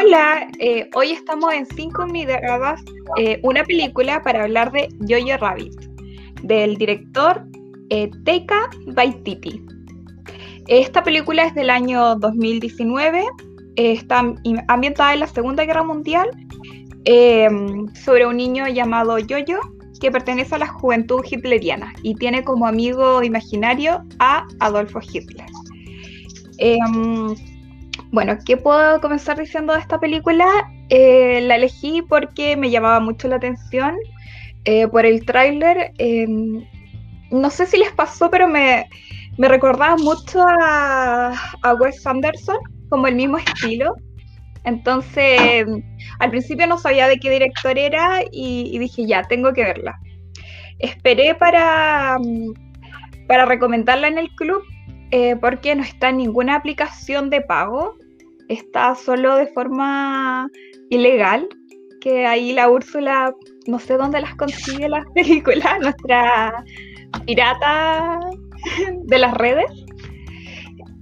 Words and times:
Hola, 0.00 0.46
eh, 0.60 0.88
hoy 0.94 1.10
estamos 1.10 1.52
en 1.52 1.66
5 1.66 2.06
miradas, 2.06 2.80
eh, 3.16 3.40
una 3.42 3.64
película 3.64 4.22
para 4.22 4.44
hablar 4.44 4.70
de 4.70 4.88
Jojo 5.08 5.36
Rabbit, 5.38 5.74
del 6.44 6.76
director 6.76 7.44
eh, 7.90 8.08
Teika 8.24 8.70
Waititi. 8.96 9.60
Esta 10.68 11.02
película 11.02 11.46
es 11.46 11.54
del 11.56 11.68
año 11.68 12.14
2019, 12.14 13.24
está 13.74 14.22
ambientada 14.68 15.14
en 15.14 15.20
la 15.20 15.26
Segunda 15.26 15.64
Guerra 15.64 15.82
Mundial, 15.82 16.30
sobre 18.04 18.24
un 18.24 18.36
niño 18.36 18.68
llamado 18.68 19.16
Jojo 19.16 19.60
que 20.00 20.12
pertenece 20.12 20.54
a 20.54 20.58
la 20.58 20.68
juventud 20.68 21.24
hitleriana 21.28 21.92
y 22.04 22.14
tiene 22.14 22.44
como 22.44 22.68
amigo 22.68 23.24
imaginario 23.24 24.04
a 24.20 24.46
Adolfo 24.60 25.00
Hitler. 25.02 25.46
Bueno, 28.10 28.38
¿qué 28.44 28.56
puedo 28.56 29.00
comenzar 29.00 29.38
diciendo 29.38 29.74
de 29.74 29.80
esta 29.80 30.00
película? 30.00 30.46
Eh, 30.88 31.40
la 31.42 31.56
elegí 31.56 32.00
porque 32.02 32.56
me 32.56 32.70
llamaba 32.70 33.00
mucho 33.00 33.28
la 33.28 33.36
atención 33.36 33.94
eh, 34.64 34.88
por 34.88 35.04
el 35.04 35.26
tráiler. 35.26 35.92
No 37.30 37.50
sé 37.50 37.66
si 37.66 37.76
les 37.76 37.92
pasó, 37.92 38.30
pero 38.30 38.48
me, 38.48 38.88
recordaba 39.36 39.96
mucho 39.98 40.42
a, 40.42 41.34
Wes 41.78 42.06
Anderson, 42.06 42.56
como 42.88 43.06
el 43.06 43.14
mismo 43.14 43.36
estilo. 43.36 43.94
Entonces, 44.64 45.66
al 46.18 46.30
principio 46.30 46.66
no 46.66 46.78
sabía 46.78 47.08
de 47.08 47.18
qué 47.18 47.30
director 47.30 47.78
era 47.78 48.22
y, 48.32 48.70
y 48.72 48.78
dije, 48.78 49.06
ya, 49.06 49.22
tengo 49.22 49.52
que 49.52 49.64
verla. 49.64 49.98
Esperé 50.78 51.34
para, 51.34 52.16
para 53.26 53.44
recomendarla 53.44 54.08
en 54.08 54.16
el 54.16 54.30
club 54.34 54.62
eh, 55.10 55.36
porque 55.36 55.74
no 55.74 55.82
está 55.82 56.10
en 56.10 56.18
ninguna 56.18 56.56
aplicación 56.56 57.30
de 57.30 57.40
pago, 57.40 57.94
está 58.48 58.94
solo 58.94 59.36
de 59.36 59.46
forma 59.48 60.48
ilegal, 60.90 61.48
que 62.00 62.26
ahí 62.26 62.52
la 62.52 62.68
Úrsula, 62.70 63.34
no 63.66 63.78
sé 63.78 63.96
dónde 63.96 64.20
las 64.20 64.34
consigue 64.34 64.88
las 64.88 65.04
películas, 65.14 65.80
nuestra 65.80 66.64
pirata 67.26 68.20
de 69.04 69.18
las 69.18 69.34
redes. 69.34 69.70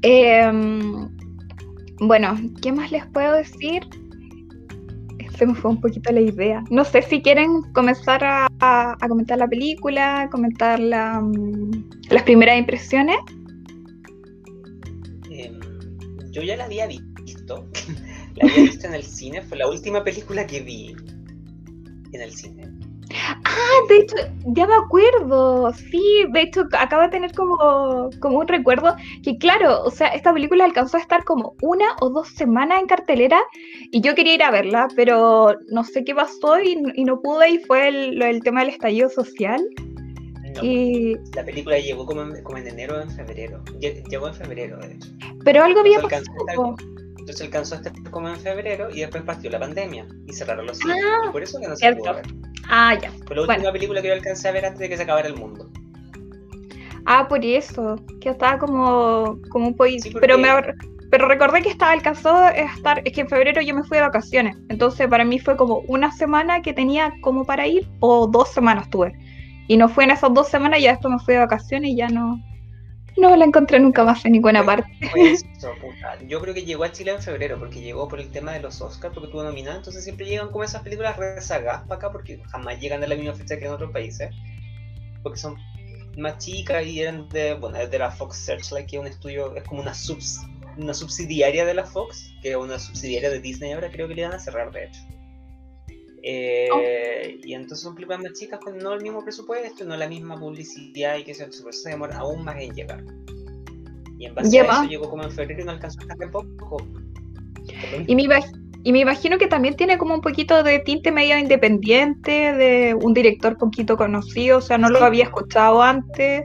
Em, 0.03 1.09
bueno, 2.01 2.37
¿qué 2.63 2.73
más 2.73 2.93
les 2.93 3.05
puedo 3.07 3.35
decir? 3.35 3.83
Se 5.37 5.47
me 5.47 5.55
fue 5.55 5.73
un 5.73 5.81
poquito 5.81 6.13
la 6.13 6.21
idea. 6.21 6.65
No 6.71 6.85
sé 6.85 7.03
si 7.03 7.21
quieren 7.21 7.61
comenzar 7.75 8.23
a, 8.25 8.97
comentar 9.09 9.39
la 9.39 9.49
película, 9.49 10.29
comentar 10.31 10.81
mm, 10.81 11.71
las 12.11 12.23
primeras 12.23 12.57
impresiones 12.57 13.19
yo 16.37 16.43
ya 16.43 16.57
la 16.57 16.65
había 16.65 16.87
visto. 16.87 17.67
la 18.37 18.45
había 18.45 18.65
visto 18.65 18.87
en 18.87 18.95
el 18.95 19.03
cine, 19.03 19.43
fue 19.43 19.57
la 19.57 19.69
última 19.69 20.05
película 20.05 20.47
que 20.47 20.61
vi 20.61 20.95
en 22.13 22.21
el 22.21 22.33
cine. 22.33 22.71
Ah, 23.45 23.87
de 23.89 23.99
hecho, 23.99 24.17
ya 24.49 24.67
me 24.67 24.75
acuerdo. 24.75 25.73
Sí, 25.73 26.27
de 26.33 26.43
hecho, 26.43 26.65
acabo 26.79 27.03
de 27.03 27.09
tener 27.09 27.33
como, 27.33 28.11
como 28.21 28.41
un 28.41 28.49
recuerdo 28.49 28.95
que, 29.23 29.39
claro, 29.39 29.83
o 29.83 29.91
sea, 29.91 30.09
esta 30.09 30.35
película 30.35 30.65
alcanzó 30.65 30.99
a 30.99 31.01
estar 31.01 31.25
como 31.25 31.55
una 31.63 31.87
o 32.01 32.11
dos 32.11 32.29
semanas 32.29 32.81
en 32.81 32.87
cartelera 32.87 33.41
y 33.91 34.03
yo 34.03 34.15
quería 34.15 34.35
ir 34.35 34.43
a 34.43 34.51
verla, 34.51 34.89
pero 34.95 35.55
no 35.69 35.85
sé 35.85 36.05
qué 36.05 36.15
pasó 36.15 36.61
y, 36.61 36.77
no 36.77 37.21
pude 37.23 37.51
y 37.51 37.59
fue 37.61 37.89
el 37.89 38.43
tema 38.43 38.61
del 38.61 38.71
estallido 38.71 39.09
social. 39.09 39.67
Y... 40.63 41.17
La 41.35 41.45
película 41.45 41.79
llegó 41.79 42.07
como 42.07 42.23
en, 42.23 42.43
como 42.43 42.59
en 42.59 42.69
enero 42.69 42.97
o 42.97 43.01
en 43.01 43.11
febrero. 43.11 43.63
Llegó 43.81 44.29
en 44.29 44.35
febrero, 44.35 44.79
de 44.79 44.95
hecho. 44.95 45.09
Pero 45.45 45.65
algo 45.65 45.81
había 45.81 46.01
pasado. 46.01 46.77
Entonces 47.19 47.41
alcanzó 47.41 47.75
a 47.75 47.79
estar 47.79 47.93
como 48.11 48.29
en 48.29 48.37
febrero 48.37 48.89
y 48.91 49.01
después 49.01 49.25
partió 49.25 49.51
la 49.51 49.59
pandemia 49.59 50.07
y 50.27 50.33
cerraron 50.33 50.67
los 50.67 50.79
cines. 50.79 50.97
Ah, 51.05 51.27
y 51.29 51.33
por 51.33 51.43
eso 51.43 51.59
que 51.59 51.67
no 51.67 51.77
se 51.77 51.97
pudo 51.97 52.15
ver. 52.15 52.27
Ah, 52.69 52.97
ya. 53.01 53.11
Fue 53.27 53.35
la 53.35 53.43
última 53.43 53.73
película 53.73 54.01
que 54.01 54.09
yo 54.09 54.15
alcancé 54.15 54.49
a 54.49 54.53
ver 54.53 54.65
antes 54.65 54.81
de 54.81 54.89
que 54.89 54.97
se 54.97 55.03
acabara 55.03 55.27
el 55.27 55.37
mundo. 55.37 55.69
Ah, 57.05 57.27
por 57.29 57.45
eso. 57.45 57.97
Que 58.21 58.31
estaba 58.31 58.59
como, 58.59 59.41
como 59.51 59.69
un 59.69 59.77
poquito. 59.77 60.19
pero 60.21 60.39
me 60.39 60.49
pero 61.11 61.29
recordé 61.29 61.63
que 61.63 61.69
estaba 61.69 61.93
alcanzó 61.93 62.35
a 62.35 62.51
estar, 62.51 63.01
es 63.05 63.13
que 63.13 63.21
en 63.23 63.29
febrero 63.29 63.61
yo 63.63 63.75
me 63.75 63.85
fui 63.85 63.97
de 63.97 64.03
vacaciones, 64.03 64.57
entonces 64.69 65.09
para 65.09 65.25
mí 65.25 65.39
fue 65.39 65.57
como 65.57 65.79
una 65.89 66.11
semana 66.13 66.63
que 66.63 66.73
tenía 66.73 67.15
como 67.21 67.45
para 67.45 67.67
ir 67.67 67.89
o 68.01 68.27
dos 68.27 68.49
semanas 68.49 68.91
tuve. 68.91 69.15
Y 69.69 69.77
no 69.77 69.89
fue 69.89 70.05
en 70.05 70.11
esas 70.11 70.33
dos 70.33 70.49
semanas, 70.49 70.81
ya 70.81 70.93
después 70.93 71.13
me 71.13 71.19
fui 71.19 71.35
de 71.35 71.41
vacaciones 71.41 71.91
y 71.91 71.97
ya 71.97 72.09
no, 72.09 72.41
no 73.17 73.35
la 73.35 73.45
encontré 73.45 73.81
nunca 73.81 74.05
más 74.05 74.25
en 74.25 74.33
ninguna 74.33 74.65
parte. 74.65 74.91
Yo 76.29 76.41
creo 76.41 76.55
que 76.55 76.65
llegó 76.65 76.85
a 76.85 76.93
Chile 76.93 77.13
en 77.13 77.23
febrero, 77.23 77.59
porque 77.59 77.81
llegó 77.81 78.09
por 78.09 78.21
el 78.21 78.31
tema 78.31 78.53
de 78.53 78.61
los 78.61 78.81
Oscars, 78.81 79.15
porque 79.15 79.27
estuvo 79.27 79.43
nominada, 79.43 79.77
entonces 79.77 80.05
siempre 80.05 80.27
llegan 80.27 80.51
como 80.51 80.65
esas 80.65 80.83
películas 80.83 81.17
rezagadas 81.17 81.83
para 81.83 81.97
acá, 81.97 82.13
porque 82.13 82.43
jamás 82.51 82.79
llegan 82.81 83.01
de 83.01 83.09
la 83.09 83.17
misma 83.17 83.35
fecha 83.35 83.59
que 83.59 83.65
en 83.65 83.73
otros 83.73 83.91
países, 83.91 84.31
porque 85.23 85.39
son 85.39 85.57
más 86.17 86.39
chicas 86.39 86.87
y 86.87 87.01
eran 87.01 87.29
de, 87.29 87.55
bueno, 87.55 87.79
de 87.87 87.99
la 87.99 88.11
Fox 88.11 88.37
Searchlight, 88.39 88.89
que 88.89 88.97
es 88.97 89.01
un 89.01 89.09
estudio, 89.09 89.55
es 89.57 89.65
como 89.65 89.81
una, 89.83 89.95
subs, 89.95 90.41
una 90.77 90.95
subsidiaria 90.95 91.65
de 91.65 91.75
la 91.75 91.85
Fox, 91.85 92.33
que 92.43 92.51
es 92.51 92.57
una 92.57 92.79
subsidiaria 92.79 93.31
de 93.31 93.41
Disney 93.41 93.73
ahora, 93.73 93.91
creo 93.91 94.09
que 94.09 94.15
le 94.15 94.23
van 94.23 94.35
a 94.35 94.39
cerrar 94.39 94.71
de 94.73 94.85
hecho. 94.87 95.01
Eh, 96.29 97.39
y 97.45 97.55
entonces 97.55 97.85
son 97.85 97.95
películas 97.95 98.21
más 98.21 98.33
chicas 98.33 98.59
con 98.59 98.77
no 98.79 98.95
el 98.95 99.01
mismo 99.01 99.23
presupuesto, 99.23 99.85
no 99.85 99.97
la 99.97 100.09
misma 100.09 100.37
publicidad 100.37 101.19
y 101.19 101.23
que 101.23 101.33
se, 101.33 101.47
se 101.53 101.89
demora 101.89 102.19
aún 102.19 102.45
más 102.45 102.57
en 102.61 102.75
llegar. 102.75 103.05
Y 104.19 104.27
en 104.27 104.35
base 104.35 104.59
a 104.59 104.65
eso 104.65 104.85
llegó 104.87 105.09
como 105.09 105.23
en 105.23 105.31
febrero 105.31 105.63
y 105.63 105.65
no 105.65 105.71
alcanzó 105.71 106.01
hasta 106.01 106.15
hace 106.15 106.27
poco. 106.27 106.79
Y 108.09 108.17
me, 108.17 108.25
y 108.83 108.93
me 108.93 108.99
imagino 108.99 109.39
que 109.39 109.47
también 109.47 109.77
tiene 109.77 109.99
como 109.99 110.15
un 110.15 110.21
poquito 110.21 110.65
de 110.65 110.81
tinte 110.81 111.13
medio 111.13 111.39
independiente, 111.39 112.53
de 112.55 112.95
un 113.01 113.15
director 113.15 113.57
poquito 113.57 113.97
conocido, 113.97 114.59
o 114.59 114.61
sea, 114.61 114.79
no 114.79 114.91
lo 114.91 115.05
había 115.05 115.25
escuchado 115.25 115.81
antes. 115.81 116.45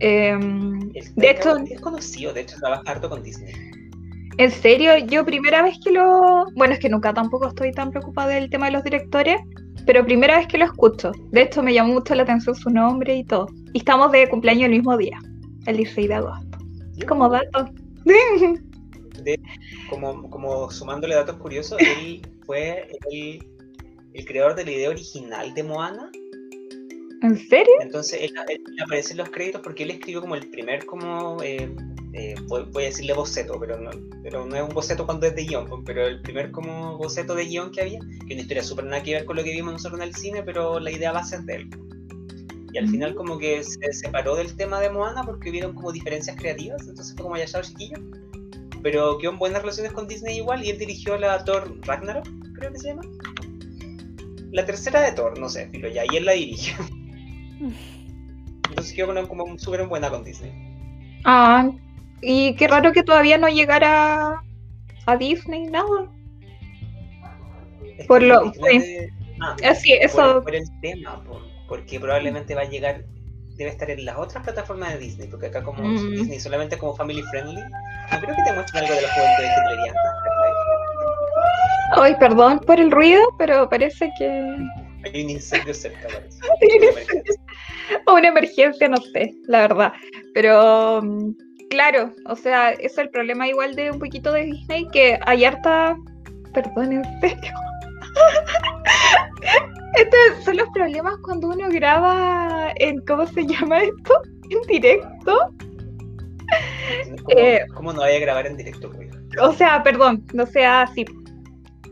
Em, 0.00 0.90
de 0.90 1.30
hecho, 1.30 1.56
es 1.56 1.80
conocido, 1.80 2.32
de 2.32 2.40
hecho 2.40 2.56
trabaja 2.58 2.82
harto 2.84 3.08
con 3.08 3.22
Disney. 3.22 3.54
En 4.38 4.52
serio, 4.52 4.96
yo 4.98 5.24
primera 5.24 5.62
vez 5.62 5.78
que 5.82 5.90
lo... 5.90 6.46
Bueno, 6.54 6.72
es 6.72 6.78
que 6.78 6.88
nunca 6.88 7.12
tampoco 7.12 7.48
estoy 7.48 7.72
tan 7.72 7.90
preocupada 7.90 8.28
del 8.28 8.48
tema 8.48 8.66
de 8.66 8.72
los 8.72 8.84
directores, 8.84 9.40
pero 9.84 10.04
primera 10.04 10.38
vez 10.38 10.46
que 10.46 10.58
lo 10.58 10.64
escucho. 10.64 11.10
De 11.32 11.42
hecho, 11.42 11.60
me 11.60 11.74
llamó 11.74 11.94
mucho 11.94 12.14
la 12.14 12.22
atención 12.22 12.54
su 12.54 12.70
nombre 12.70 13.16
y 13.16 13.24
todo. 13.24 13.48
Y 13.72 13.78
estamos 13.78 14.12
de 14.12 14.28
cumpleaños 14.28 14.66
el 14.66 14.76
mismo 14.76 14.96
día, 14.96 15.18
el 15.66 15.76
16 15.78 16.08
de 16.08 16.14
agosto. 16.14 16.58
Como 17.08 17.28
dato. 17.28 17.64
como, 19.90 20.30
como 20.30 20.70
sumándole 20.70 21.16
datos 21.16 21.36
curiosos, 21.38 21.76
él 21.80 22.22
fue 22.46 22.88
el, 23.10 23.44
el 24.14 24.24
creador 24.24 24.54
de 24.54 24.64
la 24.66 24.70
idea 24.70 24.90
original 24.90 25.52
de 25.52 25.64
Moana. 25.64 26.10
¿En 27.22 27.36
serio? 27.48 27.74
Entonces 27.80 28.20
él, 28.22 28.32
aparece 28.84 29.12
en 29.12 29.18
los 29.18 29.30
créditos 29.30 29.60
porque 29.62 29.82
él 29.82 29.90
escribió 29.90 30.20
como 30.20 30.34
el 30.36 30.48
primer 30.48 30.86
como 30.86 31.42
eh, 31.42 31.68
eh, 32.12 32.34
voy, 32.46 32.64
a 32.74 32.86
decirle 32.86 33.12
boceto, 33.12 33.58
pero 33.60 33.78
no, 33.78 33.90
pero 34.22 34.46
no 34.46 34.56
es 34.56 34.62
un 34.62 34.70
boceto 34.70 35.04
cuando 35.04 35.26
es 35.26 35.34
de 35.34 35.44
guion, 35.44 35.66
pues, 35.66 35.82
pero 35.84 36.06
el 36.06 36.20
primer 36.22 36.50
como 36.50 36.96
boceto 36.96 37.34
de 37.34 37.44
guion 37.44 37.70
que 37.70 37.82
había, 37.82 37.98
que 38.00 38.34
una 38.34 38.42
historia 38.42 38.62
súper 38.62 38.86
nada 38.86 39.02
que 39.02 39.14
ver 39.14 39.24
con 39.24 39.36
lo 39.36 39.44
que 39.44 39.52
vimos 39.52 39.72
nosotros 39.72 40.00
en 40.00 40.08
el 40.08 40.14
cine, 40.14 40.42
pero 40.42 40.80
la 40.80 40.90
idea 40.90 41.12
base 41.12 41.36
es 41.36 41.46
de 41.46 41.56
él. 41.56 41.70
Y 42.72 42.78
al 42.78 42.88
final 42.88 43.14
como 43.14 43.38
que 43.38 43.62
se 43.62 43.92
separó 43.92 44.36
del 44.36 44.54
tema 44.56 44.80
de 44.80 44.90
Moana 44.90 45.22
porque 45.24 45.50
hubieron 45.50 45.74
como 45.74 45.92
diferencias 45.92 46.36
creativas, 46.36 46.82
entonces 46.88 47.14
fue 47.14 47.24
como 47.24 47.36
ya 47.36 47.46
chao 47.46 47.62
chiquillo. 47.62 47.96
Pero 48.82 49.18
quedó 49.18 49.32
en 49.32 49.38
buenas 49.38 49.62
relaciones 49.62 49.92
con 49.92 50.06
Disney 50.06 50.38
igual 50.38 50.64
y 50.64 50.70
él 50.70 50.78
dirigió 50.78 51.18
la 51.18 51.44
Thor 51.44 51.74
Ragnarok, 51.82 52.26
creo 52.54 52.72
que 52.72 52.78
se 52.78 52.88
llama. 52.88 53.02
La 54.52 54.64
tercera 54.64 55.02
de 55.02 55.12
Thor, 55.12 55.38
no 55.38 55.48
sé, 55.48 55.68
pero 55.72 55.88
ya, 55.88 56.04
y 56.10 56.16
él 56.16 56.24
la 56.24 56.32
dirigió. 56.32 56.74
Entonces 58.68 58.92
quedó 58.94 59.28
como 59.28 59.58
súper 59.58 59.86
buena 59.86 60.10
con 60.10 60.24
Disney. 60.24 60.52
Ah, 61.24 61.70
y 62.20 62.54
qué 62.56 62.68
raro 62.68 62.92
que 62.92 63.02
todavía 63.02 63.38
no 63.38 63.48
llegara 63.48 64.42
a 65.06 65.16
Disney, 65.16 65.66
nada. 65.66 66.10
por 68.06 68.22
lo. 68.22 68.52
Ah, 69.40 69.56
Así, 69.64 69.92
eso. 69.92 70.42
Por, 70.42 70.54
el 70.54 70.64
tema, 70.80 71.22
porque 71.68 72.00
probablemente 72.00 72.54
va 72.54 72.62
a 72.62 72.68
llegar. 72.68 73.04
Debe 73.56 73.70
estar 73.70 73.90
en 73.90 74.04
las 74.04 74.16
otras 74.16 74.44
plataformas 74.44 74.92
de 74.92 74.98
Disney, 75.00 75.28
porque 75.28 75.46
acá, 75.46 75.64
como 75.64 75.82
mm. 75.82 76.10
Disney 76.12 76.38
solamente 76.38 76.78
como 76.78 76.94
family 76.94 77.22
friendly, 77.22 77.60
no 77.60 78.20
creo 78.20 78.36
que 78.36 78.42
te 78.44 78.52
muestren 78.52 78.84
algo 78.84 78.94
de 78.94 79.02
la 79.02 79.08
juventud 79.14 79.44
hitleriana. 79.44 80.00
Ay, 81.96 82.14
perdón 82.20 82.60
por 82.60 82.78
el 82.78 82.90
ruido, 82.92 83.20
pero 83.36 83.68
parece 83.68 84.10
que. 84.16 84.56
Hay 85.12 85.24
un 85.24 85.30
incendio 85.30 85.74
cerca, 85.74 86.08
parece. 86.08 86.40
o 88.06 88.14
una 88.14 88.28
emergencia, 88.28 88.88
no 88.88 88.96
sé, 88.98 89.34
la 89.46 89.60
verdad. 89.60 89.92
Pero 90.34 91.00
mm, 91.02 91.32
Claro, 91.70 92.14
o 92.24 92.34
sea, 92.34 92.70
es 92.70 92.96
el 92.96 93.10
problema 93.10 93.46
igual 93.46 93.74
de 93.74 93.90
un 93.90 93.98
poquito 93.98 94.32
de 94.32 94.44
Disney, 94.44 94.88
que 94.88 95.18
hay 95.26 95.44
harta... 95.44 95.96
Perdón, 96.54 96.92
en 96.92 97.20
serio. 97.20 97.52
Estos 99.94 100.44
son 100.44 100.56
los 100.56 100.68
problemas 100.70 101.16
cuando 101.22 101.48
uno 101.48 101.68
graba 101.68 102.72
en, 102.76 103.00
¿cómo 103.06 103.26
se 103.26 103.46
llama 103.46 103.82
esto? 103.82 104.14
En 104.50 104.62
directo. 104.62 105.52
¿Cómo, 107.74 107.90
eh, 107.90 107.94
no 107.94 108.00
vaya 108.00 108.16
a 108.16 108.20
grabar 108.20 108.46
en 108.46 108.56
directo, 108.56 108.90
güey? 108.90 109.10
O 109.42 109.52
sea, 109.52 109.82
perdón, 109.82 110.24
no 110.32 110.46
sea 110.46 110.82
así. 110.82 111.04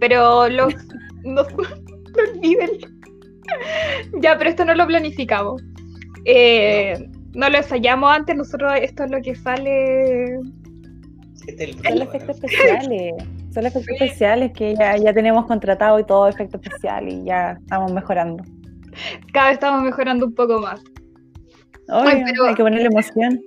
pero 0.00 0.48
los, 0.48 0.74
no, 1.22 1.42
no 1.42 2.32
olviden. 2.32 2.95
ya, 4.20 4.36
pero 4.38 4.50
esto 4.50 4.64
no 4.64 4.74
lo 4.74 4.86
planificamos. 4.86 5.62
Eh, 6.24 7.08
no 7.34 7.48
lo 7.48 7.58
ensayamos 7.58 8.10
antes, 8.10 8.36
nosotros 8.36 8.72
esto 8.80 9.04
es 9.04 9.10
lo 9.10 9.20
que 9.20 9.34
sale. 9.34 10.38
Este 11.46 11.72
Son 11.72 11.98
los 11.98 12.08
efectos 12.08 12.36
especiales. 12.42 13.14
Son 13.52 13.64
los 13.64 13.74
efectos 13.74 14.00
especiales 14.00 14.52
que 14.52 14.74
ya, 14.74 14.96
ya 14.96 15.12
tenemos 15.12 15.46
contratado 15.46 15.98
y 15.98 16.04
todo 16.04 16.28
efecto 16.28 16.58
especial 16.58 17.08
y 17.08 17.24
ya 17.24 17.52
estamos 17.60 17.92
mejorando. 17.92 18.42
Cada 19.32 19.48
vez 19.48 19.54
estamos 19.54 19.82
mejorando 19.82 20.26
un 20.26 20.34
poco 20.34 20.60
más. 20.60 20.82
Ay, 21.88 22.22
hay 22.46 22.54
que 22.54 22.62
ponerle 22.62 22.86
emoción. 22.86 23.40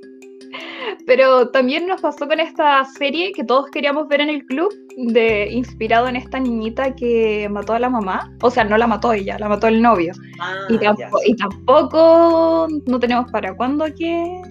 Pero 1.05 1.49
también 1.49 1.87
nos 1.87 2.01
pasó 2.01 2.27
con 2.27 2.39
esta 2.39 2.83
serie 2.85 3.31
que 3.31 3.43
todos 3.43 3.69
queríamos 3.71 4.07
ver 4.07 4.21
en 4.21 4.29
el 4.29 4.45
club, 4.45 4.73
de 4.97 5.49
inspirado 5.51 6.07
en 6.07 6.15
esta 6.15 6.39
niñita 6.39 6.95
que 6.95 7.47
mató 7.49 7.73
a 7.73 7.79
la 7.79 7.89
mamá. 7.89 8.31
O 8.41 8.51
sea, 8.51 8.63
no 8.63 8.77
la 8.77 8.87
mató 8.87 9.13
ella, 9.13 9.37
la 9.39 9.49
mató 9.49 9.67
el 9.67 9.81
novio. 9.81 10.13
Ah, 10.39 10.55
y, 10.69 10.77
tampoco, 10.77 11.19
y, 11.25 11.35
tampoco, 11.35 12.67
no 12.85 12.99
tenemos 12.99 13.31
para 13.31 13.55
cuándo 13.55 13.85
que. 13.95 14.41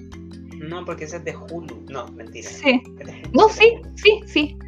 No, 0.58 0.84
porque 0.84 1.04
ese 1.04 1.18
es 1.18 1.24
de 1.24 1.36
Hulu. 1.36 1.84
No, 1.88 2.08
mentira. 2.12 2.48
Sí. 2.48 2.82
No, 3.32 3.48
sí, 3.48 3.74
sí, 3.96 4.20
sí. 4.26 4.58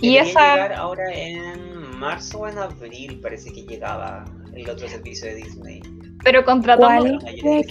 Y 0.00 0.16
esa. 0.16 0.54
llegar 0.54 0.72
ahora 0.72 1.12
en 1.12 1.98
marzo 1.98 2.40
o 2.40 2.48
en 2.48 2.58
abril, 2.58 3.20
parece 3.20 3.52
que 3.52 3.62
llegaba 3.62 4.24
el 4.54 4.68
otro 4.68 4.88
servicio 4.88 5.28
de 5.28 5.36
Disney. 5.36 5.82
Pero 6.24 6.44
contratamos. 6.44 7.22
¿Qué, 7.24 7.62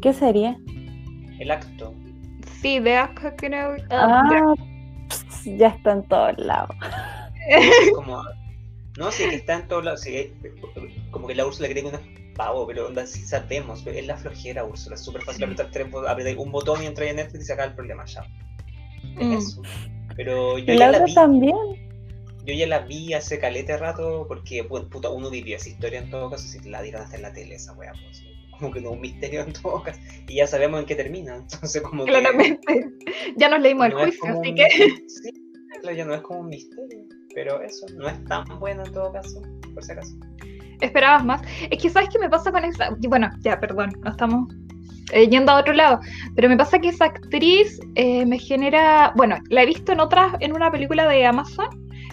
¿Qué 0.00 0.12
serie? 0.12 0.58
El 1.38 1.50
acto. 1.50 1.94
Sí, 2.60 2.78
de 2.78 2.96
acto 2.96 3.32
creo. 3.36 3.76
Ah, 3.90 4.54
ya 5.44 5.68
está 5.68 5.92
en 5.92 6.02
todos 6.04 6.38
lados. 6.38 6.76
como, 7.94 8.22
no, 8.96 9.10
sí, 9.10 9.28
que 9.28 9.36
está 9.36 9.56
en 9.56 9.68
todos 9.68 9.84
lados. 9.84 10.00
Sí, 10.02 10.32
como 11.10 11.26
que 11.26 11.34
la 11.34 11.46
Úrsula 11.46 11.68
cree 11.68 11.82
que 11.82 11.88
uno 11.88 11.98
es 11.98 12.34
pavo, 12.34 12.66
pero 12.66 12.86
onda, 12.86 13.06
sí 13.06 13.20
sabemos. 13.20 13.86
Es 13.86 14.06
la 14.06 14.16
flojera, 14.16 14.64
Úrsula. 14.64 14.94
Es 14.94 15.02
súper 15.02 15.22
fácil 15.22 15.44
apretar 15.44 15.70
tres, 15.70 15.88
un 16.36 16.52
botón 16.52 16.82
y 16.82 16.86
entrar 16.86 17.08
en 17.08 17.16
Netflix 17.16 17.44
y 17.44 17.46
sacar 17.46 17.68
el 17.68 17.74
problema 17.74 18.04
ya. 18.06 18.24
Es 19.18 19.26
mm. 19.26 19.32
eso. 19.32 19.62
Pero 20.16 20.58
yo 20.58 20.74
ya 20.74 20.90
la 20.90 21.04
vi. 21.04 21.14
también. 21.14 21.56
Yo 22.44 22.52
ya 22.52 22.66
la 22.66 22.80
vi 22.80 23.14
hace 23.14 23.38
calete 23.38 23.76
rato 23.76 24.26
porque, 24.28 24.64
pues, 24.64 24.84
puta, 24.84 25.08
uno 25.08 25.30
vivía 25.30 25.56
esa 25.56 25.70
historia 25.70 25.98
en 25.98 26.10
todo 26.10 26.30
caso. 26.30 26.46
Si 26.46 26.60
la 26.68 26.82
dieron 26.82 27.02
hasta 27.02 27.16
en 27.16 27.22
la 27.22 27.32
tele, 27.32 27.54
esa 27.54 27.72
wea, 27.72 27.92
pues 27.92 28.22
como 28.58 28.70
que 28.72 28.80
no 28.80 28.90
es 28.90 28.94
un 28.96 29.00
misterio 29.00 29.42
en 29.42 29.52
todo 29.52 29.82
caso, 29.82 30.00
y 30.28 30.36
ya 30.36 30.46
sabemos 30.46 30.80
en 30.80 30.86
qué 30.86 30.94
termina, 30.94 31.36
entonces 31.36 31.82
como 31.82 32.04
Claramente, 32.04 32.86
ya 33.36 33.48
nos 33.48 33.60
leímos 33.60 33.86
el 33.86 33.94
juicio, 33.94 34.40
así 34.40 34.54
que... 34.54 34.66
Sí, 35.08 35.30
ya 35.96 36.04
no 36.04 36.14
es 36.14 36.22
como 36.22 36.40
un 36.40 36.48
misterio, 36.48 37.04
pero 37.34 37.60
eso, 37.60 37.86
no 37.96 38.08
es 38.08 38.24
tan 38.24 38.44
bueno 38.58 38.84
en 38.86 38.92
todo 38.92 39.12
caso, 39.12 39.42
por 39.74 39.84
si 39.84 39.92
acaso. 39.92 40.14
Esperabas 40.80 41.24
más. 41.24 41.42
Es 41.70 41.82
que, 41.82 41.90
¿sabes 41.90 42.08
qué 42.10 42.18
me 42.18 42.30
pasa 42.30 42.50
con 42.50 42.64
esa? 42.64 42.90
Bueno, 43.08 43.28
ya, 43.40 43.60
perdón, 43.60 43.92
no 44.02 44.10
estamos 44.10 44.54
eh, 45.12 45.28
yendo 45.28 45.52
a 45.52 45.60
otro 45.60 45.72
lado, 45.72 46.00
pero 46.34 46.48
me 46.48 46.56
pasa 46.56 46.78
que 46.78 46.88
esa 46.88 47.06
actriz 47.06 47.78
eh, 47.94 48.24
me 48.24 48.38
genera, 48.38 49.12
bueno, 49.16 49.36
la 49.50 49.62
he 49.62 49.66
visto 49.66 49.92
en 49.92 50.00
otras, 50.00 50.34
en 50.40 50.54
una 50.54 50.70
película 50.70 51.06
de 51.06 51.26
Amazon, 51.26 51.68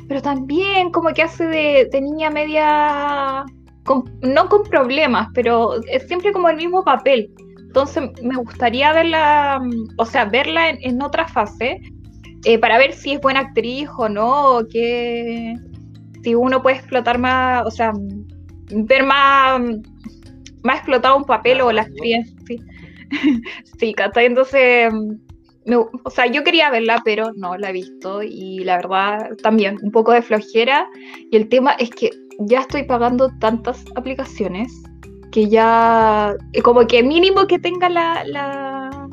pero 0.07 0.21
también 0.21 0.91
como 0.91 1.13
que 1.13 1.23
hace 1.23 1.45
de, 1.45 1.89
de 1.91 2.01
niña 2.01 2.29
media 2.29 3.45
no 4.21 4.49
con 4.49 4.63
problemas, 4.63 5.27
pero 5.33 5.81
es 5.87 6.07
siempre 6.07 6.31
como 6.31 6.49
el 6.49 6.57
mismo 6.57 6.83
papel. 6.83 7.31
Entonces 7.57 8.03
me 8.21 8.35
gustaría 8.35 8.91
verla, 8.93 9.61
o 9.97 10.05
sea, 10.05 10.25
verla 10.25 10.69
en, 10.69 11.01
otra 11.01 11.27
fase 11.27 11.79
eh, 12.43 12.59
para 12.59 12.77
ver 12.77 12.93
si 12.93 13.13
es 13.13 13.21
buena 13.21 13.39
actriz 13.39 13.87
o 13.97 14.09
no, 14.09 14.57
o 14.57 14.67
que 14.67 15.55
si 16.23 16.35
uno 16.35 16.61
puede 16.61 16.77
explotar 16.77 17.17
más, 17.17 17.65
o 17.65 17.71
sea, 17.71 17.93
ver 18.71 19.03
más, 19.03 19.61
más 20.63 20.77
explotado 20.77 21.17
un 21.17 21.23
papel 21.23 21.61
o 21.61 21.71
la 21.71 21.83
actriz. 21.83 22.35
Sí, 22.45 22.59
sí 23.79 23.95
Entonces, 24.15 24.93
o 26.03 26.09
sea, 26.09 26.25
yo 26.27 26.43
quería 26.43 26.69
verla, 26.69 27.01
pero 27.05 27.31
no 27.35 27.57
la 27.57 27.69
he 27.69 27.73
visto 27.73 28.21
y 28.23 28.59
la 28.63 28.77
verdad 28.77 29.29
también 29.41 29.77
un 29.81 29.91
poco 29.91 30.11
de 30.11 30.21
flojera. 30.21 30.87
Y 31.31 31.37
el 31.37 31.49
tema 31.49 31.71
es 31.73 31.89
que 31.89 32.09
ya 32.39 32.61
estoy 32.61 32.83
pagando 32.83 33.29
tantas 33.39 33.83
aplicaciones 33.95 34.71
que 35.31 35.47
ya, 35.49 36.35
eh, 36.53 36.61
como 36.61 36.85
que 36.85 37.03
mínimo 37.03 37.47
que 37.47 37.57
tenga 37.57 37.89
la, 37.89 39.09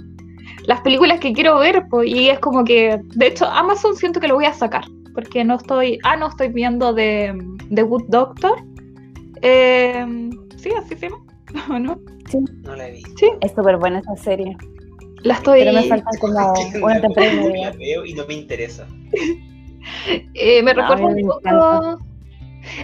las 0.66 0.80
películas 0.80 1.20
que 1.20 1.32
quiero 1.32 1.58
ver, 1.58 1.86
pues, 1.88 2.08
y 2.08 2.28
es 2.28 2.38
como 2.40 2.64
que, 2.64 3.00
de 3.14 3.26
hecho, 3.26 3.46
Amazon 3.46 3.96
siento 3.96 4.20
que 4.20 4.28
lo 4.28 4.34
voy 4.34 4.46
a 4.46 4.52
sacar, 4.52 4.84
porque 5.14 5.44
no 5.44 5.56
estoy, 5.56 5.98
ah, 6.02 6.16
no 6.16 6.28
estoy 6.28 6.48
viendo 6.48 6.92
de, 6.92 7.34
The 7.74 7.82
Good 7.82 8.04
Doctor. 8.08 8.62
Eh, 9.42 10.30
sí, 10.56 10.70
así 10.76 10.96
se 10.96 11.08
llama, 11.08 11.78
¿no? 11.80 12.00
Sí. 12.28 12.38
No 12.62 12.74
la 12.74 12.88
he 12.88 12.92
visto. 12.92 13.12
Sí. 13.16 13.30
Es 13.40 13.52
súper 13.52 13.76
buena 13.76 14.00
esa 14.00 14.16
serie. 14.16 14.56
La 15.22 15.34
estoy... 15.34 15.60
Pero 15.60 15.72
me 15.72 15.82
falta 15.84 16.10
como 16.20 16.34
una 16.82 17.00
temporada 17.00 17.32
y 17.32 17.64
La 17.64 17.70
veo 17.72 18.04
y 18.04 18.14
no 18.14 18.26
me 18.26 18.34
interesa. 18.34 18.86
eh, 20.34 20.62
me 20.62 20.74
recuerda 20.74 21.06
un 21.06 21.22
poco 21.22 21.98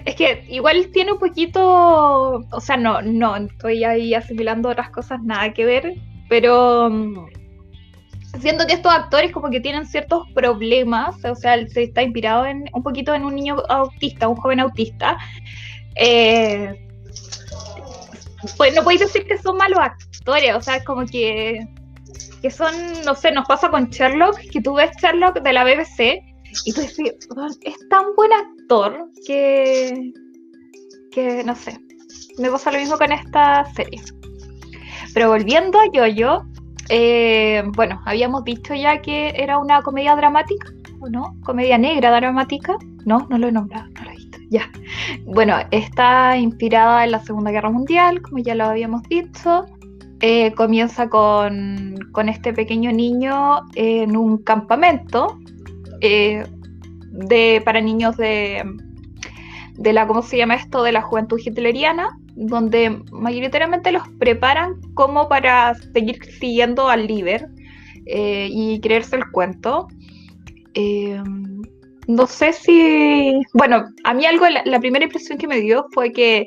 es 0.04 0.14
que 0.14 0.44
igual 0.48 0.88
tiene 0.92 1.12
un 1.12 1.18
poquito, 1.18 2.44
o 2.50 2.60
sea, 2.60 2.76
no, 2.76 3.02
no, 3.02 3.36
estoy 3.36 3.84
ahí 3.84 4.14
asimilando 4.14 4.68
otras 4.68 4.90
cosas, 4.90 5.22
nada 5.22 5.52
que 5.52 5.64
ver, 5.64 5.94
pero 6.28 6.90
mm, 6.90 7.26
siento 8.40 8.66
que 8.66 8.74
estos 8.74 8.92
actores 8.92 9.32
como 9.32 9.50
que 9.50 9.60
tienen 9.60 9.86
ciertos 9.86 10.30
problemas, 10.34 11.24
o 11.24 11.34
sea, 11.34 11.66
se 11.68 11.84
está 11.84 12.02
inspirado 12.02 12.46
en 12.46 12.64
un 12.72 12.82
poquito 12.82 13.14
en 13.14 13.24
un 13.24 13.34
niño 13.34 13.56
autista, 13.68 14.28
un 14.28 14.36
joven 14.36 14.60
autista. 14.60 15.16
Eh, 15.96 16.80
pues 18.56 18.74
no 18.74 18.82
podéis 18.82 19.00
decir 19.00 19.24
que 19.26 19.38
son 19.38 19.56
malos 19.56 19.78
actores, 19.78 20.54
o 20.54 20.60
sea, 20.60 20.76
es 20.76 20.84
como 20.84 21.06
que, 21.06 21.66
que 22.42 22.50
son, 22.50 22.74
no 23.04 23.14
sé, 23.14 23.32
nos 23.32 23.46
pasa 23.46 23.70
con 23.70 23.88
Sherlock, 23.88 24.38
que 24.50 24.60
tú 24.60 24.74
ves 24.74 24.90
Sherlock 25.00 25.40
de 25.40 25.52
la 25.52 25.64
BBC 25.64 26.33
y 26.64 26.72
tú 26.72 26.80
decís, 26.80 27.12
es 27.62 27.88
tan 27.88 28.04
buen 28.16 28.32
actor 28.32 29.08
que, 29.26 30.12
que, 31.10 31.44
no 31.44 31.54
sé, 31.54 31.78
me 32.38 32.50
pasa 32.50 32.70
lo 32.70 32.78
mismo 32.78 32.96
con 32.96 33.12
esta 33.12 33.64
serie. 33.74 34.00
Pero 35.12 35.28
volviendo 35.28 35.78
a 35.78 35.90
Yoyo, 35.92 36.42
eh, 36.88 37.62
bueno, 37.74 38.00
habíamos 38.04 38.44
dicho 38.44 38.74
ya 38.74 39.00
que 39.00 39.32
era 39.36 39.58
una 39.58 39.82
comedia 39.82 40.16
dramática, 40.16 40.72
¿o 41.00 41.08
no? 41.08 41.36
Comedia 41.42 41.78
negra 41.78 42.10
dramática. 42.10 42.76
No, 43.04 43.26
no 43.28 43.38
lo 43.38 43.48
he 43.48 43.52
nombrado, 43.52 43.88
no 43.90 44.04
lo 44.04 44.10
he 44.10 44.16
visto. 44.16 44.38
Ya. 44.50 44.70
Bueno, 45.24 45.56
está 45.70 46.36
inspirada 46.36 47.04
en 47.04 47.12
la 47.12 47.20
Segunda 47.20 47.50
Guerra 47.50 47.70
Mundial, 47.70 48.22
como 48.22 48.38
ya 48.38 48.54
lo 48.54 48.64
habíamos 48.64 49.02
dicho. 49.04 49.66
Eh, 50.20 50.52
comienza 50.54 51.08
con, 51.08 51.96
con, 52.12 52.28
este 52.28 52.52
pequeño 52.54 52.92
niño 52.92 53.60
en 53.74 54.16
un 54.16 54.38
campamento 54.38 55.38
eh, 56.00 56.44
de, 57.10 57.62
para 57.64 57.80
niños 57.80 58.16
de, 58.16 58.62
de 59.76 59.92
la, 59.92 60.06
¿cómo 60.06 60.22
se 60.22 60.36
llama 60.36 60.54
esto? 60.54 60.82
De 60.82 60.92
la 60.92 61.02
juventud 61.02 61.40
hitleriana, 61.44 62.08
donde 62.34 63.02
mayoritariamente 63.12 63.92
los 63.92 64.02
preparan 64.18 64.80
como 64.94 65.28
para 65.28 65.74
seguir 65.92 66.24
siguiendo 66.24 66.88
al 66.88 67.06
líder 67.06 67.48
eh, 68.06 68.48
y 68.50 68.80
creerse 68.80 69.16
el 69.16 69.30
cuento. 69.30 69.88
Eh, 70.74 71.22
no 72.06 72.26
sé 72.26 72.52
si, 72.52 73.40
bueno, 73.54 73.84
a 74.04 74.14
mí 74.14 74.26
algo, 74.26 74.46
la, 74.48 74.80
primera 74.80 75.04
impresión 75.04 75.38
que 75.38 75.48
me 75.48 75.60
dio 75.60 75.86
fue 75.94 76.12
que 76.12 76.46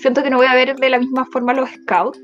siento 0.00 0.22
que 0.22 0.30
no 0.30 0.36
voy 0.36 0.46
a 0.46 0.54
ver 0.54 0.76
de 0.76 0.90
la 0.90 0.98
misma 0.98 1.26
forma 1.32 1.52
los 1.52 1.68
scouts. 1.70 2.20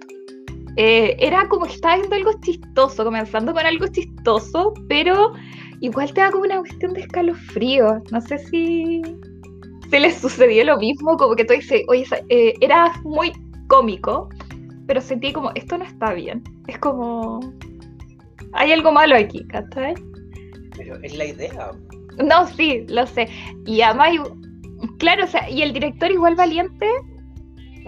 era 0.77 1.49
como 1.49 1.67
que 1.67 1.73
estaba 1.73 1.97
viendo 1.97 2.15
algo 2.15 2.33
chistoso, 2.43 3.05
comenzando 3.05 3.53
con 3.53 3.67
algo 3.67 3.89
chistoso, 3.89 4.73
pero 4.89 5.33
igual 5.81 6.13
te 6.13 6.21
da 6.21 6.31
como 6.31 6.45
una 6.45 6.59
cuestión 6.59 6.93
de 6.95 7.01
escalofrío. 7.01 8.03
No 8.11 8.21
sé 8.21 8.39
si 8.39 9.03
se 9.91 10.01
les 10.01 10.19
sucedió 10.19 10.65
lo 10.65 10.79
mismo, 10.79 11.17
como 11.17 11.35
que 11.35 11.45
tú 11.45 11.55
dices, 11.55 11.83
oye, 11.89 12.05
eh, 12.29 12.55
era 12.61 12.93
muy 13.03 13.33
cómico, 13.67 14.29
pero 14.87 15.01
sentí 15.01 15.33
como, 15.33 15.51
esto 15.55 15.79
no 15.79 15.85
está 15.85 16.13
bien. 16.13 16.43
Es 16.69 16.79
como, 16.79 17.41
hay 18.53 18.73
algo 18.73 18.93
malo 18.93 19.17
aquí, 19.17 19.45
¿cachai? 19.47 19.95
Pero 20.77 20.97
es 21.03 21.17
la 21.17 21.27
idea. 21.27 21.71
No, 22.25 22.47
sí, 22.47 22.85
lo 22.89 23.07
sé. 23.07 23.29
Y 23.67 23.81
además, 23.83 24.13
claro, 24.99 25.25
o 25.25 25.27
sea, 25.27 25.49
y 25.49 25.63
el 25.63 25.73
director 25.73 26.11
igual 26.11 26.35
valiente 26.37 26.87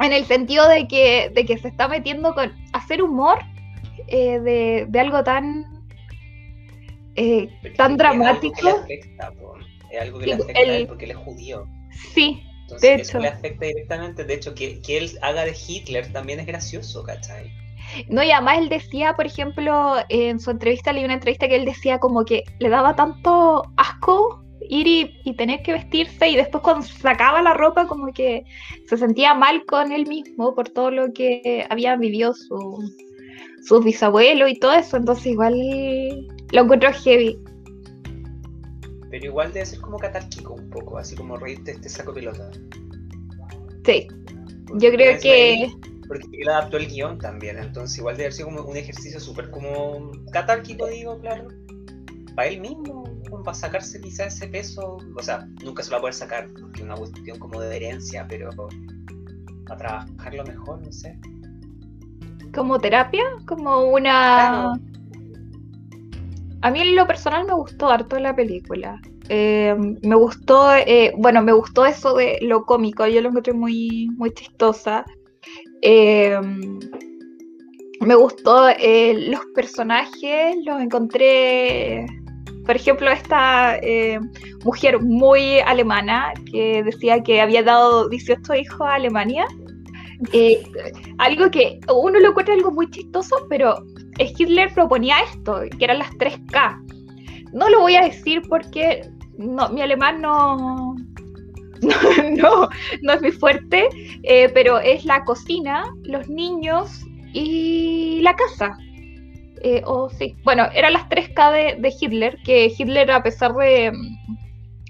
en 0.01 0.13
el 0.13 0.25
sentido 0.25 0.69
de 0.69 0.89
que, 0.89 1.31
de 1.35 1.45
que 1.45 1.59
se 1.59 1.69
está 1.69 1.87
metiendo 1.87 2.35
con 2.35 2.51
hacer 2.73 3.03
humor 3.03 3.39
eh, 4.09 4.41
de, 4.41 4.87
de, 4.89 5.01
algo 5.01 5.23
tan 5.23 5.67
eh, 7.17 7.49
tan 7.77 7.97
dramático. 7.97 8.85
Es 8.89 10.01
algo 10.01 10.19
que 10.19 10.27
le 10.27 10.33
afecta, 10.35 10.89
porque 10.89 11.05
él 11.05 11.11
es 11.11 11.17
judío. 11.17 11.67
Sí, 12.15 12.43
de 12.81 12.95
hecho. 12.95 13.19
le 13.19 13.29
afecta 13.29 13.67
directamente. 13.67 14.25
De 14.25 14.35
hecho, 14.35 14.55
que, 14.55 14.81
que, 14.81 14.99
él 14.99 15.11
haga 15.21 15.45
de 15.45 15.55
Hitler 15.55 16.11
también 16.13 16.41
es 16.41 16.47
gracioso, 16.47 17.03
¿cachai? 17.03 17.53
No, 18.09 18.23
y 18.23 18.31
además 18.31 18.59
él 18.59 18.69
decía, 18.69 19.15
por 19.15 19.27
ejemplo, 19.27 19.97
en 20.09 20.41
su 20.41 20.51
entrevista, 20.51 20.93
leí 20.93 21.05
una 21.05 21.15
entrevista 21.15 21.49
que 21.49 21.57
él 21.57 21.65
decía 21.65 21.99
como 21.99 22.25
que 22.25 22.45
le 22.59 22.69
daba 22.69 22.97
tanto 22.97 23.65
asco 23.77 24.43
ir 24.69 24.87
y, 25.25 25.35
tener 25.35 25.63
que 25.63 25.73
vestirse 25.73 26.29
y 26.29 26.37
después 26.37 26.63
cuando 26.63 26.87
sacaba 26.87 27.43
la 27.43 27.55
ropa 27.55 27.87
como 27.87 28.13
que 28.13 28.45
se 28.87 28.97
sentía 28.97 29.35
mal 29.35 29.65
con 29.67 29.93
él 29.93 30.07
mismo 30.07 30.55
por 30.55 30.69
todo 30.69 30.91
lo 30.91 31.13
que 31.13 31.67
había 31.69 31.97
vivido 31.97 32.33
su, 32.35 32.79
sus 33.63 33.85
bisabuelos 33.85 34.51
y 34.51 34.59
todo 34.59 34.73
eso, 34.73 34.97
entonces 34.97 35.27
igual 35.27 35.55
lo 36.53 36.63
encuentro 36.63 36.93
heavy. 36.93 37.39
Pero 39.11 39.27
igual 39.27 39.53
debe 39.53 39.67
ser 39.67 39.81
como 39.81 39.99
catárquico 39.99 40.55
un 40.55 40.71
poco, 40.71 40.99
así 40.99 41.15
como 41.17 41.37
reírte 41.37 41.73
este 41.73 41.89
saco 41.89 42.15
pelota. 42.15 42.51
Sí, 43.85 44.07
yo 44.77 44.91
creo 44.91 45.19
que... 45.21 45.71
porque 46.07 46.29
él 46.33 46.49
adaptó 46.49 46.77
el 46.77 46.87
guion 46.87 47.19
también, 47.19 47.59
entonces 47.59 47.99
igual 47.99 48.17
debe 48.17 48.33
ser 48.33 48.47
como 48.47 48.63
un 48.63 48.77
ejercicio 48.77 49.21
súper 49.21 49.51
como 49.51 50.13
catárquico, 50.33 50.87
digo, 50.87 51.19
claro. 51.21 51.49
Para 52.35 52.49
él 52.49 52.61
mismo, 52.61 53.05
para 53.45 53.55
sacarse 53.55 54.01
quizás 54.01 54.37
ese 54.37 54.49
peso, 54.49 54.99
o 55.17 55.23
sea, 55.23 55.47
nunca 55.63 55.83
se 55.83 55.91
lo 55.91 55.95
va 55.95 55.99
a 55.99 56.01
poder 56.03 56.15
sacar, 56.15 56.49
porque 56.59 56.81
es 56.81 56.87
una 56.87 56.95
cuestión 56.95 57.39
como 57.39 57.61
de 57.61 57.77
herencia, 57.77 58.27
pero 58.29 58.51
para 59.67 60.07
trabajarlo 60.07 60.45
mejor, 60.45 60.81
no 60.81 60.93
sé. 60.93 61.19
¿Como 62.55 62.79
terapia? 62.79 63.25
Como 63.47 63.85
una... 63.85 64.75
A 66.63 66.71
mí 66.71 66.81
en 66.81 66.95
lo 66.95 67.07
personal 67.09 67.45
me 67.45 67.55
gustó 67.55 67.91
harto 67.91 68.19
la 68.21 68.35
película. 68.35 69.01
Eh, 69.29 69.75
me 70.03 70.15
gustó, 70.15 70.73
eh, 70.75 71.13
bueno, 71.17 71.43
me 71.43 71.53
gustó 71.53 71.85
eso 71.85 72.15
de 72.15 72.39
lo 72.43 72.65
cómico, 72.65 73.07
yo 73.07 73.21
lo 73.21 73.31
encontré 73.31 73.53
muy, 73.53 74.09
muy 74.17 74.31
chistosa. 74.33 75.05
Eh, 75.83 76.39
me 78.01 78.15
gustó 78.15 78.69
los 78.69 79.41
personajes, 79.55 80.57
los 80.65 80.81
encontré, 80.81 82.07
por 82.65 82.77
ejemplo, 82.77 83.11
esta 83.11 83.81
mujer 84.65 85.01
muy 85.03 85.59
alemana 85.61 86.33
que 86.51 86.85
decía 86.85 87.23
que 87.23 87.41
había 87.41 87.65
dado 87.65 88.09
18 88.09 88.55
hijos 88.55 88.81
a 88.83 88.95
Alemania. 88.95 89.47
algo 91.19 91.51
que 91.51 91.81
uno 91.93 92.21
lo 92.21 92.29
encuentra 92.29 92.55
algo 92.55 92.71
muy 92.71 92.89
chistoso, 92.91 93.47
pero 93.49 93.85
Hitler 94.19 94.73
proponía 94.75 95.21
esto, 95.21 95.63
que 95.79 95.85
eran 95.85 95.99
las 95.99 96.11
3K. 96.13 97.51
No 97.53 97.69
lo 97.69 97.81
voy 97.81 97.97
a 97.97 98.05
decir 98.05 98.43
porque 98.49 99.09
no, 99.39 99.69
mi 99.71 99.83
alemán 99.83 100.21
no, 100.23 100.95
no, 101.83 102.69
no, 103.03 103.13
es 103.13 103.23
muy 103.23 103.33
fuerte, 103.33 103.89
eh, 104.23 104.49
pero 104.55 104.79
es 104.79 105.05
la 105.05 105.25
cocina, 105.25 105.85
los 106.05 106.29
niños 106.29 107.05
y 107.33 108.21
la 108.23 108.35
casa. 108.37 108.77
Eh, 109.65 109.83
o 109.85 110.11
sí, 110.11 110.37
bueno, 110.43 110.67
eran 110.75 110.93
las 110.93 111.09
3K 111.09 111.81
de, 111.81 111.95
Hitler, 112.01 112.39
que 112.45 112.73
Hitler 112.77 113.11
a 113.11 113.23
pesar 113.23 113.55
de, 113.55 113.93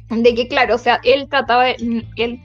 de 0.09 0.35
que, 0.35 0.49
claro, 0.49 0.77
o 0.77 0.79
sea, 0.79 0.99
él 1.05 1.29
trataba, 1.29 1.65
de, 1.65 2.41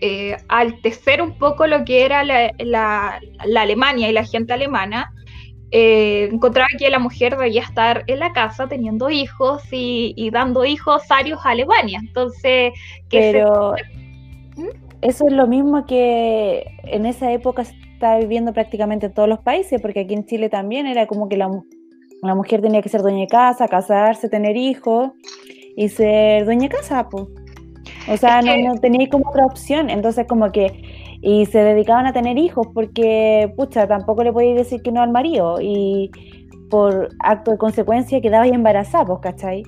eh, 0.00 0.36
altecer 0.48 1.20
un 1.20 1.36
poco 1.36 1.66
lo 1.66 1.84
que 1.84 2.06
era 2.06 2.24
la, 2.24 2.50
la 2.58 3.20
Alemania 3.60 4.08
y 4.08 4.12
la 4.12 4.24
gente 4.24 4.54
alemana, 4.54 5.12
eh, 5.72 6.28
encontraba 6.32 6.68
que 6.78 6.90
la 6.90 6.98
mujer 6.98 7.36
debía 7.36 7.62
estar 7.62 8.02
en 8.08 8.18
la 8.18 8.32
casa 8.32 8.66
teniendo 8.66 9.08
hijos 9.08 9.62
y, 9.70 10.30
dando 10.32 10.64
hijos 10.64 11.06
sarios 11.06 11.40
a 11.44 11.50
Alemania. 11.50 12.00
Entonces, 12.02 12.72
pero 13.08 13.74
¿Mm? 14.56 14.68
eso 15.02 15.26
es 15.28 15.32
lo 15.32 15.46
mismo 15.46 15.86
que 15.86 16.66
en 16.84 17.06
esa 17.06 17.32
época 17.32 17.64
se 17.64 17.74
estaba 17.92 18.18
viviendo 18.18 18.52
prácticamente 18.52 19.06
en 19.06 19.12
todos 19.12 19.28
los 19.28 19.40
países, 19.40 19.80
porque 19.80 20.00
aquí 20.00 20.14
en 20.14 20.26
Chile 20.26 20.48
también 20.48 20.86
era 20.86 21.06
como 21.06 21.28
que 21.28 21.36
la, 21.36 21.48
mujer 22.34 22.62
tenía 22.62 22.82
que 22.82 22.88
ser 22.88 23.02
dueña 23.02 23.20
de 23.20 23.28
casa, 23.28 23.68
casarse, 23.68 24.28
tener 24.28 24.56
hijos 24.56 25.10
y 25.76 25.88
ser 25.88 26.46
dueña 26.46 26.62
de 26.62 26.68
casa, 26.70 27.08
pues. 27.08 27.26
O 28.08 28.16
sea, 28.16 28.42
no, 28.42 28.56
no 28.56 28.80
tenía 28.80 29.08
como 29.08 29.28
otra 29.28 29.46
opción. 29.46 29.88
Entonces, 29.88 30.26
como 30.26 30.50
que 30.50 30.99
y 31.22 31.46
se 31.46 31.58
dedicaban 31.58 32.06
a 32.06 32.12
tener 32.12 32.38
hijos 32.38 32.66
porque, 32.72 33.52
pucha, 33.56 33.86
tampoco 33.86 34.24
le 34.24 34.32
podéis 34.32 34.56
decir 34.56 34.82
que 34.82 34.92
no 34.92 35.02
al 35.02 35.10
marido 35.10 35.58
y 35.60 36.10
por 36.70 37.08
acto 37.18 37.50
de 37.50 37.58
consecuencia 37.58 38.20
quedaba 38.20 38.46
embarazada, 38.46 39.04
pues, 39.04 39.20
¿cachai? 39.20 39.62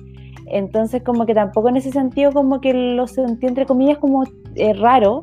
Entonces 0.47 1.03
como 1.03 1.25
que 1.25 1.33
tampoco 1.33 1.69
en 1.69 1.77
ese 1.77 1.91
sentido 1.91 2.31
como 2.31 2.59
que 2.59 2.73
lo 2.73 3.07
sentí 3.07 3.45
entre 3.45 3.65
comillas 3.65 3.97
como 3.99 4.23
eh, 4.55 4.73
raro, 4.73 5.21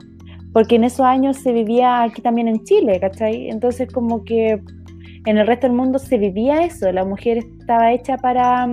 porque 0.52 0.76
en 0.76 0.84
esos 0.84 1.00
años 1.00 1.36
se 1.36 1.52
vivía 1.52 2.02
aquí 2.02 2.22
también 2.22 2.48
en 2.48 2.64
Chile, 2.64 2.98
¿cachai? 3.00 3.48
Entonces 3.48 3.92
como 3.92 4.24
que 4.24 4.60
en 5.26 5.38
el 5.38 5.46
resto 5.46 5.66
del 5.66 5.76
mundo 5.76 5.98
se 5.98 6.16
vivía 6.16 6.64
eso, 6.64 6.90
la 6.92 7.04
mujer 7.04 7.38
estaba 7.38 7.92
hecha 7.92 8.16
para, 8.16 8.68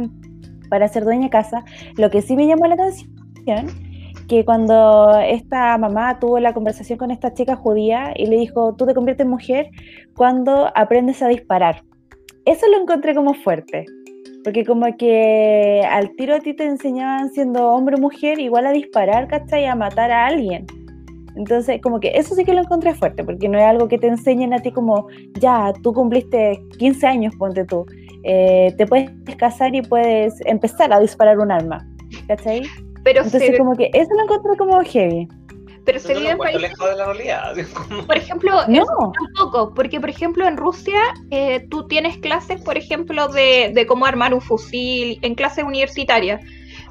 para 0.69 0.87
ser 0.87 1.03
dueña 1.03 1.23
de 1.23 1.29
casa. 1.29 1.65
Lo 1.97 2.09
que 2.09 2.21
sí 2.21 2.35
me 2.35 2.47
llamó 2.47 2.67
la 2.67 2.75
atención 2.75 3.86
que 4.27 4.43
cuando 4.43 5.17
esta 5.19 5.77
mamá 5.77 6.19
tuvo 6.19 6.39
la 6.39 6.53
conversación 6.53 6.97
con 6.97 7.11
esta 7.11 7.33
chica 7.33 7.55
judía 7.55 8.13
y 8.15 8.27
le 8.27 8.37
dijo, 8.37 8.75
tú 8.75 8.85
te 8.85 8.93
conviertes 8.93 9.25
en 9.25 9.31
mujer 9.31 9.69
cuando 10.15 10.69
aprendes 10.75 11.21
a 11.21 11.27
disparar. 11.27 11.83
Eso 12.45 12.67
lo 12.67 12.81
encontré 12.81 13.15
como 13.15 13.33
fuerte, 13.33 13.85
porque 14.43 14.65
como 14.65 14.85
que 14.97 15.83
al 15.89 16.15
tiro 16.15 16.35
a 16.35 16.39
ti 16.39 16.53
te 16.53 16.65
enseñaban 16.65 17.29
siendo 17.31 17.69
hombre 17.69 17.95
o 17.97 17.99
mujer 17.99 18.39
igual 18.39 18.65
a 18.65 18.71
disparar, 18.71 19.27
¿cachai? 19.27 19.65
A 19.65 19.75
matar 19.75 20.11
a 20.11 20.25
alguien. 20.27 20.65
Entonces, 21.35 21.79
como 21.81 21.99
que 21.99 22.11
eso 22.15 22.33
sí 22.33 22.43
que 22.43 22.53
lo 22.53 22.61
encontré 22.61 22.95
fuerte, 22.95 23.23
porque 23.23 23.47
no 23.47 23.59
es 23.59 23.65
algo 23.65 23.87
que 23.87 23.99
te 23.99 24.07
enseñen 24.07 24.53
a 24.53 24.59
ti 24.59 24.71
como, 24.71 25.07
ya, 25.39 25.71
tú 25.83 25.93
cumpliste 25.93 26.59
15 26.79 27.05
años, 27.05 27.35
ponte 27.35 27.63
tú, 27.63 27.85
eh, 28.23 28.73
te 28.77 28.87
puedes 28.87 29.11
casar 29.37 29.75
y 29.75 29.81
puedes 29.83 30.33
empezar 30.45 30.91
a 30.91 30.99
disparar 30.99 31.37
un 31.37 31.51
arma, 31.51 31.87
¿cachai? 32.27 32.63
Pero 33.07 33.23
Entonces, 33.23 33.57
como 33.57 33.73
que 33.77 33.89
eso 33.93 34.09
lo 34.13 34.23
encontré 34.23 34.57
como 34.57 34.83
heavy. 34.83 35.29
Pero 35.85 35.97
se 35.97 36.13
vive 36.13 36.31
en 36.31 36.37
países... 36.37 36.73
de 36.77 36.95
la 36.97 37.05
realidad. 37.05 37.55
Por 38.05 38.17
ejemplo, 38.17 38.51
no. 38.67 39.13
tampoco, 39.13 39.73
porque 39.73 40.01
por 40.01 40.09
ejemplo 40.09 40.45
en 40.45 40.57
Rusia 40.57 40.99
eh, 41.31 41.65
tú 41.69 41.87
tienes 41.87 42.17
clases, 42.17 42.59
por 42.59 42.77
ejemplo, 42.77 43.29
de, 43.29 43.71
de, 43.73 43.87
cómo 43.87 44.05
armar 44.05 44.33
un 44.33 44.41
fusil 44.41 45.19
en 45.21 45.35
clases 45.35 45.63
universitarias 45.63 46.41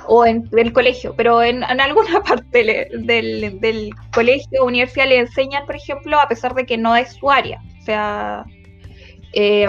o 0.08 0.25
en 0.25 0.49
el 0.56 0.73
colegio, 0.73 1.12
pero 1.14 1.42
en, 1.42 1.62
en 1.62 1.82
alguna 1.82 2.23
parte 2.26 2.88
del, 2.94 3.61
del, 3.61 3.90
colegio 4.14 4.62
o 4.62 4.66
universidad 4.66 5.08
le 5.08 5.18
enseñan, 5.18 5.66
por 5.66 5.76
ejemplo, 5.76 6.18
a 6.18 6.28
pesar 6.28 6.54
de 6.54 6.64
que 6.64 6.78
no 6.78 6.96
es 6.96 7.12
su 7.12 7.30
área. 7.30 7.61
O 7.78 7.85
sea, 7.85 8.46
eh, 9.35 9.68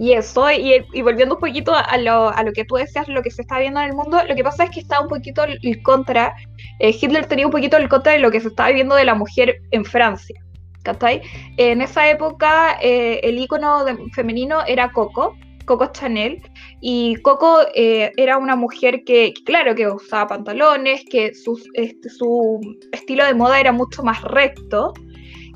y 0.00 0.14
eso, 0.14 0.50
y, 0.50 1.02
volviendo 1.02 1.34
un 1.34 1.40
poquito 1.42 1.74
a 1.74 1.98
lo, 1.98 2.30
a 2.30 2.42
lo, 2.42 2.52
que 2.52 2.64
tú 2.64 2.76
decías, 2.76 3.06
lo 3.06 3.22
que 3.22 3.30
se 3.30 3.42
está 3.42 3.58
viendo 3.58 3.80
en 3.80 3.90
el 3.90 3.94
mundo, 3.94 4.18
lo 4.26 4.34
que 4.34 4.42
pasa 4.42 4.64
es 4.64 4.70
que 4.70 4.80
está 4.80 4.98
un 4.98 5.08
poquito 5.08 5.44
el 5.44 5.82
contra, 5.82 6.34
eh, 6.78 6.96
Hitler 6.98 7.26
tenía 7.26 7.44
un 7.44 7.52
poquito 7.52 7.76
el 7.76 7.86
contra 7.86 8.14
de 8.14 8.18
lo 8.18 8.30
que 8.30 8.40
se 8.40 8.48
estaba 8.48 8.70
viendo 8.70 8.94
de 8.94 9.04
la 9.04 9.14
mujer 9.14 9.56
en 9.72 9.84
Francia. 9.84 10.40
¿Cachai? 10.84 11.20
En 11.58 11.82
esa 11.82 12.08
época 12.08 12.78
eh, 12.80 13.20
el 13.22 13.38
icono 13.38 13.84
femenino 14.14 14.64
era 14.66 14.90
Coco, 14.90 15.36
Coco 15.66 15.92
Chanel, 15.92 16.40
y 16.80 17.16
Coco 17.16 17.58
eh, 17.74 18.10
era 18.16 18.38
una 18.38 18.56
mujer 18.56 19.04
que, 19.04 19.34
claro, 19.44 19.74
que 19.74 19.86
usaba 19.86 20.28
pantalones, 20.28 21.04
que 21.10 21.30
este, 21.74 22.08
su 22.08 22.58
estilo 22.92 23.26
de 23.26 23.34
moda 23.34 23.60
era 23.60 23.70
mucho 23.70 24.02
más 24.02 24.22
recto, 24.22 24.94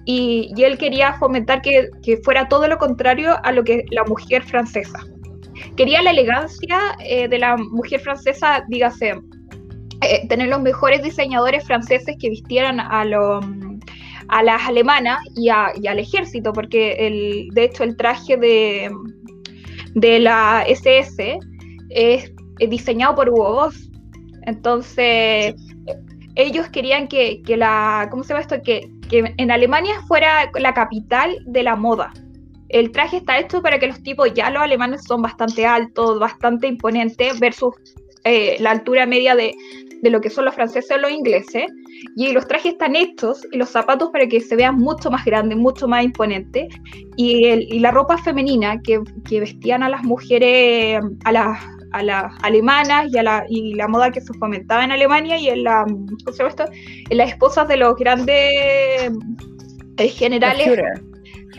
y, 0.04 0.52
él 0.62 0.78
quería 0.78 1.14
fomentar 1.14 1.62
que, 1.62 1.90
fuera 2.23 2.49
todo 2.49 2.68
lo 2.68 2.78
contrario 2.78 3.37
a 3.42 3.52
lo 3.52 3.64
que 3.64 3.84
la 3.90 4.04
mujer 4.04 4.42
francesa. 4.42 5.00
Quería 5.76 6.02
la 6.02 6.11
elegancia 6.11 6.78
eh, 7.00 7.28
de 7.28 7.38
la 7.38 7.56
mujer 7.56 8.00
francesa, 8.00 8.64
dígase, 8.68 9.14
eh, 10.02 10.26
tener 10.28 10.49
los 10.49 10.61
mejores 10.61 11.02
diseñadores 11.02 11.64
franceses 11.64 12.16
que 12.18 12.28
vistieran 12.28 12.80
a, 12.80 13.02
a 14.28 14.42
las 14.42 14.62
alemanas 14.68 15.20
y, 15.34 15.49
al 15.49 15.99
ejército, 15.99 16.52
porque 16.52 16.92
el, 17.06 17.49
de 17.52 17.64
hecho 17.64 17.84
el 17.84 17.96
traje 17.96 18.37
de, 18.37 18.90
de 19.94 20.18
la 20.18 20.64
SS 20.66 21.38
es, 21.90 22.32
diseñado 22.68 23.14
por 23.14 23.30
Hugo 23.30 23.54
Boss. 23.54 23.90
Entonces, 24.46 25.54
ellos 26.34 26.68
querían 26.68 27.08
que, 27.08 27.40
que, 27.42 27.56
la, 27.56 28.08
¿cómo 28.11 28.25
se 28.25 28.30
llama 28.30 28.42
esto? 28.42 28.61
Que, 28.62 28.90
que 29.23 29.35
en 29.37 29.50
Alemania 29.50 30.00
fuera 30.09 30.50
la 30.59 30.75
capital 30.75 31.37
de 31.47 31.62
la 31.62 31.76
moda. 31.76 32.12
El 32.68 32.90
traje 32.90 33.18
está 33.18 33.38
hecho 33.38 33.62
para 33.62 33.78
que 33.78 33.87
los 33.87 34.02
tipos, 34.02 34.33
ya 34.35 34.50
los 34.50 34.62
alemanes 34.62 35.04
son 35.04 35.23
bastante 35.23 35.64
altos, 35.64 36.18
bastante 36.18 36.66
imponentes 36.66 37.38
versus 37.38 37.75
eh, 38.25 38.56
la 38.59 38.73
altura 38.73 39.06
media 39.06 39.37
de, 39.37 39.54
de, 40.02 40.11
lo 40.11 40.21
que 40.21 40.30
son 40.30 40.47
los 40.47 40.54
franceses 40.54 40.90
o 40.90 40.99
los 40.99 41.12
ingleses. 41.12 41.66
Y 42.16 42.33
los 42.33 42.49
trajes 42.49 42.73
están 42.73 42.97
hechos 42.97 43.47
y 43.52 43.56
los 43.56 43.68
zapatos 43.68 44.11
para 44.11 44.26
que 44.26 44.40
se 44.40 44.56
vean 44.56 44.76
mucho 44.76 45.11
más 45.11 45.25
grandes, 45.25 45.56
mucho 45.56 45.87
más 45.87 46.04
imponentes. 46.04 46.75
Y, 47.16 47.47
y 47.47 47.78
la 47.78 47.92
ropa 47.92 48.18
femenina 48.18 48.80
que, 48.83 49.00
que 49.28 49.40
vestían 49.40 49.85
a 49.85 49.88
las 49.88 50.02
mujeres, 50.02 51.00
a 51.25 51.33
las 51.33 51.59
a 51.94 52.02
las 52.02 52.32
alemanas 52.42 53.06
y, 53.12 53.18
a 53.18 53.22
la, 53.22 53.44
y 53.48 53.74
la 53.74 53.88
moda 53.88 54.10
que 54.10 54.20
se 54.20 54.34
fomentaba 54.34 54.84
en 54.84 54.92
Alemania 54.92 55.36
y 55.38 55.48
en, 55.48 55.64
la, 55.64 55.86
esto? 56.26 56.64
en 57.10 57.16
las 57.16 57.30
esposas 57.30 57.68
de 57.68 57.76
los 57.76 57.96
grandes 57.96 58.36
eh, 59.96 60.08
generales 60.08 60.78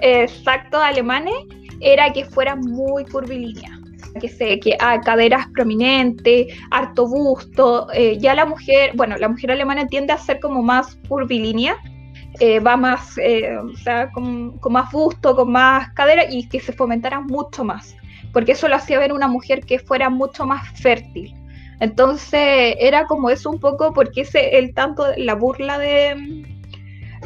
exactos 0.02 0.82
alemanes 0.82 1.34
era 1.80 2.12
que 2.12 2.26
fuera 2.26 2.56
muy 2.56 3.06
curvilínea. 3.06 3.80
que 4.20 4.30
se 4.30 4.60
que 4.62 4.78
ah, 4.80 5.02
caderas 5.02 5.48
prominentes, 5.54 6.48
harto 6.72 7.06
busto, 7.06 7.88
eh, 7.94 8.18
ya 8.18 8.34
la 8.34 8.46
mujer, 8.46 8.92
bueno, 8.96 9.18
la 9.18 9.28
mujer 9.28 9.52
alemana 9.52 9.88
tiende 9.88 10.14
a 10.14 10.18
ser 10.18 10.40
como 10.40 10.64
más 10.64 10.98
curvilínea, 11.10 11.76
eh, 12.40 12.60
va 12.62 12.78
más, 12.78 13.18
eh, 13.18 13.58
o 13.58 13.76
sea, 13.76 14.10
con, 14.12 14.58
con, 14.60 14.72
más 14.72 14.90
busto, 14.92 15.36
con 15.36 15.52
más 15.52 15.92
cadera 15.94 16.24
y 16.30 16.48
que 16.48 16.62
se 16.62 16.72
fomentara 16.72 17.20
mucho 17.20 17.66
más, 17.66 17.96
porque 18.36 18.52
eso 18.52 18.68
lo 18.68 18.76
hacía 18.76 19.00
ver 19.00 19.14
una 19.14 19.30
mujer 19.30 19.66
que 19.66 19.80
fuera 19.80 20.10
mucho 20.10 20.46
más 20.46 20.70
fértil. 20.82 21.34
Entonces 21.80 22.76
era 22.82 23.06
como 23.06 23.30
eso 23.30 23.50
un 23.50 23.62
poco 23.62 23.94
porque 23.94 24.22
ese 24.22 24.58
el 24.58 24.74
tanto 24.74 25.06
la 25.16 25.36
burla 25.36 25.80
de 25.80 26.44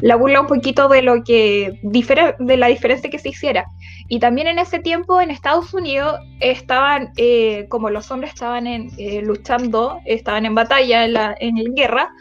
la 0.02 0.16
burla 0.18 0.42
un 0.42 0.46
poquito 0.46 0.88
de 0.88 1.02
lo 1.02 1.24
que 1.24 1.80
de 1.82 2.58
la 2.58 2.68
diferencia 2.68 3.10
que 3.10 3.18
se 3.18 3.30
hiciera. 3.30 3.66
Y 4.08 4.20
también 4.20 4.46
en 4.50 4.60
ese 4.60 4.78
tiempo 4.78 5.20
en 5.20 5.32
Estados 5.32 5.74
Unidos 5.74 6.20
estaban, 6.42 7.12
eh, 7.18 7.66
como 7.70 7.90
los 7.90 8.12
hombres 8.12 8.34
estaban 8.36 8.68
en, 8.68 8.92
eh, 9.00 9.24
luchando, 9.24 10.02
estaban 10.06 10.46
en 10.46 10.54
batalla, 10.54 11.06
en, 11.06 11.14
la, 11.14 11.36
en 11.40 11.56
guerra, 11.74 12.12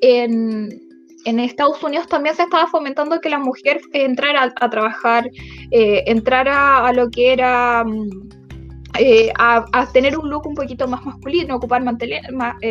en, 0.00 0.80
en, 1.24 1.40
Estados 1.40 1.82
Unidos 1.82 2.06
también 2.06 2.34
se 2.34 2.42
estaba 2.42 2.66
fomentando 2.66 3.20
que 3.20 3.28
la 3.28 3.38
mujer 3.38 3.80
entrara 3.92 4.52
a, 4.60 4.70
trabajar, 4.70 5.30
eh, 5.70 6.04
entrara 6.06 6.86
a 6.86 6.92
lo 6.92 7.10
que 7.10 7.32
era... 7.32 7.84
Mm, 7.84 8.28
a, 9.38 9.86
tener 9.92 10.18
un 10.18 10.28
look 10.28 10.46
un 10.46 10.54
poquito 10.54 10.86
más 10.88 11.04
masculino, 11.04 11.56
ocupar 11.56 11.82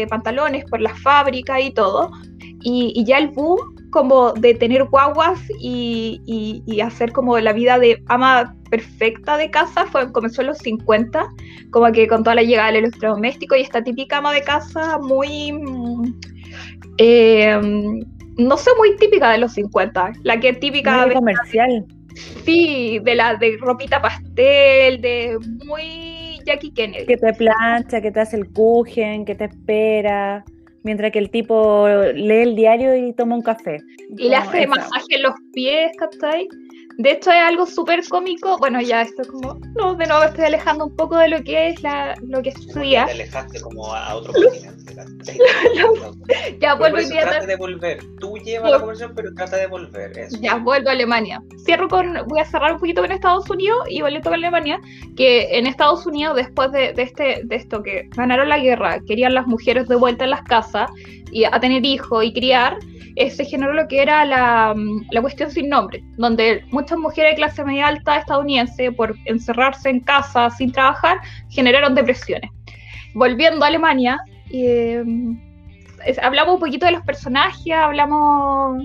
pantalones 0.10 0.66
por 0.66 0.82
la 0.82 0.94
fábrica 0.96 1.60
y 1.60 1.72
todo. 1.72 2.12
Y, 2.62 3.04
ya 3.06 3.18
el 3.20 3.30
boom 3.30 3.58
como 3.90 4.34
de 4.34 4.54
tener 4.54 4.84
guaguas 4.86 5.40
y, 5.60 6.62
hacer 6.84 7.12
como 7.14 7.40
la 7.40 7.54
vida 7.54 7.80
de 7.80 8.04
ama 8.08 8.56
perfecta 8.70 9.38
de 9.38 9.50
casa 9.50 9.86
fue, 9.88 10.12
comenzó 10.12 10.42
en 10.42 10.48
los 10.48 10.58
50, 10.60 11.28
como 11.72 11.92
que 11.92 12.08
con 12.08 12.24
toda 12.24 12.36
la 12.36 12.44
llegada 12.44 12.68
del 12.68 12.84
electrodoméstico 12.84 13.56
y 13.56 13.62
esta 13.62 13.84
típica 13.84 14.18
ama 14.18 14.34
de 14.34 14.42
casa 14.42 14.98
muy... 15.00 15.54
Eh, 16.98 17.58
no 18.40 18.58
sé, 18.58 18.72
muy 18.78 18.96
típica 18.96 19.32
de 19.32 19.38
los 19.38 19.54
50, 19.54 20.14
la 20.24 20.40
que 20.40 20.50
es 20.50 20.60
típica... 20.60 21.06
de, 21.06 21.14
comercial. 21.14 21.86
Sí, 22.44 23.00
de 23.04 23.16
la 23.16 23.36
de 23.36 23.58
ropita 23.60 24.02
pastel, 24.02 25.02
de 25.02 25.38
muy 25.66 26.40
Jackie 26.46 26.72
Kennedy. 26.72 27.06
Que 27.06 27.18
te 27.18 27.34
plancha, 27.34 28.02
que 28.02 28.12
te 28.12 28.20
hace 28.20 28.38
el 28.38 28.52
kuchen, 28.52 29.26
que 29.26 29.36
te 29.36 29.46
espera 29.46 30.44
mientras 30.84 31.12
que 31.12 31.20
el 31.20 31.30
tipo 31.30 31.88
lee 32.14 32.42
el 32.42 32.56
diario 32.56 32.96
y 32.96 33.14
toma 33.14 33.36
un 33.36 33.42
café. 33.42 33.78
Y 34.18 34.30
le 34.30 34.36
hace 34.36 34.68
masaje 34.68 35.16
en 35.16 35.24
los 35.24 35.34
pies, 35.54 35.92
¿captai? 35.98 36.48
De 37.00 37.12
hecho, 37.12 37.32
es 37.32 37.42
algo 37.42 37.66
súper 37.66 38.06
cómico. 38.10 38.58
Bueno, 38.58 38.82
ya 38.82 39.04
esto 39.04 39.22
es 39.22 39.30
como. 39.30 39.58
No, 39.78 39.96
de 39.96 40.06
nuevo 40.06 40.22
estoy 40.22 40.44
alejando 40.44 40.88
un 40.88 40.96
poco 40.98 41.16
de 41.16 41.30
lo 41.30 41.42
que 41.42 41.70
es 41.70 41.82
la, 41.82 42.14
lo 42.24 42.42
que 42.42 42.50
estudia. 42.50 43.06
Te 43.06 43.14
alejaste 43.14 43.62
como 43.62 43.96
a 43.96 44.16
otro 44.16 44.34
continente. 44.34 44.98
ya 46.60 46.76
vuelvo 46.76 46.98
a 46.98 47.02
Trata 47.02 47.46
de 47.46 47.56
volver. 47.56 48.00
Tú 48.20 48.38
llevas 48.40 48.72
la 48.72 48.80
conversación, 48.80 49.14
pero 49.16 49.34
trata 49.34 49.56
de 49.56 49.68
volver. 49.68 50.12
Ya 50.42 50.56
vuelvo 50.56 50.90
a 50.90 50.92
Alemania. 50.92 51.42
Cierro 51.64 51.88
con. 51.88 52.18
Voy 52.28 52.42
a 52.42 52.46
cerrar 52.46 52.74
un 52.74 52.80
poquito 52.80 53.00
con 53.00 53.14
Estados 53.14 53.50
Unidos 53.50 53.80
y 53.90 54.02
vuelvo 54.02 54.30
a 54.30 54.34
Alemania. 54.34 54.82
Que 55.16 55.58
en 55.58 55.68
Estados 55.68 56.06
Unidos, 56.06 56.36
después 56.36 56.70
de, 56.74 56.92
de, 56.92 57.04
este, 57.04 57.42
de 57.46 57.56
esto 57.56 57.82
que 57.82 58.10
ganaron 58.10 58.50
la 58.50 58.60
guerra, 58.60 59.00
querían 59.08 59.36
las 59.36 59.48
mujeres 59.48 59.88
de 59.88 59.96
vuelta 59.96 60.26
en 60.26 60.32
las 60.32 60.44
casas 60.44 60.92
y 61.32 61.46
a 61.46 61.58
tener 61.62 61.86
hijos 61.86 62.26
y 62.26 62.34
criar 62.34 62.78
se 63.30 63.44
generó 63.44 63.74
lo 63.74 63.88
que 63.88 64.02
era 64.02 64.24
la, 64.24 64.74
mm, 64.76 65.08
la, 65.12 65.22
cuestión 65.22 65.52
sin 65.52 65.68
nombre, 65.68 66.02
donde 66.18 66.64
muchas 66.72 66.89
mujeres 66.98 67.34
de 67.34 67.36
clase 67.36 67.64
media 67.64 67.88
alta 67.88 68.18
estadounidense, 68.18 68.92
por 68.92 69.16
encerrarse 69.26 69.90
en 69.90 70.00
casa 70.00 70.50
sin 70.50 70.72
trabajar, 70.72 71.20
generaron 71.50 71.96
depresiones. 71.96 72.50
Volviendo 73.14 73.66
a 73.66 73.68
Alemania, 73.68 74.20
eh, 74.52 75.04
hablamos 76.22 76.56
un 76.56 76.60
poquito 76.60 76.86
de 76.86 76.94
los 76.94 77.04
personajes, 77.04 77.74
hablamos... 77.74 78.84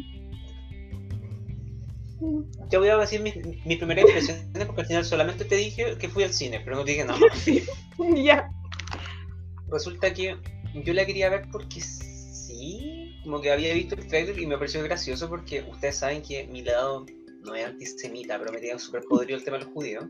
Te 2.70 2.78
voy 2.78 2.88
a 2.88 2.96
decir 2.96 3.20
mis, 3.20 3.36
mi 3.66 3.76
primeras 3.76 4.06
impresiones 4.06 4.66
porque 4.66 4.80
al 4.80 4.86
final 4.86 5.04
solamente 5.04 5.44
te 5.44 5.56
dije 5.56 5.96
que 5.98 6.08
fui 6.08 6.24
al 6.24 6.32
cine, 6.32 6.60
pero 6.64 6.76
no 6.76 6.84
te 6.84 6.92
dije 6.92 7.04
nada 7.04 7.18
más. 7.18 7.46
ya. 8.24 8.50
Resulta 9.68 10.12
que 10.14 10.36
yo 10.74 10.94
la 10.94 11.04
quería 11.04 11.28
ver 11.28 11.46
porque 11.52 11.80
sí, 11.80 13.20
como 13.22 13.40
que 13.40 13.52
había 13.52 13.74
visto 13.74 13.94
el 13.94 14.06
trailer 14.06 14.38
y 14.38 14.46
me 14.46 14.56
pareció 14.56 14.82
gracioso 14.82 15.28
porque 15.28 15.64
ustedes 15.70 15.98
saben 15.98 16.22
que 16.22 16.46
mi 16.46 16.62
lado 16.62 17.04
no 17.44 17.54
es 17.54 17.66
antisemita, 17.66 18.38
pero 18.38 18.52
me 18.52 18.58
tiene 18.58 18.78
súper 18.78 19.02
podrido 19.04 19.38
el 19.38 19.44
tema 19.44 19.58
de 19.58 19.64
los 19.64 19.72
judíos. 19.72 20.04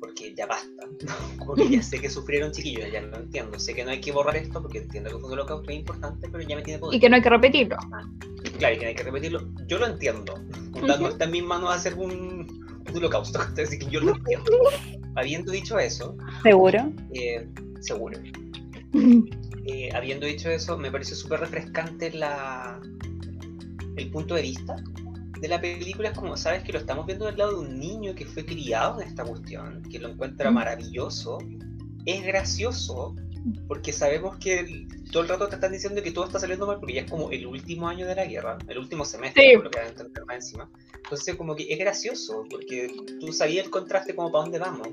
Porque 0.00 0.34
ya 0.34 0.46
basta. 0.46 0.88
Como 1.38 1.54
que 1.54 1.68
ya 1.68 1.82
sé 1.82 2.00
que 2.00 2.10
sufrieron 2.10 2.52
chiquillos, 2.52 2.90
ya 2.92 3.00
lo 3.00 3.16
entiendo. 3.16 3.58
Sé 3.58 3.74
que 3.74 3.84
no 3.84 3.90
hay 3.90 4.00
que 4.00 4.12
borrar 4.12 4.36
esto 4.36 4.60
porque 4.60 4.78
entiendo 4.78 5.10
que 5.10 5.16
fue 5.18 5.26
un 5.26 5.32
holocausto 5.32 5.70
es 5.70 5.78
importante, 5.78 6.28
pero 6.30 6.42
ya 6.42 6.56
me 6.56 6.62
tiene 6.62 6.78
podrido. 6.78 6.96
Y 6.96 7.00
que 7.00 7.08
no 7.08 7.16
hay 7.16 7.22
que 7.22 7.30
repetirlo. 7.30 7.76
claro, 8.58 8.74
y 8.74 8.78
que 8.78 8.84
no 8.84 8.88
hay 8.88 8.94
que 8.94 9.02
repetirlo. 9.02 9.48
Yo 9.66 9.78
lo 9.78 9.86
entiendo. 9.86 10.34
No 10.82 11.08
está 11.08 11.24
en 11.24 11.30
mis 11.30 11.44
manos 11.44 11.74
hacer 11.74 11.94
un, 11.94 12.64
un 12.88 12.96
holocausto. 12.96 13.40
Así 13.62 13.78
que 13.78 13.86
yo 13.86 14.00
lo 14.00 14.16
entiendo. 14.16 14.50
Habiendo 15.14 15.52
dicho 15.52 15.78
eso. 15.78 16.16
¿Seguro? 16.42 16.92
Eh, 17.14 17.46
seguro. 17.80 18.18
Eh, 19.64 19.90
habiendo 19.94 20.26
dicho 20.26 20.50
eso, 20.50 20.76
me 20.76 20.90
pareció 20.90 21.14
súper 21.14 21.38
refrescante 21.38 22.10
la, 22.10 22.80
el 23.94 24.10
punto 24.10 24.34
de 24.34 24.42
vista 24.42 24.74
de 25.42 25.48
la 25.48 25.60
película. 25.60 26.10
Es 26.10 26.16
como, 26.16 26.36
sabes 26.36 26.62
que 26.62 26.72
lo 26.72 26.78
estamos 26.78 27.04
viendo 27.04 27.26
del 27.26 27.36
lado 27.36 27.60
de 27.60 27.68
un 27.68 27.78
niño 27.78 28.14
que 28.14 28.24
fue 28.24 28.46
criado 28.46 29.02
en 29.02 29.08
esta 29.08 29.24
cuestión, 29.24 29.82
que 29.90 29.98
lo 29.98 30.08
encuentra 30.08 30.50
maravilloso, 30.50 31.38
es 32.06 32.22
gracioso, 32.22 33.16
porque 33.66 33.92
sabemos 33.92 34.38
que 34.38 34.86
todo 35.10 35.24
el 35.24 35.28
rato 35.28 35.48
te 35.48 35.56
están 35.56 35.72
diciendo 35.72 36.00
que 36.00 36.12
todo 36.12 36.26
está 36.26 36.38
saliendo 36.38 36.66
mal 36.66 36.78
porque 36.78 36.94
ya 36.94 37.00
es 37.02 37.10
como 37.10 37.30
el 37.32 37.44
último 37.44 37.88
año 37.88 38.06
de 38.06 38.14
la 38.14 38.24
guerra, 38.24 38.56
el 38.68 38.78
último 38.78 39.04
semestre, 39.04 39.54
por 39.56 39.64
lo 39.64 39.70
que 39.70 39.78
van 39.80 39.88
a 39.88 39.90
entender 39.90 40.24
más 40.24 40.36
encima. 40.36 40.70
Entonces, 40.94 41.34
como 41.34 41.56
que 41.56 41.72
es 41.72 41.78
gracioso, 41.78 42.44
porque 42.48 42.94
tú 43.20 43.32
sabías 43.32 43.64
el 43.64 43.70
contraste 43.70 44.14
como 44.14 44.30
para 44.30 44.44
dónde 44.44 44.58
vamos. 44.60 44.88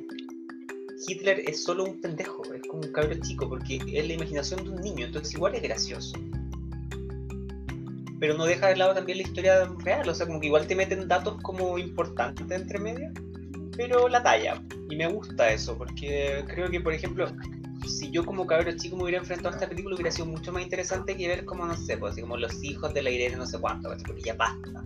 Hitler 1.08 1.44
es 1.48 1.64
solo 1.64 1.86
un 1.86 2.02
pendejo, 2.02 2.44
es 2.54 2.62
como 2.68 2.82
un 2.82 2.92
cabro 2.92 3.16
chico, 3.22 3.48
porque 3.48 3.76
es 3.76 4.08
la 4.08 4.14
imaginación 4.14 4.64
de 4.64 4.72
un 4.72 4.82
niño, 4.82 5.06
entonces 5.06 5.36
igual 5.36 5.54
es 5.56 5.62
gracioso. 5.62 6.14
Pero 8.20 8.34
no 8.36 8.46
deja 8.46 8.68
de 8.68 8.76
lado 8.76 8.94
también 8.94 9.20
la 9.20 9.24
historia 9.24 9.66
real, 9.84 10.08
o 10.08 10.14
sea, 10.14 10.26
como 10.26 10.40
que 10.40 10.48
igual 10.48 10.68
te 10.68 10.76
meten 10.76 11.08
datos 11.08 11.42
como 11.42 11.78
importantes 11.78 12.50
entre 12.52 12.80
medio, 12.80 13.10
pero 13.78 14.10
la 14.10 14.22
talla. 14.22 14.62
Y 14.90 14.96
me 14.96 15.08
gusta 15.08 15.50
eso, 15.52 15.78
porque 15.78 16.44
creo 16.48 16.70
que, 16.70 16.82
por 16.82 16.94
ejemplo, 16.94 17.28
si 17.88 18.12
yo 18.12 18.26
como 18.26 18.46
cabro 18.46 18.72
chico 18.76 18.98
me 18.98 19.04
hubiera 19.04 19.20
enfrentado 19.20 19.50
a 19.50 19.58
esta 19.58 19.70
película, 19.70 19.96
hubiera 19.96 20.12
sido 20.12 20.26
mucho 20.26 20.52
más 20.52 20.64
interesante 20.64 21.16
que 21.16 21.28
ver 21.28 21.46
como, 21.46 21.66
no 21.66 21.78
sé, 21.78 21.98
pues, 21.98 22.14
así 22.14 22.22
como 22.22 22.38
los 22.38 22.64
hijos 22.64 22.94
de 22.94 23.02
la 23.02 23.10
Irene 23.10 23.38
no 23.38 23.46
sé 23.46 23.58
cuánto, 23.60 23.90
porque 24.06 24.22
ya 24.22 24.34
basta 24.34 24.84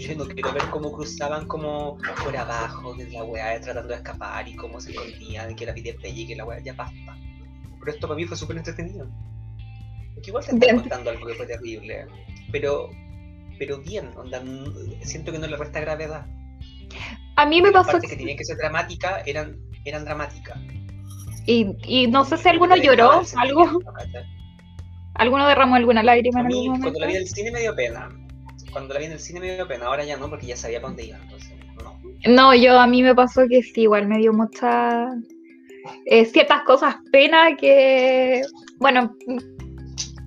yo 0.00 0.16
no 0.16 0.26
quiero 0.26 0.52
ver 0.52 0.62
cómo 0.70 0.92
cruzaban 0.92 1.46
como 1.46 1.98
por 2.24 2.36
abajo 2.36 2.94
de 2.94 3.10
la 3.10 3.24
weá 3.24 3.60
tratando 3.60 3.90
de 3.90 3.96
escapar 3.96 4.48
y 4.48 4.56
cómo 4.56 4.80
se 4.80 4.92
escondían, 4.92 5.54
que 5.54 5.66
la 5.66 5.72
vida 5.72 5.92
y 6.02 6.26
que 6.26 6.36
la 6.36 6.44
weá 6.44 6.60
ya 6.60 6.72
basta. 6.72 7.16
Pero 7.78 7.92
esto 7.92 8.08
para 8.08 8.16
mí 8.16 8.24
fue 8.24 8.36
súper 8.36 8.56
entretenido. 8.56 9.06
Porque 10.14 10.30
igual 10.30 10.44
se 10.44 10.54
está 10.54 10.74
contando 10.74 11.10
algo 11.10 11.26
que 11.26 11.34
fue 11.34 11.46
terrible, 11.46 12.06
pero, 12.52 12.90
pero 13.58 13.78
bien, 13.78 14.10
onda, 14.16 14.42
siento 15.02 15.32
que 15.32 15.38
no 15.38 15.46
le 15.46 15.56
resta 15.56 15.80
gravedad. 15.80 16.26
A 17.36 17.46
mí 17.46 17.62
me 17.62 17.72
pasó 17.72 17.98
que... 17.98 18.08
que 18.08 18.16
tenían 18.16 18.36
que 18.36 18.44
ser 18.44 18.58
dramáticas 18.58 19.26
eran, 19.26 19.58
eran 19.84 20.04
dramáticas. 20.04 20.58
Y, 21.46 21.74
y 21.84 22.06
no 22.06 22.24
sé 22.24 22.36
si 22.36 22.48
alguno 22.48 22.76
lloró, 22.76 23.22
algo. 23.36 23.80
¿Alguno 25.14 25.48
derramó 25.48 25.74
alguna 25.74 26.02
lágrima 26.02 26.40
a 26.40 26.44
mí, 26.44 26.68
Cuando 26.68 27.00
la 27.00 27.06
vi 27.06 27.16
en 27.16 27.22
el 27.22 27.28
cine 27.28 27.50
me 27.50 27.60
dio 27.60 27.74
pena 27.74 28.08
cuando 28.72 28.94
la 28.94 29.00
vi 29.00 29.06
en 29.06 29.12
el 29.12 29.20
cine 29.20 29.40
me 29.40 29.54
dio 29.54 29.68
pena, 29.68 29.86
ahora 29.86 30.04
ya 30.04 30.16
no, 30.16 30.28
porque 30.28 30.46
ya 30.46 30.56
sabía 30.56 30.80
para 30.80 30.88
dónde 30.88 31.04
iba, 31.04 31.18
entonces 31.18 31.52
no. 31.82 32.00
No, 32.26 32.54
yo 32.54 32.78
a 32.78 32.86
mí 32.86 33.02
me 33.02 33.14
pasó 33.14 33.46
que 33.48 33.62
sí, 33.62 33.82
igual 33.82 34.08
me 34.08 34.18
dio 34.18 34.32
mucha... 34.32 35.08
Eh, 36.06 36.24
ciertas 36.26 36.62
cosas 36.62 36.96
pena 37.10 37.56
que, 37.56 38.42
bueno, 38.78 39.16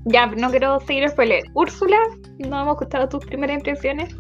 ya 0.06 0.28
no 0.28 0.50
quiero 0.50 0.80
seguir 0.80 1.10
spoiler. 1.10 1.44
Úrsula, 1.54 1.98
¿no 2.40 2.62
hemos 2.62 2.78
gustado 2.78 3.10
tus 3.10 3.26
primeras 3.26 3.58
impresiones? 3.58 4.16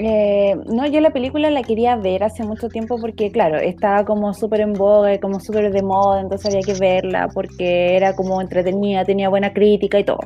Eh, 0.00 0.56
no, 0.66 0.86
yo 0.86 1.00
la 1.00 1.10
película 1.10 1.50
la 1.50 1.62
quería 1.62 1.96
ver 1.96 2.22
hace 2.22 2.44
mucho 2.44 2.68
tiempo 2.68 2.98
porque, 3.00 3.32
claro, 3.32 3.58
estaba 3.58 4.04
como 4.04 4.32
súper 4.32 4.60
en 4.60 4.72
boga 4.72 5.18
como 5.18 5.40
súper 5.40 5.72
de 5.72 5.82
moda, 5.82 6.20
entonces 6.20 6.54
había 6.54 6.64
que 6.64 6.78
verla 6.78 7.28
porque 7.34 7.96
era 7.96 8.14
como 8.14 8.40
entretenida, 8.40 9.04
tenía 9.04 9.28
buena 9.28 9.52
crítica 9.52 9.98
y 9.98 10.04
todo. 10.04 10.20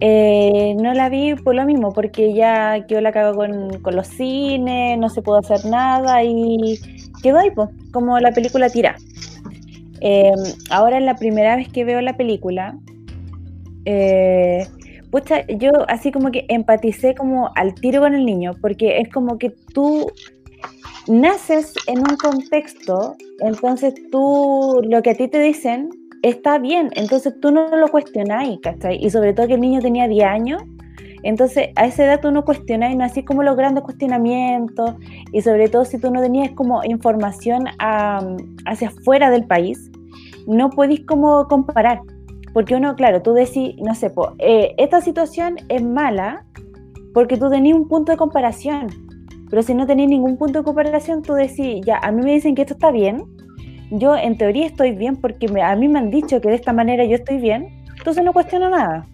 Eh, 0.00 0.74
no 0.82 0.94
la 0.94 1.08
vi 1.08 1.36
por 1.36 1.54
lo 1.54 1.64
mismo, 1.64 1.92
porque 1.92 2.34
ya 2.34 2.84
quedó 2.88 3.00
la 3.00 3.12
cago 3.12 3.36
con, 3.36 3.80
con, 3.82 3.94
los 3.94 4.08
cines, 4.08 4.98
no 4.98 5.08
se 5.08 5.22
pudo 5.22 5.36
hacer 5.36 5.64
nada 5.64 6.24
y 6.24 6.80
quedó 7.22 7.38
ahí, 7.38 7.52
pues, 7.52 7.68
como 7.92 8.18
la 8.18 8.32
película 8.32 8.68
tira. 8.68 8.96
Eh, 10.04 10.32
ahora 10.70 10.98
es 10.98 11.04
la 11.04 11.14
primera 11.14 11.54
vez 11.54 11.68
que 11.68 11.84
veo 11.84 12.00
la 12.00 12.16
película. 12.16 12.76
Eh, 13.84 14.66
yo 15.58 15.70
así 15.88 16.10
como 16.10 16.30
que 16.30 16.44
empaticé 16.48 17.14
como 17.14 17.50
al 17.54 17.74
tiro 17.74 18.00
con 18.00 18.14
el 18.14 18.26
niño, 18.26 18.52
porque 18.60 18.98
es 18.98 19.08
como 19.10 19.38
que 19.38 19.50
tú 19.72 20.10
naces 21.06 21.74
en 21.86 21.98
un 21.98 22.16
contexto, 22.16 23.16
entonces 23.40 23.94
tú, 24.10 24.80
lo 24.88 25.02
que 25.02 25.10
a 25.10 25.14
ti 25.14 25.28
te 25.28 25.38
dicen 25.38 25.90
está 26.22 26.58
bien, 26.58 26.90
entonces 26.94 27.34
tú 27.40 27.50
no 27.50 27.68
lo 27.76 27.88
cuestionáis, 27.88 28.58
¿cachai? 28.60 29.04
Y 29.04 29.10
sobre 29.10 29.32
todo 29.32 29.48
que 29.48 29.54
el 29.54 29.60
niño 29.60 29.80
tenía 29.80 30.08
10 30.08 30.24
años, 30.24 30.62
entonces 31.22 31.68
a 31.76 31.86
esa 31.86 32.04
edad 32.04 32.20
tú 32.20 32.30
no 32.30 32.44
cuestionáis, 32.44 32.96
no 32.96 33.04
así 33.04 33.24
como 33.24 33.42
los 33.42 33.56
grandes 33.56 33.84
cuestionamientos, 33.84 34.94
y 35.32 35.40
sobre 35.40 35.68
todo 35.68 35.84
si 35.84 35.98
tú 35.98 36.10
no 36.10 36.20
tenías 36.20 36.50
como 36.52 36.82
información 36.84 37.64
hacia 37.78 38.88
afuera 38.88 39.30
del 39.30 39.46
país, 39.46 39.90
no 40.46 40.70
podéis 40.70 41.04
como 41.06 41.46
comparar. 41.48 42.00
Porque 42.52 42.74
uno, 42.74 42.94
claro, 42.96 43.22
tú 43.22 43.32
decís, 43.32 43.74
no 43.78 43.94
sé, 43.94 44.12
eh, 44.38 44.74
esta 44.76 45.00
situación 45.00 45.56
es 45.68 45.82
mala 45.82 46.44
porque 47.14 47.36
tú 47.36 47.48
tenías 47.50 47.78
un 47.78 47.88
punto 47.88 48.12
de 48.12 48.18
comparación. 48.18 48.88
Pero 49.48 49.62
si 49.62 49.74
no 49.74 49.86
tenéis 49.86 50.08
ningún 50.08 50.36
punto 50.36 50.60
de 50.60 50.64
comparación, 50.64 51.22
tú 51.22 51.34
decís, 51.34 51.82
ya, 51.84 51.98
a 51.98 52.10
mí 52.10 52.22
me 52.22 52.32
dicen 52.32 52.54
que 52.54 52.62
esto 52.62 52.74
está 52.74 52.90
bien, 52.90 53.24
yo 53.90 54.16
en 54.16 54.38
teoría 54.38 54.66
estoy 54.66 54.92
bien 54.92 55.16
porque 55.16 55.46
a 55.62 55.76
mí 55.76 55.88
me 55.88 55.98
han 55.98 56.10
dicho 56.10 56.40
que 56.40 56.48
de 56.48 56.54
esta 56.54 56.72
manera 56.72 57.04
yo 57.04 57.16
estoy 57.16 57.38
bien, 57.38 57.68
entonces 57.98 58.24
no 58.24 58.32
cuestiono 58.32 58.70
nada. 58.70 59.06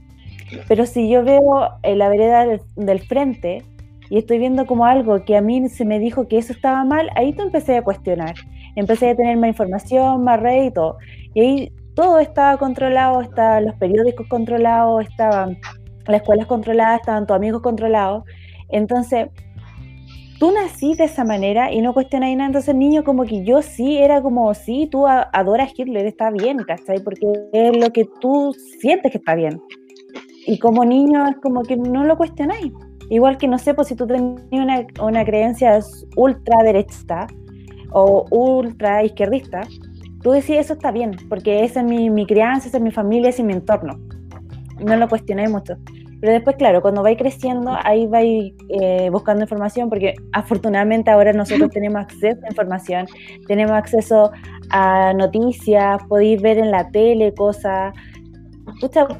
Pero 0.68 0.86
si 0.86 1.08
yo 1.08 1.24
veo 1.24 1.70
en 1.82 1.98
la 1.98 2.08
vereda 2.08 2.46
del, 2.76 3.00
frente 3.00 3.64
y 4.10 4.18
estoy 4.18 4.38
viendo 4.38 4.66
como 4.66 4.86
algo 4.86 5.24
que 5.24 5.36
a 5.36 5.40
mí 5.40 5.68
se 5.68 5.84
me 5.84 5.98
dijo 5.98 6.28
que 6.28 6.38
eso 6.38 6.52
estaba 6.52 6.84
mal, 6.84 7.10
ahí 7.14 7.32
tú 7.32 7.42
empecé 7.42 7.76
a 7.76 7.82
cuestionar. 7.82 8.34
Empecé 8.76 9.10
a 9.10 9.16
tener 9.16 9.36
más 9.36 9.48
información, 9.48 10.24
más 10.24 10.40
red 10.40 10.64
y 10.64 10.70
todo. 10.70 10.96
Y 11.34 11.40
ahí 11.40 11.72
todo 11.94 12.18
estaba 12.18 12.56
controlado, 12.58 13.20
estaban 13.20 13.66
los 13.66 13.74
periódicos 13.76 14.26
controlados, 14.28 15.04
estaban 15.04 15.58
las 16.06 16.20
escuelas 16.20 16.46
controladas, 16.46 17.00
estaban 17.00 17.26
tus 17.26 17.36
amigos 17.36 17.60
controlados. 17.60 18.24
Entonces, 18.68 19.28
tú 20.38 20.52
nací 20.52 20.94
de 20.94 21.04
esa 21.04 21.24
manera 21.24 21.72
y 21.72 21.80
no 21.80 21.92
cuestionas 21.92 22.30
nada. 22.34 22.46
Entonces, 22.46 22.74
niño, 22.74 23.04
como 23.04 23.24
que 23.24 23.44
yo 23.44 23.62
sí, 23.62 23.98
era 23.98 24.22
como, 24.22 24.52
sí, 24.54 24.88
tú 24.90 25.06
adoras 25.06 25.72
Hitler, 25.76 26.06
está 26.06 26.30
bien, 26.30 26.58
¿cachai? 26.58 27.00
Porque 27.02 27.26
es 27.52 27.76
lo 27.76 27.90
que 27.90 28.06
tú 28.20 28.54
sientes 28.80 29.12
que 29.12 29.18
está 29.18 29.34
bien. 29.34 29.60
Y 30.48 30.58
como 30.58 30.82
niño, 30.82 31.28
es 31.28 31.36
como 31.42 31.62
que 31.62 31.76
no 31.76 32.04
lo 32.04 32.16
cuestionáis. 32.16 32.72
Igual 33.10 33.36
que 33.36 33.46
no 33.46 33.58
sé, 33.58 33.74
pues 33.74 33.88
si 33.88 33.94
tú 33.94 34.06
tenías 34.06 34.40
una, 34.50 34.86
una 35.02 35.22
creencia 35.22 35.78
ultra 36.16 36.62
derecha 36.62 37.26
o 37.90 38.24
ultra 38.30 39.04
izquierdista, 39.04 39.60
tú 40.22 40.30
decís 40.30 40.56
eso 40.56 40.72
está 40.72 40.90
bien, 40.90 41.10
porque 41.28 41.64
esa 41.64 41.80
es 41.80 41.86
mi, 41.86 42.08
mi 42.08 42.24
crianza, 42.24 42.66
esa 42.68 42.78
es 42.78 42.82
mi 42.82 42.90
familia, 42.90 43.28
ese 43.28 43.42
es 43.42 43.46
mi 43.46 43.52
entorno. 43.52 44.00
No 44.80 44.96
lo 44.96 45.06
cuestioné 45.06 45.48
mucho. 45.48 45.76
Pero 46.22 46.32
después, 46.32 46.56
claro, 46.56 46.80
cuando 46.80 47.02
vais 47.02 47.18
creciendo, 47.18 47.76
ahí 47.84 48.06
vais 48.06 48.54
eh, 48.70 49.10
buscando 49.10 49.42
información, 49.42 49.90
porque 49.90 50.14
afortunadamente 50.32 51.10
ahora 51.10 51.34
nosotros 51.34 51.70
tenemos 51.74 52.00
acceso 52.00 52.40
a 52.42 52.48
información, 52.48 53.06
tenemos 53.46 53.72
acceso 53.76 54.32
a 54.70 55.12
noticias, 55.12 56.02
podéis 56.08 56.40
ver 56.40 56.56
en 56.56 56.70
la 56.70 56.90
tele 56.90 57.34
cosas, 57.34 57.92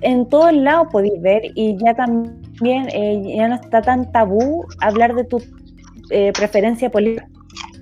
en 0.02 0.28
todos 0.28 0.52
lados 0.52 0.88
podéis 0.92 1.20
ver 1.20 1.42
y 1.54 1.76
ya 1.78 1.94
también 1.94 2.88
eh, 2.92 3.34
ya 3.36 3.48
no 3.48 3.56
está 3.56 3.82
tan 3.82 4.10
tabú 4.12 4.64
hablar 4.80 5.14
de 5.14 5.24
tu 5.24 5.42
eh, 6.10 6.32
preferencia 6.32 6.90
política. 6.90 7.28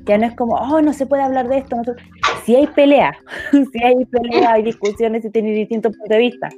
Ya 0.05 0.19
no 0.19 0.27
es 0.27 0.35
como, 0.35 0.55
oh, 0.55 0.81
no 0.81 0.93
se 0.93 1.07
puede 1.07 1.23
hablar 1.23 1.49
de 1.49 1.59
esto. 1.59 1.77
Si 2.45 2.55
hay 2.55 2.67
pelea, 2.69 3.17
si 3.53 3.83
hay 3.83 4.05
pelea, 4.05 4.53
hay 4.53 4.63
discusiones 4.63 5.25
y 5.25 5.31
tienes 5.31 5.55
distintos 5.55 5.93
puntos 5.93 6.09
de 6.09 6.19
vista, 6.19 6.49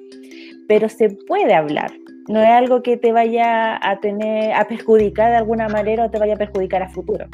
pero 0.68 0.88
se 0.88 1.10
puede 1.26 1.54
hablar 1.54 1.90
no 2.28 2.42
es 2.42 2.48
algo 2.48 2.82
que 2.82 2.96
te 2.96 3.10
vaya 3.10 3.76
a 3.82 4.00
tener 4.00 4.52
a 4.52 4.68
perjudicar 4.68 5.30
de 5.30 5.38
alguna 5.38 5.68
manera 5.68 6.04
o 6.04 6.10
te 6.10 6.18
vaya 6.18 6.34
a 6.34 6.36
perjudicar 6.36 6.82
a 6.82 6.88
futuro. 6.90 7.26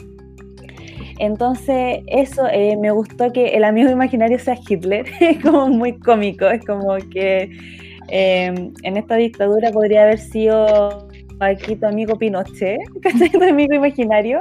Entonces, 1.19 2.01
eso 2.09 2.47
eh, 2.49 2.77
me 2.77 2.91
gustó 2.91 3.33
que 3.33 3.57
el 3.57 3.65
amigo 3.65 3.91
imaginario 3.91 4.39
sea 4.39 4.57
Hitler, 4.69 5.07
es 5.21 5.43
como 5.43 5.69
muy 5.69 5.99
cómico, 5.99 6.47
es 6.47 6.65
como 6.65 6.97
que 7.11 7.51
em, 8.09 8.73
en 8.83 8.97
esta 8.97 9.17
dictadura 9.17 9.71
podría 9.71 10.03
haber 10.03 10.19
sido 10.19 11.09
aquí 11.41 11.77
tu 11.77 11.87
amigo 11.87 12.17
Pinochet. 12.17 12.79
Tu 13.33 13.43
amigo 13.43 13.75
imaginario, 13.75 14.39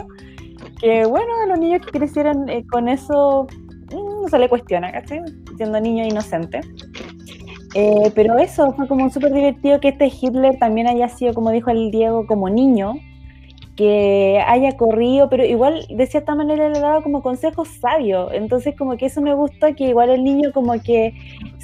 que 0.80 1.06
bueno, 1.06 1.28
a 1.44 1.48
los 1.48 1.60
niños 1.60 1.86
que 1.86 2.00
crecieron 2.00 2.50
eh, 2.50 2.66
con 2.70 2.88
eso 2.88 3.48
mm, 3.92 4.22
no 4.22 4.28
se 4.28 4.40
le 4.40 4.50
cuestiona, 4.50 4.92
¿cachai? 4.92 5.22
Siendo 5.58 5.80
niño 5.80 6.06
inocente. 6.06 6.62
Eh, 7.76 8.12
pero 8.14 8.38
eso 8.38 8.72
fue 8.74 8.88
como 8.88 9.10
súper 9.10 9.34
divertido 9.34 9.80
que 9.80 9.90
este 9.90 10.06
Hitler 10.06 10.58
también 10.60 10.88
haya 10.88 11.08
sido, 11.10 11.34
como 11.34 11.52
dijo 11.52 11.72
el 11.72 11.90
Diego, 11.90 12.28
como 12.28 12.50
niño, 12.50 12.94
que 13.76 14.42
haya 14.46 14.78
corrido, 14.78 15.30
pero 15.30 15.46
igual 15.46 15.86
de 15.90 16.06
cierta 16.06 16.36
manera 16.36 16.70
le 16.70 16.80
daba 16.80 17.02
como 17.02 17.24
consejos 17.24 17.68
sabios. 17.80 18.32
Entonces 18.34 18.76
como 18.78 18.98
que 18.98 19.08
eso 19.08 19.22
me 19.22 19.34
gustó, 19.34 19.74
que 19.76 19.90
igual 19.90 20.10
el 20.10 20.24
niño 20.24 20.52
como 20.54 20.74
que 20.82 21.14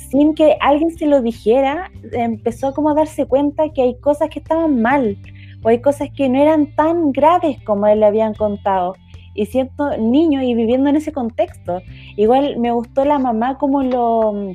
sin 0.10 0.34
que 0.34 0.58
alguien 0.60 0.92
se 0.92 1.06
lo 1.06 1.22
dijera, 1.22 1.92
empezó 2.12 2.74
como 2.74 2.90
a 2.90 2.96
darse 2.96 3.26
cuenta 3.26 3.70
que 3.70 3.84
hay 3.84 4.00
cosas 4.00 4.30
que 4.30 4.40
estaban 4.40 4.82
mal, 4.82 5.18
o 5.64 5.70
hay 5.70 5.82
cosas 5.82 6.10
que 6.16 6.30
no 6.30 6.42
eran 6.42 6.74
tan 6.76 7.12
graves 7.12 7.62
como 7.64 7.86
él 7.88 8.00
le 8.00 8.08
habían 8.08 8.34
contado. 8.34 8.96
Y 9.36 9.46
siendo 9.46 9.98
niño 9.98 10.42
y 10.42 10.56
viviendo 10.56 10.90
en 10.90 10.96
ese 10.96 11.14
contexto, 11.14 11.82
igual 12.18 12.58
me 12.58 12.72
gustó 12.72 13.06
la 13.06 13.20
mamá 13.20 13.58
como 13.58 13.84
lo, 13.84 14.54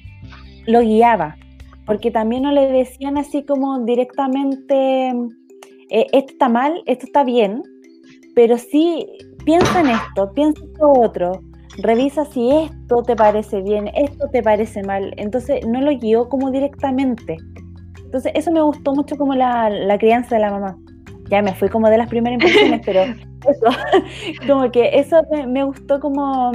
lo 0.66 0.80
guiaba 0.80 1.36
porque 1.86 2.10
también 2.10 2.42
no 2.42 2.52
le 2.52 2.66
decían 2.72 3.18
así 3.18 3.44
como 3.44 3.84
directamente, 3.84 5.12
eh, 5.90 6.06
esto 6.12 6.32
está 6.32 6.48
mal, 6.48 6.82
esto 6.86 7.06
está 7.06 7.24
bien, 7.24 7.62
pero 8.34 8.58
sí 8.58 9.06
piensa 9.44 9.80
en 9.80 9.88
esto, 9.88 10.32
piensa 10.32 10.62
en 10.62 10.70
esto 10.70 10.92
otro, 10.92 11.40
revisa 11.78 12.24
si 12.24 12.50
esto 12.50 13.02
te 13.02 13.16
parece 13.16 13.62
bien, 13.62 13.90
esto 13.94 14.28
te 14.30 14.42
parece 14.42 14.82
mal, 14.82 15.12
entonces 15.16 15.66
no 15.66 15.80
lo 15.80 15.96
guió 15.98 16.28
como 16.28 16.50
directamente. 16.50 17.36
Entonces 18.04 18.32
eso 18.34 18.52
me 18.52 18.62
gustó 18.62 18.94
mucho 18.94 19.16
como 19.16 19.34
la, 19.34 19.96
crianza 19.98 20.36
de 20.36 20.40
la 20.40 20.50
mamá. 20.50 20.76
Ya 21.30 21.42
me 21.42 21.52
fui 21.54 21.68
como 21.68 21.88
de 21.90 21.98
las 21.98 22.08
primeras 22.08 22.34
impresiones, 22.34 22.80
pero 22.84 23.00
eso, 23.48 24.46
como 24.46 24.70
que 24.70 24.90
eso 24.98 25.22
me, 25.32 25.46
me 25.46 25.64
gustó 25.64 25.98
como, 25.98 26.52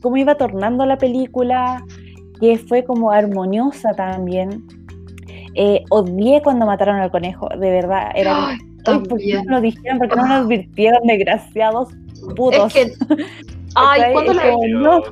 como 0.00 0.16
iba 0.16 0.34
tornando 0.36 0.86
la 0.86 0.96
película, 0.96 1.84
que 2.40 2.58
fue 2.58 2.84
como 2.84 3.10
armoniosa 3.10 3.90
también. 3.94 4.64
Eh, 5.54 5.84
odié 5.90 6.42
cuando 6.42 6.66
mataron 6.66 6.96
al 6.96 7.10
conejo, 7.10 7.48
de 7.48 7.70
verdad. 7.70 8.10
Era 8.14 8.48
Ay, 8.48 8.58
¿por 8.84 9.18
qué 9.18 9.42
no 9.44 9.56
lo 9.56 9.60
dijeron? 9.60 9.98
¿Por 9.98 10.08
qué 10.08 10.16
no 10.16 10.22
nos 10.26 10.44
advirtieron, 10.44 11.06
desgraciados 11.06 11.88
putos? 12.36 12.74
Es 12.74 12.98
que, 12.98 13.24
ay, 13.74 14.12
¿cuándo 14.12 14.32
la 14.34 14.56
no. 14.68 15.02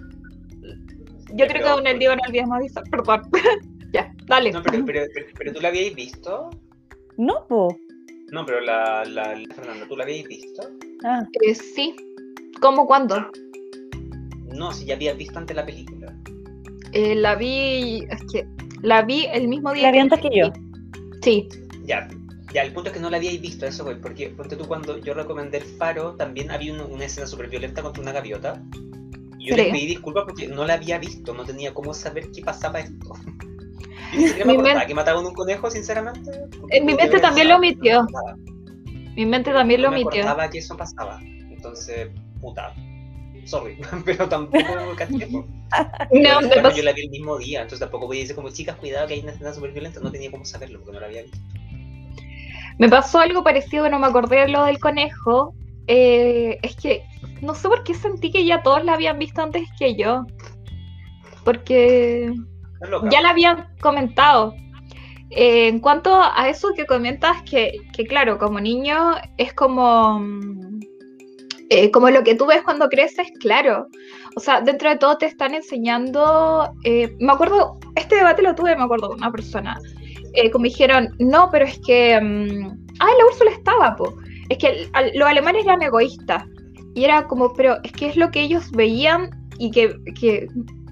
Yo 1.34 1.46
creo 1.46 1.62
que 1.62 1.68
aún 1.68 1.86
el 1.86 1.98
Diego 1.98 2.14
no 2.14 2.22
habíamos 2.26 2.58
visto, 2.58 2.82
perdón. 2.90 3.22
ya, 3.92 4.12
dale. 4.26 4.52
No, 4.52 4.62
pero, 4.62 4.84
pero, 4.84 5.06
pero, 5.38 5.52
tú 5.52 5.60
la 5.60 5.68
habíais 5.68 5.94
visto. 5.94 6.50
No, 7.16 7.46
po. 7.48 7.74
No, 8.32 8.44
pero 8.44 8.60
la, 8.60 9.04
la, 9.04 9.34
Fernanda, 9.54 9.86
¿tú 9.88 9.96
la 9.96 10.04
habíais 10.04 10.26
visto? 10.26 10.62
Ah. 11.04 11.24
Eh, 11.42 11.54
sí. 11.54 11.94
¿Cómo, 12.60 12.86
cuándo? 12.86 13.30
No, 14.54 14.72
si 14.72 14.86
ya 14.86 14.94
habías 14.94 15.16
visto 15.16 15.38
antes 15.38 15.56
la 15.56 15.64
película. 15.64 16.14
Eh, 16.92 17.14
la 17.14 17.34
vi, 17.34 18.04
es 18.10 18.22
que 18.30 18.46
la 18.82 19.02
vi 19.02 19.26
el 19.32 19.48
mismo 19.48 19.72
día. 19.72 19.84
La 19.84 19.92
vi 19.92 19.98
antes 19.98 20.20
que 20.20 20.30
yo. 20.32 20.52
Sí. 21.22 21.48
Ya, 21.84 22.08
ya, 22.52 22.62
el 22.62 22.72
punto 22.72 22.90
es 22.90 22.94
que 22.94 23.00
no 23.00 23.10
la 23.10 23.16
habíais 23.16 23.40
visto 23.40 23.66
eso, 23.66 23.84
güey, 23.84 24.00
porque 24.00 24.28
ponte 24.30 24.56
tú 24.56 24.66
cuando 24.66 24.98
yo 24.98 25.14
recomendé 25.14 25.58
el 25.58 25.64
faro, 25.64 26.14
también 26.16 26.50
había 26.50 26.74
una, 26.74 27.04
escena 27.04 27.26
súper 27.26 27.48
violenta 27.48 27.82
contra 27.82 28.02
una 28.02 28.12
gaviota. 28.12 28.62
Y 29.38 29.48
yo 29.48 29.56
le 29.56 29.70
pedí 29.70 29.86
disculpas 29.86 30.24
porque 30.24 30.46
no 30.48 30.64
la 30.64 30.74
había 30.74 30.98
visto, 30.98 31.32
no 31.34 31.44
tenía 31.44 31.72
cómo 31.72 31.94
saber 31.94 32.30
qué 32.30 32.42
pasaba 32.42 32.80
esto. 32.80 33.14
Y 34.14 34.44
me 34.44 34.52
acordaba 34.52 34.84
que 34.84 34.94
mataban 34.94 35.24
un 35.24 35.32
conejo, 35.32 35.70
sinceramente. 35.70 36.30
En 36.68 36.84
mi 36.84 36.94
mente 36.94 37.18
también 37.18 37.48
lo 37.48 37.56
omitió. 37.56 38.06
Mi 39.16 39.24
mente 39.24 39.50
también 39.52 39.80
lo 39.80 39.88
omitió. 39.88 40.26
No 40.26 40.36
me 40.36 40.50
que 40.50 40.58
eso 40.58 40.76
pasaba. 40.76 41.18
Entonces, 41.22 42.10
puta, 42.38 42.74
sorry, 43.44 43.78
pero 44.04 44.28
tampoco 44.28 44.64
No, 46.12 46.40
no 46.40 46.70
yo 46.76 46.82
la 46.82 46.92
vi 46.92 47.02
el 47.02 47.10
mismo 47.10 47.38
día, 47.38 47.62
entonces 47.62 47.80
tampoco 47.80 48.06
voy 48.06 48.18
a 48.18 48.20
decir 48.20 48.36
como 48.36 48.50
chicas, 48.50 48.76
cuidado 48.76 49.06
que 49.06 49.14
hay 49.14 49.20
una 49.20 49.32
escena 49.32 49.52
súper 49.52 49.72
violenta, 49.72 50.00
no 50.00 50.10
tenía 50.10 50.30
cómo 50.30 50.44
saberlo 50.44 50.78
porque 50.80 50.92
no 50.92 51.00
la 51.00 51.06
había 51.06 51.22
visto. 51.22 51.38
Me 52.78 52.88
pasó 52.88 53.20
algo 53.20 53.44
parecido, 53.44 53.88
no 53.88 53.98
me 53.98 54.06
acordé 54.06 54.40
de 54.40 54.48
lo 54.48 54.64
del 54.64 54.78
conejo. 54.78 55.54
Eh, 55.86 56.58
es 56.62 56.76
que 56.76 57.04
no 57.40 57.54
sé 57.54 57.68
por 57.68 57.84
qué 57.84 57.94
sentí 57.94 58.30
que 58.30 58.44
ya 58.44 58.62
todos 58.62 58.84
la 58.84 58.94
habían 58.94 59.18
visto 59.18 59.42
antes 59.42 59.68
que 59.78 59.94
yo. 59.94 60.26
Porque 61.44 62.32
ya 63.10 63.20
la 63.20 63.30
habían 63.30 63.68
comentado. 63.80 64.54
Eh, 65.30 65.68
en 65.68 65.80
cuanto 65.80 66.14
a 66.14 66.48
eso 66.48 66.74
que 66.74 66.86
comentas, 66.86 67.42
que, 67.42 67.80
que 67.92 68.06
claro, 68.06 68.38
como 68.38 68.60
niño 68.60 69.14
es 69.38 69.54
como 69.54 70.20
mm, 70.20 70.80
eh, 71.70 71.90
como 71.90 72.10
lo 72.10 72.22
que 72.22 72.34
tú 72.34 72.46
ves 72.46 72.62
cuando 72.62 72.88
creces, 72.88 73.28
claro. 73.40 73.86
O 74.36 74.40
sea, 74.40 74.60
dentro 74.60 74.90
de 74.90 74.96
todo 74.96 75.18
te 75.18 75.26
están 75.26 75.54
enseñando. 75.54 76.72
Eh, 76.84 77.14
me 77.18 77.32
acuerdo, 77.32 77.78
este 77.96 78.16
debate 78.16 78.42
lo 78.42 78.54
tuve, 78.54 78.76
me 78.76 78.82
acuerdo, 78.82 79.08
con 79.08 79.18
una 79.18 79.32
persona. 79.32 79.78
Eh, 80.34 80.50
como 80.50 80.64
dijeron, 80.64 81.08
no, 81.18 81.48
pero 81.50 81.64
es 81.64 81.78
que. 81.86 82.18
Um, 82.20 82.78
ah, 83.00 83.10
la 83.18 83.26
Úrsula 83.26 83.50
estaba, 83.50 83.96
po. 83.96 84.14
Es 84.48 84.58
que 84.58 84.88
los 85.14 85.28
alemanes 85.28 85.64
eran 85.64 85.82
egoístas. 85.82 86.44
y 86.94 87.04
era 87.04 87.26
como, 87.26 87.52
pero 87.54 87.78
es 87.84 87.92
que 87.92 88.08
es 88.08 88.16
lo 88.16 88.30
que 88.30 88.42
ellos 88.42 88.70
veían 88.72 89.30
y 89.58 89.70
que, 89.70 89.94
que, 90.20 90.48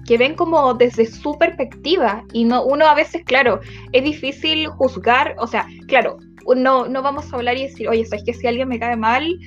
que 0.07 0.17
ven 0.17 0.35
como 0.35 0.73
desde 0.73 1.05
su 1.05 1.37
perspectiva. 1.37 2.23
Y 2.33 2.45
no, 2.45 2.63
uno 2.63 2.85
a 2.85 2.95
veces, 2.95 3.23
claro, 3.25 3.59
es 3.91 4.03
difícil 4.03 4.67
juzgar, 4.67 5.35
o 5.37 5.47
sea, 5.47 5.67
claro, 5.87 6.17
no, 6.55 6.87
no 6.87 7.01
vamos 7.01 7.31
a 7.31 7.35
hablar 7.35 7.57
y 7.57 7.63
decir, 7.63 7.87
oye, 7.87 8.05
¿sabes 8.05 8.23
que 8.25 8.33
si 8.33 8.47
alguien 8.47 8.67
me 8.67 8.79
cae 8.79 8.95
mal, 8.95 9.37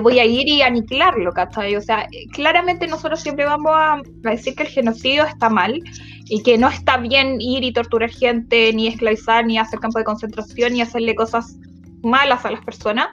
voy 0.00 0.18
a 0.18 0.24
ir 0.24 0.48
y 0.48 0.62
aniquilarlo, 0.62 1.32
¿cachai? 1.32 1.76
O 1.76 1.80
sea, 1.80 2.08
claramente 2.32 2.86
nosotros 2.86 3.20
siempre 3.20 3.44
vamos 3.44 3.72
a, 3.74 4.02
decir 4.22 4.54
que 4.54 4.64
el 4.64 4.68
genocidio 4.68 5.24
está 5.24 5.48
mal 5.48 5.82
y 6.28 6.42
que 6.42 6.58
no 6.58 6.68
está 6.68 6.96
bien 6.96 7.40
ir 7.40 7.64
y 7.64 7.72
torturar 7.72 8.10
gente, 8.10 8.72
ni 8.72 8.88
esclavizar, 8.88 9.46
ni 9.46 9.58
hacer 9.58 9.78
campo 9.78 9.98
de 9.98 10.04
concentración, 10.04 10.72
ni 10.72 10.80
hacerle 10.80 11.14
cosas 11.14 11.56
malas 12.02 12.44
a 12.44 12.50
las 12.50 12.64
personas, 12.64 13.08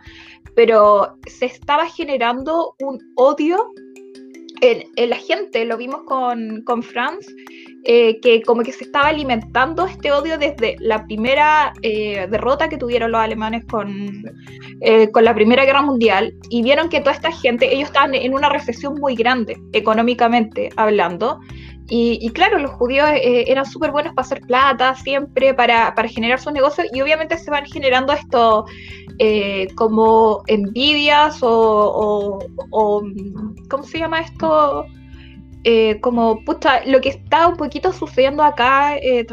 pero 0.55 1.17
se 1.25 1.45
estaba 1.45 1.87
generando 1.87 2.75
un 2.79 2.99
odio 3.15 3.71
en, 4.61 5.09
la 5.09 5.17
gente, 5.17 5.65
lo 5.65 5.77
vimos 5.77 6.03
con, 6.03 6.61
con 6.63 6.83
Franz, 6.83 7.25
eh, 7.85 8.21
que 8.21 8.41
como 8.43 8.63
que 8.63 8.71
se 8.71 8.85
estaba 8.85 9.09
alimentando 9.09 9.85
este 9.85 10.13
odio 10.13 10.37
desde 10.37 10.77
la 10.79 11.03
primera 11.03 11.73
eh, 11.81 12.27
derrota 12.31 12.69
que 12.69 12.77
tuvieron 12.77 13.11
los 13.11 13.19
alemanes 13.19 13.65
con, 13.65 14.23
eh, 14.79 15.11
con 15.11 15.25
la 15.25 15.35
Primera 15.35 15.65
Guerra 15.65 15.81
Mundial 15.81 16.33
y 16.49 16.63
vieron 16.63 16.87
que 16.87 17.01
toda 17.01 17.11
esta 17.11 17.33
gente, 17.33 17.73
ellos 17.73 17.89
estaban 17.89 18.15
en 18.15 18.33
una 18.33 18.47
recesión 18.47 18.95
muy 19.01 19.15
grande, 19.15 19.57
económicamente 19.73 20.69
hablando. 20.77 21.41
Y, 21.95 22.27
claro, 22.29 22.57
los 22.57 22.71
judíos 22.71 23.07
eran 23.21 23.67
súper 23.67 23.91
buenos 23.91 24.15
para 24.15 24.25
hacer 24.25 24.41
plata 24.41 24.95
siempre, 24.95 25.53
para, 25.53 25.93
para, 25.93 26.07
generar 26.07 26.39
sus 26.39 26.51
negocios 26.51 26.87
y 26.91 27.01
obviamente 27.01 27.37
se 27.37 27.51
van 27.51 27.65
generando 27.65 28.13
esto 28.13 28.65
como 29.75 30.41
envidias 30.47 31.37
o, 31.43 32.39
o, 32.71 33.03
¿cómo 33.69 33.83
se 33.83 33.99
llama 33.99 34.21
esto? 34.21 34.87
Eh, 35.63 35.99
como, 36.01 36.43
puta, 36.43 36.85
lo 36.85 36.99
que 36.99 37.09
está 37.09 37.47
un 37.47 37.55
poquito 37.55 37.93
sucediendo 37.93 38.43
acá, 38.43 38.97
eh, 38.97 39.25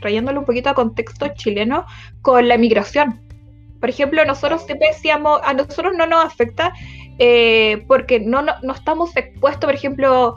trayéndolo 0.00 0.40
un 0.40 0.46
poquito 0.46 0.70
a 0.70 0.74
contexto 0.74 1.28
chileno, 1.34 1.86
con 2.20 2.48
la 2.48 2.58
migración. 2.58 3.20
Por 3.80 3.88
ejemplo, 3.88 4.24
nosotros 4.24 4.62
siempre 4.62 4.88
decíamos, 4.88 5.40
a 5.44 5.54
nosotros 5.54 5.92
no 5.96 6.06
nos 6.06 6.24
afecta 6.24 6.72
eh, 7.18 7.84
porque 7.86 8.18
no, 8.18 8.42
no, 8.42 8.72
estamos 8.72 9.16
expuestos, 9.16 9.66
por 9.66 9.74
ejemplo, 9.74 10.34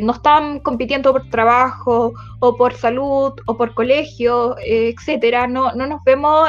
no 0.00 0.12
están 0.12 0.60
compitiendo 0.60 1.12
por 1.12 1.28
trabajo 1.28 2.14
o 2.40 2.56
por 2.56 2.72
salud 2.72 3.34
o 3.44 3.56
por 3.58 3.74
colegio, 3.74 4.56
etcétera. 4.64 5.46
No, 5.46 5.72
no 5.74 5.86
nos 5.86 6.02
vemos 6.04 6.48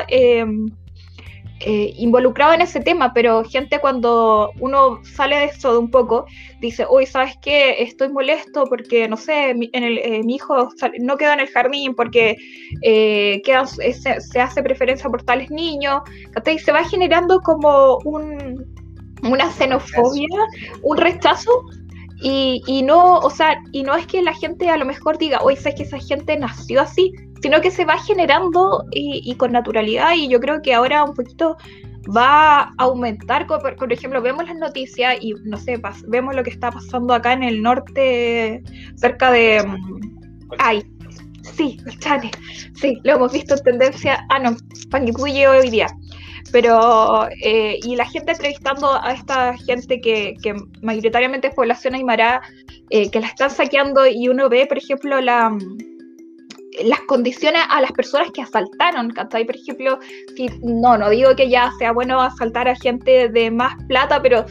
eh, 1.62 1.94
involucrado 1.98 2.54
en 2.54 2.62
ese 2.62 2.80
tema, 2.80 3.12
pero 3.14 3.44
gente 3.44 3.80
cuando 3.80 4.52
uno 4.60 5.04
sale 5.04 5.38
de 5.38 5.46
eso 5.46 5.74
de 5.74 5.80
un 5.80 5.92
poco, 5.92 6.26
dice, 6.62 6.86
uy, 6.90 7.06
¿sabes 7.06 7.36
qué? 7.42 7.84
Estoy 7.84 8.10
molesto 8.10 8.64
porque, 8.70 9.10
no 9.10 9.18
sé, 9.18 9.54
mi, 9.54 9.70
en 9.74 9.84
el, 9.84 9.98
eh, 9.98 10.22
mi 10.24 10.36
hijo 10.36 10.70
no 11.00 11.18
queda 11.18 11.34
en 11.34 11.42
el 11.42 11.50
jardín 11.50 11.96
porque 11.96 12.38
eh, 12.82 13.42
queda, 13.44 13.66
se, 13.66 14.40
hace 14.40 14.64
preferencia 14.64 15.10
por 15.10 15.24
tales 15.24 15.52
niños, 15.52 16.02
y 16.46 16.60
se 16.60 16.72
va 16.72 16.84
generando 16.86 17.42
como 17.42 17.98
un, 18.06 18.66
una 19.24 19.52
xenofobia, 19.52 20.28
un 20.82 20.98
rechazo 20.98 21.66
y, 22.22 22.62
y, 22.68 22.84
no, 22.84 23.20
o 23.20 23.30
sea, 23.30 23.58
y 23.72 23.84
no 23.84 23.96
es 23.96 24.08
que 24.08 24.22
la 24.22 24.34
gente 24.34 24.70
a 24.70 24.78
lo 24.78 24.86
mejor 24.86 25.18
diga, 25.18 25.40
oye, 25.42 25.58
sabes 25.58 25.76
que 25.76 25.84
esa 25.84 26.00
gente 26.00 26.38
nació 26.38 26.82
así, 26.82 27.12
sino 27.42 27.62
que 27.62 27.72
se 27.72 27.86
va 27.86 27.98
generando 27.98 28.86
y, 28.92 29.34
con 29.36 29.52
naturalidad 29.52 30.14
y 30.16 30.28
yo 30.28 30.40
creo 30.40 30.62
que 30.62 30.74
ahora 30.74 31.04
un 31.04 31.14
poquito 31.14 31.58
va 32.16 32.62
a 32.62 32.74
aumentar, 32.78 33.46
por, 33.48 33.94
ejemplo, 33.94 34.22
vemos 34.22 34.46
las 34.46 34.58
noticias 34.58 35.18
y 35.22 35.34
no 35.44 35.58
sé, 35.58 35.82
vemos 36.08 36.36
lo 36.36 36.44
que 36.44 36.50
está 36.50 36.72
pasando 36.72 37.14
acá 37.14 37.34
en 37.34 37.44
el 37.44 37.62
norte, 37.62 38.64
cerca 38.96 39.32
de... 39.32 39.64
Mm, 39.64 40.00
ay, 40.58 40.84
sí, 41.44 41.78
el 41.86 42.00
Chane, 42.00 42.32
sí, 42.74 43.00
lo 43.04 43.14
hemos 43.14 43.32
visto 43.32 43.54
en 43.56 43.64
tendencia, 43.64 44.26
ah 44.30 44.40
no, 44.40 44.56
Panguipulli 44.90 45.46
hoy 45.46 45.70
día, 45.70 45.88
pero 46.52 47.28
eh, 47.44 47.80
y 47.84 47.96
la 47.96 48.06
gente 48.06 48.32
entrevistando 48.32 49.02
a 49.02 49.12
esta 49.14 49.56
gente 49.58 50.02
que, 50.02 50.36
que 50.42 50.56
mayoritariamente 50.82 51.50
es 51.50 51.54
población 51.54 51.96
aymara, 51.96 52.42
eh, 52.90 53.12
que 53.12 53.20
la 53.20 53.28
están 53.28 53.52
saqueando 53.52 54.08
y 54.08 54.30
uno 54.30 54.50
ve, 54.50 54.66
por 54.66 54.78
ejemplo, 54.78 55.22
la 55.22 55.56
las 56.84 57.00
condiciones 57.02 57.62
a 57.70 57.82
las 57.82 57.92
personas 57.92 58.32
que 58.32 58.42
asaltaron, 58.42 59.10
¿cachai? 59.12 59.46
Por 59.46 59.56
ejemplo, 59.56 60.00
si, 60.36 60.50
no, 60.62 60.98
no 60.98 61.10
digo 61.10 61.36
que 61.36 61.50
ya 61.50 61.72
sea 61.78 61.92
bueno 61.92 62.22
asaltar 62.22 62.68
a 62.68 62.76
gente 62.76 63.30
de 63.30 63.52
más 63.52 63.76
plata, 63.88 64.22
pero 64.22 64.46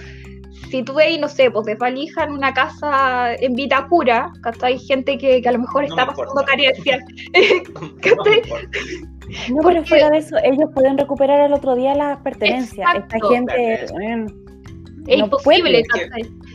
si 0.70 0.82
tú 0.82 0.94
veis, 0.94 1.18
no 1.18 1.28
sé, 1.28 1.50
pues 1.50 1.66
desvalijan 1.66 2.32
una 2.32 2.52
casa 2.52 3.34
en 3.34 3.54
Vitacura, 3.54 4.32
¿cachai? 4.42 4.78
Gente 4.78 5.16
que, 5.16 5.40
que 5.40 5.48
a 5.48 5.52
lo 5.52 5.60
mejor 5.60 5.84
está 5.84 6.06
pasando 6.06 6.44
carencia. 6.44 6.98
No, 9.50 9.56
no, 9.56 9.68
pero 9.68 9.84
fuera 9.84 10.08
de 10.08 10.18
eso, 10.18 10.36
ellos 10.42 10.70
pueden 10.74 10.96
recuperar 10.96 11.44
el 11.44 11.52
otro 11.52 11.74
día 11.74 11.94
las 11.94 12.18
pertenencias. 12.22 12.88
Esta 12.94 13.28
gente... 13.28 13.84
es 15.06 15.18
imposible, 15.18 15.82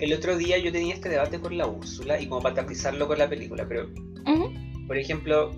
El 0.01 0.13
otro 0.13 0.35
día 0.35 0.57
yo 0.57 0.71
tenía 0.71 0.95
este 0.95 1.09
debate 1.09 1.39
con 1.39 1.55
la 1.55 1.67
Úrsula 1.67 2.19
y 2.19 2.25
como 2.25 2.41
para 2.41 2.55
tapizarlo 2.55 3.07
con 3.07 3.19
la 3.19 3.29
película, 3.29 3.67
pero 3.67 3.87
por 4.87 4.97
ejemplo, 4.97 5.53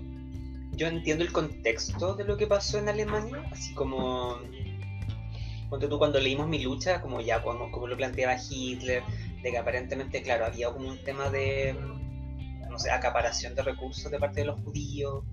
yo 0.72 0.86
entiendo 0.86 1.24
el 1.24 1.32
contexto 1.32 2.14
de 2.14 2.24
lo 2.24 2.36
que 2.36 2.46
pasó 2.46 2.78
en 2.78 2.88
Alemania, 2.88 3.48
así 3.50 3.74
como 3.74 4.38
cuando 5.68 5.88
tú 5.88 5.98
cuando 5.98 6.20
leímos 6.20 6.48
mi 6.48 6.62
lucha, 6.62 7.00
como 7.00 7.20
ya 7.20 7.42
como, 7.42 7.70
como 7.70 7.86
lo 7.86 7.96
planteaba 7.96 8.36
Hitler, 8.36 9.02
de 9.42 9.50
que 9.50 9.58
aparentemente, 9.58 10.22
claro, 10.22 10.46
había 10.46 10.70
como 10.70 10.88
un 10.88 11.02
tema 11.02 11.28
de, 11.30 11.74
no 12.70 12.78
sé, 12.78 12.90
acaparación 12.90 13.54
de 13.54 13.62
recursos 13.62 14.10
de 14.10 14.18
parte 14.18 14.40
de 14.40 14.46
los 14.46 14.60
judíos. 14.62 15.24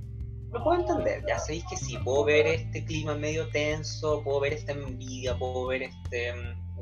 Lo 0.51 0.63
puedo 0.63 0.79
entender, 0.79 1.23
ya 1.27 1.39
sabéis 1.39 1.65
que 1.69 1.77
sí, 1.77 1.97
puedo 2.03 2.25
ver 2.25 2.47
este 2.47 2.85
clima 2.85 3.15
medio 3.15 3.49
tenso, 3.49 4.23
puedo 4.23 4.39
ver 4.39 4.53
esta 4.53 4.71
envidia, 4.71 5.37
puedo 5.37 5.67
ver 5.67 5.83
este 5.83 6.33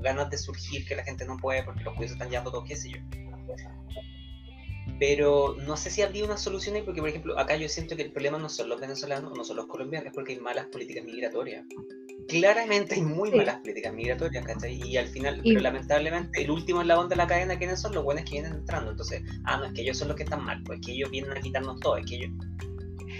ganas 0.01 0.29
de 0.29 0.37
surgir 0.37 0.85
que 0.85 0.95
la 0.95 1.03
gente 1.03 1.25
no 1.25 1.37
puede 1.37 1.63
porque 1.63 1.83
los 1.83 1.93
judíos 1.93 2.13
están 2.13 2.29
llevando 2.29 2.51
todo, 2.51 2.63
qué 2.63 2.75
sé 2.75 2.89
yo 2.89 2.97
pero 4.99 5.55
no 5.65 5.77
sé 5.77 5.89
si 5.89 6.01
habría 6.01 6.25
una 6.25 6.37
solución 6.37 6.75
ahí, 6.75 6.83
porque 6.83 7.01
por 7.01 7.09
ejemplo, 7.09 7.37
acá 7.39 7.55
yo 7.55 7.67
siento 7.67 7.95
que 7.95 8.03
el 8.03 8.11
problema 8.11 8.37
no 8.37 8.49
son 8.49 8.69
los 8.69 8.79
venezolanos, 8.79 9.35
no 9.35 9.43
son 9.43 9.57
los 9.57 9.67
colombianos, 9.67 10.07
es 10.07 10.13
porque 10.13 10.33
hay 10.33 10.39
malas 10.39 10.67
políticas 10.67 11.03
migratorias. 11.03 11.65
Claramente 12.27 12.95
hay 12.95 13.01
muy 13.01 13.31
malas 13.31 13.57
políticas 13.61 13.93
migratorias, 13.93 14.45
¿cachai? 14.45 14.81
Y 14.87 14.97
al 14.97 15.07
final, 15.07 15.41
pero 15.43 15.59
lamentablemente, 15.59 16.43
el 16.43 16.51
último 16.51 16.81
eslabón 16.81 17.09
de 17.09 17.15
la 17.15 17.27
cadena, 17.27 17.57
¿quiénes 17.57 17.81
son? 17.81 17.93
Los 17.93 18.03
buenos 18.03 18.23
que 18.25 18.31
vienen 18.31 18.53
entrando. 18.53 18.91
Entonces, 18.91 19.21
ah, 19.45 19.57
no, 19.57 19.65
es 19.65 19.73
que 19.73 19.81
ellos 19.81 19.97
son 19.97 20.07
los 20.07 20.17
que 20.17 20.23
están 20.23 20.43
mal, 20.45 20.61
pues 20.63 20.79
es 20.79 20.85
que 20.85 20.93
ellos 20.93 21.09
vienen 21.09 21.31
a 21.31 21.41
quitarnos 21.41 21.79
todo, 21.79 21.97
es 21.97 22.05
que 22.05 22.15
ellos... 22.15 22.29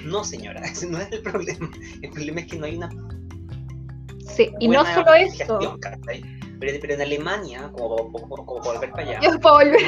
No, 0.06 0.24
señora, 0.24 0.62
ese 0.66 0.88
no 0.88 1.00
es 1.00 1.12
el 1.12 1.22
problema. 1.22 1.72
El 2.02 2.12
problema 2.12 2.42
es 2.42 2.48
que 2.48 2.58
no 2.58 2.66
hay 2.66 2.78
una... 2.78 2.90
Sí, 4.36 4.52
y 4.60 4.68
no 4.68 4.86
solo 4.86 5.14
eso. 5.14 5.78
Pero, 6.62 6.94
en 6.94 7.02
Alemania, 7.02 7.72
como, 7.74 8.12
como, 8.12 8.46
como, 8.46 8.62
volver 8.62 8.92
para 8.92 9.04
allá. 9.04 9.20
Yo 9.22 9.40
puedo 9.40 9.56
volver. 9.56 9.82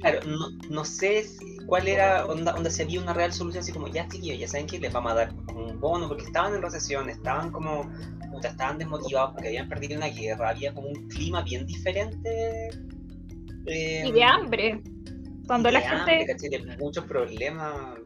claro, 0.00 0.20
no, 0.26 0.50
no 0.70 0.84
sé 0.84 1.26
cuál 1.66 1.88
era, 1.88 2.22
donde 2.22 2.70
se 2.70 2.84
había 2.84 3.00
una 3.00 3.12
real 3.12 3.32
solución, 3.32 3.62
así 3.62 3.72
como, 3.72 3.88
ya 3.88 4.08
chiquillos, 4.08 4.38
ya 4.38 4.48
saben 4.48 4.66
que 4.66 4.78
les 4.78 4.92
vamos 4.92 5.12
a 5.12 5.14
dar 5.16 5.34
un 5.54 5.80
bono, 5.80 6.06
porque 6.08 6.22
estaban 6.22 6.54
en 6.54 6.62
recesión, 6.62 7.10
estaban 7.10 7.50
como, 7.50 7.90
puta, 8.30 8.48
estaban 8.48 8.78
desmotivados 8.78 9.32
porque 9.32 9.48
habían 9.48 9.68
perdido 9.68 9.96
una 9.96 10.08
guerra, 10.08 10.50
había 10.50 10.72
como 10.72 10.88
un 10.88 11.08
clima 11.08 11.42
bien 11.42 11.66
diferente. 11.66 12.70
y 13.66 14.12
de 14.12 14.22
hambre. 14.22 14.80
Cuando 15.46 15.70
la 15.70 15.80
gente. 15.80 16.24
De 16.48 16.76
muchos 16.78 17.04
problemas 17.04 17.98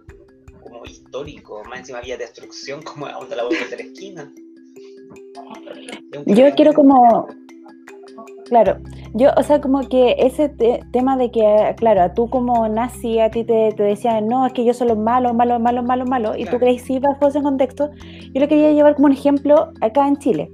como 0.62 0.84
históricos, 0.84 1.66
más 1.68 1.80
encima 1.80 1.98
había 1.98 2.16
destrucción 2.16 2.82
como 2.84 3.06
a 3.06 3.12
donde 3.12 3.36
la 3.36 3.44
vuelta 3.44 3.76
de 3.76 3.84
la 3.84 3.90
esquina. 3.90 4.32
Yo 6.26 6.54
quiero 6.54 6.72
como 6.72 7.28
Claro, 8.48 8.78
yo, 9.14 9.30
o 9.36 9.42
sea, 9.42 9.60
como 9.60 9.86
que 9.88 10.16
ese 10.18 10.48
tema 10.90 11.16
de 11.18 11.30
que, 11.30 11.74
claro, 11.76 12.10
tú 12.14 12.30
como 12.30 12.66
nazi, 12.68 13.18
a 13.18 13.30
ti 13.30 13.44
te, 13.44 13.72
te, 13.72 13.82
decían, 13.82 14.26
no, 14.26 14.46
es 14.46 14.54
que 14.54 14.64
yo 14.64 14.72
soy 14.72 14.88
los 14.88 14.98
malos, 14.98 15.34
malos, 15.34 15.60
malos, 15.60 15.84
malos, 15.84 16.08
malos, 16.08 16.38
y 16.38 16.46
tú 16.46 16.58
crees 16.58 16.82
sí 16.82 16.98
bajo 16.98 17.28
ese 17.28 17.42
contexto, 17.42 17.90
yo 18.32 18.40
lo 18.40 18.48
quería 18.48 18.72
llevar 18.72 18.94
como 18.94 19.06
un 19.06 19.12
ejemplo 19.12 19.70
acá 19.82 20.08
en 20.08 20.16
Chile. 20.16 20.50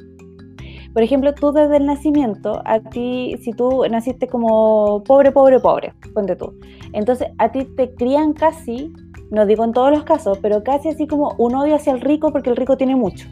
Por 0.92 1.02
ejemplo, 1.02 1.34
tú 1.34 1.52
desde 1.52 1.76
el 1.76 1.86
nacimiento, 1.86 2.62
a 2.64 2.80
ti, 2.80 3.36
si 3.42 3.52
tú 3.52 3.82
naciste 3.90 4.28
como 4.28 5.02
pobre, 5.04 5.30
pobre, 5.30 5.60
pobre, 5.60 5.92
ponte 6.14 6.36
tú. 6.36 6.52
Entonces, 6.92 7.28
a 7.38 7.50
ti 7.50 7.64
te 7.76 7.94
crían 7.94 8.32
casi, 8.32 8.92
no 9.30 9.46
digo 9.46 9.64
en 9.64 9.72
todos 9.72 9.90
los 9.90 10.04
casos, 10.04 10.38
pero 10.38 10.62
casi 10.62 10.88
así 10.88 11.06
como 11.06 11.34
un 11.38 11.54
odio 11.54 11.76
hacia 11.76 11.92
el 11.92 12.00
rico 12.00 12.32
porque 12.32 12.50
el 12.50 12.56
rico 12.56 12.76
tiene 12.76 12.94
mucho. 12.94 13.28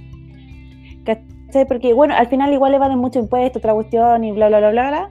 Porque, 1.66 1.92
bueno, 1.92 2.14
al 2.14 2.26
final 2.28 2.52
igual 2.52 2.74
evaden 2.74 2.98
mucho 2.98 3.18
impuestos, 3.18 3.60
otra 3.60 3.74
cuestión 3.74 4.24
y 4.24 4.32
bla, 4.32 4.48
bla, 4.48 4.58
bla, 4.58 4.70
bla, 4.70 4.88
bla. 4.88 5.10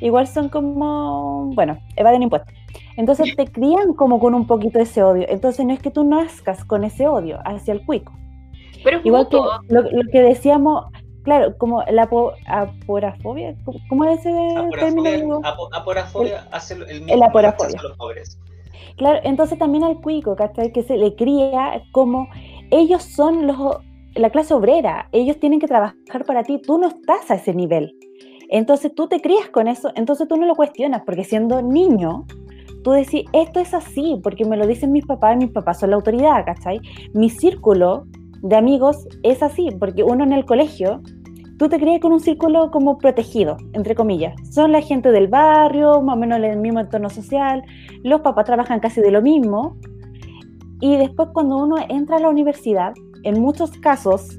Igual 0.00 0.26
son 0.26 0.48
como, 0.48 1.50
bueno, 1.54 1.78
evaden 1.96 2.22
impuestos. 2.22 2.54
Entonces 2.96 3.34
te 3.36 3.46
crían 3.46 3.94
como 3.94 4.18
con 4.18 4.34
un 4.34 4.46
poquito 4.46 4.78
de 4.78 4.84
ese 4.84 5.02
odio. 5.02 5.26
Entonces 5.28 5.64
no 5.66 5.72
es 5.72 5.80
que 5.80 5.90
tú 5.90 6.04
nazcas 6.04 6.64
con 6.64 6.84
ese 6.84 7.08
odio 7.08 7.38
hacia 7.44 7.72
el 7.72 7.84
cuico. 7.84 8.12
Pero 8.82 9.00
igual 9.04 9.28
que 9.28 9.36
lo, 9.68 9.82
que 10.10 10.22
decíamos, 10.22 10.86
claro, 11.22 11.56
como 11.58 11.82
la 11.90 12.08
aporafobia, 12.46 13.54
¿cómo 13.88 14.04
es 14.04 14.20
ese 14.20 14.32
término? 14.78 15.40
aporafobia 15.72 16.46
hace 16.50 16.74
el 16.74 17.02
mismo 17.02 17.14
el 17.14 17.22
aporafobia. 17.22 17.78
a 17.78 17.82
los 17.82 17.96
pobres. 17.96 18.38
Claro, 18.96 19.20
entonces 19.22 19.58
también 19.58 19.84
al 19.84 20.00
cuico, 20.00 20.36
¿cachai? 20.36 20.72
Que 20.72 20.82
se 20.82 20.96
le 20.96 21.14
cría 21.14 21.82
como 21.92 22.28
ellos 22.70 23.02
son 23.02 23.46
los, 23.46 23.78
la 24.14 24.30
clase 24.30 24.54
obrera, 24.54 25.08
ellos 25.12 25.38
tienen 25.38 25.60
que 25.60 25.68
trabajar 25.68 26.24
para 26.26 26.42
ti, 26.42 26.60
tú 26.60 26.78
no 26.78 26.88
estás 26.88 27.30
a 27.30 27.34
ese 27.34 27.54
nivel. 27.54 27.96
Entonces 28.48 28.94
tú 28.94 29.06
te 29.06 29.20
crías 29.20 29.48
con 29.50 29.68
eso, 29.68 29.92
entonces 29.94 30.26
tú 30.26 30.36
no 30.36 30.46
lo 30.46 30.56
cuestionas, 30.56 31.02
porque 31.06 31.24
siendo 31.24 31.62
niño, 31.62 32.24
tú 32.82 32.90
decís, 32.92 33.24
esto 33.32 33.60
es 33.60 33.74
así, 33.74 34.18
porque 34.22 34.44
me 34.44 34.56
lo 34.56 34.66
dicen 34.66 34.90
mis 34.92 35.06
papás, 35.06 35.36
mis 35.36 35.50
papás 35.50 35.78
son 35.78 35.90
la 35.90 35.96
autoridad, 35.96 36.44
¿cachai? 36.44 36.80
Mi 37.14 37.30
círculo 37.30 38.06
de 38.42 38.56
amigos 38.56 39.06
es 39.22 39.42
así, 39.42 39.68
porque 39.78 40.02
uno 40.02 40.24
en 40.24 40.32
el 40.32 40.44
colegio, 40.44 41.00
tú 41.58 41.68
te 41.68 41.78
crías 41.78 42.00
con 42.00 42.12
un 42.12 42.20
círculo 42.20 42.70
como 42.72 42.98
protegido, 42.98 43.56
entre 43.74 43.94
comillas. 43.94 44.34
Son 44.50 44.72
la 44.72 44.80
gente 44.80 45.12
del 45.12 45.28
barrio, 45.28 46.00
más 46.00 46.16
o 46.16 46.18
menos 46.18 46.40
el 46.40 46.56
mismo 46.56 46.80
entorno 46.80 47.10
social, 47.10 47.62
los 48.02 48.22
papás 48.22 48.46
trabajan 48.46 48.80
casi 48.80 49.00
de 49.00 49.12
lo 49.12 49.22
mismo, 49.22 49.76
y 50.80 50.96
después 50.96 51.28
cuando 51.32 51.58
uno 51.58 51.76
entra 51.88 52.16
a 52.16 52.20
la 52.20 52.30
universidad, 52.30 52.94
en 53.24 53.40
muchos 53.40 53.70
casos, 53.72 54.38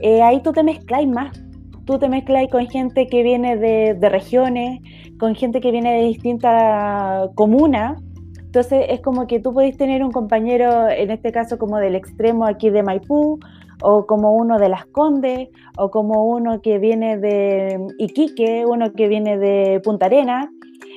eh, 0.00 0.22
ahí 0.22 0.42
tú 0.42 0.52
te 0.52 0.62
mezclas 0.62 1.06
más. 1.06 1.40
Tú 1.84 1.98
te 1.98 2.08
mezclas 2.08 2.46
con 2.50 2.66
gente 2.68 3.06
que 3.06 3.22
viene 3.22 3.56
de, 3.56 3.94
de 3.94 4.08
regiones, 4.08 4.80
con 5.18 5.34
gente 5.34 5.60
que 5.60 5.70
viene 5.70 6.00
de 6.00 6.04
distintas 6.06 7.30
comunas. 7.34 8.00
Entonces 8.38 8.86
es 8.88 9.00
como 9.00 9.26
que 9.26 9.40
tú 9.40 9.52
podés 9.52 9.76
tener 9.76 10.02
un 10.02 10.10
compañero, 10.10 10.88
en 10.88 11.10
este 11.10 11.32
caso 11.32 11.58
como 11.58 11.78
del 11.78 11.94
extremo 11.94 12.46
aquí 12.46 12.70
de 12.70 12.82
Maipú, 12.82 13.38
o 13.82 14.06
como 14.06 14.34
uno 14.34 14.58
de 14.58 14.68
Las 14.68 14.86
Condes, 14.86 15.48
o 15.76 15.90
como 15.90 16.24
uno 16.24 16.60
que 16.62 16.78
viene 16.78 17.18
de 17.18 17.78
Iquique, 17.98 18.64
uno 18.66 18.92
que 18.92 19.08
viene 19.08 19.38
de 19.38 19.80
Punta 19.80 20.06
Arenas. 20.06 20.48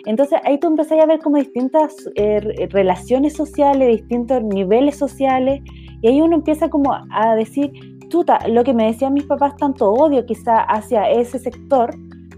Entonces 0.06 0.40
ahí 0.44 0.60
tú 0.60 0.68
empezás 0.68 1.00
a 1.00 1.06
ver 1.06 1.20
como 1.20 1.38
distintas 1.38 1.94
eh, 2.16 2.40
relaciones 2.72 3.34
sociales, 3.34 3.88
distintos 3.88 4.44
niveles 4.44 4.98
sociales, 4.98 5.62
y 6.02 6.08
ahí 6.08 6.22
uno 6.22 6.36
empieza 6.36 6.70
como 6.70 6.94
a 6.94 7.36
decir, 7.36 7.72
chuta, 8.10 8.40
lo 8.48 8.64
que 8.64 8.74
me 8.74 8.86
decían 8.86 9.14
mis 9.14 9.26
papás, 9.26 9.56
tanto 9.58 9.92
odio 9.92 10.26
quizá 10.26 10.62
hacia 10.62 11.10
ese 11.10 11.40
sector, 11.40 11.96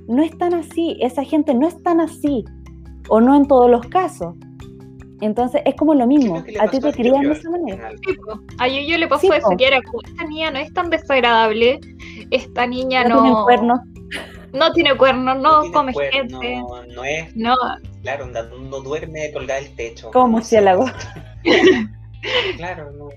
no 0.07 0.21
es 0.21 0.37
tan 0.37 0.53
así, 0.53 0.97
esa 1.01 1.23
gente 1.23 1.53
no 1.53 1.67
es 1.67 1.81
tan 1.83 1.99
así, 1.99 2.43
o 3.09 3.21
no 3.21 3.35
en 3.35 3.47
todos 3.47 3.69
los 3.69 3.85
casos. 3.87 4.35
Entonces 5.21 5.61
es 5.65 5.75
como 5.75 5.95
lo 5.95 6.05
mismo, 6.05 6.43
a 6.59 6.67
ti 6.67 6.79
te 6.79 6.91
crían 6.91 7.21
de 7.21 7.31
esa 7.31 7.49
manera. 7.49 7.91
a 8.57 8.67
yo 8.67 8.97
le 8.97 9.07
pasó 9.07 9.33
eso, 9.33 9.49
que 9.57 9.67
era 9.67 9.81
como, 9.81 10.01
esta 10.01 10.25
niña 10.25 10.51
no 10.51 10.59
es 10.59 10.73
tan 10.73 10.89
desagradable, 10.89 11.79
esta 12.31 12.67
niña 12.67 13.05
no... 13.05 13.15
No 13.15 13.21
tiene 13.21 13.43
cuernos. 13.43 13.79
No 14.51 14.71
tiene 14.73 14.97
cuernos, 14.97 15.37
no, 15.39 15.71
come 15.71 15.93
gente. 16.11 16.61
No, 16.93 17.03
es... 17.03 17.35
No. 17.35 17.55
Claro, 18.03 18.27
no, 18.27 18.81
duerme 18.81 19.31
colgada 19.31 19.61
del 19.61 19.73
techo. 19.75 20.11
Como 20.11 20.27
murciélago. 20.27 20.85
claro, 22.57 22.91
no. 22.91 23.09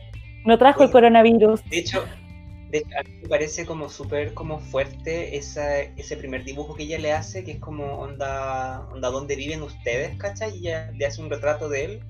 No 0.47 0.59
trajo 0.59 0.85
el 0.85 0.91
coronavirus. 0.91 1.63
De 1.69 1.79
hecho, 1.79 2.03
a 2.03 3.03
mí 3.03 3.19
me 3.23 3.29
parece 3.29 3.67
como 3.67 3.89
súper 3.89 4.35
como 4.35 4.59
fuerte 4.59 5.37
esa, 5.37 5.81
ese 5.81 6.17
primer 6.17 6.45
dibujo 6.45 6.75
que 6.75 6.85
ella 6.85 6.99
le 6.99 7.13
hace, 7.13 7.45
que 7.45 7.53
es 7.53 7.59
como 7.59 7.99
onda, 7.99 8.87
onda 8.93 9.11
donde 9.11 9.37
viven 9.37 9.63
ustedes, 9.63 10.17
¿cachai? 10.19 10.57
Y 10.57 10.69
ella 10.69 10.91
le 10.93 11.07
hace 11.07 11.21
un 11.23 11.31
retrato 11.31 11.69
de 11.69 11.85
él, 11.85 12.01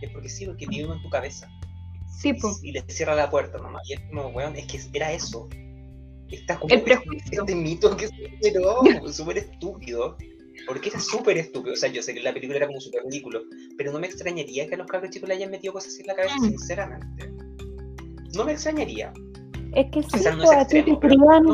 y 0.00 0.06
es 0.06 0.10
porque 0.10 0.28
sí, 0.28 0.46
porque 0.46 0.66
vive 0.66 0.84
uno 0.84 0.94
en 0.94 1.02
tu 1.02 1.10
cabeza. 1.10 1.48
Sí, 2.22 2.34
pues. 2.34 2.62
Y, 2.62 2.72
le 2.72 2.82
cierra 2.88 3.14
la 3.14 3.30
puerta 3.30 3.58
nomás. 3.58 3.88
Y 3.88 3.94
es 3.94 4.00
como, 4.00 4.28
weón, 4.28 4.56
es 4.56 4.66
que 4.66 4.80
era 4.92 5.12
eso. 5.12 5.48
Está 6.30 6.58
como 6.58 6.74
el 6.74 6.82
prejuicio. 6.82 7.40
Este 7.40 7.54
mito 7.54 7.96
que 7.96 8.06
es 8.06 8.12
súper 9.16 9.38
estúpido. 9.38 10.16
Porque 10.66 10.90
era 10.90 11.00
súper 11.00 11.38
estúpido. 11.38 11.74
O 11.74 11.76
sea, 11.76 11.90
yo 11.90 12.02
sé 12.02 12.14
que 12.14 12.22
la 12.22 12.32
película 12.32 12.58
era 12.58 12.66
como 12.66 12.80
súper 12.80 13.02
ridículo. 13.04 13.42
Pero 13.76 13.92
no 13.92 13.98
me 13.98 14.06
extrañaría 14.06 14.68
que 14.68 14.74
a 14.74 14.78
los 14.78 14.86
cabros 14.86 15.10
chicos 15.10 15.28
le 15.28 15.34
hayan 15.34 15.50
metido 15.50 15.72
cosas 15.72 15.98
en 15.98 16.06
la 16.06 16.14
cabeza, 16.14 16.36
mm. 16.38 16.48
sinceramente. 16.50 17.41
No 18.34 18.44
me 18.44 18.52
extrañaría. 18.52 19.12
Es 19.74 19.90
que 19.90 20.02
sí, 20.02 20.08
pues, 20.10 20.52
a 20.52 20.66
ti 20.66 20.82
te 20.82 20.98
crían, 20.98 21.46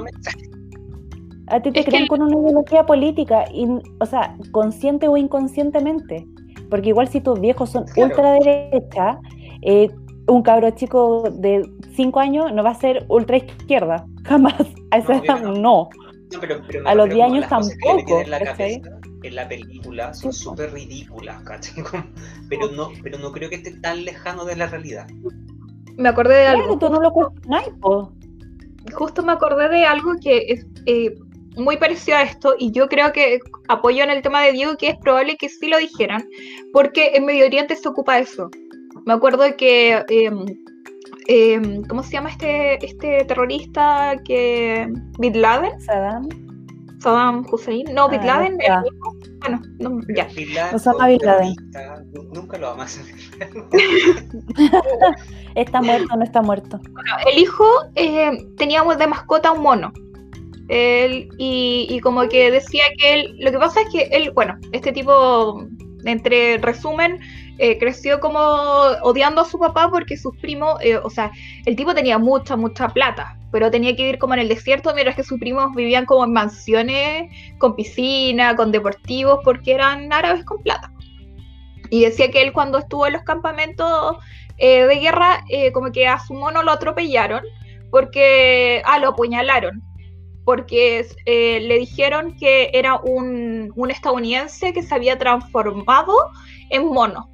a 1.49 1.61
ti 1.61 1.71
te 1.71 1.85
crean 1.85 2.07
con 2.09 2.23
una 2.23 2.37
ideología 2.37 2.85
política, 2.85 3.45
y, 3.53 3.67
o 4.01 4.07
sea, 4.07 4.37
consciente 4.51 5.09
o 5.09 5.17
inconscientemente. 5.17 6.27
Porque 6.69 6.91
igual 6.91 7.09
si 7.09 7.21
tus 7.21 7.41
viejos 7.41 7.71
son 7.71 7.87
ultraderecha, 7.97 9.19
eh, 9.63 9.91
un 10.27 10.43
cabro 10.43 10.71
chico 10.73 11.31
de 11.31 11.69
5 11.95 12.21
años 12.21 12.53
no 12.53 12.63
va 12.63 12.71
a 12.71 12.75
ser 12.75 13.07
ultra 13.09 13.39
izquierda, 13.39 14.07
jamás. 14.25 14.61
A 14.91 14.99
esa 14.99 15.17
edad 15.17 15.43
no. 15.43 15.89
a 16.85 16.95
los 16.95 17.09
10 17.09 17.25
años 17.25 17.49
tampoco. 17.49 18.21
En 18.21 18.31
la, 18.31 18.39
en 19.23 19.35
la 19.35 19.49
película 19.49 20.13
son 20.13 20.33
súper 20.33 20.73
ridículas, 20.73 21.43
¿cachai? 21.43 21.83
Pero 22.49 22.71
no, 22.73 22.91
pero 23.03 23.19
no 23.19 23.31
creo 23.31 23.51
que 23.51 23.57
esté 23.57 23.73
tan 23.73 24.05
lejano 24.05 24.47
de 24.47 24.57
la 24.57 24.69
realidad 24.69 25.07
me 25.99 26.09
acordé 26.09 26.35
de 26.35 26.47
algo. 26.47 26.79
Tú 26.79 26.89
no 26.89 27.01
lo 27.01 27.13
cuestionáis, 27.13 27.69
Justo 28.95 29.23
me 29.23 29.33
acordé 29.33 29.69
de 29.69 29.85
algo 29.85 30.15
que 30.19 30.47
es 30.49 30.67
eh, 30.87 31.15
muy 31.57 31.77
parecido 31.77 32.17
a 32.17 32.23
esto, 32.23 32.55
y 32.59 32.73
yo 32.73 32.89
creo 32.89 33.13
que 33.13 33.39
apoyo 33.69 34.03
en 34.03 34.11
el 34.11 34.23
tema 34.23 34.43
de 34.43 34.53
Diego 34.53 34.77
que 34.79 34.89
es 34.89 34.97
probable 34.97 35.37
que 35.37 35.51
sí 35.51 35.69
lo 35.69 35.77
dijeran, 35.77 36.27
porque 36.73 37.11
en 37.15 37.27
Medio 37.27 37.45
Oriente 37.45 37.77
se 37.77 37.87
ocupa 37.87 38.19
eso. 38.19 38.49
Me 39.05 39.13
acuerdo 39.13 39.43
de 39.43 39.57
que. 39.57 40.05
Em, 41.27 41.83
¿Cómo 41.85 42.03
se 42.03 42.13
llama 42.13 42.31
este, 42.31 42.83
este 42.85 43.25
terrorista 43.25 44.17
que. 44.25 44.89
Bin 45.19 45.43
Laden? 45.43 45.79
Saddam. 45.81 46.48
Saddam 47.01 47.47
Hussein. 47.51 47.87
No, 47.93 48.05
ah, 48.05 48.09
Bin 48.09 48.27
Laden. 48.27 48.59
bueno, 49.41 49.63
no, 49.79 50.01
ya. 50.15 50.29
Osama 50.75 51.09
Bin 51.09 51.21
Laden. 51.23 51.55
Nunca 52.33 52.59
lo 52.59 52.69
amas. 52.71 52.99
¿Está 55.55 55.81
muerto 55.81 56.13
o 56.13 56.17
no 56.17 56.25
está 56.25 56.43
muerto? 56.43 56.81
Bueno, 56.91 57.13
el 57.33 57.39
hijo 57.39 57.65
eh, 57.95 58.47
teníamos 58.57 58.99
de 58.99 59.07
mascota 59.07 59.53
un 59.53 59.63
mono. 59.63 59.93
Él, 60.69 61.31
y, 61.39 61.99
como 62.01 62.29
que 62.29 62.51
decía 62.51 62.85
que 62.99 63.15
él, 63.15 63.37
lo 63.39 63.51
que 63.51 63.59
pasa 63.59 63.81
es 63.81 63.89
que 63.91 64.03
él, 64.13 64.31
bueno, 64.33 64.59
este 64.73 64.93
tipo, 64.93 65.65
entre 66.05 66.59
resumen, 66.59 67.19
eh, 67.59 67.77
creció 67.79 68.21
como 68.21 68.39
odiando 69.03 69.41
a 69.41 69.45
su 69.45 69.59
papá 69.59 69.89
porque 69.91 70.17
sus 70.17 70.37
primos, 70.37 70.79
eh, 70.81 70.97
o 70.97 71.11
sea, 71.11 71.33
el 71.67 71.75
tipo 71.75 71.93
tenía 71.93 72.17
mucha, 72.17 72.57
mucha 72.57 72.89
plata, 72.89 73.37
pero 73.51 73.69
tenía 73.71 73.97
que 73.97 74.05
vivir 74.05 74.19
como 74.19 74.35
en 74.35 74.41
el 74.41 74.49
desierto, 74.49 74.95
mientras 74.95 75.17
que 75.17 75.25
sus 75.25 75.41
primos 75.41 75.75
vivían 75.75 76.07
como 76.07 76.25
en 76.25 76.33
mansiones, 76.33 77.33
con 77.59 77.75
piscina, 77.75 78.55
con 78.55 78.71
deportivos, 78.71 79.41
porque 79.43 79.73
eran 79.73 80.13
árabes 80.13 80.45
con 80.45 80.63
plata. 80.63 80.93
Y 81.91 82.03
decía 82.03 82.31
que 82.31 82.43
él 82.43 82.53
cuando 82.53 82.79
estuvo 82.79 83.07
en 83.07 83.15
los 83.15 83.23
campamentos 83.23 84.17
eh, 84.59 84.85
de 84.85 84.95
guerra, 84.97 85.45
eh, 85.49 85.73
como 85.73 85.91
que 85.91 86.07
a 86.07 86.21
su 86.21 86.35
mono 86.35 86.63
lo 86.63 86.71
atropellaron, 86.71 87.43
porque, 87.91 88.83
ah, 88.85 89.01
lo 89.01 89.09
apuñalaron, 89.09 89.83
porque 90.45 91.07
le 91.27 91.79
dijeron 91.79 92.37
que 92.37 92.71
era 92.73 92.97
un, 92.97 93.73
un, 93.75 93.91
estadounidense 93.91 94.73
que 94.73 94.83
se 94.83 94.95
había 94.95 95.19
transformado 95.19 96.15
en 96.71 96.87
mono. 96.87 97.29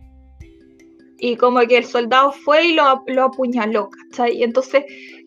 Y 1.26 1.36
como 1.36 1.60
que 1.60 1.78
el 1.78 1.86
soldado 1.86 2.32
fue 2.32 2.66
y 2.66 2.74
lo, 2.74 3.02
lo 3.06 3.24
apuñaló, 3.24 3.88
¿cachai? 3.88 4.36
Y 4.36 4.42
entonces 4.42 4.84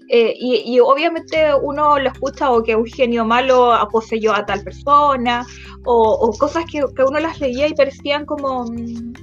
y, 0.09 0.79
obviamente 0.79 1.53
uno 1.61 1.99
lo 1.99 2.09
escucha 2.09 2.51
o 2.51 2.63
que 2.63 2.75
un 2.75 2.85
genio 2.85 3.25
malo 3.25 3.73
poseyó 3.91 4.33
a 4.33 4.45
tal 4.45 4.63
persona, 4.63 5.45
o, 5.85 6.31
cosas 6.39 6.65
que, 6.71 6.83
que, 6.95 7.03
uno 7.03 7.19
las 7.19 7.39
leía 7.39 7.67
y 7.67 7.73
parecían 7.73 8.25
como, 8.25 8.65
mm, 8.65 9.13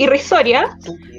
irrisoria, 0.00 0.78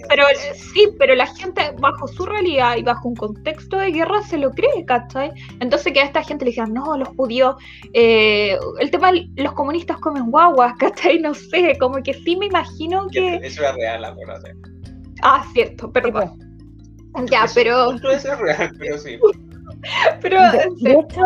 pero 0.10 0.24
sí, 0.56 0.90
pero 0.98 1.14
la 1.14 1.28
gente 1.28 1.62
bajo 1.80 2.08
su 2.08 2.26
realidad 2.26 2.78
y 2.78 2.84
bajo 2.84 3.10
un 3.10 3.16
contexto 3.16 3.78
de 3.78 3.92
guerra 3.92 4.24
se 4.24 4.40
lo 4.40 4.50
cree, 4.52 4.86
¿cachai? 4.86 5.32
Entonces 5.60 5.94
que 5.94 6.00
a 6.00 6.06
esta 6.06 6.24
gente 6.24 6.46
le 6.46 6.52
decían, 6.52 6.74
no, 6.74 6.98
los 6.98 7.10
judíos, 7.10 7.56
eh, 7.94 8.58
el 8.80 8.90
tema, 8.90 9.12
los 9.36 9.54
comunistas 9.54 9.98
comen 9.98 10.32
guaguas, 10.32 10.74
¿cachai? 10.80 11.20
No 11.20 11.36
sé, 11.36 11.78
como 11.80 12.02
que 12.02 12.16
sí 12.16 12.36
me 12.36 12.48
imagino 12.48 13.08
que... 13.08 13.36
Eso 13.44 13.62
era 13.62 13.74
real, 13.74 14.04
acuérdate. 14.04 14.56
Ah, 15.22 15.46
cierto, 15.54 15.92
perdón. 15.92 16.32
Ya, 17.30 17.46
pero... 17.54 17.92
Eso 17.92 18.10
es 18.12 18.40
real, 18.40 18.76
pero 18.80 18.98
sí. 18.98 19.20
pero... 20.22 20.40
de 20.80 20.92
hecho, 20.92 21.24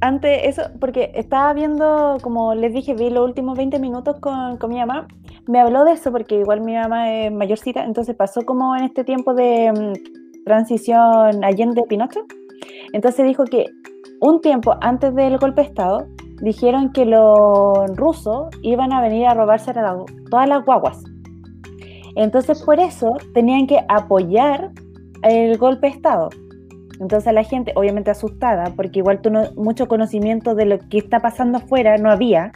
antes 0.00 0.40
eso, 0.44 0.62
porque 0.80 1.10
estaba 1.14 1.52
viendo, 1.54 2.18
como 2.22 2.54
les 2.54 2.72
dije, 2.72 2.94
vi 2.94 3.10
los 3.10 3.24
últimos 3.24 3.56
20 3.58 3.78
minutos 3.78 4.16
con, 4.20 4.56
con, 4.58 4.70
mi 4.70 4.76
mamá, 4.76 5.08
me 5.48 5.60
habló 5.60 5.84
de 5.84 5.92
eso 5.92 6.12
porque 6.12 6.36
igual 6.36 6.60
mi 6.60 6.74
mamá 6.74 7.10
es 7.10 7.32
mayorcita, 7.32 7.84
entonces 7.84 8.14
pasó 8.14 8.42
como 8.42 8.76
en 8.76 8.84
este 8.84 9.02
tiempo 9.02 9.34
de 9.34 9.72
mm, 9.72 10.44
transición 10.44 11.42
Allende 11.42 11.82
Pinocho, 11.88 12.20
entonces 12.92 13.26
dijo 13.26 13.44
que 13.44 13.64
un 14.20 14.40
tiempo 14.40 14.74
antes 14.80 15.14
del 15.14 15.38
golpe 15.38 15.62
de 15.62 15.68
Estado 15.68 16.06
dijeron 16.42 16.92
que 16.92 17.04
los 17.04 17.96
rusos 17.96 18.48
iban 18.62 18.92
a 18.92 19.00
venir 19.00 19.26
a 19.26 19.34
robarse 19.34 19.72
todas 20.30 20.48
las 20.48 20.64
guaguas. 20.64 21.02
Entonces 22.16 22.62
por 22.62 22.80
eso 22.80 23.06
tenían 23.32 23.66
que 23.66 23.80
apoyar 23.88 24.70
el 25.22 25.56
golpe 25.56 25.88
de 25.88 25.94
Estado 25.94 26.28
Entonces 27.00 27.32
la 27.32 27.44
gente, 27.44 27.72
obviamente 27.76 28.10
asustada, 28.10 28.72
porque 28.76 28.98
igual 29.00 29.20
tú 29.20 29.30
no, 29.30 29.44
mucho 29.56 29.86
conocimiento 29.86 30.54
de 30.54 30.66
lo 30.66 30.78
que 30.78 30.98
está 30.98 31.20
pasando 31.20 31.58
afuera 31.58 31.96
no 31.96 32.10
había, 32.10 32.52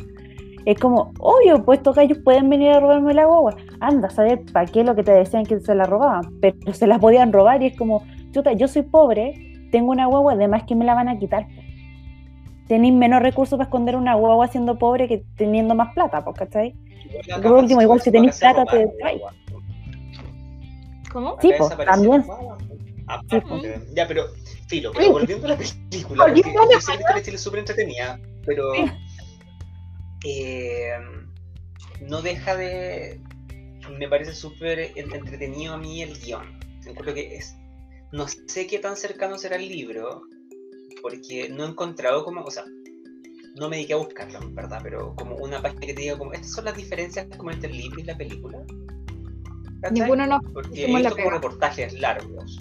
es 0.65 0.79
como, 0.79 1.13
obvio, 1.19 1.65
pues 1.65 1.79
estos 1.79 1.95
gallos 1.97 2.19
pueden 2.19 2.49
venir 2.51 2.71
a 2.71 2.81
robarme 2.81 3.15
la 3.15 3.25
guagua. 3.27 3.57
Anda 3.81 4.09
a 4.09 4.11
saber 4.11 4.43
para 4.53 4.67
qué 4.67 4.85
lo 4.85 4.95
que 4.95 5.03
te 5.03 5.13
decían 5.13 5.45
que 5.45 5.61
se 5.61 5.75
la 5.75 5.85
robaban, 5.85 6.39
pero 6.41 6.73
se 6.73 6.87
las 6.87 6.99
podían 6.99 7.33
robar 7.33 7.63
y 7.63 7.67
es 7.67 7.77
como, 7.77 8.05
chuta, 8.33 8.53
yo 8.53 8.69
soy 8.69 8.83
pobre, 8.83 9.69
tengo 9.73 9.91
una 9.91 10.07
guagua, 10.07 10.33
además 10.35 10.63
que 10.67 10.75
me 10.75 10.85
la 10.85 10.95
van 10.95 11.09
a 11.09 11.19
quitar. 11.19 11.47
Tenéis 12.69 12.95
menos 12.95 13.21
recursos 13.23 13.57
para 13.59 13.65
esconder 13.69 13.97
una 13.97 14.15
guagua 14.15 14.47
siendo 14.49 14.79
pobre 14.79 15.09
que 15.09 15.25
teniendo 15.37 15.75
más 15.75 15.93
plata, 15.95 16.25
pues, 16.25 16.37
¿cachai? 16.39 16.75
Por 17.43 17.53
último, 17.53 17.83
igual 17.83 18.01
si 18.01 18.11
tenéis 18.11 18.39
plata, 18.39 18.65
te. 18.65 18.89
¿Cómo? 21.13 21.37
Sí, 21.41 21.53
pues, 21.59 21.77
también. 21.77 22.25
Ah, 23.09 23.21
Sí, 23.29 23.37
porque- 23.47 23.81
Ya, 23.95 24.07
pero, 24.07 24.25
filo, 24.69 24.93
pero 24.95 25.13
volviendo 25.13 25.47
a 25.47 25.51
la 25.51 25.57
película, 25.57 26.25
porque 26.25 26.41
la 26.43 26.73
yo 26.73 26.81
sé 26.81 26.93
que 26.97 27.03
la 27.15 27.23
Chile 27.23 27.37
es 27.37 27.43
súper 27.43 27.59
entretenida, 27.61 28.19
pero 28.47 28.73
eh, 30.25 30.93
no 32.01 32.23
deja 32.23 32.57
de. 32.57 33.21
Me 33.99 34.09
parece 34.09 34.33
súper 34.35 34.79
en- 34.97 35.13
entretenido 35.13 35.75
a 35.75 35.79
mí 35.79 36.03
el 36.03 36.19
guion. 36.19 36.59
Encuentro 36.87 37.15
que 37.15 37.37
es. 37.37 37.55
No 38.13 38.27
sé 38.29 38.67
qué 38.67 38.79
tan 38.79 38.97
cercano 38.97 39.39
será 39.39 39.57
el 39.57 39.69
libro, 39.69 40.23
porque 41.03 41.49
no 41.49 41.65
he 41.65 41.69
encontrado 41.69 42.25
como. 42.25 42.43
O 42.43 42.51
sea, 42.51 42.65
no 43.57 43.69
me 43.69 43.77
dediqué 43.77 43.95
a 43.95 43.97
buscarlo, 43.97 44.41
en 44.41 44.55
verdad, 44.55 44.81
pero 44.83 45.15
como 45.17 45.37
una 45.37 45.61
página 45.63 45.81
que 45.81 45.95
te 45.95 46.01
diga 46.03 46.19
como. 46.19 46.33
Estas 46.33 46.53
son 46.53 46.65
las 46.67 46.77
diferencias 46.77 47.27
como 47.37 47.51
entre 47.51 47.71
el 47.71 47.79
libro 47.79 48.01
y 48.01 48.05
la 48.05 48.17
película. 48.17 48.59
Ninguno 49.91 50.27
nos 50.27 50.43
Porque 50.53 50.85
he 50.85 50.87
visto 50.87 51.11
como 51.11 51.17
pega. 51.25 51.31
reportajes 51.35 51.93
largos, 51.99 52.57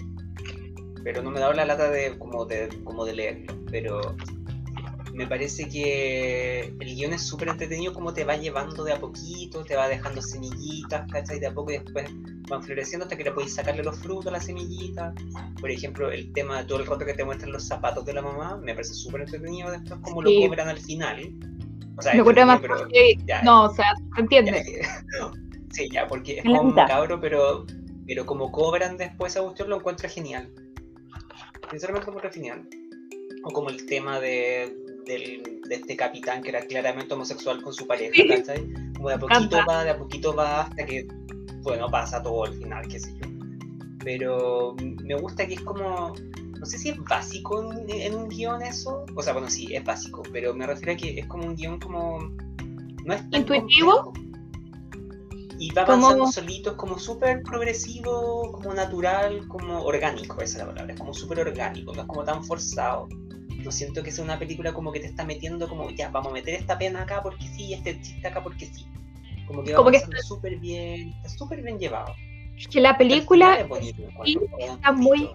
pero 1.04 1.22
no 1.22 1.30
me 1.30 1.38
he 1.38 1.40
dado 1.40 1.52
la 1.52 1.64
lata 1.64 1.88
de 1.88 2.18
como 2.18 2.44
de, 2.46 2.68
como 2.82 3.04
de 3.04 3.14
leerlo. 3.14 3.54
Pero 3.70 4.16
me 5.12 5.26
parece 5.26 5.68
que 5.68 6.60
el 6.80 6.94
guion 6.94 7.12
es 7.12 7.22
súper 7.22 7.48
entretenido 7.48 7.92
como 7.92 8.12
te 8.14 8.24
va 8.24 8.36
llevando 8.36 8.82
de 8.84 8.92
a 8.92 8.98
poquito, 9.00 9.62
te 9.64 9.76
va 9.76 9.88
dejando 9.88 10.22
semillitas, 10.22 11.10
¿cachai? 11.10 11.38
De 11.38 11.46
a 11.48 11.54
poco 11.54 11.70
y 11.72 11.78
después 11.78 12.06
van 12.48 12.62
floreciendo 12.62 13.04
hasta 13.04 13.16
que 13.16 13.24
le 13.24 13.32
podéis 13.32 13.54
sacarle 13.54 13.82
los 13.82 13.98
frutos 13.98 14.26
a 14.28 14.30
las 14.32 14.46
semillitas. 14.46 15.14
Por 15.60 15.70
ejemplo, 15.70 16.10
el 16.10 16.32
tema 16.32 16.58
de 16.62 16.64
todo 16.64 16.80
el 16.80 16.86
rato 16.86 17.04
que 17.04 17.14
te 17.14 17.24
muestran 17.24 17.52
los 17.52 17.66
zapatos 17.66 18.04
de 18.04 18.14
la 18.14 18.22
mamá, 18.22 18.56
me 18.56 18.72
parece 18.74 18.94
súper 18.94 19.22
entretenido 19.22 19.70
después 19.70 20.00
como 20.02 20.22
Sí. 20.22 20.40
lo 20.42 20.48
cobran 20.48 20.68
al 20.68 20.78
final. 20.80 21.32
O 21.98 22.02
sea, 22.02 22.14
Me 22.14 22.44
más 22.44 22.60
pero 22.60 22.88
ya, 23.26 23.42
No, 23.42 23.64
o 23.64 23.74
sea, 23.74 23.86
se 24.14 24.20
entiende. 24.20 24.62
Sí, 25.72 25.88
ya, 25.90 26.06
porque 26.06 26.38
es 26.38 26.44
la 26.44 26.58
como 26.58 26.70
mitad. 26.70 26.86
cabro, 26.86 27.18
pero, 27.18 27.64
pero 28.06 28.26
como 28.26 28.52
cobran 28.52 28.98
después 28.98 29.36
a 29.38 29.42
cuestión 29.42 29.70
lo 29.70 29.76
encuentro 29.76 30.06
genial. 30.06 30.52
Sinceramente 31.70 32.06
lo 32.10 32.18
encuentro 32.18 32.30
genial. 32.30 32.68
O 33.44 33.50
como 33.50 33.70
el 33.70 33.86
tema 33.86 34.20
de, 34.20 34.76
del- 35.06 35.60
de 35.68 35.74
este 35.74 35.96
capitán 35.96 36.42
que 36.42 36.50
era 36.50 36.60
claramente 36.66 37.14
homosexual 37.14 37.62
con 37.62 37.72
su 37.72 37.86
pareja, 37.86 38.12
Sí. 38.14 38.28
¿cachai? 38.28 38.72
Como 38.96 39.08
de 39.08 39.14
a 39.14 39.18
poquito 39.18 39.58
va, 39.68 39.84
de 39.84 39.90
a 39.90 39.98
poquito 39.98 40.34
va 40.34 40.62
hasta 40.62 40.84
que, 40.86 41.06
bueno, 41.62 41.90
pasa 41.90 42.22
todo 42.22 42.44
al 42.44 42.54
final, 42.54 42.86
qué 42.88 42.98
sé 43.00 43.14
yo. 43.20 43.26
Pero 44.04 44.74
me 45.04 45.14
gusta 45.14 45.46
que 45.46 45.54
es 45.54 45.60
como, 45.60 46.12
no 46.58 46.66
sé 46.66 46.76
si 46.78 46.88
es 46.90 46.98
básico 47.04 47.72
en, 47.72 47.88
en 47.90 48.14
un 48.14 48.28
guion 48.28 48.62
eso. 48.62 49.04
O 49.14 49.22
sea, 49.22 49.32
bueno, 49.32 49.48
sí, 49.48 49.74
es 49.74 49.84
básico, 49.84 50.22
pero 50.32 50.54
me 50.54 50.66
refiero 50.66 50.92
a 50.92 50.96
que 50.96 51.18
es 51.20 51.26
como 51.26 51.44
un 51.46 51.56
guion 51.56 51.78
como... 51.80 52.18
No 53.04 53.14
es 53.14 53.22
¿Intuitivo? 53.32 54.12
Y 55.58 55.70
va 55.72 55.82
avanzando 55.82 56.26
solito, 56.26 56.70
es 56.70 56.76
como 56.76 56.98
súper 56.98 57.42
progresivo, 57.44 58.50
como 58.52 58.74
natural, 58.74 59.46
como 59.46 59.82
orgánico, 59.84 60.40
esa 60.40 60.58
es 60.58 60.66
la 60.66 60.72
palabra, 60.72 60.92
es 60.94 60.98
como 60.98 61.14
súper 61.14 61.38
orgánico, 61.40 61.92
no 61.94 62.02
es 62.02 62.06
como 62.08 62.24
tan 62.24 62.44
forzado. 62.44 63.08
No 63.64 63.70
siento 63.70 64.02
que 64.02 64.10
sea 64.10 64.24
una 64.24 64.38
película 64.38 64.72
como 64.72 64.92
que 64.92 65.00
te 65.00 65.06
está 65.06 65.24
metiendo 65.24 65.68
como, 65.68 65.90
ya, 65.90 66.10
vamos 66.10 66.30
a 66.30 66.34
meter 66.34 66.54
esta 66.54 66.78
pena 66.78 67.02
acá 67.02 67.22
porque 67.22 67.46
sí, 67.48 67.72
este 67.72 68.00
chiste 68.00 68.26
acá 68.26 68.42
porque 68.42 68.66
sí. 68.66 68.86
Como 69.46 69.62
que 69.62 69.74
va 69.74 69.92
súper 70.22 70.58
bien, 70.58 71.12
está 71.16 71.28
súper 71.28 71.62
bien 71.62 71.78
llevado. 71.78 72.14
Que 72.70 72.80
la 72.80 72.96
película 72.96 73.46
final 73.46 73.60
es 73.62 73.68
bonito, 73.68 74.02
sí, 74.24 74.32
encuentro, 74.32 74.74
está 74.74 74.92
muy- 74.92 75.30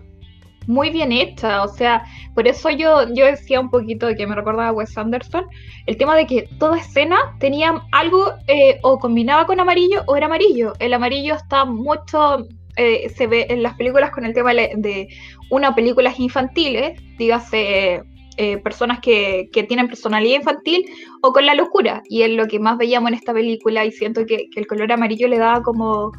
muy 0.68 0.90
bien 0.90 1.12
hecha, 1.14 1.64
o 1.64 1.68
sea, 1.70 2.04
por 2.36 2.46
eso 2.48 2.70
yo, 2.70 3.08
yo 3.14 3.26
decía 3.26 3.60
un 3.60 3.70
poquito 3.70 4.08
que 4.16 4.28
me 4.28 4.36
recordaba 4.36 4.68
a 4.68 4.74
Wes 4.74 4.98
Anderson, 4.98 5.46
el 5.86 5.98
tema 5.98 6.16
de 6.16 6.28
que 6.28 6.42
toda 6.60 6.78
escena 6.78 7.18
tenía 7.40 7.82
algo 7.94 8.34
eh, 8.48 8.78
o 8.84 9.00
combinaba 9.00 9.46
con 9.46 9.60
amarillo 9.62 10.04
o 10.08 10.16
era 10.18 10.26
amarillo. 10.26 10.74
El 10.80 10.94
amarillo 10.94 11.36
está 11.36 11.64
mucho, 11.64 12.46
eh, 12.76 13.10
se 13.16 13.28
ve 13.28 13.48
en 13.50 13.64
las 13.64 13.76
películas 13.76 14.12
con 14.12 14.26
el 14.26 14.34
tema 14.34 14.54
de, 14.54 14.74
de 14.76 15.08
una 15.50 15.74
películas 15.74 16.20
infantiles, 16.20 17.00
dígase 17.18 18.04
eh, 18.38 18.58
personas 18.60 19.00
que, 19.00 19.50
tienen 19.68 19.88
personalidad 19.88 20.38
infantil 20.38 20.86
o 21.22 21.34
con 21.34 21.46
la 21.46 21.56
locura, 21.56 22.02
y 22.08 22.22
es 22.22 22.32
lo 22.32 22.48
que 22.48 22.60
más 22.60 22.78
veíamos 22.78 23.10
en 23.10 23.16
esta 23.16 23.34
película 23.34 23.84
y 23.86 23.92
siento 23.92 24.26
que, 24.26 24.48
el 24.56 24.68
color 24.68 24.92
amarillo 24.92 25.28
le 25.28 25.40
daba 25.40 25.62
como, 25.64 26.12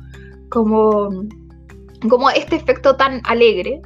como, 0.50 1.08
como 2.08 2.30
este 2.30 2.56
efecto 2.56 2.96
tan 2.96 3.20
alegre. 3.24 3.80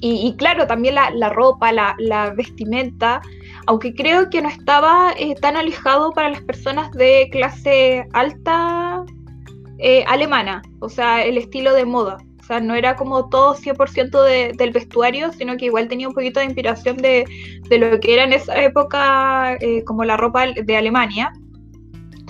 Y, 0.00 0.36
claro, 0.36 0.68
también 0.68 0.94
la, 0.94 1.28
ropa, 1.30 1.72
la, 1.72 1.96
la 1.98 2.30
vestimenta, 2.30 3.20
aunque 3.66 3.92
creo 3.94 4.30
que 4.30 4.40
no 4.40 4.48
estaba 4.48 5.12
eh, 5.18 5.34
tan 5.34 5.56
alejado 5.56 6.12
para 6.12 6.30
las 6.30 6.40
personas 6.42 6.88
de 6.92 7.28
clase 7.32 8.06
alta 8.12 9.04
eh, 9.78 10.04
alemana, 10.06 10.62
o 10.80 10.88
sea, 10.88 11.24
el 11.24 11.36
estilo 11.36 11.74
de 11.74 11.84
moda. 11.84 12.18
Sea, 12.48 12.60
no 12.60 12.74
era 12.74 12.96
como 12.96 13.28
todo 13.28 13.54
100% 13.54 14.22
de, 14.24 14.54
del 14.56 14.70
vestuario, 14.70 15.30
sino 15.34 15.58
que 15.58 15.66
igual 15.66 15.86
tenía 15.86 16.08
un 16.08 16.14
poquito 16.14 16.40
de 16.40 16.46
inspiración 16.46 16.96
de, 16.96 17.26
de 17.68 17.78
lo 17.78 18.00
que 18.00 18.14
era 18.14 18.24
en 18.24 18.32
esa 18.32 18.56
época 18.62 19.58
eh, 19.60 19.84
como 19.84 20.02
la 20.02 20.16
ropa 20.16 20.46
de 20.46 20.76
Alemania. 20.76 21.30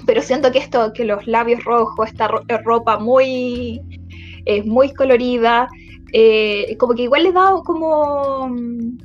Pero 0.07 0.21
siento 0.21 0.51
que 0.51 0.59
esto, 0.59 0.93
que 0.93 1.05
los 1.05 1.25
labios 1.29 1.63
rojos, 1.63 2.09
esta 2.09 2.29
eh, 2.49 2.59
ropa 2.65 2.99
muy, 2.99 3.81
eh, 4.47 4.65
muy 4.65 4.93
colorida, 4.93 5.69
como 6.79 6.95
que 6.95 7.03
igual 7.03 7.23
le 7.23 7.31
da 7.31 7.53
como, 7.65 8.49
mm, 8.49 8.99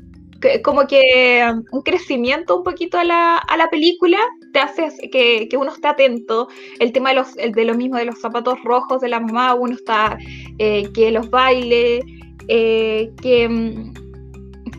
como 0.64 0.88
que 0.88 1.45
um, 1.47 1.64
un 1.74 1.82
crecimiento 1.84 2.57
un 2.57 2.64
poquito 2.64 2.97
a 2.97 3.03
la, 3.03 3.38
a 3.38 3.55
la 3.55 3.70
película, 3.70 4.18
te 4.54 4.60
hace 4.60 5.10
que, 5.10 5.49
uno 5.58 5.72
esté 5.74 5.88
atento. 5.89 6.47
El 6.80 6.93
tema 6.93 7.10
de, 7.10 7.16
los, 7.16 7.36
el 7.38 7.51
de 7.51 7.66
lo 7.66 7.74
mismo 7.74 7.97
de 7.97 8.06
los 8.06 8.22
zapatos 8.22 8.64
rojos 8.64 9.01
de 9.01 9.10
la 9.10 9.20
mamá, 9.20 9.56
uno 9.56 9.76
está, 9.76 10.18
eh, 10.60 10.89
que 10.93 11.12
los 11.12 11.30
bailes, 11.30 12.06
eh, 12.47 13.12
que 13.22 13.49
mm, 13.49 13.93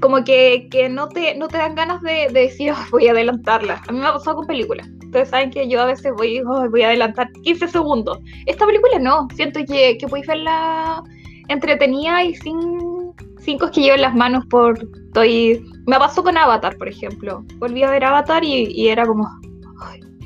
como 0.01 0.25
que, 0.25 0.69
que 0.71 0.89
no, 0.89 1.09
te, 1.09 1.35
no 1.35 1.49
te 1.49 1.59
dan 1.59 1.75
ganas 1.75 2.01
de, 2.03 2.29
de 2.33 2.41
decir, 2.41 2.73
"Oh, 2.73 2.87
voy 2.93 3.09
a 3.09 3.13
adelantarla. 3.13 3.83
A 3.87 3.93
mí 3.93 3.99
me 3.99 4.07
ha 4.07 4.13
pasado 4.13 4.37
con 4.37 4.47
películas. 4.47 4.89
Ustedes 5.05 5.29
saben 5.29 5.51
que 5.51 5.69
yo 5.69 5.81
a 5.81 5.87
veces 5.87 6.13
voy, 6.17 6.41
"Oh, 6.41 6.69
voy 6.71 6.83
a 6.83 6.89
adelantar 6.89 7.31
15 7.43 7.69
segundos. 7.69 8.19
Esta 8.47 8.67
película 8.67 8.99
no, 8.99 9.29
siento 9.35 9.61
que, 9.67 9.99
que 9.99 10.09
podéis 10.09 10.27
verla 10.27 11.03
entretenida 11.49 12.25
y 12.25 12.35
sin, 12.37 13.13
sin 13.39 13.59
cosquilleo 13.59 13.95
en 13.97 14.03
las 14.03 14.15
manos 14.15 14.47
por... 14.47 14.79
Estoy... 15.07 15.63
Me 15.87 15.99
pasó 15.99 16.23
con 16.23 16.39
Avatar, 16.39 16.77
por 16.79 16.89
ejemplo. 16.89 17.45
Volví 17.59 17.83
a 17.83 17.91
ver 17.91 18.05
Avatar 18.05 18.43
y 18.45 18.89
era 18.89 19.07
como... 19.07 19.29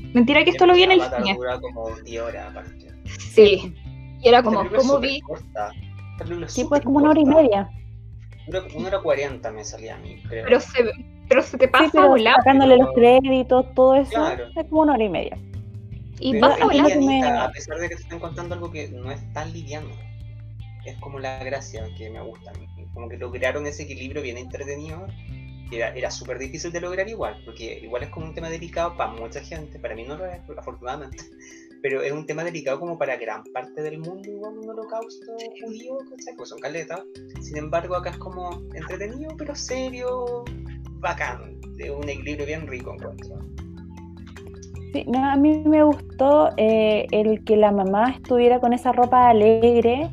"Ay, 0.09 0.15
mentira 0.15 0.45
que 0.45 0.51
esto 0.51 0.67
lo 0.67 0.75
vi 0.75 0.83
en 0.85 0.93
el 0.93 1.01
cine. 1.03 1.35
dura 1.35 1.61
como 1.61 1.91
10 2.05 2.23
horas 2.23 2.51
aparte. 2.51 2.89
Sí. 3.19 3.75
Y 4.21 4.29
era 4.29 4.43
como, 4.43 4.69
¿cómo 4.71 4.99
vi? 4.99 5.21
corta. 5.21 5.71
Sí, 6.49 6.65
pues 6.65 6.81
como 6.83 6.99
una 6.99 7.11
hora 7.11 7.21
y 7.21 7.25
media. 7.25 7.71
Una 8.75 8.89
hora 8.89 9.01
40 9.01 9.53
me 9.53 9.65
salía 9.65 9.95
a 9.95 9.99
mí, 9.99 10.21
creo. 10.29 10.45
Pero 10.45 10.61
se, 10.61 10.79
pero 11.29 11.43
se 11.43 11.57
te 11.59 11.69
pasa 11.69 11.85
Sí, 11.85 11.91
pero 11.93 12.09
volando. 12.09 12.37
sacándole 12.39 12.77
los 12.79 12.89
créditos, 12.95 13.73
todo 13.75 13.95
eso, 13.95 14.11
Claro. 14.11 14.47
es 14.57 14.67
como 14.69 14.83
una 14.83 14.95
hora 14.95 15.05
y 15.05 15.09
media. 15.09 15.39
Y 16.19 16.33
Pero 16.33 16.49
pasa 16.49 16.65
volando. 16.65 17.01
Me- 17.07 17.23
a 17.25 17.51
pesar 17.53 17.79
de 17.79 17.89
que 17.89 17.95
te 17.97 18.03
están 18.03 18.19
contando 18.19 18.55
algo 18.55 18.71
que 18.73 18.89
no 18.89 19.13
es 19.13 19.33
tan 19.33 19.53
liviano. 19.53 19.89
Es 20.85 20.97
como 20.99 21.19
la 21.21 21.45
gracia 21.45 21.85
que 21.97 22.11
me 22.11 22.21
gusta 22.23 22.51
a 22.51 22.55
mí. 22.55 22.67
Como 22.95 23.09
que 23.09 23.19
lograron 23.19 23.67
ese 23.67 23.85
equilibrio 23.85 24.23
bien 24.23 24.39
entretenido. 24.39 25.07
Era, 25.71 25.95
era 25.95 26.11
súper 26.11 26.39
difícil 26.39 26.73
de 26.73 26.81
lograr 26.81 27.09
igual, 27.09 27.41
porque 27.45 27.81
igual 27.83 28.03
es 28.03 28.11
como 28.11 28.27
un 28.27 28.35
tema 28.35 28.49
delicado 28.49 28.97
para 28.97 29.13
mucha 29.13 29.41
gente, 29.41 29.79
para 29.79 29.95
mí 29.95 30.05
no 30.05 30.17
lo 30.17 30.27
es, 30.27 30.41
afortunadamente, 30.57 31.19
pero 31.83 32.03
es 32.03 32.13
un 32.13 32.27
tema 32.27 32.43
delicado 32.43 32.81
como 32.81 32.99
para 32.99 33.17
gran 33.17 33.45
parte 33.53 33.83
del 33.83 33.99
mundo, 33.99 34.29
igual 34.31 34.59
un 34.59 34.71
holocausto 34.71 35.33
judío, 35.61 35.99
¿cachai? 36.11 36.35
Pues 36.37 36.49
son 36.49 36.59
caletas. 36.59 37.01
Sin 37.41 37.57
embargo, 37.57 37.97
acá 37.97 38.11
es 38.11 38.19
como 38.19 38.51
entretenido, 38.75 39.37
pero 39.37 39.55
serio, 39.55 40.45
bacán, 41.01 41.61
de 41.77 41.91
un 41.91 42.09
equilibrio 42.09 42.47
bien 42.47 42.67
rico 42.67 42.95
encuentro. 42.95 43.39
Sí, 44.93 45.05
no, 45.07 45.23
a 45.23 45.37
mí 45.37 45.63
me 45.67 45.83
gustó 45.85 46.51
eh, 46.57 47.07
el 47.11 47.45
que 47.45 47.57
la 47.57 47.71
mamá 47.71 48.11
estuviera 48.11 48.59
con 48.59 48.73
esa 48.73 48.91
ropa 48.93 49.29
alegre 49.29 50.09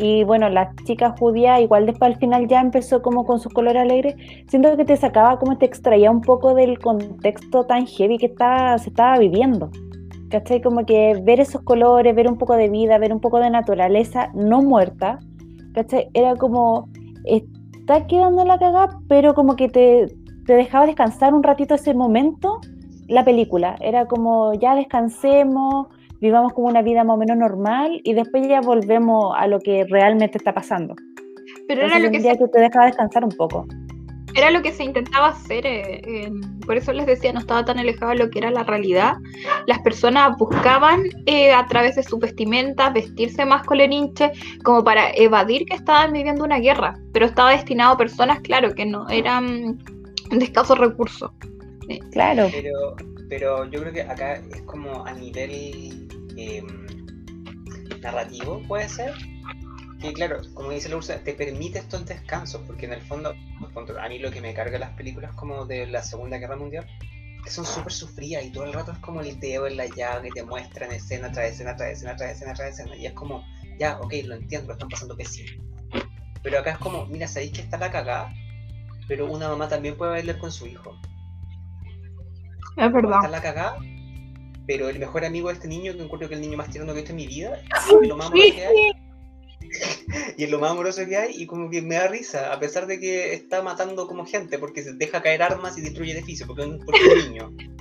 y 0.00 0.22
bueno, 0.22 0.48
la 0.48 0.72
chica 0.84 1.12
judía 1.18 1.60
igual 1.60 1.84
después 1.84 2.12
al 2.12 2.18
final 2.20 2.46
ya 2.46 2.60
empezó 2.60 3.02
como 3.02 3.26
con 3.26 3.40
su 3.40 3.50
color 3.50 3.76
alegre, 3.76 4.14
siento 4.46 4.76
que 4.76 4.84
te 4.84 4.96
sacaba 4.96 5.40
como 5.40 5.58
te 5.58 5.66
extraía 5.66 6.08
un 6.08 6.20
poco 6.20 6.54
del 6.54 6.78
contexto 6.78 7.66
tan 7.66 7.84
heavy 7.84 8.16
que 8.16 8.26
estaba, 8.26 8.78
se 8.78 8.90
estaba 8.90 9.18
viviendo. 9.18 9.70
¿Cachai? 10.30 10.60
Como 10.60 10.84
que 10.84 11.20
ver 11.24 11.40
esos 11.40 11.62
colores, 11.62 12.14
ver 12.14 12.28
un 12.28 12.36
poco 12.36 12.54
de 12.54 12.68
vida, 12.68 12.98
ver 12.98 13.12
un 13.12 13.20
poco 13.20 13.40
de 13.40 13.50
naturaleza 13.50 14.30
no 14.34 14.62
muerta, 14.62 15.18
¿cachai? 15.72 16.10
Era 16.12 16.36
como, 16.36 16.88
está 17.24 18.06
quedando 18.06 18.44
la 18.44 18.58
cagada, 18.58 19.00
pero 19.08 19.34
como 19.34 19.56
que 19.56 19.68
te, 19.68 20.06
te 20.46 20.52
dejaba 20.52 20.86
descansar 20.86 21.32
un 21.32 21.42
ratito 21.42 21.74
ese 21.74 21.94
momento 21.94 22.60
la 23.08 23.24
película. 23.24 23.76
Era 23.80 24.06
como 24.06 24.54
ya 24.54 24.74
descansemos, 24.74 25.88
vivamos 26.20 26.52
como 26.52 26.68
una 26.68 26.82
vida 26.82 27.04
más 27.04 27.14
o 27.14 27.18
menos 27.18 27.36
normal 27.36 28.00
y 28.04 28.14
después 28.14 28.46
ya 28.48 28.60
volvemos 28.60 29.34
a 29.36 29.46
lo 29.46 29.60
que 29.60 29.84
realmente 29.88 30.38
está 30.38 30.52
pasando. 30.52 30.94
Pero 31.66 31.82
era 31.82 31.98
lo 31.98 32.10
que, 32.10 32.20
se... 32.20 32.36
que 32.36 32.48
te 32.48 32.60
dejaba 32.60 32.86
descansar 32.86 33.24
un 33.24 33.30
poco. 33.30 33.66
Era 34.34 34.50
lo 34.50 34.62
que 34.62 34.72
se 34.72 34.84
intentaba 34.84 35.28
hacer, 35.28 35.66
eh, 35.66 36.30
por 36.66 36.76
eso 36.76 36.92
les 36.92 37.06
decía, 37.06 37.32
no 37.32 37.40
estaba 37.40 37.64
tan 37.64 37.78
alejado 37.78 38.12
de 38.12 38.18
lo 38.18 38.30
que 38.30 38.38
era 38.38 38.50
la 38.50 38.62
realidad. 38.62 39.14
Las 39.66 39.78
personas 39.80 40.36
buscaban 40.36 41.02
eh, 41.26 41.50
a 41.52 41.66
través 41.66 41.96
de 41.96 42.02
sus 42.02 42.18
vestimentas 42.20 42.92
vestirse 42.92 43.44
más 43.44 43.64
coleninche 43.64 44.32
como 44.62 44.84
para 44.84 45.10
evadir 45.14 45.64
que 45.64 45.76
estaban 45.76 46.12
viviendo 46.12 46.44
una 46.44 46.58
guerra, 46.58 46.94
pero 47.12 47.26
estaba 47.26 47.52
destinado 47.52 47.94
a 47.94 47.96
personas, 47.96 48.40
claro, 48.40 48.74
que 48.74 48.84
no 48.84 49.08
eran 49.08 49.78
de 50.30 50.44
escasos 50.44 50.78
recursos. 50.78 51.30
Claro. 52.12 52.48
Pero, 52.52 52.96
pero 53.28 53.64
yo 53.66 53.80
creo 53.80 53.92
que 53.92 54.02
acá 54.02 54.34
es 54.34 54.62
como 54.62 55.04
a 55.06 55.12
nivel 55.12 56.08
em, 56.36 56.86
narrativo, 58.00 58.62
puede 58.66 58.88
ser. 58.88 59.12
Que 60.00 60.12
claro, 60.12 60.40
como 60.54 60.70
dice 60.70 60.88
la 60.88 60.96
Ursa, 60.96 61.18
te 61.24 61.34
permite 61.34 61.80
estos 61.80 62.06
descansos, 62.06 62.62
porque 62.66 62.86
en 62.86 62.92
el 62.92 63.02
fondo, 63.02 63.34
a 64.00 64.08
mí 64.08 64.18
lo 64.18 64.30
que 64.30 64.40
me 64.40 64.54
carga 64.54 64.78
las 64.78 64.90
películas 64.90 65.34
como 65.34 65.66
de 65.66 65.86
la 65.86 66.02
Segunda 66.02 66.38
Guerra 66.38 66.56
Mundial, 66.56 66.86
que 67.42 67.50
son 67.50 67.66
súper 67.66 67.92
sufridas 67.92 68.44
y 68.44 68.50
todo 68.50 68.64
el 68.64 68.72
rato 68.72 68.92
es 68.92 68.98
como 68.98 69.20
el 69.20 69.38
dedo 69.40 69.66
en 69.66 69.76
la 69.76 69.86
llave 69.86 70.30
te 70.32 70.42
muestran 70.42 70.92
escena 70.92 71.32
tras 71.32 71.52
escena 71.52 71.76
tras 71.76 71.90
escena 71.90 72.16
tras 72.16 72.32
escena 72.32 72.54
tras 72.54 72.70
escena. 72.70 72.96
Y 72.96 73.06
es 73.06 73.12
como, 73.12 73.44
ya, 73.78 73.98
ok, 74.00 74.14
lo 74.24 74.36
entiendo, 74.36 74.68
lo 74.68 74.72
están 74.74 74.88
pasando 74.88 75.16
pésimo. 75.16 75.62
Pero 76.42 76.60
acá 76.60 76.72
es 76.72 76.78
como, 76.78 77.06
mira, 77.06 77.26
sabéis 77.26 77.52
que 77.52 77.62
está 77.62 77.76
la 77.76 77.90
cagada, 77.90 78.32
pero 79.08 79.26
una 79.26 79.48
mamá 79.48 79.68
también 79.68 79.96
puede 79.96 80.12
bailar 80.12 80.38
con 80.38 80.52
su 80.52 80.66
hijo. 80.66 80.96
Es 82.78 82.92
verdad. 82.92 83.18
Está 83.24 83.28
la 83.28 83.42
cagada, 83.42 83.76
pero 84.66 84.88
el 84.88 84.98
mejor 84.98 85.24
amigo 85.24 85.48
de 85.48 85.54
este 85.54 85.66
niño, 85.66 85.94
que 85.94 86.02
encuentro 86.02 86.28
que 86.28 86.34
es 86.34 86.40
el 86.40 86.46
niño 86.46 86.56
más 86.56 86.70
tierno 86.70 86.92
que 86.92 87.00
he 87.00 87.02
visto 87.02 87.12
en 87.12 87.16
mi 87.16 87.26
vida, 87.26 87.60
y 88.02 88.06
lo 88.06 88.16
más 88.16 88.28
amoroso 88.28 88.54
que 88.54 88.66
hay. 88.66 88.92
y 90.36 90.44
es 90.44 90.50
lo 90.50 90.58
más 90.60 90.70
amoroso 90.70 91.06
que 91.06 91.16
hay, 91.16 91.42
y 91.42 91.46
como 91.46 91.68
que 91.70 91.82
me 91.82 91.96
da 91.96 92.06
risa, 92.06 92.52
a 92.52 92.60
pesar 92.60 92.86
de 92.86 93.00
que 93.00 93.34
está 93.34 93.62
matando 93.62 94.06
como 94.06 94.24
gente, 94.24 94.58
porque 94.58 94.82
se 94.82 94.92
deja 94.92 95.22
caer 95.22 95.42
armas 95.42 95.76
y 95.78 95.80
destruye 95.80 96.12
edificios, 96.12 96.46
porque, 96.46 96.62
es 96.62 96.68
un 96.68 97.32
niño. 97.32 97.52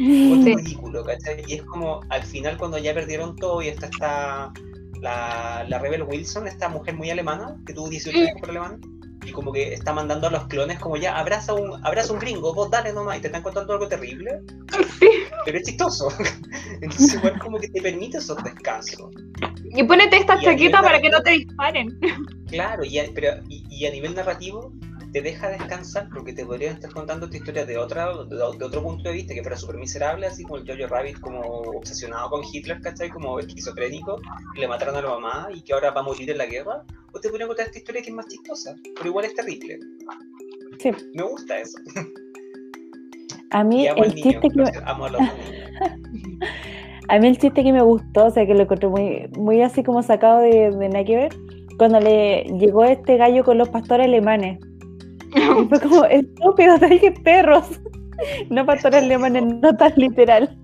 Es 0.00 0.44
ridículo, 0.44 1.04
¿cachai? 1.04 1.42
Y 1.48 1.54
es 1.54 1.62
como 1.64 2.02
al 2.10 2.22
final 2.22 2.56
cuando 2.56 2.78
ya 2.78 2.94
perdieron 2.94 3.34
todo 3.34 3.60
y 3.62 3.66
esta 3.66 3.86
está 3.86 4.52
la, 5.00 5.66
la 5.68 5.78
Rebel 5.80 6.04
Wilson, 6.04 6.46
esta 6.46 6.68
mujer 6.68 6.94
muy 6.94 7.10
alemana, 7.10 7.56
que 7.66 7.74
tuvo 7.74 7.88
18 7.88 8.16
años 8.16 8.30
por 8.38 8.50
alemán, 8.50 8.80
y 9.28 9.32
como 9.32 9.52
que 9.52 9.74
está 9.74 9.92
mandando 9.92 10.26
a 10.28 10.30
los 10.30 10.46
clones 10.46 10.78
como 10.78 10.96
ya, 10.96 11.18
abraza 11.18 11.52
un, 11.52 11.84
abraza 11.84 12.12
un 12.12 12.18
gringo, 12.18 12.54
vos 12.54 12.70
dale 12.70 12.92
nomás, 12.92 13.18
y 13.18 13.20
te 13.20 13.28
están 13.28 13.42
contando 13.42 13.74
algo 13.74 13.86
terrible, 13.86 14.40
pero 15.44 15.58
es 15.58 15.64
chistoso. 15.64 16.08
Entonces 16.80 17.14
igual 17.14 17.38
como 17.38 17.58
que 17.58 17.68
te 17.68 17.82
permite 17.82 18.18
esos 18.18 18.42
descansos. 18.42 19.10
Y 19.64 19.82
ponete 19.82 20.16
esta 20.16 20.40
chaqueta 20.40 20.80
para 20.80 21.00
que 21.00 21.10
no 21.10 21.22
te 21.22 21.30
disparen. 21.32 21.98
Claro, 22.48 22.82
y 22.82 22.98
a, 22.98 23.04
pero, 23.14 23.42
y, 23.50 23.84
a 23.84 23.90
nivel 23.90 24.14
narrativo 24.14 24.72
te 25.12 25.22
deja 25.22 25.48
descansar 25.48 26.08
porque 26.12 26.32
te 26.32 26.44
podrían 26.44 26.74
estar 26.74 26.92
contando 26.92 27.26
esta 27.26 27.38
historia 27.38 27.64
de, 27.64 27.78
otra, 27.78 28.12
de, 28.24 28.42
otro 28.42 28.82
punto 28.82 29.08
de 29.08 29.14
vista 29.14 29.34
que 29.34 29.42
fuera 29.42 29.56
súper 29.56 29.76
miserable, 29.76 30.26
así 30.26 30.42
como 30.42 30.58
el 30.58 30.66
Jojo 30.66 30.86
Rabbit 30.86 31.20
como 31.20 31.40
obsesionado 31.40 32.30
con 32.30 32.42
Hitler, 32.44 32.80
¿cachai? 32.80 33.08
Como 33.08 33.38
esquizofrénico, 33.38 34.20
que 34.54 34.60
le 34.60 34.68
mataron 34.68 34.96
a 34.96 35.02
la 35.02 35.10
mamá 35.10 35.48
y 35.54 35.62
que 35.62 35.72
ahora 35.72 35.90
va 35.90 36.00
a 36.00 36.04
morir 36.04 36.30
en 36.30 36.38
la 36.38 36.46
guerra. 36.46 36.84
O 37.12 37.20
te 37.20 37.30
podrían 37.30 37.48
contar 37.48 37.66
esta 37.66 37.78
historia 37.78 38.02
que 38.02 38.10
es 38.10 38.14
más 38.14 38.26
chistosa, 38.26 38.74
pero 38.96 39.08
igual 39.08 39.24
es 39.24 39.34
terrible. 39.34 39.78
Sí. 40.78 40.90
Me 41.14 41.22
gusta 41.22 41.58
eso. 41.58 41.78
A 43.50 43.64
mí 43.64 43.86
el 43.86 44.14
chiste 44.14 44.50
que... 44.50 44.62
a, 47.08 47.18
mí 47.18 47.28
el 47.28 47.38
chiste 47.38 47.64
que 47.64 47.72
me 47.72 47.80
gustó, 47.80 48.26
o 48.26 48.30
sea 48.30 48.46
que 48.46 48.52
lo 48.52 48.64
encontré 48.64 48.88
muy, 48.88 49.26
muy 49.38 49.62
así 49.62 49.82
como 49.82 50.02
sacado 50.02 50.40
de, 50.40 50.70
de 50.70 50.88
nada 50.90 51.04
que 51.04 51.16
ver, 51.16 51.34
cuando 51.78 51.98
le 51.98 52.44
llegó 52.58 52.84
este 52.84 53.16
gallo 53.16 53.44
con 53.44 53.56
los 53.56 53.70
pastores 53.70 54.06
alemanes 54.06 54.58
y 55.34 55.40
fue 55.68 55.80
como, 55.80 56.04
estúpido, 56.04 56.78
te 56.80 56.86
dije 56.86 57.12
perros, 57.12 57.80
no 58.50 58.64
pastores 58.66 59.02
alemanes, 59.02 59.44
no 59.44 59.76
tan 59.76 59.92
literal. 59.96 60.56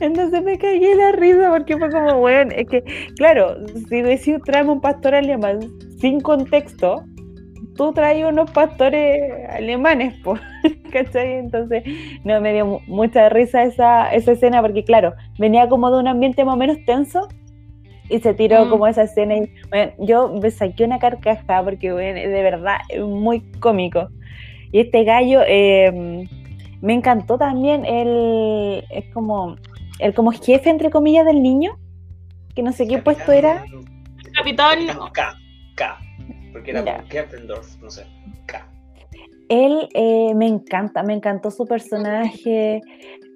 Entonces 0.00 0.42
me 0.42 0.58
cagué 0.58 0.94
la 0.94 1.12
risa 1.12 1.50
porque 1.50 1.76
fue 1.76 1.90
como, 1.90 2.18
bueno, 2.18 2.52
es 2.56 2.66
que, 2.66 2.82
claro, 3.16 3.56
si 3.88 4.00
decís 4.00 4.38
traemos 4.44 4.76
un 4.76 4.80
pastor 4.80 5.14
alemán 5.14 5.60
sin 5.98 6.20
contexto, 6.20 7.04
tú 7.76 7.92
traes 7.92 8.24
unos 8.24 8.50
pastores 8.50 9.48
alemanes, 9.50 10.14
pues, 10.24 10.40
¿cachai? 10.92 11.34
Entonces, 11.34 11.84
no, 12.24 12.40
me 12.40 12.54
dio 12.54 12.80
mucha 12.86 13.28
risa 13.28 13.64
esa, 13.64 14.12
esa 14.14 14.32
escena 14.32 14.62
porque, 14.62 14.82
claro, 14.82 15.12
venía 15.38 15.68
como 15.68 15.90
de 15.90 16.00
un 16.00 16.08
ambiente 16.08 16.44
más 16.44 16.54
o 16.54 16.58
menos 16.58 16.78
tenso 16.86 17.28
y 18.10 18.20
se 18.20 18.34
tiró 18.34 18.66
mm. 18.66 18.70
como 18.70 18.86
esa 18.86 19.04
escena 19.04 19.36
y 19.36 19.50
bueno, 19.68 19.92
yo 19.98 20.28
me 20.28 20.50
saqué 20.50 20.84
una 20.84 20.98
carcajada 20.98 21.64
porque 21.64 21.92
bueno, 21.92 22.18
de 22.18 22.42
verdad 22.42 22.78
es 22.88 23.00
muy 23.02 23.40
cómico. 23.60 24.08
Y 24.72 24.80
este 24.80 25.04
gallo 25.04 25.42
em, 25.46 26.28
me 26.80 26.92
encantó 26.92 27.38
también 27.38 27.84
el 27.84 28.84
es 28.90 29.04
como 29.12 29.56
el 29.98 30.14
como 30.14 30.32
jefe 30.32 30.70
entre 30.70 30.90
comillas 30.90 31.24
del 31.24 31.42
niño, 31.42 31.78
que 32.54 32.62
no 32.62 32.72
sé 32.72 32.86
qué 32.86 32.98
puesto 32.98 33.32
era. 33.32 33.64
Capitán 34.34 34.78
K, 35.12 35.38
K, 35.76 35.98
porque 36.52 36.70
era 36.72 37.04
Keppendorf, 37.08 37.76
no 37.80 37.90
sé, 37.90 38.06
K. 38.46 38.66
Él 39.48 39.88
eh, 39.94 40.32
me 40.34 40.46
encanta, 40.46 41.02
me 41.02 41.12
encantó 41.12 41.50
su 41.50 41.66
personaje, 41.66 42.80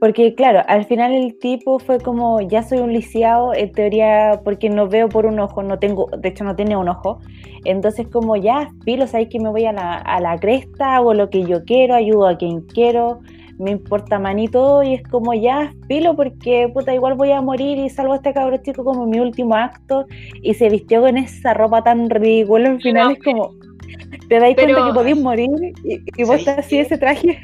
porque 0.05 0.35
claro, 0.35 0.61
al 0.69 0.85
final 0.85 1.15
el 1.15 1.39
tipo 1.39 1.79
fue 1.79 1.99
como, 1.99 2.39
ya 2.43 2.63
soy 2.63 2.81
un 2.81 2.93
lisiado, 2.93 3.55
en 3.55 3.73
teoría, 3.73 4.39
porque 4.45 4.69
no 4.69 4.87
veo 4.87 5.09
por 5.09 5.25
un 5.25 5.41
ojo, 5.41 5.63
no 5.63 5.79
tengo, 5.79 6.11
de 6.19 6.29
hecho 6.29 6.45
no 6.45 6.55
tiene 6.55 6.77
un 6.77 6.91
ojo. 6.91 7.21
Entonces 7.65 8.09
como 8.09 8.37
ya, 8.37 8.69
filo, 8.85 9.07
sabéis 9.07 9.31
que 9.31 9.41
me 9.41 9.49
voy 9.49 9.65
a 9.65 9.73
la, 9.73 9.95
a 9.95 10.21
la 10.21 10.39
cresta, 10.39 10.97
hago 10.97 11.15
lo 11.15 11.31
que 11.31 11.47
yo 11.47 11.65
quiero, 11.65 11.95
ayudo 11.95 12.27
a 12.27 12.37
quien 12.37 12.61
quiero, 12.67 13.21
me 13.59 13.71
importa 13.71 14.19
manito 14.19 14.83
y 14.83 14.93
es 14.93 15.03
como 15.05 15.33
ya, 15.33 15.73
filo, 15.89 16.15
porque 16.15 16.69
puta, 16.75 16.95
igual 16.95 17.15
voy 17.15 17.33
a 17.33 17.41
morir 17.41 17.79
y 17.79 17.89
salvo 17.89 18.13
a 18.13 18.17
este 18.17 18.35
cabro 18.35 18.59
chico 18.59 18.85
como 18.85 19.07
mi 19.07 19.21
último 19.21 19.55
acto 19.55 20.05
y 20.43 20.53
se 20.53 20.69
vistió 20.69 21.01
con 21.01 21.17
esa 21.17 21.55
ropa 21.55 21.83
tan 21.83 22.11
ridícula, 22.11 22.69
al 22.69 22.83
final 22.83 23.13
es 23.13 23.23
como, 23.23 23.55
te 24.29 24.39
dais 24.39 24.55
cuenta 24.55 24.87
que 24.87 24.93
podéis 24.93 25.19
morir 25.19 25.49
y, 25.83 26.03
y 26.15 26.25
vos 26.25 26.41
estás 26.41 26.59
así 26.59 26.77
ese 26.77 26.99
traje 26.99 27.39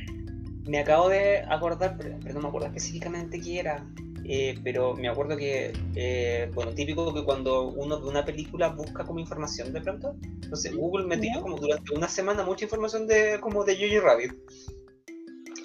me 0.66 0.78
acabo 0.78 1.08
de 1.08 1.38
acordar, 1.48 1.96
pero, 1.96 2.34
no 2.34 2.40
me 2.40 2.48
acuerdo 2.48 2.68
específicamente 2.68 3.40
quién 3.40 3.58
era, 3.58 3.86
eh, 4.24 4.58
pero 4.62 4.94
me 4.94 5.08
acuerdo 5.08 5.36
que, 5.36 5.72
eh, 5.94 6.50
bueno, 6.54 6.72
típico 6.72 7.12
que 7.12 7.24
cuando 7.24 7.68
uno 7.68 7.98
de 7.98 8.08
una 8.08 8.24
película 8.24 8.68
busca 8.68 9.04
como 9.04 9.18
información 9.18 9.72
de 9.72 9.80
pronto, 9.80 10.14
entonces 10.22 10.74
Google 10.74 11.06
me 11.06 11.16
dio 11.16 11.40
como 11.40 11.56
durante 11.56 11.94
una 11.94 12.08
semana 12.08 12.44
mucha 12.44 12.64
información 12.64 13.06
de 13.06 13.38
como 13.40 13.64
de 13.64 13.76
Jojo 13.76 14.06
Rabbit. 14.06 14.32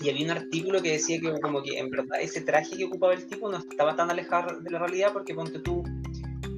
Y 0.01 0.09
había 0.09 0.25
un 0.25 0.31
artículo 0.31 0.81
que 0.81 0.93
decía 0.93 1.19
que 1.19 1.39
como 1.39 1.63
que 1.63 1.79
en 1.79 1.89
verdad 1.89 2.19
ese 2.21 2.41
traje 2.41 2.77
que 2.77 2.85
ocupaba 2.85 3.13
el 3.13 3.25
tipo 3.27 3.49
no 3.49 3.57
estaba 3.57 3.95
tan 3.95 4.11
alejado 4.11 4.59
de 4.59 4.69
la 4.69 4.79
realidad 4.79 5.13
porque 5.13 5.33
ponte 5.33 5.59
tú, 5.59 5.83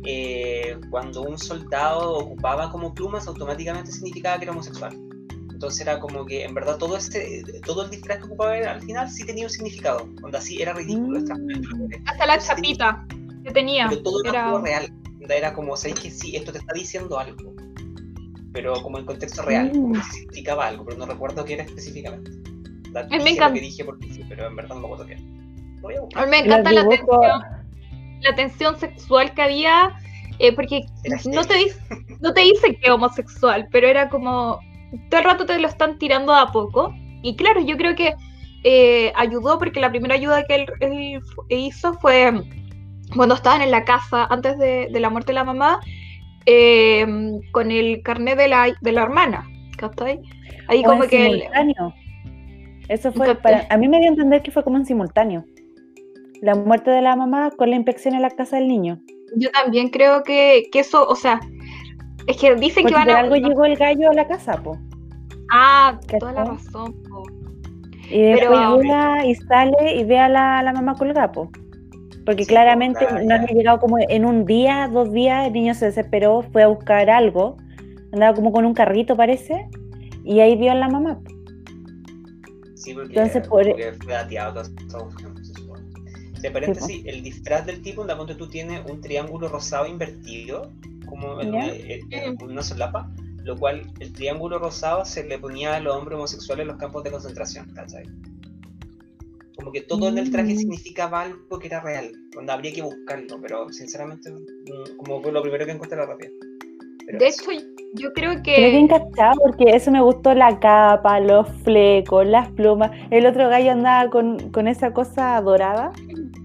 eh, 0.06 0.78
cuando 0.90 1.22
un 1.22 1.38
soldado 1.38 2.18
ocupaba 2.18 2.72
como 2.72 2.94
plumas 2.94 3.28
automáticamente 3.28 3.92
significaba 3.92 4.38
que 4.38 4.46
era 4.46 4.54
homosexual. 4.54 5.07
Entonces 5.58 5.82
era 5.82 6.00
como 6.00 6.24
que 6.24 6.44
en 6.44 6.54
verdad 6.54 6.78
todo 6.78 6.96
este, 6.96 7.42
todo 7.66 7.86
el 7.86 7.90
disfraz 7.90 8.20
que 8.20 8.26
ocupaba 8.26 8.54
al 8.54 8.80
final 8.80 9.10
sí 9.10 9.26
tenía 9.26 9.46
un 9.46 9.50
significado. 9.50 10.08
Cuando 10.22 10.38
así 10.38 10.62
era 10.62 10.72
ridículo. 10.72 11.20
Mm. 11.20 11.90
Hasta 12.06 12.28
la 12.28 12.38
chapita 12.38 13.04
que 13.44 13.52
tenía. 13.52 13.88
Pero 13.90 14.04
todo 14.04 14.24
era 14.24 14.56
real. 14.60 14.94
Era 15.28 15.56
como, 15.56 15.76
sabéis 15.76 16.00
que 16.00 16.12
sí, 16.12 16.36
esto 16.36 16.52
te 16.52 16.60
está 16.60 16.76
diciendo 16.76 17.18
algo. 17.18 17.56
Pero 18.54 18.84
como 18.84 19.00
en 19.00 19.08
contexto 19.08 19.42
real, 19.42 19.72
como 19.72 19.94
que 19.94 19.98
mm. 19.98 20.12
significaba 20.12 20.68
algo, 20.68 20.86
pero 20.86 20.98
no 21.00 21.08
recuerdo 21.08 21.44
qué 21.44 21.56
era 21.56 21.64
específicamente. 21.64 22.30
La, 22.92 23.08
me 23.08 23.32
encanta. 23.32 23.54
que 23.56 23.62
dije 23.62 23.84
porque 23.84 24.14
sí, 24.14 24.24
pero 24.30 24.46
en 24.46 24.56
verdad 24.56 24.76
no 24.76 24.82
me 24.82 24.86
acuerdo 24.94 25.08
qué 25.08 25.16
A 26.14 26.26
mí 26.26 26.30
me 26.30 26.38
encanta 26.38 26.72
la 26.72 26.88
tensión, 26.88 27.42
la 28.22 28.36
tensión 28.36 28.80
sexual 28.80 29.34
que 29.34 29.42
había, 29.42 29.98
eh, 30.38 30.54
porque 30.54 30.86
no 31.26 31.44
te, 31.44 31.56
dice, 31.56 31.80
no 32.20 32.32
te 32.32 32.42
dice 32.42 32.76
que 32.76 32.86
es 32.86 32.92
homosexual, 32.92 33.68
pero 33.72 33.88
era 33.88 34.08
como 34.08 34.60
todo 35.10 35.20
el 35.20 35.26
rato 35.26 35.46
te 35.46 35.60
lo 35.60 35.68
están 35.68 35.98
tirando 35.98 36.34
a 36.34 36.52
poco. 36.52 36.94
Y 37.22 37.36
claro, 37.36 37.62
yo 37.62 37.78
creo 37.78 37.96
que 37.96 38.16
eh, 38.64 39.12
ayudó 39.16 39.58
porque 39.60 39.80
la 39.80 39.90
primera 39.90 40.16
ayuda 40.16 40.44
que 40.46 40.68
él, 40.80 41.22
hizo 41.50 41.94
fue 41.96 42.32
cuando 43.16 43.36
estaban 43.36 43.62
en 43.62 43.72
la 43.72 43.86
casa 43.86 44.26
antes 44.30 44.58
de, 44.58 44.90
la 44.92 45.10
muerte 45.10 45.32
de 45.32 45.36
la 45.36 45.44
mamá, 45.44 45.80
em, 46.46 47.40
con 47.52 47.72
el 47.72 48.02
carnet 48.04 48.38
de 48.38 48.48
la, 48.48 48.76
de 48.80 48.92
la 48.92 49.04
hermana. 49.04 49.48
¿Cachai? 49.78 50.20
Ahí 50.68 50.84
como 50.84 51.04
que... 51.04 51.24
Simultáneo. 51.24 51.94
Eso 52.90 53.12
fue, 53.12 53.36
para, 53.36 53.68
a 53.70 53.78
mí 53.78 53.88
me 53.88 53.98
dio 54.00 54.08
a 54.08 54.12
entender 54.12 54.42
que 54.42 54.52
fue 54.52 54.64
como 54.64 54.78
en 54.78 54.86
simultáneo. 54.86 55.46
La 56.42 56.56
muerte 56.56 56.92
de 56.92 57.02
la 57.02 57.16
mamá 57.16 57.52
con 57.52 57.70
la 57.70 57.76
inspección 57.76 58.16
en 58.16 58.22
la 58.22 58.30
casa 58.30 58.58
del 58.58 58.68
niño. 58.68 59.00
Yo 59.36 59.50
también 59.52 59.90
creo 59.90 60.24
que, 60.24 60.70
que 60.72 60.80
eso, 60.80 61.06
o 61.06 61.16
sea, 61.16 61.42
es 62.28 62.38
que 62.38 62.56
dicen 62.56 62.86
que 62.86 62.94
van 62.94 63.10
a. 63.10 63.20
algo 63.20 63.36
llegó 63.36 63.66
el 63.66 63.76
gallo 63.78 64.10
a 64.12 64.14
la 64.14 64.28
casa, 64.28 64.62
po. 64.62 64.78
Ah, 65.52 66.00
toda 66.20 66.34
la 66.34 66.44
razón. 66.46 66.94
po. 67.10 67.24
Y 68.10 68.22
después 68.22 68.50
Pero- 68.50 68.82
llega 68.82 69.26
y 69.26 69.36
sale 69.36 69.96
y 69.96 70.04
ve 70.06 70.20
a 70.20 70.30
la, 70.30 70.62
la 70.64 70.74
mamá 70.74 70.96
colgada, 70.96 71.32
po. 71.32 71.50
Porque 72.26 72.44
Sí, 72.44 72.50
claramente 72.50 73.06
po, 73.06 73.16
no 73.16 73.22
claro. 73.22 73.44
había 73.44 73.56
llegado 73.56 73.80
como 73.80 73.98
en 74.00 74.26
un 74.26 74.46
día, 74.46 74.90
dos 74.92 75.12
días, 75.14 75.48
el 75.48 75.54
niño 75.54 75.74
se 75.74 75.86
desesperó, 75.86 76.42
fue 76.52 76.64
a 76.64 76.68
buscar 76.68 77.10
algo, 77.10 77.58
andaba 78.12 78.34
como 78.36 78.52
con 78.52 78.66
un 78.66 78.74
carrito 78.74 79.16
parece, 79.16 79.68
y 80.26 80.40
ahí 80.42 80.56
vio 80.58 80.72
a 80.72 80.76
la 80.76 80.90
mamá. 80.90 81.20
po. 81.24 81.32
Sí, 82.76 82.94
porque, 82.94 83.10
Entonces, 83.10 83.48
por- 83.48 83.66
porque 83.68 83.94
fue 84.04 84.14
dateado 84.14 84.64
se 84.64 84.72
supone. 84.72 85.14
De 86.42 86.52
paréntesis, 86.52 87.04
el 87.06 87.24
disfraz 87.24 87.66
del 87.66 87.82
tipo, 87.82 88.02
en 88.02 88.08
la 88.10 88.16
cuenta 88.16 88.38
tú 88.38 88.48
tienes 88.48 88.82
un 88.90 89.02
triángulo 89.02 89.48
rosado 89.48 89.88
invertido, 89.88 90.72
como 91.08 91.42
en, 91.42 91.50
una- 91.50 91.74
en- 91.74 92.14
en 92.14 92.42
una 92.44 92.62
solapa, 92.64 93.10
lo 93.44 93.58
cual 93.58 93.92
el 94.00 94.12
triángulo 94.14 94.60
rosado 94.60 95.06
se 95.06 95.24
le 95.24 95.40
ponía 95.40 95.76
a 95.76 95.80
los 95.80 95.96
hombres 95.96 96.18
homosexuales 96.18 96.64
en 96.64 96.68
los 96.68 96.78
campos 96.78 97.04
de 97.04 97.12
concentración, 97.12 97.70
¿cachai? 97.74 98.04
Como 99.56 99.72
que 99.72 99.82
todo 99.82 100.08
en 100.10 100.18
el 100.20 100.32
traje 100.32 100.54
Mm. 100.54 100.58
significaba 100.58 101.22
algo 101.22 101.58
que 101.60 101.68
era 101.68 101.80
real, 101.82 102.12
donde 102.34 102.52
habría 102.52 102.74
que 102.74 102.82
buscarlo, 102.84 103.40
pero 103.42 103.68
sinceramente, 103.70 104.30
mm, 104.32 104.98
como 104.98 105.22
fue 105.22 105.32
lo 105.32 105.42
primero 105.42 105.66
que 105.66 105.72
encontré 105.72 105.98
la 105.98 106.06
rápida. 106.06 106.30
Pero 107.08 107.20
De 107.20 107.28
eso. 107.28 107.50
hecho, 107.50 107.64
yo 107.96 108.12
creo 108.14 108.32
Pero 108.44 108.70
bien 108.70 108.88
que. 108.88 108.94
cachado, 108.96 109.40
porque 109.42 109.76
eso 109.76 109.90
me 109.92 110.02
gustó, 110.02 110.34
la 110.36 110.60
capa, 110.60 111.20
los 111.22 111.48
flecos, 111.64 112.28
las 112.28 112.50
plumas. 112.52 112.92
El 113.12 113.26
otro 113.26 113.48
gallo 113.50 113.72
andaba 113.72 114.10
con, 114.12 114.50
con 114.52 114.68
esa 114.68 114.94
cosa 114.94 115.40
dorada, 115.42 115.92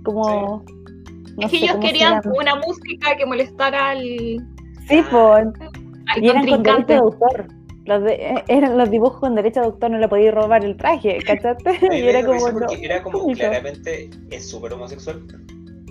como... 0.03 0.65
no 1.37 1.47
Es 1.47 1.51
que 1.51 1.59
sé 1.59 1.65
ellos 1.65 1.77
querían 1.81 2.21
una 2.25 2.57
música 2.57 3.17
que 3.17 3.27
molestara 3.27 3.91
al, 3.91 4.01
Sí, 4.89 5.03
al 5.11 5.53
y 6.23 6.29
eran 6.29 6.47
con 6.47 6.63
derecho 6.63 6.63
contrincante. 6.63 6.93
de 6.95 6.99
autor. 6.99 7.47
Los 7.85 8.03
de- 8.05 8.13
eh, 8.15 8.45
eran 8.49 8.79
los 8.79 8.91
dibujos 8.91 9.19
con 9.21 9.35
derecho 9.35 9.61
de 9.61 9.67
autor, 9.67 9.91
no 9.91 9.99
le 9.99 10.09
podías 10.09 10.35
robar 10.35 10.65
el 10.65 10.77
traje, 10.77 11.19
¿cachaste? 11.27 11.79
Y 11.93 12.03
era 12.09 12.25
como, 12.25 12.49
no, 12.51 12.67
era 12.81 13.03
como 13.03 13.27
claramente 13.33 14.11
es 14.31 14.49
súper 14.49 14.73
homosexual 14.75 15.23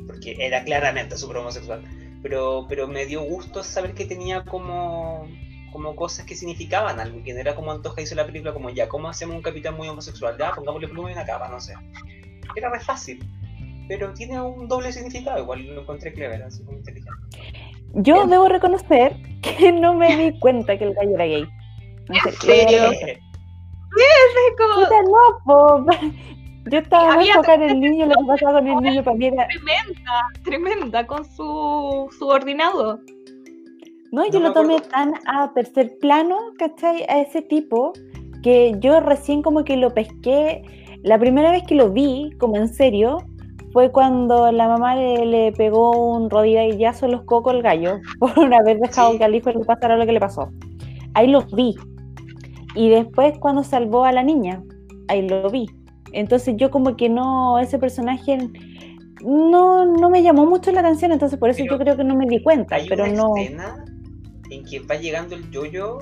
porque 0.08 0.36
era 0.40 0.64
claramente 0.64 1.18
súper 1.18 1.38
homosexual 1.38 1.82
pero 2.22 2.66
pero 2.70 2.88
me 2.88 3.06
dio 3.06 3.24
gusto 3.24 3.64
saber 3.64 3.94
que 3.94 4.06
tenía 4.06 4.44
como 4.44 5.26
como 5.74 5.96
cosas 5.96 6.26
que 6.26 6.36
significaban 6.36 7.00
algo 7.00 7.24
que 7.24 7.34
no 7.34 7.40
era 7.40 7.56
como 7.56 7.72
Antoja 7.72 8.02
hizo 8.02 8.14
la 8.16 8.26
película 8.26 8.54
como 8.54 8.70
ya 8.70 8.88
cómo 8.88 9.08
hacemos 9.10 9.36
un 9.36 9.42
capitán 9.42 9.76
muy 9.76 9.88
homosexual 9.88 10.36
ya 10.38 10.52
pongámosle 10.54 10.88
pluma 10.90 11.10
y 11.10 11.14
una 11.14 11.26
capa 11.26 11.48
no 11.48 11.60
sé 11.60 11.74
era 12.56 12.70
re 12.70 12.80
fácil 12.80 13.24
pero 13.92 14.14
tiene 14.14 14.40
un 14.42 14.70
doble 14.70 14.90
significado 14.94 15.44
igual 15.44 15.66
lo 15.66 15.82
encontré 15.82 16.14
clever 16.14 16.42
así 16.44 16.64
como 16.64 16.78
inteligente 16.78 17.12
Yo 17.96 18.26
debo 18.26 18.48
reconocer 18.48 19.18
que 19.42 19.74
no 19.74 19.94
me 19.94 20.16
di 20.16 20.40
cuenta 20.40 20.78
que 20.78 20.86
el 20.86 20.94
gallo 20.94 21.16
era 21.16 21.26
gay. 21.26 21.44
No 22.08 22.16
¿En 22.16 22.22
sé, 22.22 22.32
serio? 22.32 22.90
Eh, 22.94 23.20
Es 23.98 24.58
como 24.58 24.76
Puta, 24.76 25.02
no, 25.04 25.44
po. 25.44 25.86
Yo 26.72 26.78
estaba 26.80 27.16
muy 27.16 27.28
enfocada 27.28 27.66
en 27.66 27.70
el 27.72 27.80
niño, 27.82 28.06
lo 28.06 28.16
que 28.16 28.28
pasaba 28.28 28.60
con 28.60 28.68
el 28.70 28.78
niño 28.78 29.04
para 29.04 29.18
mí 29.18 29.26
era... 29.26 29.46
tremenda, 29.48 30.28
tremenda 30.46 31.08
con 31.08 31.26
su 31.26 32.08
subordinado. 32.18 33.02
No, 34.14 34.26
yo 34.30 34.40
No 34.40 34.48
lo 34.50 34.54
tomé 34.54 34.76
acuerdo. 34.76 34.90
tan 34.90 35.14
a 35.26 35.52
tercer 35.54 35.98
plano, 36.00 36.38
¿cachai? 36.58 37.04
A 37.10 37.20
ese 37.20 37.42
tipo, 37.42 37.92
que 38.42 38.74
yo 38.80 39.02
recién 39.02 39.42
como 39.42 39.66
que 39.66 39.76
lo 39.76 39.94
pesqué. 39.94 40.62
La 41.04 41.18
primera 41.18 41.52
vez 41.52 41.64
que 41.68 41.76
lo 41.76 41.90
vi, 41.90 42.30
como 42.40 42.56
en 42.58 42.70
serio, 42.74 43.18
fue 43.74 43.92
cuando 43.92 44.52
la 44.52 44.68
mamá 44.68 44.96
le, 44.96 45.26
le 45.26 45.52
pegó 45.54 45.92
un 46.16 46.30
rodillazo 46.30 47.06
en 47.06 47.14
los 47.14 47.24
cocos 47.24 47.54
al 47.54 47.62
gallo 47.62 48.00
por 48.20 48.54
haber 48.54 48.80
dejado 48.80 49.12
Sí. 49.12 49.18
que 49.18 49.24
al 49.24 49.36
hijo 49.36 49.52
le 49.52 49.66
pasara 49.66 49.98
lo 49.98 50.06
que 50.06 50.12
le 50.14 50.20
pasó. 50.20 50.50
Ahí 51.14 51.28
lo 51.28 51.42
vi. 51.44 51.76
Y 52.76 52.90
después 52.90 53.38
cuando 53.40 53.64
salvó 53.64 54.06
a 54.06 54.12
la 54.12 54.24
niña, 54.24 54.64
ahí 55.08 55.28
lo 55.28 55.50
vi. 55.50 55.68
Entonces 56.14 56.56
yo 56.58 56.72
como 56.72 56.96
que 56.98 57.10
no, 57.10 57.60
ese 57.60 57.80
personaje 57.80 58.38
no, 59.24 59.86
no 59.86 60.10
me 60.10 60.24
llamó 60.24 60.46
mucho 60.46 60.72
la 60.72 60.82
atención, 60.82 61.12
entonces 61.12 61.40
por 61.40 61.50
eso 61.50 61.64
Pero 61.64 61.76
yo 61.78 61.80
creo 61.80 61.98
que 61.98 62.04
no 62.04 62.16
me 62.16 62.26
di 62.28 62.42
cuenta, 62.42 62.76
hay 62.76 62.88
pero 62.88 63.04
una 63.06 63.14
no... 63.14 63.36
escena 63.38 63.86
en 64.50 64.66
que 64.66 64.80
va 64.82 64.96
llegando 64.96 65.36
el 65.36 65.50
yoyo 65.52 65.98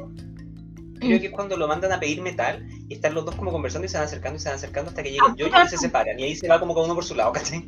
creo 0.99 1.20
que 1.20 1.28
es 1.28 1.32
cuando 1.32 1.55
lo 1.57 1.67
mandan 1.67 1.91
a 1.91 1.99
pedir 1.99 2.22
metal 2.22 2.65
y 2.89 2.95
están 2.95 3.13
los 3.13 3.23
dos 3.25 3.35
como 3.35 3.51
conversando 3.51 3.85
y 3.85 3.89
se 3.89 3.97
van 3.97 4.05
acercando 4.07 4.37
y 4.37 4.39
se 4.39 4.49
van 4.49 4.55
acercando 4.57 4.89
hasta 4.89 5.03
que 5.03 5.11
llega 5.11 5.27
el 5.27 5.35
yoyo 5.35 5.53
y 5.63 5.67
se 5.69 5.77
separan 5.77 6.19
y 6.19 6.23
ahí 6.23 6.35
se 6.35 6.47
va 6.47 6.59
como 6.59 6.73
cada 6.73 6.85
uno 6.85 6.95
por 6.95 7.05
su 7.05 7.15
lado, 7.15 7.31
¿cachai? 7.31 7.65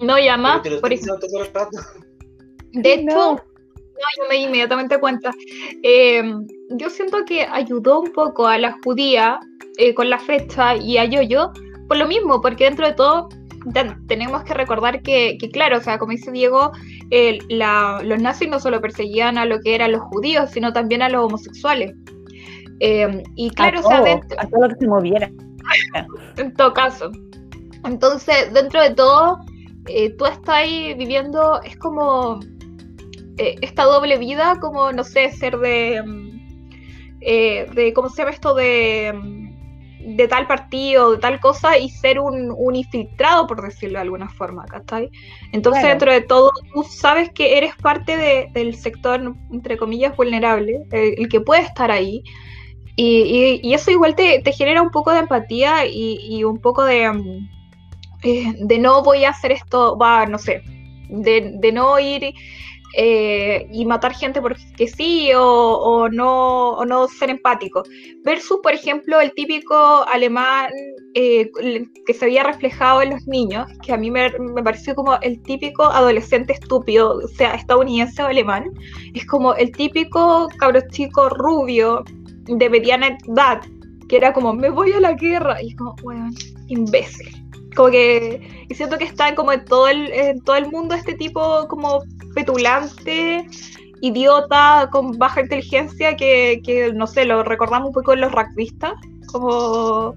No 0.00 0.16
te 0.62 0.70
lo 0.70 0.80
por 0.80 0.92
estoy 0.92 1.14
ejemplo. 1.14 1.18
diciendo 1.18 1.18
todo 1.20 1.42
el 1.44 1.52
rato. 1.52 1.78
De 2.72 2.94
hecho, 2.94 3.04
No. 3.14 3.32
no, 3.34 3.40
yo 4.16 4.28
me 4.30 4.36
di 4.36 4.44
inmediatamente 4.44 4.98
cuenta. 4.98 5.30
Eh, 5.82 6.22
yo 6.70 6.88
siento 6.88 7.18
que 7.26 7.42
ayudó 7.42 8.00
un 8.00 8.12
poco 8.12 8.46
a 8.46 8.56
la 8.58 8.76
judía 8.82 9.38
eh, 9.76 9.92
con 9.94 10.08
la 10.08 10.18
fecha 10.18 10.74
y 10.76 10.96
a 10.96 11.04
Yoyo 11.04 11.52
por 11.86 11.96
lo 11.98 12.06
mismo, 12.06 12.40
porque 12.40 12.64
dentro 12.64 12.86
de 12.86 12.94
todo 12.94 13.28
te- 13.74 13.94
tenemos 14.08 14.42
que 14.44 14.54
recordar 14.54 15.02
que, 15.02 15.36
que, 15.38 15.50
claro, 15.50 15.78
o 15.78 15.80
sea, 15.82 15.98
como 15.98 16.12
dice 16.12 16.30
Diego, 16.30 16.70
eh, 17.10 17.38
la- 17.48 18.00
los 18.02 18.18
nazis 18.20 18.48
no 18.48 18.58
solo 18.60 18.80
perseguían 18.80 19.36
a 19.36 19.44
lo 19.44 19.60
que 19.60 19.74
eran 19.74 19.92
los 19.92 20.00
judíos, 20.02 20.50
sino 20.50 20.72
también 20.72 21.02
a 21.02 21.08
los 21.10 21.24
homosexuales. 21.26 21.92
Eh, 22.80 23.22
y 23.36 23.50
claro, 23.50 23.78
a 23.78 23.80
o 23.80 23.88
sea, 23.88 23.96
todo, 23.98 24.04
dentro- 24.06 24.40
a 24.40 24.46
todo 24.48 24.60
lo 24.62 24.68
que 24.70 24.74
se 24.76 24.86
moviera. 24.88 25.30
en 26.36 26.54
todo 26.54 26.72
caso. 26.74 27.10
Entonces, 27.84 28.52
dentro 28.52 28.82
de 28.82 28.90
todo, 28.94 29.38
eh, 29.86 30.10
tú 30.16 30.26
estás 30.26 30.48
ahí 30.56 30.94
viviendo, 30.94 31.60
es 31.62 31.76
como 31.76 32.40
eh, 33.38 33.56
esta 33.62 33.84
doble 33.84 34.18
vida, 34.18 34.58
como, 34.60 34.92
no 34.92 35.04
sé, 35.04 35.30
ser 35.32 35.56
de, 35.58 36.02
mm, 36.04 36.40
eh, 37.22 37.66
de 37.74 37.92
¿cómo 37.92 38.08
se 38.08 38.18
llama 38.22 38.30
esto? 38.32 38.54
De, 38.54 39.12
mm, 39.14 40.16
de 40.16 40.28
tal 40.28 40.46
partido, 40.46 41.12
de 41.12 41.18
tal 41.18 41.40
cosa, 41.40 41.76
y 41.78 41.88
ser 41.90 42.18
un, 42.18 42.52
un 42.56 42.74
infiltrado, 42.74 43.46
por 43.46 43.62
decirlo 43.62 43.98
de 43.98 44.02
alguna 44.02 44.28
forma, 44.30 44.64
¿cachai? 44.66 45.10
Entonces, 45.52 45.82
Claro. 45.82 45.94
dentro 45.94 46.12
de 46.12 46.20
todo, 46.22 46.50
tú 46.72 46.82
sabes 46.84 47.30
que 47.30 47.58
eres 47.58 47.74
parte 47.76 48.16
de- 48.16 48.48
del 48.52 48.74
sector, 48.76 49.34
entre 49.52 49.76
comillas, 49.76 50.16
vulnerable, 50.16 50.82
el- 50.92 51.14
el 51.18 51.28
que 51.28 51.40
puede 51.40 51.62
estar 51.62 51.90
ahí, 51.90 52.22
y, 53.02 53.74
eso 53.74 53.90
igual 53.90 54.14
te, 54.14 54.42
genera 54.52 54.82
un 54.82 54.90
poco 54.90 55.12
de 55.12 55.20
empatía 55.20 55.86
y, 55.86 56.44
un 56.44 56.58
poco 56.58 56.84
de, 56.84 57.10
mm, 57.10 57.48
eh, 58.22 58.54
de 58.58 58.78
no 58.78 59.02
voy 59.02 59.24
a 59.24 59.30
hacer 59.30 59.52
esto, 59.52 59.96
va, 59.96 60.26
no 60.26 60.38
sé, 60.38 60.62
de, 61.08 61.52
de 61.56 61.72
no 61.72 61.98
ir 61.98 62.34
eh, 62.96 63.68
y 63.72 63.84
matar 63.84 64.14
gente 64.14 64.42
porque 64.42 64.88
sí 64.88 65.32
o, 65.32 65.42
o 65.42 66.08
no, 66.08 66.70
o 66.70 66.84
no 66.84 67.08
ser 67.08 67.30
empático. 67.30 67.84
Versus, 68.24 68.58
por 68.62 68.74
ejemplo, 68.74 69.20
el 69.20 69.32
típico 69.32 70.04
alemán 70.08 70.70
eh, 71.14 71.50
que 72.06 72.14
se 72.14 72.24
había 72.24 72.42
reflejado 72.42 73.02
en 73.02 73.10
los 73.10 73.26
niños, 73.26 73.66
que 73.84 73.92
a 73.92 73.96
mí 73.96 74.10
me, 74.10 74.30
me 74.38 74.62
pareció 74.62 74.94
como 74.94 75.14
el 75.22 75.40
típico 75.42 75.84
adolescente 75.84 76.52
estúpido, 76.52 77.20
sea 77.28 77.54
estadounidense 77.54 78.22
o 78.22 78.26
alemán, 78.26 78.64
es 79.14 79.24
como 79.26 79.54
el 79.54 79.72
típico 79.72 80.48
cabro 80.58 80.80
chico 80.90 81.28
rubio 81.28 82.04
de 82.58 82.70
mediana 82.70 83.16
edad, 83.28 83.60
que 84.08 84.16
era 84.16 84.32
como, 84.32 84.52
me 84.52 84.70
voy 84.70 84.92
a 84.92 85.00
la 85.00 85.12
guerra, 85.12 85.62
y 85.62 85.68
es 85.68 85.76
como, 85.76 85.94
weón, 86.02 86.34
imbécil. 86.68 87.28
Como 87.76 87.90
que, 87.90 88.40
y 88.68 88.74
siento 88.74 88.98
que 88.98 89.04
está 89.04 89.34
como 89.34 89.52
en 89.52 89.64
todo 89.64 89.86
el, 89.88 90.12
en 90.12 90.40
todo 90.42 90.56
el 90.56 90.70
mundo 90.70 90.94
este 90.94 91.14
tipo 91.14 91.66
como 91.68 92.02
petulante, 92.34 93.46
idiota, 94.00 94.88
con 94.90 95.18
baja 95.18 95.42
inteligencia, 95.42 96.16
que, 96.16 96.60
que 96.64 96.92
no 96.92 97.06
sé, 97.06 97.24
lo 97.24 97.42
recordamos 97.44 97.88
un 97.88 97.94
poco 97.94 98.12
en 98.12 98.22
los 98.22 98.32
rugbyistas, 98.32 98.94
como 99.30 100.14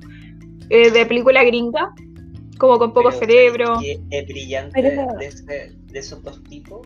eh, 0.69 0.89
de 0.89 1.05
película 1.05 1.43
gringa, 1.43 1.93
como 2.57 2.79
con 2.79 2.93
poco 2.93 3.09
Pero, 3.09 3.19
cerebro. 3.19 3.65
¿sabes 3.75 3.99
qué 4.09 4.19
es 4.19 4.27
brillante 4.27 4.81
Pero- 4.81 5.13
de, 5.19 5.25
ese- 5.27 5.73
de 5.91 5.99
esos 5.99 6.23
dos 6.23 6.41
tipos 6.45 6.81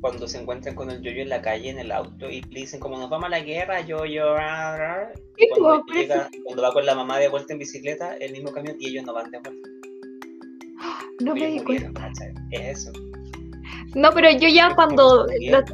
cuando 0.00 0.26
se 0.28 0.40
encuentran 0.40 0.74
con 0.74 0.90
el 0.90 1.02
yoyo 1.02 1.22
en 1.22 1.28
la 1.28 1.42
calle, 1.42 1.68
en 1.70 1.78
el 1.78 1.92
auto, 1.92 2.28
y 2.30 2.40
le 2.42 2.60
dicen 2.60 2.80
como 2.80 2.98
nos 2.98 3.10
vamos 3.10 3.26
a 3.26 3.30
la 3.30 3.40
guerra, 3.40 3.80
yoyo, 3.82 4.34
ra, 4.34 4.76
ra", 4.76 5.12
y 5.36 5.48
cuando, 5.48 5.84
llega- 5.92 6.28
cuando 6.44 6.62
va 6.62 6.72
con 6.72 6.86
la 6.86 6.94
mamá 6.94 7.18
de 7.18 7.28
vuelta 7.28 7.52
en 7.52 7.58
bicicleta, 7.58 8.16
el 8.16 8.32
mismo 8.32 8.50
camión, 8.52 8.76
y 8.78 8.88
ellos 8.88 9.04
no 9.04 9.12
van 9.14 9.30
de 9.30 9.38
vuelta. 9.38 9.68
No 11.22 11.34
me 11.34 11.46
di. 11.48 11.60
Es 12.50 12.78
eso. 12.78 12.92
No, 13.94 14.10
pero 14.12 14.30
yo 14.30 14.48
ya 14.48 14.74
cuando... 14.74 15.26
los- 15.26 15.64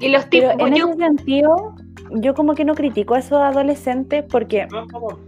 y 0.00 0.08
los 0.08 0.30
tipos... 0.30 0.50
en 0.58 0.74
yo- 0.76 0.88
ese 0.90 0.98
sentido, 0.98 1.74
yo 2.12 2.34
como 2.34 2.54
que 2.54 2.64
no 2.64 2.74
critico 2.74 3.14
a 3.14 3.18
esos 3.18 3.40
adolescentes 3.40 4.24
porque, 4.30 4.66
No, 4.70 4.82
por 4.82 4.90
favor. 4.92 5.20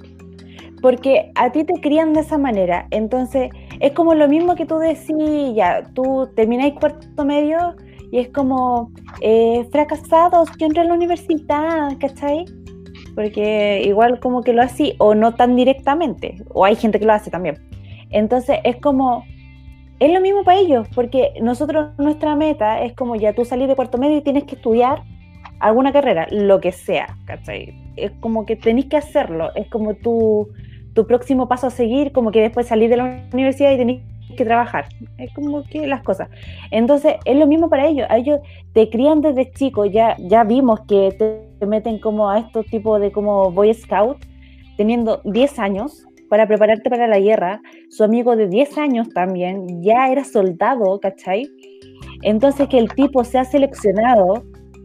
porque 0.80 1.32
a 1.34 1.50
ti 1.50 1.64
te 1.64 1.74
crían 1.80 2.12
de 2.12 2.20
esa 2.20 2.38
manera. 2.38 2.86
Entonces, 2.92 3.50
es 3.80 3.92
como 3.92 4.14
lo 4.14 4.28
mismo 4.28 4.54
que 4.54 4.66
tú 4.66 4.78
decís, 4.78 5.54
ya, 5.54 5.82
tú 5.94 6.28
termináis 6.36 6.74
cuarto 6.74 7.24
medio 7.24 7.74
y 8.12 8.18
es 8.18 8.28
como, 8.28 8.90
eh, 9.20 9.66
fracasados, 9.72 10.50
yo 10.58 10.66
entré 10.66 10.82
a 10.82 10.84
la 10.84 10.94
universidad, 10.94 11.96
¿cachai? 11.98 12.44
Porque 13.14 13.82
igual 13.84 14.20
como 14.20 14.42
que 14.42 14.52
lo 14.52 14.62
así, 14.62 14.94
o 14.98 15.14
no 15.14 15.34
tan 15.34 15.56
directamente, 15.56 16.36
o 16.50 16.64
hay 16.64 16.76
gente 16.76 16.98
que 16.98 17.06
lo 17.06 17.12
hace 17.12 17.30
también. 17.30 17.56
Entonces, 18.10 18.58
es 18.64 18.76
como, 18.76 19.24
es 19.98 20.12
lo 20.12 20.20
mismo 20.20 20.44
para 20.44 20.58
ellos, 20.58 20.86
porque 20.94 21.32
nosotros, 21.40 21.90
nuestra 21.98 22.36
meta 22.36 22.82
es 22.82 22.94
como 22.94 23.16
ya 23.16 23.32
tú 23.32 23.44
salís 23.44 23.68
de 23.68 23.76
cuarto 23.76 23.98
medio 23.98 24.18
y 24.18 24.22
tienes 24.22 24.44
que 24.44 24.56
estudiar 24.56 25.02
alguna 25.60 25.92
carrera, 25.92 26.26
lo 26.30 26.60
que 26.60 26.72
sea, 26.72 27.16
¿cachai? 27.26 27.74
es 27.96 28.12
como 28.20 28.46
que 28.46 28.56
tenéis 28.56 28.86
que 28.86 28.96
hacerlo, 28.96 29.54
es 29.54 29.68
como 29.68 29.94
tu, 29.94 30.48
tu 30.94 31.06
próximo 31.06 31.48
paso 31.48 31.68
a 31.68 31.70
seguir, 31.70 32.12
como 32.12 32.30
que 32.30 32.40
después 32.40 32.66
salís 32.66 32.90
de 32.90 32.96
la 32.96 33.22
universidad 33.32 33.72
y 33.72 33.76
tenéis 33.76 34.00
que 34.36 34.44
trabajar. 34.44 34.86
Es 35.18 35.32
como 35.34 35.62
que 35.64 35.86
las 35.86 36.02
cosas. 36.02 36.28
Entonces, 36.70 37.14
es 37.24 37.36
lo 37.36 37.46
mismo 37.46 37.68
para 37.68 37.86
ellos. 37.86 38.06
Ellos 38.10 38.40
te 38.72 38.88
crían 38.90 39.20
desde 39.20 39.50
chico, 39.52 39.84
ya, 39.84 40.16
ya 40.18 40.44
vimos 40.44 40.80
que 40.88 41.10
te 41.18 41.66
meten 41.66 41.98
como 41.98 42.30
a 42.30 42.38
estos 42.38 42.66
tipos 42.66 43.00
de 43.00 43.12
como 43.12 43.50
Boy 43.50 43.74
Scout, 43.74 44.18
teniendo 44.76 45.20
10 45.24 45.58
años 45.58 46.04
para 46.28 46.46
prepararte 46.46 46.88
para 46.88 47.06
la 47.06 47.18
guerra. 47.18 47.60
Su 47.90 48.04
amigo 48.04 48.36
de 48.36 48.48
10 48.48 48.78
años 48.78 49.08
también 49.10 49.82
ya 49.82 50.10
era 50.10 50.24
soldado, 50.24 50.98
¿cachai? 51.00 51.48
Entonces, 52.22 52.68
que 52.68 52.78
el 52.78 52.88
tipo 52.94 53.24
sea 53.24 53.44
seleccionado, 53.44 54.44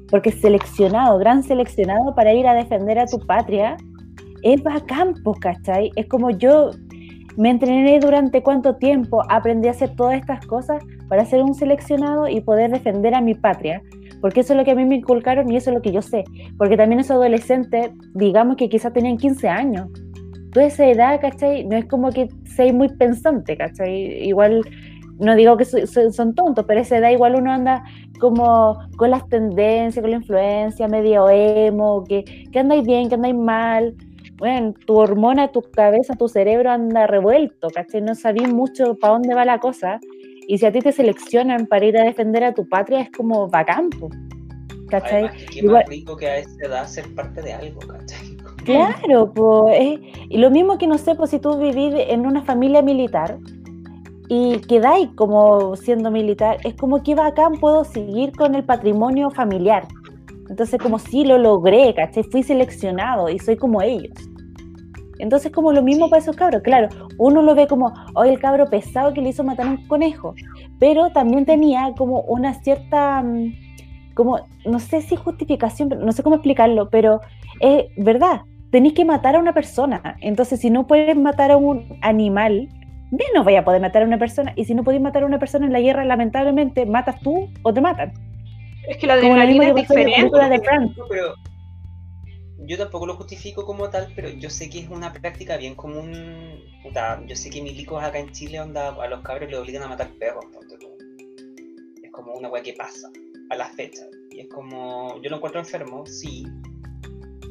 porque 0.09 0.31
seleccionado, 0.31 1.17
gran 1.17 1.43
seleccionado 1.43 2.15
para 2.15 2.33
ir 2.33 2.47
a 2.47 2.53
defender 2.53 2.99
a 2.99 3.05
tu 3.05 3.19
patria, 3.19 3.77
es 4.43 4.61
bacán, 4.63 5.15
pues, 5.23 5.39
¿cachai? 5.39 5.91
Es 5.95 6.07
como 6.07 6.29
yo 6.31 6.71
me 7.37 7.49
entrené 7.49 7.99
durante 7.99 8.41
cuánto 8.41 8.75
tiempo, 8.75 9.23
aprendí 9.29 9.67
a 9.67 9.71
hacer 9.71 9.95
todas 9.95 10.15
estas 10.15 10.45
cosas 10.45 10.81
para 11.09 11.25
ser 11.25 11.41
un 11.41 11.53
seleccionado 11.53 12.27
y 12.27 12.41
poder 12.41 12.71
defender 12.71 13.13
a 13.13 13.21
mi 13.21 13.33
patria, 13.33 13.81
porque 14.21 14.39
eso 14.39 14.53
es 14.53 14.57
lo 14.57 14.63
que 14.63 14.71
a 14.71 14.75
mí 14.75 14.85
me 14.85 14.95
inculcaron 14.95 15.51
y 15.51 15.57
eso 15.57 15.69
es 15.69 15.75
lo 15.75 15.81
que 15.81 15.91
yo 15.91 16.01
sé, 16.01 16.23
porque 16.57 16.77
también 16.77 17.01
esos 17.01 17.17
adolescentes, 17.17 17.91
digamos 18.13 18.55
que 18.55 18.69
quizás 18.69 18.93
tenían 18.93 19.17
15 19.17 19.49
años, 19.49 19.89
toda 20.53 20.67
esa 20.67 20.87
edad, 20.87 21.19
¿cachai? 21.19 21.65
No 21.65 21.75
es 21.75 21.85
como 21.85 22.11
que 22.11 22.29
seas 22.45 22.73
muy 22.73 22.87
pensante, 22.87 23.57
¿cachai? 23.57 24.25
Igual, 24.25 24.61
no 25.19 25.35
digo 25.35 25.57
que 25.57 25.65
son 25.65 26.33
tontos, 26.33 26.63
pero 26.65 26.79
esa 26.79 26.97
edad 26.97 27.09
igual 27.09 27.35
uno 27.35 27.51
anda 27.51 27.83
como 28.21 28.79
con 28.95 29.11
las 29.11 29.27
tendencias, 29.27 30.01
con 30.01 30.11
la 30.11 30.17
influencia, 30.17 30.87
medio 30.87 31.29
emo, 31.29 32.05
que, 32.05 32.23
que 32.51 32.59
andáis 32.59 32.85
bien, 32.85 33.09
que 33.09 33.15
andáis 33.15 33.35
mal, 33.35 33.95
bueno, 34.37 34.73
tu 34.85 34.95
hormona, 34.97 35.51
tu 35.51 35.61
cabeza, 35.61 36.15
tu 36.15 36.27
cerebro 36.27 36.71
anda 36.71 37.07
revuelto, 37.07 37.69
¿cachai? 37.69 38.01
No 38.01 38.15
sabís 38.15 38.51
mucho 38.51 38.95
para 38.95 39.13
dónde 39.13 39.33
va 39.33 39.45
la 39.45 39.59
cosa. 39.59 39.99
Y 40.47 40.57
si 40.57 40.65
a 40.65 40.71
ti 40.71 40.79
te 40.79 40.91
seleccionan 40.91 41.65
para 41.67 41.85
ir 41.85 41.97
a 41.97 42.03
defender 42.03 42.43
a 42.43 42.53
tu 42.53 42.67
patria, 42.67 43.01
es 43.01 43.11
como 43.11 43.47
bacán, 43.47 43.89
¿cachai? 44.89 45.29
qué 45.51 45.63
más 45.63 45.85
rico 45.87 46.15
que 46.15 46.27
a 46.27 46.37
esa 46.37 46.65
edad 46.65 46.87
ser 46.87 47.13
parte 47.15 47.41
de 47.41 47.53
algo, 47.53 47.79
¿cachai? 47.79 48.35
Claro, 48.65 49.31
pues. 49.31 49.99
Y 50.27 50.37
lo 50.39 50.49
mismo 50.49 50.79
que 50.79 50.87
no 50.87 50.97
sé, 50.97 51.13
pues 51.13 51.29
si 51.29 51.37
tú 51.37 51.55
vivís 51.59 51.93
en 51.95 52.25
una 52.25 52.41
familia 52.41 52.81
militar 52.81 53.37
y 54.27 54.57
quedáis 54.61 55.09
como 55.15 55.75
siendo 55.75 56.09
militar, 56.09 56.57
es 56.63 56.73
como 56.73 57.03
que 57.03 57.13
bacán 57.13 57.59
puedo 57.59 57.83
seguir 57.83 58.31
con 58.31 58.55
el 58.55 58.63
patrimonio 58.63 59.29
familiar, 59.29 59.87
entonces, 60.49 60.79
como 60.79 60.99
si 60.99 61.25
lo 61.25 61.37
logré, 61.37 61.93
¿cachai? 61.93 62.23
Fui 62.23 62.43
seleccionado 62.43 63.29
y 63.29 63.39
soy 63.39 63.57
como 63.57 63.81
ellos. 63.81 64.13
Entonces, 65.17 65.51
como 65.51 65.71
lo 65.71 65.81
mismo 65.81 66.09
para 66.09 66.21
esos 66.21 66.35
cabros. 66.35 66.61
Claro, 66.61 66.89
uno 67.17 67.41
lo 67.41 67.55
ve 67.55 67.67
como, 67.67 67.93
hoy 68.15 68.29
el 68.29 68.39
cabro 68.39 68.65
pesado 68.67 69.13
que 69.13 69.21
le 69.21 69.29
hizo 69.29 69.43
matar 69.43 69.67
a 69.67 69.71
un 69.71 69.87
conejo. 69.87 70.35
Pero 70.79 71.09
también 71.11 71.45
tenía 71.45 71.93
como 71.97 72.21
una 72.21 72.53
cierta, 72.53 73.23
mm, 73.23 73.53
como, 74.13 74.39
no 74.65 74.79
sé 74.79 75.01
si 75.01 75.15
justificación, 75.15 75.89
no 75.89 76.11
sé 76.11 76.21
cómo 76.21 76.35
explicarlo, 76.35 76.89
pero 76.89 77.21
es 77.59 77.85
verdad. 77.97 78.41
Tenéis 78.71 78.93
que 78.93 79.05
matar 79.05 79.35
a 79.35 79.39
una 79.39 79.53
persona. 79.53 80.17
Entonces, 80.21 80.59
si 80.59 80.69
no 80.69 80.85
puedes 80.85 81.15
matar 81.15 81.51
a 81.51 81.57
un 81.57 81.97
animal, 82.01 82.67
menos 83.09 83.45
vaya 83.45 83.61
a 83.61 83.65
poder 83.65 83.81
matar 83.81 84.03
a 84.03 84.05
una 84.05 84.17
persona. 84.17 84.51
Y 84.55 84.65
si 84.65 84.75
no 84.75 84.83
podéis 84.83 85.01
matar 85.01 85.23
a 85.23 85.25
una 85.25 85.39
persona 85.39 85.65
en 85.65 85.73
la 85.73 85.79
guerra, 85.79 86.03
lamentablemente, 86.03 86.85
matas 86.85 87.19
tú 87.21 87.47
o 87.63 87.73
te 87.73 87.81
matan. 87.81 88.11
Es 88.87 88.97
que 88.97 89.07
la 89.07 89.13
adrenalina 89.13 89.69
es 89.69 89.75
diferente. 89.75 90.29
pero 91.09 91.35
yo 92.59 92.77
tampoco 92.77 93.05
lo 93.05 93.15
justifico 93.15 93.65
como 93.65 93.89
tal, 93.89 94.11
pero 94.15 94.29
yo 94.29 94.49
sé 94.49 94.69
que 94.69 94.79
es 94.79 94.89
una 94.89 95.13
práctica 95.13 95.57
bien 95.57 95.75
común. 95.75 96.63
yo 97.27 97.35
sé 97.35 97.49
que 97.49 97.61
milicos 97.61 98.03
acá 98.03 98.19
en 98.19 98.31
Chile 98.31 98.59
onda, 98.59 98.89
a 98.89 99.07
los 99.07 99.21
cabros 99.21 99.49
le 99.49 99.57
obligan 99.57 99.83
a 99.83 99.87
matar 99.87 100.11
perros. 100.19 100.45
Es 102.03 102.11
como 102.11 102.33
una 102.33 102.49
weá 102.49 102.63
que 102.63 102.73
pasa 102.73 103.09
a 103.49 103.55
la 103.55 103.65
fecha. 103.69 104.03
Y 104.31 104.41
es 104.41 104.47
como, 104.49 105.21
yo 105.21 105.29
lo 105.29 105.37
encuentro 105.37 105.61
enfermo, 105.61 106.05
sí, 106.05 106.45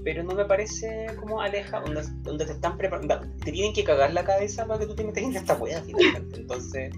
pero 0.05 0.22
no 0.22 0.35
me 0.35 0.45
parece 0.45 1.07
como 1.18 1.41
aleja, 1.41 1.80
donde, 1.80 2.45
te 2.45 2.53
están 2.53 2.76
preparando, 2.76 3.20
te 3.43 3.51
tienen 3.51 3.72
que 3.72 3.85
cagar 3.85 4.12
la 4.12 4.22
cabeza 4.22 4.66
para 4.66 4.80
que 4.80 4.87
tú 4.87 4.95
te 4.95 5.05
metas 5.05 5.24
en 5.24 5.35
esta 5.35 5.55
weá 5.55 5.82
finalmente. 5.82 6.41
Entonces, 6.41 6.93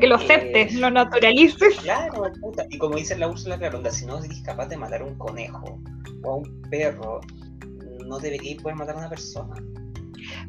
que 0.00 0.06
lo 0.06 0.16
aceptes, 0.16 0.74
eh, 0.74 0.78
lo 0.78 0.90
naturalices. 0.90 1.76
Claro, 1.80 2.24
puta. 2.40 2.66
Y 2.70 2.78
como 2.78 2.96
dice 2.96 3.16
la 3.16 3.28
Úrsula 3.28 3.58
Claronda, 3.58 3.90
si 3.90 4.06
no 4.06 4.22
eres 4.22 4.40
capaz 4.42 4.66
de 4.66 4.76
matar 4.76 5.02
a 5.02 5.04
un 5.04 5.14
conejo 5.16 5.78
o 6.22 6.30
a 6.30 6.36
un 6.36 6.62
perro, 6.70 7.20
no 8.06 8.18
deberías 8.18 8.62
poder 8.62 8.76
matar 8.76 8.96
a 8.96 8.98
una 8.98 9.08
persona. 9.08 9.54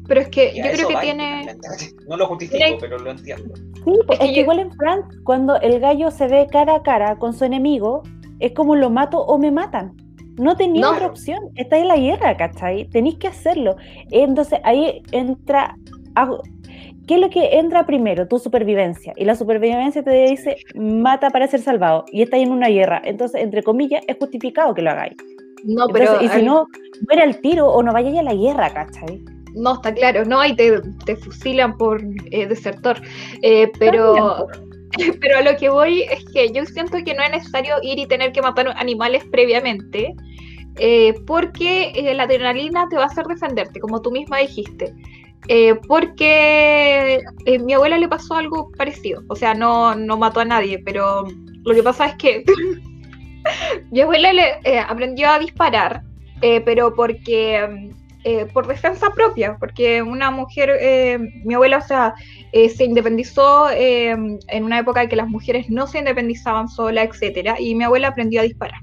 Pero 0.06 0.20
es 0.20 0.28
que 0.28 0.54
yo 0.56 0.62
creo 0.62 0.88
que 0.88 0.96
tiene. 0.96 1.56
No 2.08 2.16
lo 2.16 2.26
justifico, 2.26 2.78
pero 2.80 2.98
lo 2.98 3.10
entiendo. 3.10 3.52
Sí, 3.56 3.92
es, 4.10 4.18
que 4.18 4.40
igual 4.40 4.60
en 4.60 4.72
France, 4.72 5.08
cuando 5.24 5.56
el 5.60 5.80
gallo 5.80 6.10
se 6.10 6.28
ve 6.28 6.46
cara 6.50 6.76
a 6.76 6.82
cara 6.82 7.16
con 7.16 7.34
su 7.34 7.44
enemigo, 7.44 8.02
es 8.38 8.52
como 8.52 8.76
lo 8.76 8.90
mato 8.90 9.18
o 9.18 9.38
me 9.38 9.50
matan. 9.50 9.96
No 10.36 10.56
tenía 10.56 10.90
otra 10.90 11.06
opción. 11.06 11.40
Está 11.56 11.78
en 11.78 11.88
la 11.88 11.96
guerra, 11.96 12.36
¿cachai? 12.36 12.88
Tenéis 12.90 13.16
que 13.16 13.28
hacerlo. 13.28 13.76
Entonces 14.10 14.60
ahí 14.62 15.02
entra 15.10 15.74
¿Qué 17.06 17.14
es 17.14 17.20
lo 17.20 17.30
que 17.30 17.58
entra 17.58 17.86
primero? 17.86 18.26
Tu 18.26 18.38
supervivencia. 18.38 19.12
Y 19.16 19.24
la 19.24 19.36
supervivencia 19.36 20.02
te 20.02 20.10
dice, 20.10 20.56
mata 20.74 21.30
para 21.30 21.46
ser 21.46 21.60
salvado. 21.60 22.04
Y 22.10 22.22
está 22.22 22.36
en 22.36 22.50
una 22.50 22.68
guerra. 22.68 23.00
Entonces, 23.04 23.42
entre 23.42 23.62
comillas, 23.62 24.02
es 24.08 24.16
justificado 24.18 24.74
que 24.74 24.82
lo 24.82 24.90
hagáis. 24.90 25.14
No, 25.64 25.86
pero. 25.88 26.20
Y 26.20 26.28
si 26.28 26.42
no, 26.42 26.66
muere 27.08 27.24
el 27.24 27.40
tiro 27.40 27.68
o 27.68 27.82
no 27.82 27.92
vayáis 27.92 28.18
a 28.18 28.22
la 28.22 28.34
guerra, 28.34 28.70
¿cachai? 28.72 29.22
No, 29.54 29.74
está 29.74 29.92
claro, 29.94 30.24
no, 30.24 30.44
y 30.44 30.54
te, 30.54 30.80
te 31.06 31.16
fusilan 31.16 31.76
por 31.78 32.02
eh, 32.30 32.46
desertor. 32.46 33.00
Eh, 33.42 33.70
pero, 33.78 34.46
pero 35.20 35.38
a 35.38 35.42
lo 35.42 35.56
que 35.56 35.70
voy 35.70 36.02
es 36.02 36.24
que 36.32 36.52
yo 36.52 36.64
siento 36.66 36.98
que 37.04 37.14
no 37.14 37.22
es 37.22 37.30
necesario 37.30 37.76
ir 37.82 37.98
y 37.98 38.06
tener 38.06 38.32
que 38.32 38.42
matar 38.42 38.68
animales 38.76 39.24
previamente, 39.32 40.14
eh, 40.78 41.14
porque 41.26 42.12
la 42.14 42.24
adrenalina 42.24 42.86
te 42.90 42.96
va 42.96 43.04
a 43.04 43.06
hacer 43.06 43.24
defenderte, 43.24 43.80
como 43.80 44.02
tú 44.02 44.10
misma 44.10 44.38
dijiste. 44.38 44.94
Eh, 45.48 45.76
porque 45.86 47.22
eh, 47.44 47.58
mi 47.60 47.72
abuela 47.74 47.98
le 47.98 48.08
pasó 48.08 48.34
algo 48.34 48.70
parecido. 48.76 49.22
O 49.28 49.36
sea, 49.36 49.54
no, 49.54 49.94
no 49.94 50.16
mató 50.16 50.40
a 50.40 50.44
nadie, 50.44 50.78
pero 50.78 51.26
lo 51.64 51.74
que 51.74 51.82
pasa 51.82 52.06
es 52.06 52.14
que 52.16 52.44
mi 53.90 54.00
abuela 54.00 54.32
le, 54.32 54.60
eh, 54.64 54.78
aprendió 54.78 55.30
a 55.30 55.38
disparar, 55.38 56.02
pero 56.40 56.94
porque 56.94 57.90
por 58.52 58.66
defensa 58.66 59.10
propia, 59.10 59.56
porque 59.58 60.02
una 60.02 60.32
mujer, 60.32 61.20
mi 61.44 61.54
abuela, 61.54 61.78
o 61.78 61.80
sea, 61.80 62.14
se 62.52 62.84
independizó 62.84 63.70
en 63.70 64.64
una 64.64 64.80
época 64.80 65.02
en 65.04 65.08
que 65.08 65.14
las 65.14 65.28
mujeres 65.28 65.70
no 65.70 65.86
se 65.86 66.00
independizaban 66.00 66.68
sola, 66.68 67.04
etcétera, 67.04 67.54
y 67.60 67.76
mi 67.76 67.84
abuela 67.84 68.08
aprendió 68.08 68.40
a 68.40 68.44
disparar. 68.44 68.80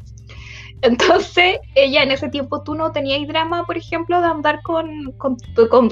Entonces, 0.83 1.59
ella 1.75 2.03
en 2.03 2.11
ese 2.11 2.27
tiempo 2.27 2.61
tú 2.61 2.75
no 2.75 2.91
tenías 2.91 3.25
drama, 3.25 3.65
por 3.65 3.77
ejemplo, 3.77 4.19
de 4.19 4.27
andar 4.27 4.61
con, 4.63 5.13
con, 5.17 5.37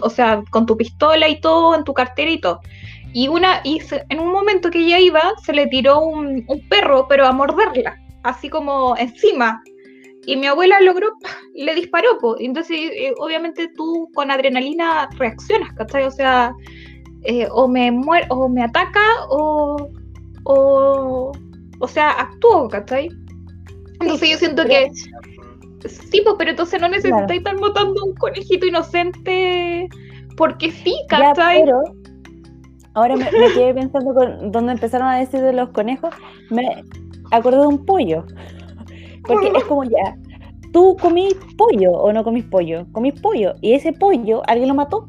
o 0.03 0.09
sea, 0.09 0.43
con 0.51 0.65
tu 0.65 0.75
pistola 0.75 1.29
y 1.29 1.39
todo, 1.39 1.75
en 1.75 1.85
tu 1.85 1.93
cartera 1.93 2.29
y 2.29 2.41
todo. 2.41 2.59
Y 3.13 3.29
una, 3.29 3.61
y 3.63 3.81
en 4.09 4.19
un 4.19 4.31
momento 4.33 4.69
que 4.69 4.79
ella 4.79 4.99
iba, 4.99 5.21
se 5.43 5.53
le 5.53 5.67
tiró 5.67 6.01
un, 6.01 6.45
perro, 6.69 7.07
pero 7.07 7.25
a 7.25 7.31
morderla, 7.31 7.97
así 8.23 8.49
como 8.49 8.97
encima. 8.97 9.63
Y 10.25 10.35
mi 10.35 10.47
abuela 10.47 10.81
logró, 10.81 11.07
le 11.55 11.73
disparó, 11.73 12.17
pues. 12.19 12.41
Entonces, 12.41 12.77
eh, 12.77 13.13
obviamente 13.17 13.69
tú 13.75 14.09
con 14.13 14.29
adrenalina 14.29 15.09
reaccionas, 15.17 15.73
¿cachai? 15.73 16.03
O 16.03 16.11
sea, 16.11 16.53
eh, 17.23 17.47
o 17.49 17.69
me 17.69 17.91
muere, 17.91 18.27
o 18.29 18.49
me 18.49 18.61
ataca, 18.61 18.99
o, 19.29 19.89
o, 20.43 21.31
o 21.79 21.87
sea, 21.87 22.11
actúo, 22.11 22.67
¿cachai? 22.67 23.09
Entonces 24.01 24.29
yo 24.29 24.37
siento 24.37 24.65
que... 24.65 24.91
Sí, 24.93 26.21
pues, 26.23 26.35
pero 26.37 26.51
entonces 26.51 26.79
no 26.79 26.89
necesitáis 26.89 27.39
estar 27.39 27.59
matando 27.59 28.01
a 28.01 28.05
un 28.05 28.13
conejito 28.15 28.67
inocente 28.67 29.89
porque 30.37 30.71
sí, 30.71 30.95
¿cachai? 31.07 31.61
pero 31.61 31.81
ahora 32.93 33.15
me, 33.15 33.29
quedé 33.29 33.73
pensando 33.73 34.13
con 34.13 34.51
donde 34.51 34.73
empezaron 34.73 35.07
a 35.07 35.17
decir 35.17 35.41
de 35.41 35.53
los 35.53 35.69
conejos, 35.69 36.13
me 36.49 36.83
acordé 37.31 37.59
de 37.59 37.67
un 37.67 37.85
pollo. 37.85 38.25
Porque 39.27 39.51
es 39.55 39.63
como 39.65 39.83
ya, 39.83 40.17
tú 40.73 40.97
comís 40.99 41.35
pollo 41.57 41.91
o 41.91 42.11
no 42.11 42.23
comís 42.23 42.45
pollo, 42.45 42.85
comís 42.91 43.19
pollo 43.21 43.53
y 43.61 43.73
ese 43.73 43.93
pollo 43.93 44.41
alguien 44.47 44.69
lo 44.69 44.75
mató. 44.75 45.07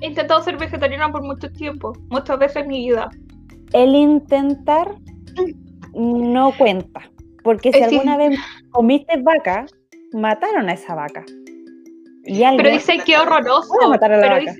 He 0.00 0.06
intentado 0.06 0.42
ser 0.42 0.56
vegetariana 0.56 1.10
por 1.10 1.22
mucho 1.22 1.50
tiempo, 1.52 1.92
muchas 2.08 2.38
veces 2.38 2.62
en 2.62 2.68
mi 2.68 2.88
vida. 2.88 3.10
El 3.72 3.94
intentar 3.94 4.94
no 5.94 6.52
cuenta. 6.56 7.09
Porque 7.42 7.72
si 7.72 7.82
alguna 7.82 8.16
vez 8.16 8.38
comiste 8.70 9.16
vaca, 9.22 9.66
mataron 10.12 10.68
a 10.68 10.72
esa 10.72 10.94
vaca. 10.94 11.24
Y 12.24 12.42
pero 12.56 12.70
dice 12.70 12.98
que 13.04 13.16
horroroso. 13.16 13.72
pero, 14.00 14.40
Dice, 14.40 14.56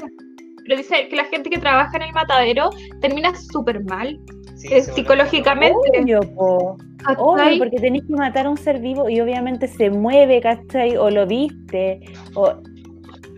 pero 0.64 0.76
dice 0.76 1.08
que 1.08 1.16
la 1.16 1.24
gente 1.24 1.50
que 1.50 1.58
trabaja 1.58 1.96
en 1.96 2.04
el 2.04 2.12
matadero 2.12 2.70
termina 3.00 3.34
súper 3.34 3.84
mal. 3.84 4.18
Sí, 4.56 4.68
Eh, 4.72 4.82
psicológicamente. 4.82 5.76
Obvio, 6.00 6.20
po. 6.34 6.76
Obvio, 7.18 7.58
porque 7.58 7.78
tenés 7.78 8.02
que 8.06 8.14
matar 8.14 8.46
a 8.46 8.50
un 8.50 8.56
ser 8.56 8.78
vivo 8.78 9.08
y 9.08 9.20
obviamente 9.20 9.68
se 9.68 9.90
mueve, 9.90 10.40
¿cachai? 10.40 10.96
O 10.96 11.10
lo 11.10 11.26
viste, 11.26 12.00
o 12.34 12.54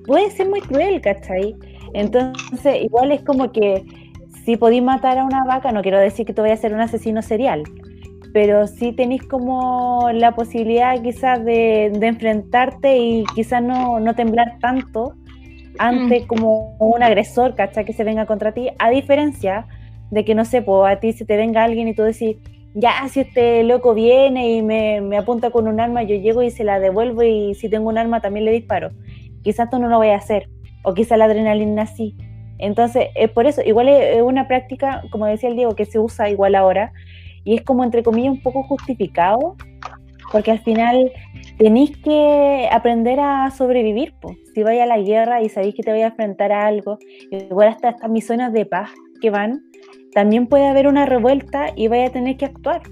puede 0.06 0.30
ser 0.30 0.48
muy 0.48 0.60
cruel, 0.60 1.00
¿cachai? 1.00 1.54
Entonces, 1.94 2.82
igual 2.82 3.12
es 3.12 3.22
como 3.22 3.52
que 3.52 3.84
si 4.44 4.56
podís 4.56 4.82
matar 4.82 5.18
a 5.18 5.24
una 5.24 5.44
vaca, 5.44 5.70
no 5.70 5.82
quiero 5.82 5.98
decir 5.98 6.26
que 6.26 6.32
te 6.32 6.40
vayas 6.40 6.58
a 6.58 6.62
ser 6.62 6.74
un 6.74 6.80
asesino 6.80 7.22
serial, 7.22 7.62
pero 8.32 8.66
sí 8.66 8.92
tenéis 8.92 9.22
como 9.24 10.10
la 10.12 10.34
posibilidad 10.34 11.00
quizás 11.02 11.44
de, 11.44 11.92
de 11.94 12.06
enfrentarte 12.06 12.98
y 12.98 13.24
quizás 13.34 13.62
no, 13.62 14.00
no 14.00 14.14
temblar 14.14 14.58
tanto 14.60 15.14
ante 15.78 16.26
como 16.26 16.76
un 16.78 17.02
agresor, 17.02 17.54
¿cachai? 17.54 17.84
Que 17.84 17.92
se 17.92 18.04
venga 18.04 18.26
contra 18.26 18.52
ti, 18.52 18.70
a 18.78 18.90
diferencia 18.90 19.66
de 20.10 20.24
que, 20.24 20.34
no 20.34 20.44
sé, 20.44 20.62
pues 20.62 20.92
a 20.92 21.00
ti 21.00 21.12
si 21.12 21.24
te 21.24 21.36
venga 21.36 21.64
alguien 21.64 21.88
y 21.88 21.94
tú 21.94 22.02
decís, 22.02 22.36
ya, 22.74 23.06
si 23.08 23.20
este 23.20 23.62
loco 23.64 23.94
viene 23.94 24.52
y 24.52 24.62
me, 24.62 25.00
me 25.00 25.18
apunta 25.18 25.50
con 25.50 25.68
un 25.68 25.80
arma, 25.80 26.02
yo 26.02 26.16
llego 26.16 26.42
y 26.42 26.50
se 26.50 26.64
la 26.64 26.78
devuelvo 26.80 27.22
y 27.22 27.54
si 27.54 27.68
tengo 27.68 27.88
un 27.88 27.98
arma 27.98 28.20
también 28.20 28.44
le 28.44 28.52
disparo. 28.52 28.90
Quizás 29.42 29.70
tú 29.70 29.78
no 29.78 29.88
lo 29.88 29.98
vayas 29.98 30.20
a 30.20 30.24
hacer, 30.24 30.48
o 30.84 30.94
quizás 30.94 31.18
la 31.18 31.26
adrenalina 31.26 31.86
sí. 31.86 32.14
Entonces, 32.58 33.08
es 33.14 33.30
por 33.30 33.46
eso, 33.46 33.60
igual 33.62 33.88
es 33.88 34.22
una 34.22 34.46
práctica, 34.48 35.02
como 35.10 35.26
decía 35.26 35.48
el 35.48 35.56
Diego, 35.56 35.74
que 35.74 35.84
se 35.84 35.98
usa 35.98 36.30
igual 36.30 36.54
ahora, 36.54 36.92
y 37.44 37.54
es 37.54 37.62
como, 37.62 37.84
entre 37.84 38.02
comillas, 38.02 38.32
un 38.32 38.42
poco 38.42 38.62
justificado, 38.62 39.56
porque 40.30 40.50
al 40.50 40.60
final 40.60 41.12
tenéis 41.58 41.96
que 41.98 42.68
aprender 42.72 43.20
a 43.20 43.50
sobrevivir. 43.50 44.14
Si 44.54 44.62
vais 44.62 44.80
a 44.80 44.86
la 44.86 44.98
guerra 44.98 45.42
y 45.42 45.48
sabéis 45.48 45.74
que 45.74 45.82
te 45.82 45.90
vais 45.90 46.04
a 46.04 46.08
enfrentar 46.08 46.52
a 46.52 46.66
algo, 46.66 46.98
igual 47.30 47.68
hasta 47.68 47.90
estas 47.90 48.10
misiones 48.10 48.52
de 48.52 48.66
paz 48.66 48.90
que 49.20 49.30
van, 49.30 49.62
también 50.14 50.46
puede 50.46 50.66
haber 50.66 50.86
una 50.88 51.06
revuelta 51.06 51.66
y 51.76 51.88
vais 51.88 52.08
a 52.08 52.12
tener 52.12 52.36
que 52.36 52.46
actuar. 52.46 52.82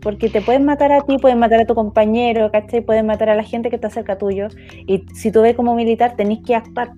Porque 0.00 0.28
te 0.28 0.40
pueden 0.40 0.64
matar 0.64 0.90
a 0.90 1.02
ti, 1.02 1.16
pueden 1.18 1.38
matar 1.38 1.60
a 1.60 1.64
tu 1.64 1.74
compañero, 1.74 2.50
¿cachai? 2.50 2.80
Pueden 2.80 3.06
matar 3.06 3.28
a 3.28 3.36
la 3.36 3.44
gente 3.44 3.70
que 3.70 3.76
está 3.76 3.88
cerca 3.88 4.18
tuyo. 4.18 4.48
Y 4.86 5.04
si 5.14 5.30
tú 5.30 5.42
ves 5.42 5.54
como 5.54 5.76
militar, 5.76 6.16
tenéis 6.16 6.40
que 6.44 6.56
actuar. 6.56 6.90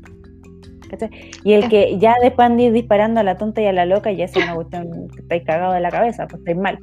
¿Cachai? 0.97 1.31
Y 1.45 1.53
el 1.53 1.69
que 1.69 1.99
ya 1.99 2.15
después 2.23 2.47
andes 2.47 2.73
disparando 2.73 3.21
a 3.21 3.23
la 3.23 3.37
tonta 3.37 3.61
y 3.63 3.67
a 3.67 3.73
la 3.73 3.85
loca, 3.87 4.13
ya 4.13 4.25
es 4.25 4.37
una 4.37 4.55
cuestión 4.55 5.09
que 5.09 5.21
estáis 5.21 5.45
cagados 5.45 5.75
de 5.75 5.81
la 5.81 5.91
cabeza, 5.91 6.27
pues 6.27 6.41
estáis 6.41 6.57
mal. 6.59 6.79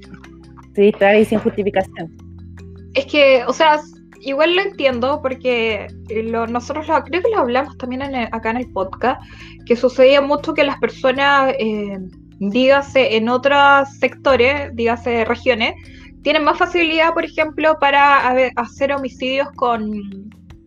Si 0.76 0.82
disparáis 0.84 1.28
sin 1.28 1.40
justificación. 1.40 2.16
Es 2.94 3.06
que, 3.06 3.44
o 3.48 3.54
sea, 3.54 3.80
igual 4.22 4.56
lo 4.56 4.62
entiendo 4.62 5.20
porque 5.22 5.88
eh, 6.10 6.24
lo- 6.24 6.48
nosotros 6.48 6.88
lo- 6.88 7.04
creo 7.04 7.22
que 7.22 7.30
lo 7.30 7.40
hablamos 7.40 7.78
también 7.78 8.02
en 8.04 8.16
el- 8.16 8.30
acá 8.32 8.52
en 8.52 8.58
el 8.58 8.72
podcast, 8.72 9.22
que 9.66 9.76
sucedía 9.76 10.22
mucho 10.22 10.54
que 10.54 10.64
las 10.64 10.78
personas, 10.80 11.54
eh, 11.60 11.98
dígase 12.40 13.16
en 13.18 13.30
otros 13.30 13.90
sectores, 14.00 14.70
dígase 14.76 15.26
regiones, 15.26 15.74
tienen 16.24 16.44
más 16.44 16.58
facilidad, 16.58 17.14
por 17.14 17.26
ejemplo, 17.26 17.78
para 17.80 18.28
hacer 18.56 18.92
homicidios 18.94 19.48
con, 19.56 19.92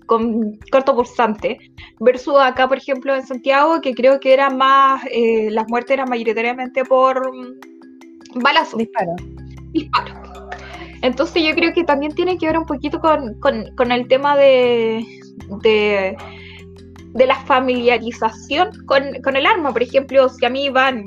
con 0.06 0.58
corto 0.70 0.94
pulsante, 0.94 1.58
versus 2.00 2.34
acá, 2.38 2.68
por 2.68 2.78
ejemplo, 2.78 3.14
en 3.14 3.26
Santiago, 3.26 3.80
que 3.80 3.94
creo 3.94 4.20
que 4.20 4.32
era 4.32 4.50
más, 4.50 5.02
eh, 5.10 5.48
las 5.50 5.68
muertes 5.68 5.92
eran 5.92 6.08
mayoritariamente 6.08 6.84
por 6.84 7.32
mm, 7.34 8.40
balazos 8.42 8.78
Disparo. 8.78 9.12
disparo. 9.72 10.14
Entonces 11.02 11.42
yo 11.42 11.54
creo 11.54 11.72
que 11.74 11.84
también 11.84 12.14
tiene 12.14 12.38
que 12.38 12.46
ver 12.46 12.58
un 12.58 12.64
poquito 12.66 12.98
con, 13.00 13.38
con- 13.40 13.66
con 13.76 13.92
el 13.92 14.08
tema 14.08 14.36
de, 14.36 15.04
de, 15.62 16.16
de 17.12 17.26
la 17.26 17.34
familiarización 17.44 18.70
con, 18.86 19.02
con 19.22 19.36
el 19.36 19.44
arma. 19.46 19.72
Por 19.72 19.82
ejemplo, 19.82 20.28
si 20.30 20.44
a 20.46 20.50
mí 20.50 20.70
van 20.70 21.04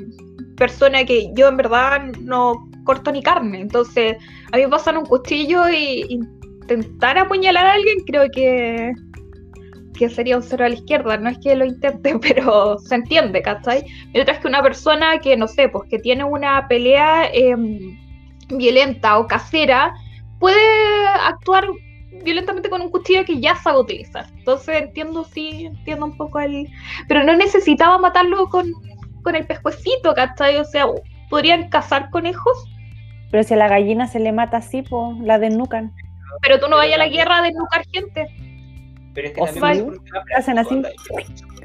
personas 0.56 1.06
que 1.06 1.32
yo 1.36 1.48
en 1.48 1.58
verdad 1.58 2.02
no 2.22 2.70
corto 2.84 3.12
ni 3.12 3.22
carne, 3.24 3.60
entonces 3.62 4.18
a 4.52 4.58
mí 4.58 4.64
me 4.64 4.70
pasan 4.70 4.98
un 4.98 5.06
cuchillo 5.06 5.68
y 5.70 6.20
intentar 6.74 7.18
apuñalar 7.18 7.66
a 7.66 7.74
alguien, 7.74 8.00
creo 8.06 8.28
que, 8.32 8.94
que 9.98 10.10
sería 10.10 10.38
un 10.38 10.44
cero 10.44 10.66
a 10.66 10.70
la 10.70 10.76
izquierda. 10.76 11.18
No 11.18 11.30
es 11.30 11.38
que 11.40 11.56
lo 11.56 11.66
intente, 11.66 12.18
pero 12.22 12.78
se 12.80 12.96
entiende, 12.96 13.42
¿cachai? 13.42 13.86
Mientras 14.14 14.40
que 14.40 14.48
una 14.48 14.62
persona 14.62 15.20
que, 15.20 15.38
no 15.38 15.48
sé, 15.48 15.70
pues 15.70 15.90
que 15.90 16.00
tiene 16.00 16.24
una 16.24 16.68
pelea... 16.68 17.30
em, 17.34 18.08
violenta 18.50 19.18
o 19.20 19.28
casera 19.28 19.94
puede 20.40 20.58
actuar 21.26 21.68
violentamente 22.24 22.70
con 22.70 22.82
un 22.82 22.90
cuchillo 22.90 23.26
que 23.26 23.40
ya 23.40 23.56
sabe 23.56 23.80
utilizar. 23.80 24.26
Entonces 24.38 24.84
entiendo, 24.84 25.24
sí, 25.24 25.66
entiendo 25.66 26.06
un 26.06 26.18
poco 26.18 26.40
el... 26.40 26.68
Pero 27.08 27.24
no 27.24 27.36
necesitaba 27.36 27.98
matarlo 27.98 28.48
con, 28.50 28.72
con 29.24 29.36
el 29.36 29.46
pescuecito, 29.46 30.14
¿cachai? 30.14 30.58
O 30.58 30.66
sea, 30.66 30.86
podrían 31.30 31.70
cazar 31.70 32.10
conejos, 32.10 32.66
Pero 33.32 33.44
si 33.44 33.54
a 33.54 33.58
la 33.58 33.68
gallina 33.68 34.08
se 34.08 34.20
le 34.20 34.32
mata 34.32 34.58
así, 34.58 34.82
pues 34.82 35.18
la 35.20 35.40
desnucan. 35.40 35.94
Pero 36.42 36.60
tú 36.60 36.68
no 36.68 36.78
vayas 36.78 36.96
a 36.96 37.00
la 37.00 37.08
guerra 37.10 37.40
a 37.40 37.42
desnucar 37.42 37.86
gente. 37.92 38.28
Pero 39.14 39.28
es 39.28 39.34
que 39.34 39.42
O 39.42 39.46
también 39.46 40.00
es 40.38 40.48
práctico. 41.08 41.58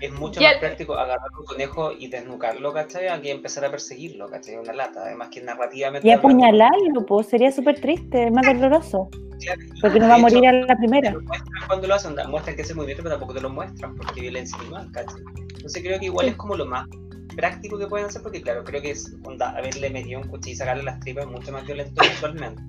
Es 0.00 0.12
mucho 0.12 0.40
más 0.40 0.54
práctico 0.58 0.94
agarrar 0.94 1.28
un 1.38 1.44
conejo 1.44 1.92
y 1.92 2.06
desnucarlo, 2.08 2.72
¿cachai? 2.72 3.08
A 3.08 3.20
que 3.20 3.32
empezar 3.32 3.64
a 3.64 3.70
perseguirlo, 3.70 4.28
¿cachai? 4.28 4.56
Una 4.56 4.72
lata. 4.72 5.02
Además 5.02 5.28
que 5.30 5.42
narrativamente... 5.42 6.06
Y 6.06 6.12
apuñalarlo, 6.12 7.04
pues 7.04 7.26
sería 7.26 7.50
súper 7.50 7.80
triste, 7.80 8.30
más 8.30 8.46
doloroso. 8.46 9.08
claro, 9.40 9.60
Porque 9.80 9.98
no 9.98 10.06
va 10.06 10.14
a 10.14 10.18
hecho, 10.18 10.36
morir 10.36 10.48
a 10.48 10.52
la 10.52 10.76
primera. 10.76 11.10
lo 11.10 11.20
muestran 11.22 11.66
cuando 11.66 11.88
lo 11.88 11.94
hacen, 11.94 12.14
muestran 12.28 12.54
que 12.54 12.62
ese 12.62 12.74
movimiento, 12.74 13.02
pero 13.02 13.16
tampoco 13.16 13.34
te 13.34 13.40
lo 13.40 13.50
muestran 13.50 13.96
porque 13.96 14.20
violencia 14.20 14.56
animal, 14.60 14.88
¿cachai? 14.92 15.20
Entonces 15.56 15.82
creo 15.82 15.98
que 15.98 16.04
igual 16.04 16.28
es 16.28 16.36
como 16.36 16.54
lo 16.54 16.66
más 16.66 16.86
práctico 17.34 17.76
que 17.78 17.86
pueden 17.88 18.06
hacer, 18.06 18.22
porque 18.22 18.40
claro, 18.40 18.62
creo 18.62 18.80
que 18.80 18.92
es 18.92 19.16
onda, 19.24 19.50
haberle 19.50 19.90
metido 19.90 20.20
un 20.20 20.28
cuchillo 20.28 20.52
y 20.52 20.56
sacarle 20.56 20.84
las 20.84 21.00
tripas 21.00 21.24
es 21.24 21.30
mucho 21.30 21.50
más 21.50 21.66
violento 21.66 22.02
visualmente. 22.02 22.62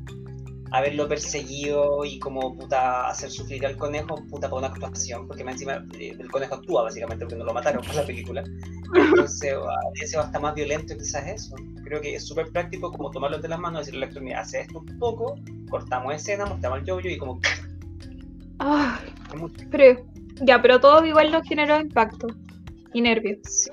Haberlo 0.72 1.08
perseguido 1.08 2.06
y 2.06 2.20
como 2.20 2.56
puta 2.56 3.08
hacer 3.08 3.32
sufrir 3.32 3.66
al 3.66 3.78
conejo, 3.78 4.16
puta 4.30 4.50
por 4.50 4.60
una 4.60 4.68
actuación, 4.68 5.28
porque 5.28 5.44
más 5.44 5.54
encima 5.54 5.86
eh, 5.98 6.16
el 6.18 6.30
conejo 6.30 6.56
actúa 6.56 6.84
básicamente 6.84 7.26
porque 7.26 7.38
no 7.38 7.46
lo 7.46 7.54
mataron 7.54 7.84
por 7.84 7.96
la 7.96 8.06
película. 8.06 8.44
Entonces, 8.94 9.54
a 9.56 10.00
veces 10.00 10.18
va 10.18 10.24
a 10.24 10.26
estar 10.26 10.42
más 10.42 10.56
violento 10.56 10.96
quizás 10.96 11.28
eso. 11.28 11.56
Creo 11.84 12.02
que 12.02 12.16
es 12.16 12.28
súper 12.28 12.52
práctico 12.52 12.92
como 12.92 13.10
tomarlo 13.10 13.40
de 13.40 13.48
las 13.48 13.60
manos, 13.60 13.82
decirle 13.82 14.06
al 14.06 14.10
actor, 14.10 14.24
mira, 14.24 14.42
hace 14.42 14.62
esto 14.62 14.80
un 14.80 15.00
poco, 15.00 15.36
cortamos 15.70 16.14
escena, 16.14 16.46
mostramos 16.46 16.80
el 16.80 16.86
yoyo 16.86 17.10
y 17.10 17.18
como 17.18 17.40
Ah, 18.60 19.00
pero, 19.72 20.06
ya, 20.42 20.62
pero 20.62 20.80
todo 20.80 21.06
igual 21.06 21.32
nos 21.32 21.48
generó 21.48 21.80
impacto 21.80 22.28
y 22.94 23.02
nervios. 23.02 23.40
Sí, 23.44 23.70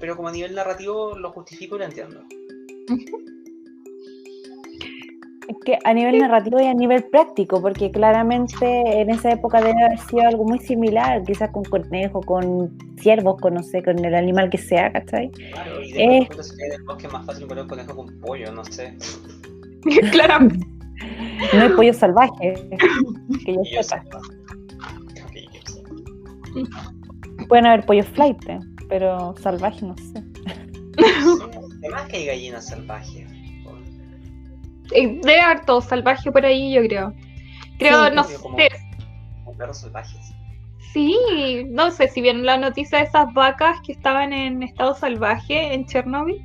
pero 0.00 0.16
como 0.16 0.28
a 0.28 0.32
nivel 0.32 0.54
narrativo 0.54 1.16
lo 1.16 1.32
justifico 1.32 1.76
y 1.76 1.80
lo 1.80 1.84
entiendo. 1.84 2.22
Es 2.88 2.96
que 5.64 5.78
a 5.84 5.92
nivel 5.94 6.18
narrativo 6.18 6.60
y 6.60 6.66
a 6.66 6.74
nivel 6.74 7.04
práctico, 7.04 7.60
porque 7.60 7.90
claramente 7.90 9.00
en 9.00 9.10
esa 9.10 9.30
época 9.32 9.60
debe 9.60 9.82
haber 9.84 9.98
sido 9.98 10.26
algo 10.26 10.44
muy 10.44 10.58
similar, 10.58 11.22
quizás 11.24 11.50
con 11.50 11.64
conejo, 11.64 12.20
con 12.20 12.76
ciervos, 12.98 13.40
con 13.40 13.54
no 13.54 13.62
sé, 13.62 13.82
con 13.82 14.04
el 14.04 14.14
animal 14.14 14.50
que 14.50 14.58
sea, 14.58 14.92
¿cachai? 14.92 15.30
Claro, 15.30 15.82
y 15.82 15.92
Eh. 15.92 16.08
después 16.20 16.26
cuando 16.28 16.42
se 16.42 16.56
cae 16.56 16.70
del 16.70 16.82
bosque 16.84 17.06
es 17.06 17.12
más 17.12 17.26
fácil 17.26 17.44
un 17.52 17.68
conejo 17.68 17.96
con 17.96 18.20
pollo, 18.20 18.52
no 18.52 18.64
sé. 18.64 18.96
Claramente. 20.12 20.66
No 21.54 21.62
hay 21.62 21.68
pollo 21.70 21.92
salvaje, 21.92 22.54
que 23.44 23.54
yo 23.54 23.82
sepa. 23.82 24.20
Pueden 27.48 27.66
haber 27.66 27.84
pollos 27.86 28.06
flight, 28.06 28.38
pero 28.88 29.34
salvaje 29.38 29.84
no 29.84 29.96
sé. 29.96 30.22
Además 31.78 32.08
que 32.08 32.16
hay 32.18 32.26
gallinas 32.26 32.66
salvajes. 32.66 33.26
Eh, 34.94 35.18
Debe 35.22 35.40
haber 35.40 35.64
todo 35.64 35.80
salvaje 35.80 36.30
por 36.30 36.44
ahí, 36.44 36.72
yo 36.74 36.82
creo. 36.82 37.12
Creo, 37.78 38.06
Sí, 38.08 38.14
no 38.14 38.24
como- 38.42 38.56
sé, 38.58 38.68
Como 39.44 39.56
perros 39.58 39.78
salvajes. 39.80 40.34
Sí, 40.92 41.16
no 41.70 41.90
sé 41.90 42.08
si 42.08 42.20
vieron 42.20 42.44
la 42.44 42.58
noticia 42.58 42.98
de 42.98 43.04
esas 43.04 43.32
vacas 43.32 43.78
que 43.84 43.92
estaban 43.92 44.32
en 44.32 44.62
estado 44.62 44.94
salvaje 44.94 45.72
en 45.72 45.86
Chernóbil, 45.86 46.42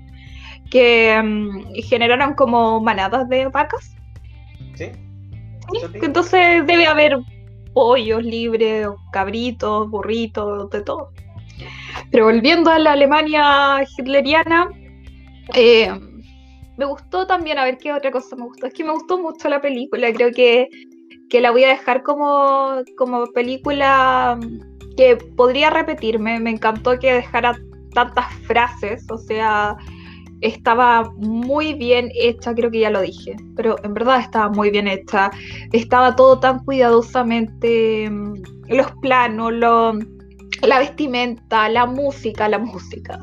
que 0.71 1.21
mm, 1.21 1.73
generaron 1.83 2.33
como 2.33 2.79
manadas 2.81 3.27
de 3.29 3.47
vacas. 3.47 3.93
¿Sí? 4.75 4.85
¿sí? 5.73 5.79
Entonces 6.01 6.65
debe 6.65 6.85
haber 6.87 7.17
pollos 7.73 8.23
libres, 8.23 8.87
cabritos, 9.11 9.89
burritos, 9.89 10.69
de 10.69 10.81
todo. 10.81 11.11
Pero 12.11 12.25
volviendo 12.25 12.71
a 12.71 12.79
la 12.79 12.93
Alemania 12.93 13.83
hitleriana, 13.97 14.69
eh, 15.55 15.91
me 16.77 16.85
gustó 16.85 17.25
también, 17.25 17.57
a 17.57 17.63
ver 17.63 17.77
qué 17.77 17.91
otra 17.91 18.11
cosa 18.11 18.35
me 18.35 18.43
gustó. 18.43 18.67
Es 18.67 18.73
que 18.73 18.83
me 18.83 18.91
gustó 18.91 19.19
mucho 19.19 19.49
la 19.49 19.61
película, 19.61 20.11
creo 20.13 20.31
que, 20.31 20.67
que 21.29 21.41
la 21.41 21.51
voy 21.51 21.63
a 21.63 21.69
dejar 21.69 22.03
como, 22.03 22.81
como 22.97 23.25
película 23.33 24.37
mm, 24.39 24.95
que 24.95 25.17
podría 25.35 25.69
repetirme. 25.69 26.39
Me 26.39 26.51
encantó 26.51 26.97
que 26.99 27.13
dejara 27.13 27.57
tantas 27.93 28.31
frases, 28.45 29.05
o 29.09 29.17
sea, 29.17 29.75
estaba 30.41 31.11
muy 31.17 31.73
bien 31.73 32.11
hecha, 32.13 32.53
creo 32.53 32.69
que 32.69 32.81
ya 32.81 32.91
lo 32.91 33.01
dije, 33.01 33.35
pero 33.55 33.75
en 33.83 33.95
verdad 33.95 34.19
estaba 34.19 34.49
muy 34.49 34.69
bien 34.69 34.87
hecha. 34.87 35.31
Estaba 35.71 36.15
todo 36.15 36.39
tan 36.39 36.59
cuidadosamente, 36.63 38.07
mm, 38.09 38.33
los 38.69 38.91
planos, 39.01 39.51
lo- 39.53 39.97
la 40.61 40.79
vestimenta, 40.79 41.69
la 41.69 41.87
música, 41.87 42.47
la 42.49 42.59
música. 42.59 43.19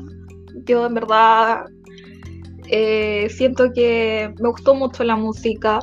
Yo 0.65 0.85
en 0.85 0.93
verdad 0.95 1.65
Eh, 2.69 3.27
siento 3.29 3.71
que 3.73 4.33
me 4.39 4.49
gustó 4.49 4.75
mucho 4.75 5.03
la 5.03 5.15
música. 5.15 5.79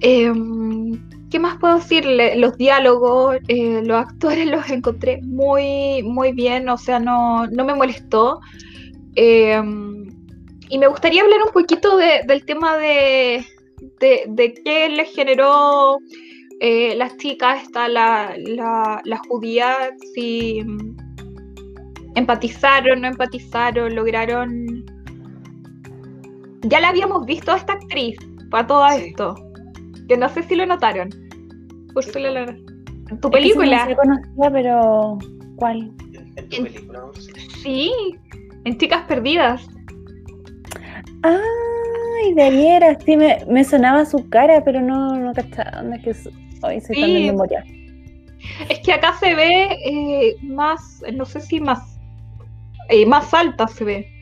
Em, 0.00 0.92
¿Qué 1.30 1.38
más 1.38 1.58
puedo 1.58 1.76
decir? 1.76 2.06
Los 2.36 2.56
diálogos, 2.56 3.36
eh, 3.48 3.82
los 3.84 3.98
actores 3.98 4.46
los 4.50 4.68
encontré 4.70 5.20
muy, 5.22 6.02
muy 6.02 6.32
bien, 6.32 6.68
o 6.68 6.78
sea, 6.78 6.98
no, 6.98 7.46
no 7.46 7.64
me 7.64 7.74
molestó. 7.74 8.40
Em, 9.14 10.06
y 10.70 10.78
me 10.78 10.86
gustaría 10.86 11.22
hablar 11.22 11.40
un 11.46 11.52
poquito 11.52 11.96
del 11.96 12.44
tema 12.44 12.76
de, 12.76 13.44
de, 14.00 14.54
qué 14.64 14.88
les 14.90 15.14
generó 15.14 15.98
eh, 16.60 16.94
las 16.96 17.16
chicas, 17.16 17.62
está 17.62 17.88
la, 17.88 18.34
la, 18.36 19.00
la 19.04 19.18
judía, 19.28 19.74
si 20.14 20.62
empatizaron, 22.14 23.00
no 23.00 23.08
empatizaron, 23.08 23.94
lograron... 23.94 24.77
Ya 26.62 26.80
la 26.80 26.88
habíamos 26.88 27.26
visto 27.26 27.52
a 27.52 27.56
esta 27.56 27.74
actriz 27.74 28.16
para 28.50 28.66
todo 28.66 28.86
esto, 28.88 29.34
que 30.08 30.16
no 30.16 30.28
sé 30.28 30.42
si 30.42 30.56
lo 30.56 30.66
notaron. 30.66 31.10
Úrsula 31.94 32.56
En 33.10 33.20
tu 33.20 33.30
película. 33.30 33.86
no 33.86 33.96
conocía, 33.96 34.50
pero 34.50 35.18
¿cuál? 35.56 35.92
¿En, 36.36 36.48
tu 36.48 36.62
película? 36.62 37.00
Sí, 37.62 37.92
en 38.64 38.78
Chicas 38.78 39.04
Perdidas. 39.06 39.68
Ay, 41.22 42.34
de 42.34 42.42
ayer, 42.42 42.98
sí 43.04 43.16
me, 43.16 43.44
me, 43.48 43.64
sonaba 43.64 44.04
su 44.04 44.28
cara, 44.28 44.62
pero 44.64 44.80
no, 44.80 45.18
no 45.18 45.32
cachaba 45.32 45.82
dónde 45.82 45.96
es 46.04 46.24
que 46.24 46.30
hoy 46.62 46.80
se 46.80 46.94
sí. 46.94 47.26
memoria. 47.26 47.64
Es 48.68 48.80
que 48.80 48.92
acá 48.92 49.14
se 49.18 49.34
ve 49.34 49.68
eh, 49.84 50.36
más, 50.42 51.02
no 51.12 51.24
sé 51.24 51.40
si 51.40 51.60
más 51.60 51.98
eh, 52.88 53.04
más 53.06 53.32
alta 53.34 53.66
se 53.68 53.84
ve. 53.84 54.17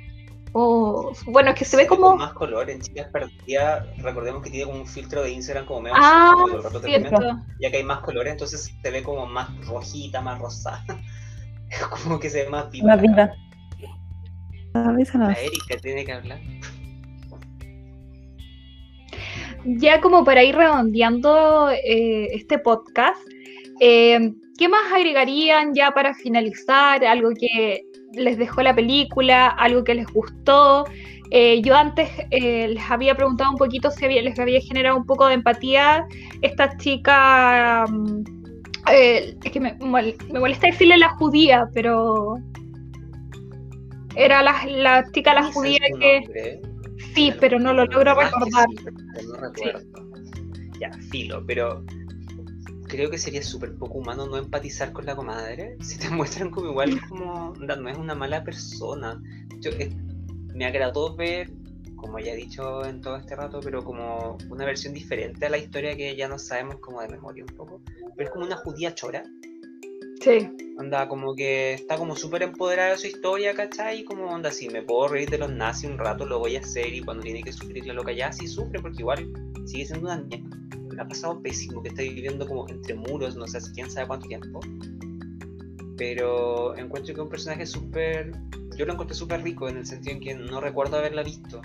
O, 0.58 1.12
bueno, 1.26 1.50
es 1.50 1.58
que 1.58 1.66
se, 1.66 1.76
ve 1.76 1.86
como... 1.86 2.16
más 2.16 2.32
color, 2.32 2.70
en 2.70 2.80
chicas 2.80 3.08
perdidas, 3.12 3.84
recordemos 3.98 4.42
que 4.42 4.48
tiene 4.48 4.64
como 4.64 4.80
un 4.80 4.86
filtro 4.86 5.22
de 5.22 5.32
Instagram 5.32 5.66
como 5.66 5.82
medio 5.82 5.96
ah, 5.98 6.32
ya 7.60 7.70
que 7.70 7.76
hay 7.76 7.82
más 7.82 8.00
colores, 8.00 8.32
entonces 8.32 8.74
se 8.82 8.90
ve 8.90 9.02
como 9.02 9.26
más 9.26 9.50
rojita, 9.66 10.22
más 10.22 10.38
rosada. 10.38 10.82
Como 12.02 12.18
que 12.18 12.30
se 12.30 12.44
ve 12.44 12.48
más 12.48 12.70
viva. 12.70 12.86
Más 12.86 13.02
viva. 13.02 13.34
La 14.72 15.32
Erika 15.32 15.76
tiene 15.82 16.06
que 16.06 16.12
hablar. 16.12 16.40
Ya 19.64 20.00
como 20.00 20.24
para 20.24 20.42
ir 20.42 20.54
redondeando 20.54 21.70
eh, 21.70 22.28
este 22.32 22.58
podcast, 22.60 23.20
eh, 23.80 24.32
¿qué 24.56 24.68
más 24.68 24.92
agregarían 24.92 25.74
ya 25.74 25.90
para 25.90 26.14
finalizar? 26.14 27.04
Algo 27.04 27.30
que 27.38 27.82
les 28.16 28.38
dejó 28.38 28.62
la 28.62 28.74
película, 28.74 29.48
algo 29.48 29.84
que 29.84 29.94
les 29.94 30.06
gustó. 30.06 30.84
Eh, 31.30 31.60
yo 31.62 31.74
antes 31.76 32.08
eh, 32.30 32.68
les 32.68 32.90
había 32.90 33.14
preguntado 33.14 33.50
un 33.50 33.56
poquito 33.56 33.90
si 33.90 34.06
les 34.06 34.38
había 34.38 34.60
generado 34.60 34.96
un 34.96 35.06
poco 35.06 35.26
de 35.26 35.34
empatía. 35.34 36.06
Esta 36.42 36.76
chica, 36.76 37.84
mm, 37.88 38.24
eh, 38.92 39.36
es 39.42 39.52
que 39.52 39.60
me, 39.60 39.74
molesta 39.74 40.68
decirle 40.68 40.98
la 40.98 41.10
judía, 41.10 41.68
pero 41.74 42.36
era 44.14 44.42
la, 44.42 44.64
la 44.66 45.04
chica 45.12 45.34
la 45.34 45.52
judía 45.52 45.78
que... 46.00 46.60
Sí, 47.14 47.32
pero 47.40 47.58
no 47.58 47.72
lo 47.72 47.84
logro 47.86 48.14
recordar. 48.14 48.66
Ya, 50.80 50.90
filo, 51.10 51.42
pero 51.46 51.82
creo 52.86 53.10
que 53.10 53.18
sería 53.18 53.42
súper 53.42 53.74
poco 53.74 53.98
humano 53.98 54.26
no 54.26 54.36
empatizar 54.36 54.92
con 54.92 55.06
la 55.06 55.16
comadre. 55.16 55.76
Si 55.82 55.98
te 55.98 56.10
muestran 56.10 56.50
como 56.50 56.70
igual 56.70 57.00
como 57.08 57.54
no 57.54 57.88
es 57.88 57.98
una 57.98 58.14
mala 58.14 58.44
persona. 58.44 59.20
Yo, 59.60 59.70
eh, 59.72 59.90
me 60.54 60.66
agradó 60.66 61.14
ver, 61.14 61.50
como 61.96 62.18
ya 62.18 62.32
he 62.32 62.36
dicho 62.36 62.84
en 62.84 63.00
todo 63.00 63.16
este 63.16 63.36
rato, 63.36 63.60
pero 63.62 63.84
como 63.84 64.38
una 64.50 64.64
versión 64.64 64.94
diferente 64.94 65.46
a 65.46 65.50
la 65.50 65.58
historia 65.58 65.96
que 65.96 66.16
ya 66.16 66.28
no 66.28 66.38
sabemos 66.38 66.76
como 66.76 67.00
de 67.00 67.08
memoria 67.08 67.44
un 67.44 67.56
poco. 67.56 67.80
Pero 68.16 68.28
es 68.28 68.30
como 68.30 68.46
una 68.46 68.56
judía 68.56 68.94
chora. 68.94 69.24
Sí. 70.20 70.48
Anda, 70.78 71.08
como 71.08 71.34
que 71.34 71.74
está 71.74 71.96
como 71.96 72.16
súper 72.16 72.42
empoderada 72.42 72.90
de 72.90 72.98
su 72.98 73.06
historia, 73.06 73.54
¿cachai? 73.54 74.04
Como 74.04 74.26
onda, 74.26 74.50
si 74.50 74.68
me 74.68 74.82
puedo 74.82 75.08
reír 75.08 75.30
de 75.30 75.38
los 75.38 75.50
nazis 75.50 75.88
un 75.88 75.98
rato, 75.98 76.26
lo 76.26 76.38
voy 76.38 76.56
a 76.56 76.60
hacer. 76.60 76.92
Y 76.92 77.00
cuando 77.00 77.22
tiene 77.22 77.42
que 77.42 77.52
sufrir 77.52 77.86
la 77.86 77.94
loca 77.94 78.12
ya, 78.12 78.32
sí 78.32 78.46
sufre, 78.46 78.80
porque 78.80 79.00
igual 79.00 79.30
sigue 79.66 79.86
siendo 79.86 80.06
una 80.06 80.18
niña 80.18 80.65
ha 80.98 81.08
pasado 81.08 81.40
pésimo, 81.42 81.82
que 81.82 81.88
está 81.88 82.02
viviendo 82.02 82.46
como 82.46 82.68
entre 82.68 82.94
muros, 82.94 83.36
no 83.36 83.46
sé, 83.46 83.58
quién 83.74 83.90
sabe 83.90 84.06
cuánto 84.06 84.28
tiempo. 84.28 84.60
Pero 85.96 86.76
encuentro 86.76 87.14
que 87.14 87.20
un 87.20 87.28
personaje 87.28 87.66
súper. 87.66 88.32
Yo 88.76 88.84
lo 88.84 88.92
encontré 88.92 89.14
súper 89.14 89.42
rico 89.42 89.68
en 89.68 89.78
el 89.78 89.86
sentido 89.86 90.14
en 90.14 90.20
que 90.20 90.34
no 90.34 90.60
recuerdo 90.60 90.98
haberla 90.98 91.22
visto. 91.22 91.62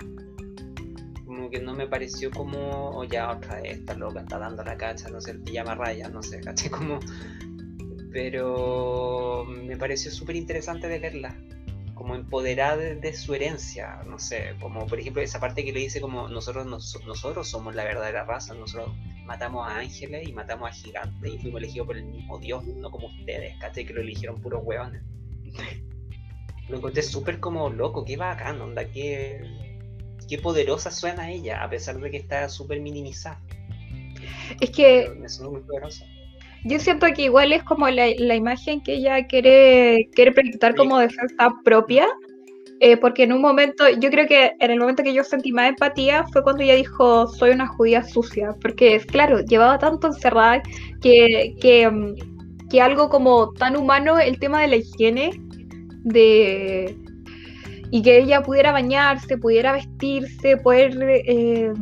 Como 1.26 1.50
que 1.50 1.60
no 1.60 1.74
me 1.74 1.86
pareció 1.86 2.30
como, 2.30 2.90
o 2.98 3.04
ya 3.04 3.30
otra 3.30 3.60
vez, 3.60 3.78
esta 3.78 3.94
loca 3.94 4.20
está 4.20 4.38
dando 4.38 4.62
la 4.64 4.76
cacha, 4.76 5.08
no 5.10 5.20
sé, 5.20 5.32
el 5.32 5.40
pijama 5.40 5.74
raya, 5.74 6.08
no 6.08 6.22
sé, 6.22 6.40
caché 6.44 6.70
como. 6.70 7.00
Pero 8.12 9.44
me 9.46 9.76
pareció 9.76 10.10
súper 10.10 10.36
interesante 10.36 10.88
de 10.88 10.98
verla 10.98 11.34
como 11.94 12.16
empoderada 12.16 12.76
de, 12.76 13.12
su 13.14 13.32
herencia, 13.32 14.02
no 14.08 14.18
sé, 14.18 14.56
como 14.60 14.88
por 14.88 14.98
ejemplo 14.98 15.22
esa 15.22 15.38
parte 15.38 15.64
que 15.64 15.72
le 15.72 15.78
dice 15.78 16.00
como 16.00 16.26
nosotros 16.26 16.66
nosotros 16.66 17.48
somos 17.48 17.76
la 17.76 17.84
verdadera 17.84 18.24
raza, 18.24 18.54
nosotros 18.54 18.90
matamos 19.24 19.66
a 19.66 19.78
ángeles 19.78 20.28
y 20.28 20.32
matamos 20.32 20.68
a 20.68 20.72
gigantes 20.72 21.34
y 21.34 21.38
fuimos 21.38 21.62
elegidos 21.62 21.86
por 21.86 21.96
el 21.96 22.04
mismo 22.04 22.38
Dios, 22.38 22.64
no 22.64 22.90
como 22.90 23.06
ustedes, 23.08 23.56
¿cachai? 23.58 23.84
Que 23.84 23.92
lo 23.92 24.00
eligieron 24.00 24.40
puros 24.40 24.62
hueones. 24.64 25.02
Lo 26.68 26.78
encontré 26.78 27.02
súper 27.02 27.40
como 27.40 27.68
loco, 27.68 28.04
qué 28.04 28.16
bacán, 28.16 28.60
onda, 28.60 28.84
qué, 28.86 29.42
qué 30.28 30.38
poderosa 30.38 30.90
suena 30.90 31.30
ella, 31.30 31.62
a 31.62 31.68
pesar 31.68 31.98
de 31.98 32.10
que 32.10 32.16
está 32.16 32.48
súper 32.48 32.80
minimizada. 32.80 33.42
Es 34.60 34.70
que... 34.70 35.12
me 35.18 35.28
suena 35.28 35.50
muy 35.50 35.60
poderosa. 35.60 36.06
Yo 36.64 36.78
siento 36.78 37.08
que 37.14 37.22
igual 37.22 37.52
es 37.52 37.64
como 37.64 37.88
la, 37.90 38.06
la 38.16 38.36
imagen 38.36 38.80
que 38.80 38.94
ella 38.94 39.26
quiere, 39.26 40.08
quiere 40.14 40.32
proyectar 40.32 40.76
como 40.76 40.98
defensa 40.98 41.50
propia, 41.64 42.06
eh, 42.84 42.96
porque 42.96 43.22
en 43.22 43.32
un 43.32 43.40
momento, 43.40 43.88
yo 43.88 44.10
creo 44.10 44.26
que 44.26 44.56
en 44.58 44.72
el 44.72 44.80
momento 44.80 45.04
que 45.04 45.14
yo 45.14 45.22
sentí 45.22 45.52
más 45.52 45.68
empatía 45.68 46.24
fue 46.32 46.42
cuando 46.42 46.64
ella 46.64 46.74
dijo, 46.74 47.28
soy 47.28 47.50
una 47.50 47.68
judía 47.68 48.02
sucia, 48.02 48.56
porque 48.60 48.98
claro, 49.06 49.38
llevaba 49.38 49.78
tanto 49.78 50.08
encerrada 50.08 50.60
que, 51.00 51.54
que, 51.60 51.88
mm, 51.88 52.68
que 52.68 52.82
algo 52.82 53.08
como 53.08 53.52
tan 53.52 53.76
humano, 53.76 54.18
el 54.18 54.36
tema 54.40 54.62
de 54.62 54.66
la 54.66 54.76
higiene, 54.78 55.30
de 56.02 56.96
y 57.92 58.02
que 58.02 58.18
ella 58.18 58.42
pudiera 58.42 58.72
bañarse, 58.72 59.38
pudiera 59.38 59.74
vestirse, 59.74 60.56
poder 60.56 60.96
eh, 61.00 61.72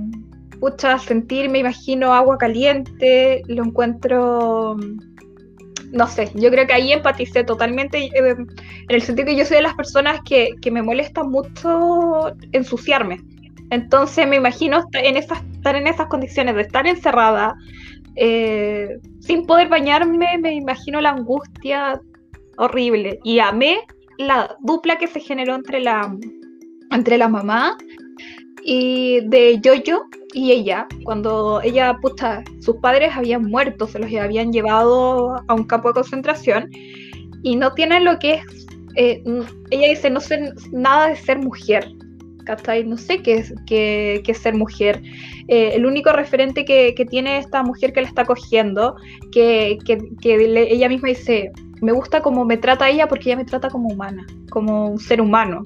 pucha, 0.61 0.98
sentir, 0.98 1.48
me 1.48 1.61
imagino, 1.61 2.12
agua 2.12 2.36
caliente, 2.36 3.40
lo 3.46 3.64
encuentro, 3.64 4.76
no 5.93 6.07
sé, 6.07 6.30
yo 6.34 6.51
creo 6.51 6.66
que 6.66 6.72
ahí 6.72 6.93
empaticé 6.93 7.45
totalmente, 7.45 7.99
eh, 7.99 8.11
en 8.14 8.47
el 8.88 9.03
sentido 9.03 9.26
que 9.26 9.36
yo 9.36 9.45
soy 9.45 9.57
de 9.57 9.62
las 9.62 9.74
personas 9.74 10.20
que, 10.24 10.55
me 10.70 10.82
molesta 10.82 11.24
mucho 11.24 12.32
ensuciarme. 12.53 13.20
Entonces 13.70 14.26
me 14.26 14.36
imagino 14.36 14.84
en 14.93 15.16
esas, 15.16 15.43
estar 15.53 15.76
en 15.76 15.86
esas 15.86 16.07
condiciones 16.07 16.55
de 16.55 16.62
estar 16.62 16.86
encerrada, 16.86 17.55
eh, 18.16 18.99
sin 19.20 19.47
poder 19.47 19.68
bañarme, 19.68 20.38
me 20.38 20.55
imagino 20.55 21.01
la 21.01 21.11
angustia 21.11 22.01
horrible. 22.57 23.18
Y 23.24 23.38
amé 23.38 23.78
la 24.18 24.57
dupla 24.61 24.97
que 24.97 25.07
se 25.07 25.20
generó 25.20 25.55
entre 25.55 25.80
la, 25.80 26.14
entre 26.91 27.18
la 27.18 27.28
mamá 27.28 27.76
y 28.64 29.20
de 29.28 29.61
Jojo 29.64 30.06
y 30.32 30.52
ella, 30.52 30.86
cuando 31.04 31.61
ella, 31.62 31.98
puta, 32.00 32.44
sus 32.61 32.76
padres 32.76 33.11
habían 33.16 33.44
muerto, 33.44 33.86
se 33.86 33.98
los 33.98 34.12
habían 34.14 34.52
llevado 34.52 35.42
a 35.48 35.54
un 35.54 35.64
campo 35.64 35.88
de 35.88 35.94
concentración 35.94 36.70
y 37.42 37.56
no 37.56 37.72
tienen 37.72 38.04
lo 38.04 38.18
que 38.18 38.34
es, 38.34 38.66
eh, 38.96 39.22
ella 39.70 39.88
dice, 39.88 40.11
no 40.11 40.20
sé 40.20 40.52
nada 40.72 41.08
de 41.08 41.16
ser 41.16 41.38
mujer, 41.38 41.88
¿cachai? 42.44 42.84
No 42.84 42.96
sé 42.96 43.22
qué 43.22 43.38
es, 43.38 43.54
qué, 43.66 44.34
ser 44.34 44.54
mujer. 44.54 45.02
Eh, 45.48 45.72
el 45.74 45.86
único 45.86 46.12
referente 46.12 46.64
que, 46.64 46.94
tiene 47.11 47.38
esta 47.38 47.62
mujer 47.62 47.92
que 47.92 48.02
la 48.02 48.08
está 48.08 48.24
cogiendo, 48.24 48.96
que, 49.32 49.78
que, 49.84 50.68
ella 50.70 50.88
misma 50.88 51.08
dice, 51.08 51.50
me 51.80 51.92
gusta 51.92 52.20
como 52.20 52.44
me 52.44 52.56
trata 52.56 52.88
ella 52.88 53.08
porque 53.08 53.30
ella 53.30 53.38
me 53.38 53.44
trata 53.44 53.68
como 53.68 53.88
humana, 53.88 54.24
como 54.50 54.88
un 54.90 54.98
ser 54.98 55.20
humano. 55.20 55.62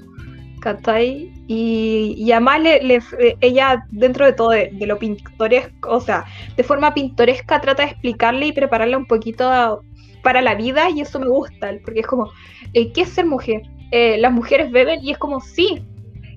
¿cachai? 0.65 1.31
Y, 1.47 2.31
además 2.33 2.61
le, 2.61 2.97
eh, 2.97 3.37
ella, 3.41 3.87
dentro 3.91 4.25
de 4.25 4.33
todo, 4.33 4.51
de, 4.51 4.73
lo 4.87 4.99
pintoresco, 4.99 5.91
o 5.91 6.01
sea, 6.01 6.25
de 6.57 6.63
forma 6.63 6.95
pintoresca 6.95 7.61
trata 7.61 7.85
de 7.85 7.91
explicarle 7.91 8.47
y 8.47 8.53
prepararle 8.53 8.97
un 8.97 9.07
poquito 9.07 9.83
para 10.23 10.41
la 10.41 10.55
vida 10.55 10.89
y 10.89 11.03
eso 11.03 11.21
me 11.21 11.29
gusta, 11.29 11.73
porque 11.85 12.01
es 12.01 12.07
como, 12.07 12.31
eh, 12.73 12.93
¿qué 12.93 13.03
es 13.03 13.11
ser 13.11 13.27
mujer? 13.27 13.63
Eh, 13.91 14.17
las 14.19 14.33
mujeres 14.33 14.71
beben 14.71 15.01
y 15.05 15.11
es 15.11 15.19
como, 15.19 15.41
sí, 15.41 15.85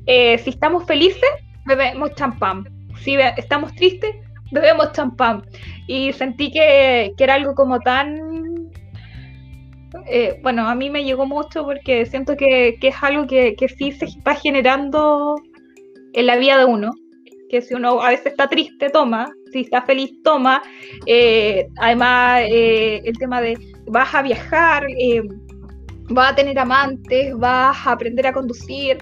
si 0.05 0.49
estamos 0.49 0.85
felices, 0.85 1.29
bebemos 1.65 2.13
champán, 2.15 2.65
si 3.01 3.15
estamos 3.37 3.73
tristes, 3.75 4.15
bebemos 4.51 4.91
champán. 4.93 5.43
Y 5.85 6.13
sentí 6.13 6.51
que, 6.51 7.13
que 7.17 7.23
era 7.23 7.35
algo 7.35 7.55
como 7.55 7.79
tan 7.79 8.56
eh, 10.05 10.39
bueno, 10.43 10.67
a 10.67 10.75
mí 10.75 10.89
me 10.89 11.03
llegó 11.03 11.25
mucho 11.25 11.63
porque 11.63 12.05
siento 12.05 12.35
que, 12.35 12.77
es 12.81 12.95
algo 13.01 13.27
que, 13.27 13.55
sí 13.77 13.91
se 13.91 14.05
está 14.05 14.35
generando 14.35 15.35
en 16.13 16.25
la 16.25 16.37
vida 16.37 16.57
de 16.57 16.65
uno, 16.65 16.91
que 17.49 17.61
si 17.61 17.73
uno 17.73 18.01
a 18.01 18.09
veces 18.09 18.27
está 18.27 18.47
triste, 18.47 18.89
toma, 18.89 19.29
si 19.51 19.61
está 19.61 19.81
feliz, 19.81 20.11
toma. 20.23 20.61
Eh, 21.05 21.67
además, 21.77 22.41
eh, 22.49 23.01
el 23.03 23.17
tema 23.17 23.41
de 23.41 23.57
vas 23.87 24.13
a 24.13 24.21
viajar, 24.21 24.85
vas 26.09 26.31
a 26.31 26.35
tener 26.35 26.59
amantes, 26.59 27.33
vas 27.37 27.77
a 27.85 27.91
aprender 27.91 28.27
a 28.27 28.33
conducir. 28.33 28.97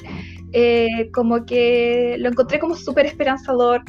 Como 1.14 1.46
que 1.46 2.16
lo 2.20 2.30
encontré 2.30 2.60
como 2.60 2.76
súper 2.76 3.06
esperanzador. 3.06 3.84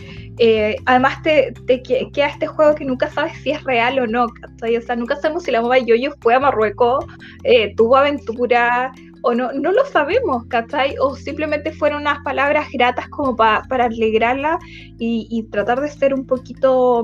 además, 0.87 1.23
te, 1.23 1.53
te, 1.67 1.83
queda 1.83 2.27
este 2.29 2.47
juego 2.47 2.75
que 2.75 2.85
nunca 2.85 3.11
sabes 3.11 3.37
si 3.43 3.51
es 3.51 3.63
real 3.65 3.99
o 3.99 4.07
no. 4.07 4.25
O 4.25 4.83
sea, 4.83 4.97
nunca 4.97 5.17
sabemos 5.17 5.45
si 5.45 5.51
la 5.51 5.63
mamá 5.63 5.77
de 5.77 5.85
Yoyo 5.85 6.13
fue 6.21 6.35
a 6.35 6.41
Marruecos, 6.41 7.05
tuvo 7.77 7.97
aventura, 7.97 8.93
o 9.27 9.35
no, 9.35 9.53
no 9.53 9.73
lo 9.73 9.85
sabemos, 9.87 10.45
¿cachai? 10.47 10.95
O 11.01 11.17
simplemente 11.17 11.73
fueron 11.73 12.03
unas 12.03 12.23
palabras 12.23 12.69
gratas 12.73 13.09
como 13.09 13.35
para 13.35 13.65
alegrarla 13.69 14.57
y, 14.99 15.43
tratar 15.51 15.81
de 15.81 15.91
ser 15.91 16.15
un 16.15 16.27
poquito, 16.27 17.03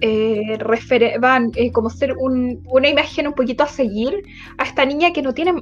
eh, 0.00 0.58
eh, 0.58 1.72
como 1.72 1.88
ser 1.88 2.16
una 2.18 2.88
imagen 2.88 3.28
un 3.28 3.34
poquito 3.34 3.62
a 3.62 3.68
seguir 3.68 4.24
a 4.58 4.64
esta 4.64 4.84
niña 4.84 5.12
que 5.12 5.22
no 5.22 5.32
tiene 5.32 5.54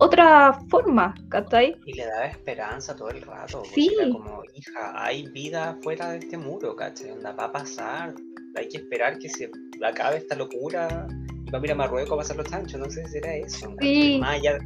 otra 0.00 0.52
forma, 0.68 1.14
¿cachai? 1.28 1.76
Y 1.84 1.92
le 1.92 2.06
da 2.06 2.26
esperanza 2.26 2.96
todo 2.96 3.10
el 3.10 3.20
rato. 3.20 3.62
Sí. 3.72 3.90
como, 4.12 4.42
hija, 4.54 4.92
hay 4.94 5.28
vida 5.30 5.78
fuera 5.82 6.10
de 6.10 6.18
este 6.18 6.38
muro, 6.38 6.74
¿cachai? 6.74 7.10
Onda, 7.10 7.32
va 7.32 7.44
a 7.44 7.52
pasar, 7.52 8.14
hay 8.56 8.68
que 8.68 8.78
esperar 8.78 9.18
que 9.18 9.28
se 9.28 9.50
acabe 9.84 10.16
esta 10.16 10.34
locura 10.34 11.06
y 11.46 11.50
va 11.50 11.58
a 11.58 11.64
ir 11.64 11.72
a 11.72 11.74
Marruecos 11.74 12.12
a 12.12 12.16
pasar 12.16 12.36
los 12.36 12.46
chanchos, 12.46 12.80
no 12.80 12.90
sé 12.90 13.04
si 13.06 13.12
será 13.12 13.34
eso. 13.36 13.74
Sí. 13.80 14.18
Más 14.20 14.38
allá, 14.38 14.58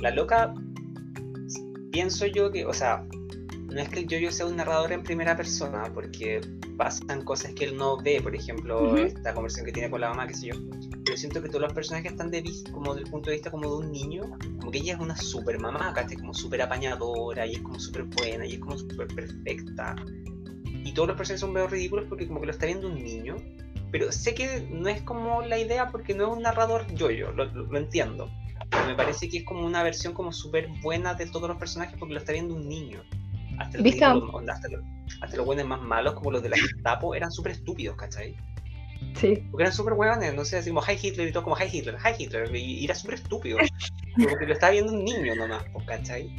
la 0.00 0.10
loca, 0.10 0.52
pienso 1.92 2.26
yo 2.26 2.50
que, 2.50 2.66
o 2.66 2.72
sea, 2.72 3.06
no 3.72 3.80
es 3.80 3.88
que 3.88 4.06
yo, 4.06 4.18
yo 4.18 4.30
sea 4.30 4.46
un 4.46 4.56
narrador 4.56 4.92
en 4.92 5.02
primera 5.02 5.36
persona, 5.36 5.90
porque 5.92 6.40
pasan 6.76 7.24
cosas 7.24 7.52
que 7.54 7.64
él 7.64 7.76
no 7.76 7.96
ve, 7.96 8.20
por 8.22 8.34
ejemplo, 8.34 8.96
esta 8.96 9.34
conversación 9.34 9.66
que 9.66 9.72
tiene 9.72 9.90
con 9.90 10.00
la 10.00 10.10
mamá, 10.10 10.26
qué 10.26 10.34
sé 10.34 10.46
yo. 10.48 10.54
Pero 11.04 11.16
siento 11.16 11.42
que 11.42 11.48
todos 11.48 11.62
los 11.62 11.72
personajes 11.72 12.12
están 12.12 12.30
de 12.30 12.44
como 12.70 12.94
del 12.94 13.04
punto 13.04 13.30
de 13.30 13.36
vista 13.36 13.50
como 13.50 13.68
de 13.68 13.86
un 13.86 13.92
niño, 13.92 14.22
como 14.58 14.70
que 14.70 14.78
ella 14.78 14.94
es 14.94 15.00
una 15.00 15.16
super 15.16 15.58
mamá, 15.58 15.94
es 16.10 16.18
como 16.18 16.34
súper 16.34 16.62
apañadora, 16.62 17.46
y 17.46 17.54
es 17.54 17.60
como 17.60 17.78
súper 17.78 18.04
buena, 18.04 18.46
y 18.46 18.54
es 18.54 18.58
como 18.60 18.78
súper 18.78 19.08
perfecta. 19.08 19.96
Y 20.84 20.92
todos 20.94 21.08
los 21.08 21.16
personajes 21.16 21.40
son 21.40 21.52
medio 21.52 21.68
ridículos 21.68 22.06
porque 22.08 22.26
como 22.26 22.40
que 22.40 22.46
lo 22.46 22.52
está 22.52 22.66
viendo 22.66 22.88
un 22.88 23.02
niño. 23.02 23.36
Pero 23.90 24.10
sé 24.10 24.34
que 24.34 24.66
no 24.70 24.88
es 24.88 25.02
como 25.02 25.42
la 25.42 25.58
idea 25.58 25.90
porque 25.90 26.14
no 26.14 26.24
es 26.24 26.36
un 26.36 26.42
narrador 26.42 26.86
yo-yo, 26.94 27.30
lo 27.32 27.78
entiendo 27.78 28.30
me 28.86 28.94
parece 28.94 29.28
que 29.28 29.38
es 29.38 29.44
como 29.44 29.66
una 29.66 29.82
versión 29.82 30.14
como 30.14 30.32
súper 30.32 30.68
buena 30.82 31.14
de 31.14 31.26
todos 31.26 31.48
los 31.48 31.58
personajes 31.58 31.96
porque 31.98 32.14
lo 32.14 32.20
está 32.20 32.32
viendo 32.32 32.54
un 32.54 32.68
niño. 32.68 33.02
Hasta, 33.62 33.78
los, 33.78 34.82
hasta, 35.20 35.36
los, 35.36 35.46
buenos 35.46 35.66
más 35.66 35.80
malos, 35.80 36.14
como 36.14 36.30
los 36.30 36.42
de 36.42 36.50
la 36.50 36.56
Gestapo, 36.56 37.14
eran 37.14 37.30
súper 37.30 37.52
estúpidos, 37.52 37.96
¿cachai? 37.96 38.36
Sí. 39.14 39.42
Porque 39.50 39.64
eran 39.64 39.72
súper 39.72 39.94
huevones, 39.94 40.34
no 40.34 40.44
sé, 40.44 40.56
decimos 40.56 40.86
Hi 40.88 40.98
Hitler 41.00 41.28
y 41.28 41.32
todo 41.32 41.44
como 41.44 41.56
Hi 41.56 41.68
Hitler, 41.70 41.96
Hi 41.96 42.22
Hitler, 42.22 42.54
y, 42.54 42.84
era 42.84 42.94
súper 42.94 43.14
estúpido. 43.14 43.58
porque 44.28 44.46
lo 44.46 44.52
estaba 44.52 44.72
viendo 44.72 44.92
un 44.92 45.04
niño 45.04 45.34
nomás, 45.34 45.64
¿cachai? 45.86 46.30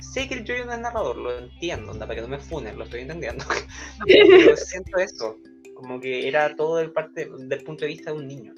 Sé 0.00 0.28
que 0.28 0.34
el 0.34 0.46
Jojo 0.46 0.66
no 0.66 0.72
es 0.74 0.80
narrador, 0.80 1.16
lo 1.16 1.38
entiendo, 1.38 1.92
anda, 1.92 2.06
para 2.06 2.16
que 2.16 2.22
no 2.22 2.28
me 2.28 2.38
funen, 2.38 2.76
lo 2.76 2.84
estoy 2.84 3.00
entendiendo. 3.00 3.44
Pero 4.06 4.56
siento 4.56 4.98
eso, 4.98 5.36
como 5.74 6.00
que 6.00 6.28
era 6.28 6.54
todo 6.54 6.76
del, 6.76 6.92
parte, 6.92 7.28
del 7.38 7.62
punto 7.64 7.84
de 7.84 7.88
vista 7.88 8.12
de 8.12 8.18
un 8.18 8.28
niño 8.28 8.52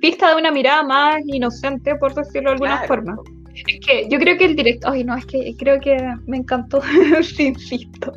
vista 0.00 0.30
de 0.30 0.36
una 0.36 0.50
mirada 0.50 0.82
más 0.82 1.22
inocente, 1.26 1.94
por 1.96 2.14
decirlo 2.14 2.50
de 2.50 2.54
alguna 2.54 2.82
forma. 2.84 3.16
Es 3.66 3.80
que 3.86 4.08
yo 4.08 4.18
creo 4.18 4.36
que 4.36 4.44
el 4.44 4.56
director, 4.56 4.92
ay 4.92 5.04
no, 5.04 5.16
es 5.16 5.26
que 5.26 5.54
creo 5.58 5.80
que 5.80 5.96
me 6.26 6.38
encantó, 6.38 6.80
insisto. 7.38 8.12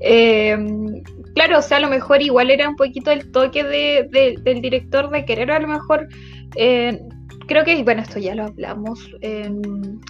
Em, 0.00 1.02
claro, 1.34 1.58
o 1.58 1.62
sea, 1.62 1.78
a 1.78 1.80
lo 1.80 1.88
mejor 1.88 2.22
igual 2.22 2.50
era 2.50 2.68
un 2.68 2.76
poquito 2.76 3.10
el 3.10 3.30
toque 3.30 3.64
de, 3.64 4.36
del 4.42 4.60
director 4.60 5.10
de 5.10 5.24
querer 5.24 5.50
a 5.50 5.58
lo 5.58 5.68
mejor, 5.68 6.08
eh, 6.56 7.00
creo 7.46 7.64
que, 7.64 7.82
bueno, 7.82 8.02
esto 8.02 8.18
ya 8.18 8.34
lo 8.34 8.44
hablamos 8.44 9.10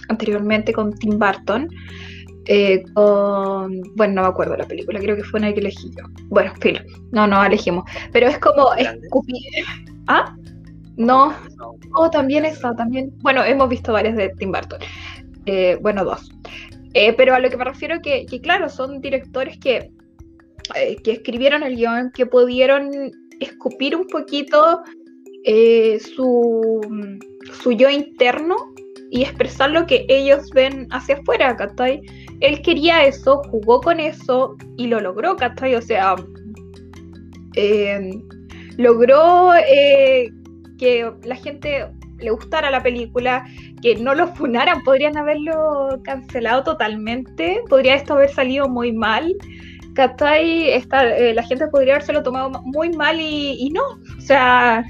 anteriormente 0.09 0.73
con 0.73 0.93
Tim 0.93 1.17
Burton. 1.17 1.69
Eh, 2.49 2.81
con, 2.93 3.81
bueno, 3.95 4.13
no 4.13 4.21
me 4.21 4.27
acuerdo 4.29 4.55
la 4.55 4.65
película, 4.65 4.99
creo 4.99 5.17
que 5.17 5.23
fue 5.23 5.39
una 5.39 5.53
que 5.53 5.59
elegí 5.59 5.91
yo. 5.91 6.05
Bueno, 6.29 6.53
filo, 6.61 6.79
no, 7.11 7.27
no 7.27 7.43
elegimos. 7.43 7.83
Pero 8.13 8.27
es 8.27 8.39
como 8.39 8.73
escupir. 8.73 9.65
¿Ah? 10.07 10.33
No, 10.97 11.31
oh, 11.93 12.09
también 12.09 12.43
esa, 12.43 12.75
también. 12.75 13.13
Bueno, 13.21 13.43
hemos 13.43 13.69
visto 13.69 13.93
varias 13.93 14.15
de 14.15 14.29
Tim 14.29 14.51
Burton. 14.51 14.79
Eh, 15.45 15.77
bueno, 15.81 16.03
dos. 16.03 16.31
Eh, 16.93 17.13
pero 17.13 17.35
a 17.35 17.39
lo 17.39 17.49
que 17.49 17.57
me 17.57 17.63
refiero 17.63 18.01
que, 18.01 18.25
que 18.25 18.41
claro, 18.41 18.67
son 18.67 18.99
directores 18.99 19.59
que, 19.59 19.91
eh, 20.75 20.97
que 21.03 21.11
escribieron 21.11 21.61
el 21.61 21.75
guion, 21.75 22.11
que 22.13 22.25
pudieron 22.25 22.89
escupir 23.39 23.95
un 23.95 24.07
poquito 24.07 24.81
su, 26.15 26.81
su 27.61 27.71
yo 27.71 27.89
interno 27.89 28.57
y 29.11 29.21
expresar 29.21 29.69
lo 29.71 29.85
que 29.85 30.05
ellos 30.09 30.49
ven 30.53 30.87
hacia 30.91 31.15
afuera, 31.15 31.55
¿cachai? 31.55 32.01
Él 32.41 32.61
quería 32.61 33.05
eso, 33.05 33.41
jugó 33.49 33.79
con 33.79 34.01
eso 34.01 34.57
y 34.75 34.87
lo 34.87 34.99
logró, 34.99 35.37
¿cachai? 35.37 35.75
O 35.75 35.81
sea, 35.81 36.15
logró 38.77 39.53
que 40.77 41.11
la 41.23 41.35
gente 41.35 41.87
le 42.19 42.31
gustara 42.31 42.71
la 42.71 42.81
película, 42.83 43.45
que 43.81 43.95
no 43.95 44.15
lo 44.15 44.27
funaran, 44.27 44.83
podrían 44.83 45.17
haberlo 45.17 45.99
cancelado 46.03 46.63
totalmente, 46.63 47.61
podría 47.69 47.95
esto 47.95 48.13
haber 48.13 48.29
salido 48.29 48.67
muy 48.67 48.91
mal. 48.91 49.35
¿Cachai? 49.93 50.69
Eh, 50.69 51.33
la 51.33 51.43
gente 51.43 51.67
podría 51.67 51.93
habérselo 51.93 52.21
tomado 52.21 52.61
muy 52.63 52.91
mal 52.91 53.19
y, 53.19 53.69
no. 53.71 53.81
O 54.17 54.21
sea, 54.21 54.85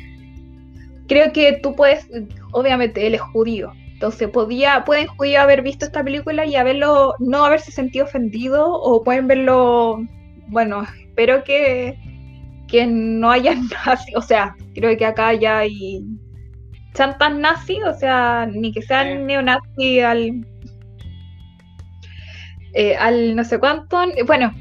creo 1.08 1.32
que 1.32 1.60
tú 1.64 1.76
puedes, 1.76 2.10
obviamente 2.52 3.08
él 3.08 3.16
es 3.16 3.22
judío, 3.22 3.72
entonces 3.94 4.30
podía, 4.30 4.84
pueden 4.84 5.08
judíos 5.08 5.38
haber 5.38 5.62
visto 5.62 5.86
esta 5.86 6.04
película 6.04 6.46
y 6.46 6.56
haberlo, 6.56 7.16
no 7.20 7.46
haberse 7.46 7.72
sentido 7.72 8.06
ofendido, 8.06 8.70
o 8.70 9.02
pueden 9.02 9.28
verlo, 9.28 10.02
bueno, 10.50 10.84
espero 11.02 11.44
que, 11.46 11.98
que 12.68 12.86
no 12.86 13.32
haya 13.32 13.56
nazi, 13.86 14.14
o 14.16 14.22
sea, 14.22 14.56
creo 14.76 14.96
que 14.98 15.06
acá 15.06 15.34
ya 15.34 15.60
hay 15.60 16.04
chantas 16.94 17.36
nazis, 17.36 17.84
o 17.86 17.94
sea, 17.94 18.48
ni 18.52 18.72
que 18.72 18.82
sean 18.82 19.28
neonazis 19.28 20.04
al, 20.04 20.46
eh, 22.74 22.96
al 22.96 23.36
no 23.36 23.44
sé 23.44 23.60
cuánto. 23.60 24.00
Bueno, 24.26 24.54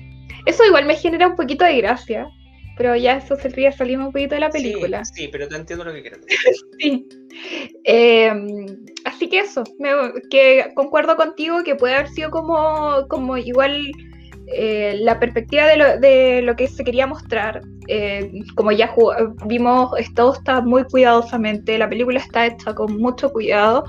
eso 0.44 0.64
igual 0.64 0.84
me 0.84 0.96
genera 0.96 1.28
un 1.28 1.36
poquito 1.36 1.64
de 1.64 1.78
gracia, 1.78 2.28
pero 2.76 2.94
ya 2.94 3.16
eso 3.16 3.36
sería 3.36 3.72
salimos 3.72 4.08
un 4.08 4.12
poquito 4.12 4.34
de 4.34 4.40
la 4.40 4.50
película. 4.50 5.04
Sí, 5.04 5.28
pero 5.32 5.48
te 5.48 5.56
entiendo 5.56 5.84
lo 5.84 5.94
que 5.94 6.02
quieres 6.02 6.20
sí. 6.78 7.08
Em, 7.84 8.66
así 9.04 9.28
que 9.28 9.40
eso, 9.40 9.64
que 10.30 10.72
concuerdo 10.74 11.16
contigo 11.16 11.64
que 11.64 11.74
puede 11.74 11.94
haber 11.94 12.08
sido 12.08 12.30
como, 12.30 13.06
como 13.08 13.36
igual 13.38 13.90
eh, 14.48 14.98
la 15.00 15.18
perspectiva 15.18 15.66
de 15.66 15.76
lo, 15.76 15.98
de 15.98 16.42
lo, 16.42 16.54
que 16.54 16.68
se 16.68 16.84
quería 16.84 17.06
mostrar, 17.06 17.62
eh, 17.88 18.44
como 18.54 18.70
ya 18.70 18.94
vimos, 19.44 19.90
todo 20.14 20.34
está 20.34 20.60
muy 20.60 20.84
cuidadosamente, 20.84 21.76
la 21.76 21.88
película 21.88 22.20
está 22.20 22.46
hecha 22.46 22.72
con 22.72 22.96
mucho 22.98 23.32
cuidado 23.32 23.84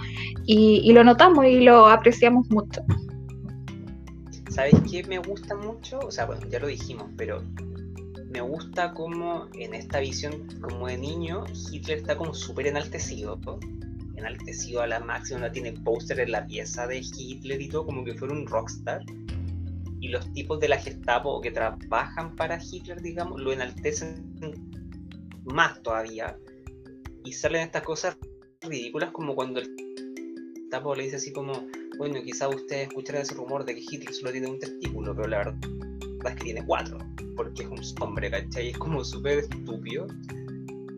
y, 0.45 0.91
lo 0.93 1.03
notamos 1.03 1.45
y 1.45 1.59
lo 1.59 1.87
apreciamos 1.87 2.49
mucho. 2.49 2.81
¿Sabes 4.49 4.73
qué 4.89 5.03
me 5.03 5.19
gusta 5.19 5.55
mucho? 5.55 5.99
O 5.99 6.09
sea, 6.09 6.25
bueno, 6.25 6.41
ya 6.49 6.59
lo 6.59 6.65
dijimos, 6.65 7.05
pero 7.15 7.43
me 8.31 8.41
gusta 8.41 8.95
como 8.95 9.47
en 9.53 9.75
esta 9.75 9.99
visión 9.99 10.47
como 10.59 10.87
de 10.87 10.97
niño, 10.97 11.43
Hitler 11.71 11.99
está 11.99 12.17
como 12.17 12.33
súper 12.33 12.65
enaltecido, 12.65 13.39
enaltecido 14.15 14.81
a 14.81 14.87
la 14.87 14.99
máxima, 14.99 15.51
tiene 15.51 15.73
póster 15.73 16.19
en 16.19 16.31
la 16.31 16.47
pieza 16.47 16.87
de 16.87 16.97
Hitler 16.97 17.61
y 17.61 17.69
todo, 17.69 17.85
como 17.85 18.03
que 18.03 18.15
fuera 18.15 18.33
un 18.33 18.47
rockstar 18.47 19.03
y 19.99 20.09
los 20.09 20.31
tipos 20.33 20.59
de 20.59 20.69
la 20.69 20.77
Gestapo 20.77 21.41
que 21.41 21.51
trabajan 21.51 22.35
para 22.35 22.59
Hitler, 22.61 23.01
digamos, 23.01 23.41
lo 23.41 23.51
enaltecen 23.51 24.35
más 25.45 25.81
todavía 25.81 26.37
y 27.23 27.33
salen 27.33 27.63
estas 27.63 27.83
cosas 27.83 28.17
ridículas 28.61 29.11
como 29.11 29.35
cuando 29.35 29.59
el 29.59 29.67
Gestapo 30.55 30.95
le 30.95 31.03
dice 31.03 31.15
así 31.15 31.31
como, 31.31 31.53
bueno, 31.97 32.21
quizá 32.23 32.47
usted 32.47 32.83
escuchará 32.83 33.21
ese 33.21 33.35
rumor 33.35 33.65
de 33.65 33.75
que 33.75 33.81
Hitler 33.81 34.13
solo 34.13 34.31
tiene 34.31 34.47
un 34.47 34.59
testículo, 34.59 35.15
pero 35.15 35.27
la 35.27 35.37
verdad 35.39 35.55
es 36.25 36.35
que 36.35 36.43
tiene 36.43 36.65
cuatro, 36.65 36.97
porque 37.35 37.63
es 37.63 37.69
un 37.69 37.79
hombre, 38.01 38.29
¿cachai? 38.29 38.69
Es 38.69 38.77
como 38.77 39.03
súper 39.03 39.39
estúpido, 39.39 40.07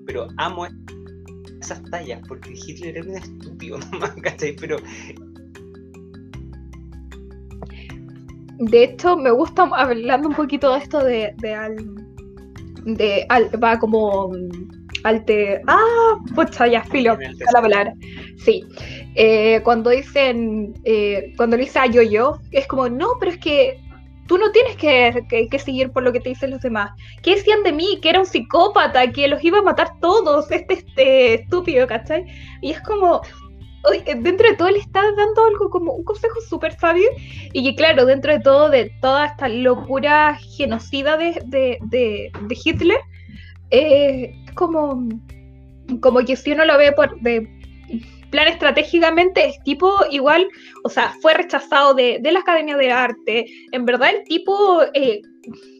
pero 0.06 0.28
amo 0.38 0.68
esas 1.62 1.84
tallas, 1.92 2.22
porque 2.28 2.54
Hitler 2.54 2.98
era 2.98 3.10
un 3.10 3.18
estúpido 3.18 3.78
nomás, 3.92 4.16
¿cachai? 4.22 4.56
Pero 4.56 4.78
de 8.60 8.84
hecho, 8.84 9.16
me 9.16 9.32
gusta, 9.32 9.64
hablando 9.74 10.28
un 10.28 10.36
poquito 10.36 10.74
de 10.74 10.80
esto 10.80 11.04
de, 11.04 11.34
de, 11.38 11.54
al, 11.54 11.78
de 12.86 13.26
va 13.58 13.80
como 13.80 14.32
Alte. 15.04 15.62
Ah, 15.68 16.18
pucha, 16.36 16.68
ya, 16.68 16.84
filo. 16.84 17.18
La 17.54 17.62
palabra. 17.62 17.94
Sí. 18.38 18.66
Eh, 19.16 19.62
cuando 19.64 19.90
dicen. 19.90 20.74
Eh, 20.84 21.34
cuando 21.38 21.58
le 21.58 21.64
dice 21.64 21.80
a 21.80 21.86
yo-yo, 21.86 22.40
es 22.52 22.68
como, 22.68 22.90
no, 22.90 23.14
pero 23.20 23.32
es 23.32 23.38
que 23.38 23.80
tú 24.28 24.38
no 24.38 24.52
tienes 24.52 24.76
que, 24.76 25.26
que, 25.50 25.60
seguir 25.60 25.92
por 25.92 26.04
lo 26.04 26.12
que 26.12 26.20
te 26.20 26.30
dicen 26.30 26.52
los 26.52 26.62
demás. 26.62 26.92
¿Qué 27.24 27.36
decían 27.36 27.64
de 27.64 27.72
mí? 27.72 28.00
Que 28.02 28.10
era 28.10 28.20
un 28.20 28.26
psicópata, 28.26 29.12
que 29.12 29.28
los 29.28 29.44
iba 29.44 29.60
a 29.60 29.64
matar 29.64 30.00
todos, 30.00 30.52
este, 30.52 30.74
este 30.74 31.34
estúpido, 31.36 31.88
¿cachai? 31.88 32.26
Y 32.62 32.72
es 32.72 32.82
como, 32.82 33.22
dentro 34.06 34.50
de 34.50 34.56
todo 34.56 34.70
le 34.70 34.80
está 34.80 35.02
dando 35.16 35.46
algo 35.46 35.70
como 35.70 35.94
un 35.94 36.04
consejo 36.04 36.40
súper 36.42 36.78
sabio 36.78 37.10
y 37.54 37.64
que 37.64 37.76
claro, 37.76 38.06
dentro 38.06 38.32
de 38.32 38.40
todo, 38.40 38.70
de 38.70 38.92
toda 39.02 39.28
esta 39.28 39.48
locura 39.48 40.38
genocida 40.58 41.18
de, 41.18 41.42
de, 41.46 41.78
de, 41.90 42.58
Hitler, 42.64 43.00
eh, 43.72 44.36
es 44.46 44.52
como, 44.54 45.08
como 46.02 46.20
que 46.26 46.36
si 46.36 46.52
uno 46.52 46.66
lo 46.66 46.78
ve 46.78 46.92
por 46.92 47.20
de 47.22 47.48
plan 48.30 48.48
estratégicamente, 48.48 49.48
es 49.48 49.64
tipo 49.64 49.92
igual, 50.12 50.48
o 50.84 50.90
sea, 50.90 51.16
fue 51.22 51.34
rechazado 51.34 51.94
de, 51.94 52.20
la 52.22 52.40
Academia 52.40 52.78
de 52.78 52.92
Arte, 52.92 53.46
en 53.72 53.86
verdad 53.86 54.10
el 54.12 54.24
tipo... 54.26 54.82
Eh, 54.94 55.22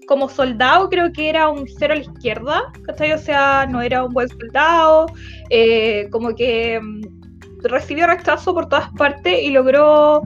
como 0.08 0.28
soldado 0.28 0.90
creo 0.90 1.14
que 1.14 1.30
era 1.30 1.50
un 1.50 1.68
cero 1.78 1.94
a 1.94 1.98
la 1.98 2.02
izquierda, 2.02 2.74
¿cachai? 2.88 3.12
O 3.12 3.20
sea, 3.20 3.68
no 3.70 3.80
era 3.80 4.04
un 4.04 4.12
buen 4.12 4.28
soldado, 4.28 5.06
eh, 5.52 6.08
como 6.12 6.34
que 6.34 6.80
mm, 6.82 7.19
recibió 7.64 8.08
rechazo 8.08 8.54
por 8.54 8.70
todas 8.70 8.90
partes 8.94 9.42
y 9.42 9.50
logró 9.50 10.22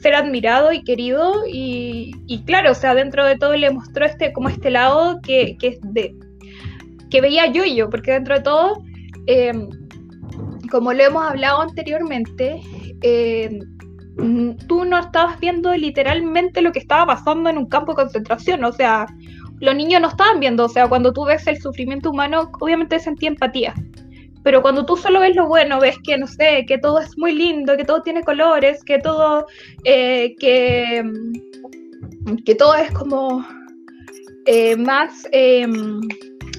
ser 0.00 0.14
admirado 0.14 0.72
y 0.72 0.84
querido 0.84 1.44
y, 1.46 2.42
claro, 2.46 2.72
o 2.72 2.74
sea, 2.74 2.94
dentro 2.94 3.24
de 3.24 3.38
todo 3.38 3.56
le 3.56 3.70
mostró 3.70 4.04
este 4.04 4.32
como 4.32 4.50
este 4.50 4.70
lado 4.70 5.20
que, 5.22 5.56
que, 5.58 5.78
de, 5.82 6.14
que 7.10 7.20
veía 7.20 7.46
yo 7.46 7.64
y 7.64 7.76
yo, 7.76 7.88
porque 7.88 8.12
dentro 8.12 8.34
de 8.34 8.42
todo, 8.42 8.82
em, 9.26 9.68
como 10.70 10.92
lo 10.92 11.02
hemos 11.02 11.24
hablado 11.24 11.62
anteriormente, 11.62 12.60
em, 13.00 13.60
tú 14.68 14.84
no 14.84 14.98
estabas 14.98 15.40
viendo 15.40 15.74
literalmente 15.74 16.60
lo 16.60 16.72
que 16.72 16.80
estaba 16.80 17.06
pasando 17.06 17.48
en 17.50 17.58
un 17.58 17.66
campo 17.66 17.92
de 17.92 18.02
concentración, 18.02 18.62
o 18.64 18.72
sea, 18.72 19.06
los 19.60 19.74
niños 19.74 20.00
no 20.02 20.08
estaban 20.08 20.40
viendo, 20.40 20.66
o 20.66 20.68
sea, 20.68 20.88
cuando 20.88 21.12
tú 21.12 21.24
ves 21.24 21.46
el 21.46 21.60
sufrimiento 21.60 22.10
humano, 22.10 22.50
obviamente 22.60 22.98
sentí 22.98 23.26
empatía. 23.26 23.74
Pero 24.44 24.60
cuando 24.60 24.84
tú 24.84 24.96
solo 24.96 25.20
ves 25.20 25.34
lo 25.34 25.48
bueno, 25.48 25.80
ves 25.80 25.96
que, 26.04 26.18
no 26.18 26.26
sé, 26.26 26.66
que 26.68 26.76
todo 26.76 27.00
es 27.00 27.16
muy 27.16 27.32
lindo, 27.32 27.76
que 27.78 27.84
todo 27.84 28.02
tiene 28.02 28.22
colores, 28.22 28.84
que 28.84 28.98
todo, 28.98 29.46
eh, 29.84 30.36
que, 30.38 31.02
que 32.44 32.54
todo 32.54 32.74
es 32.74 32.90
como 32.92 33.44
eh, 34.44 34.76
más, 34.76 35.26
em, 35.32 36.00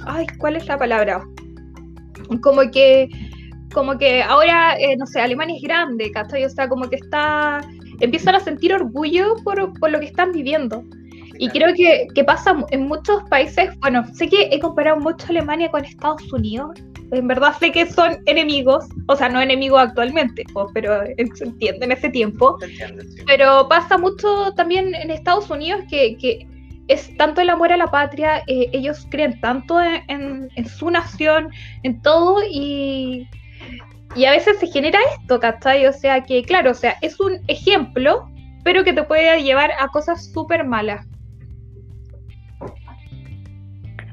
ay, 0.07 0.25
¿cuál 0.39 0.55
es 0.55 0.67
la 0.67 0.79
palabra? 0.79 1.23
Como 2.41 2.71
que, 2.71 3.07
como 3.71 3.95
que 3.99 4.23
ahora, 4.23 4.75
eh, 4.79 4.97
no 4.97 5.05
sé, 5.05 5.21
Alemania 5.21 5.55
es 5.55 5.61
grande, 5.61 6.09
¿cachai? 6.09 6.43
O 6.43 6.49
sea, 6.49 6.67
como 6.67 6.89
que 6.89 6.95
está, 6.95 7.61
empiezan 7.99 8.33
a 8.33 8.39
sentir 8.39 8.73
orgullo 8.73 9.35
por, 9.43 9.71
por 9.79 9.91
lo 9.91 9.99
que 9.99 10.07
están 10.07 10.31
viviendo. 10.31 10.83
Y 11.37 11.49
creo 11.49 11.75
que, 11.75 12.07
que, 12.15 12.23
pasa 12.23 12.55
en 12.71 12.87
muchos 12.87 13.21
países, 13.29 13.69
bueno, 13.81 14.03
sé 14.13 14.27
que 14.27 14.49
he 14.51 14.59
comparado 14.59 14.99
mucho 14.99 15.27
Alemania 15.29 15.69
con 15.69 15.85
Estados 15.85 16.33
Unidos, 16.33 16.71
en 17.15 17.27
verdad 17.27 17.53
sé 17.59 17.71
que 17.71 17.85
son 17.85 18.17
enemigos, 18.25 18.85
o 19.07 19.15
sea, 19.15 19.29
no 19.29 19.41
enemigos 19.41 19.81
actualmente, 19.81 20.43
pero 20.73 21.03
se 21.35 21.43
entiende 21.43 21.85
en 21.85 21.91
ese 21.91 22.09
tiempo. 22.09 22.57
Pero 23.25 23.67
pasa 23.67 23.97
mucho 23.97 24.53
también 24.55 24.93
en 24.95 25.11
Estados 25.11 25.49
Unidos 25.49 25.81
que, 25.89 26.47
es 26.87 27.17
tanto 27.17 27.41
el 27.41 27.49
amor 27.49 27.73
a 27.73 27.77
la 27.77 27.87
patria, 27.87 28.43
eh, 28.45 28.69
ellos 28.71 29.07
creen 29.09 29.39
tanto 29.41 29.81
en, 29.81 30.49
su 30.67 30.91
nación, 30.91 31.49
en 31.81 31.99
todo, 32.03 32.43
y, 32.47 33.27
y 34.15 34.25
a 34.25 34.31
veces 34.31 34.59
se 34.59 34.67
genera 34.67 34.99
esto, 35.19 35.39
¿cachai? 35.39 35.87
O 35.87 35.93
sea 35.93 36.21
que, 36.21 36.43
claro, 36.43 36.71
o 36.71 36.75
sea, 36.75 36.95
es 37.01 37.19
un 37.19 37.39
ejemplo, 37.47 38.29
pero 38.63 38.83
que 38.83 38.93
te 38.93 39.01
puede 39.03 39.41
llevar 39.41 39.71
a 39.79 39.87
cosas 39.87 40.31
súper 40.31 40.63
malas. 40.63 41.07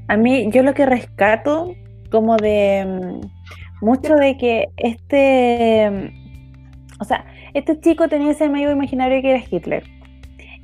A 0.09 0.17
mí, 0.17 0.51
yo 0.51 0.63
lo 0.63 0.73
que 0.73 0.87
rescato 0.87 1.75
como 2.13 2.37
de 2.37 2.85
mm, 2.87 3.85
mucho 3.85 4.15
de 4.15 4.37
que 4.37 4.69
este, 4.77 5.91
mm, 5.91 7.01
o 7.01 7.05
sea, 7.05 7.25
este 7.55 7.81
chico 7.81 8.09
tenía 8.09 8.31
ese 8.31 8.45
amigo 8.45 8.71
imaginario 8.71 9.21
que 9.21 9.31
era 9.31 9.45
Hitler. 9.51 9.83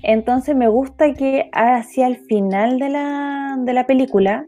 Entonces 0.03 0.55
me 0.55 0.69
gusta 0.69 1.13
que 1.15 1.51
hacia 1.53 2.07
el 2.07 2.19
final 2.29 2.79
de 2.79 2.91
la, 2.91 3.57
de 3.59 3.73
la 3.73 3.87
película 3.87 4.45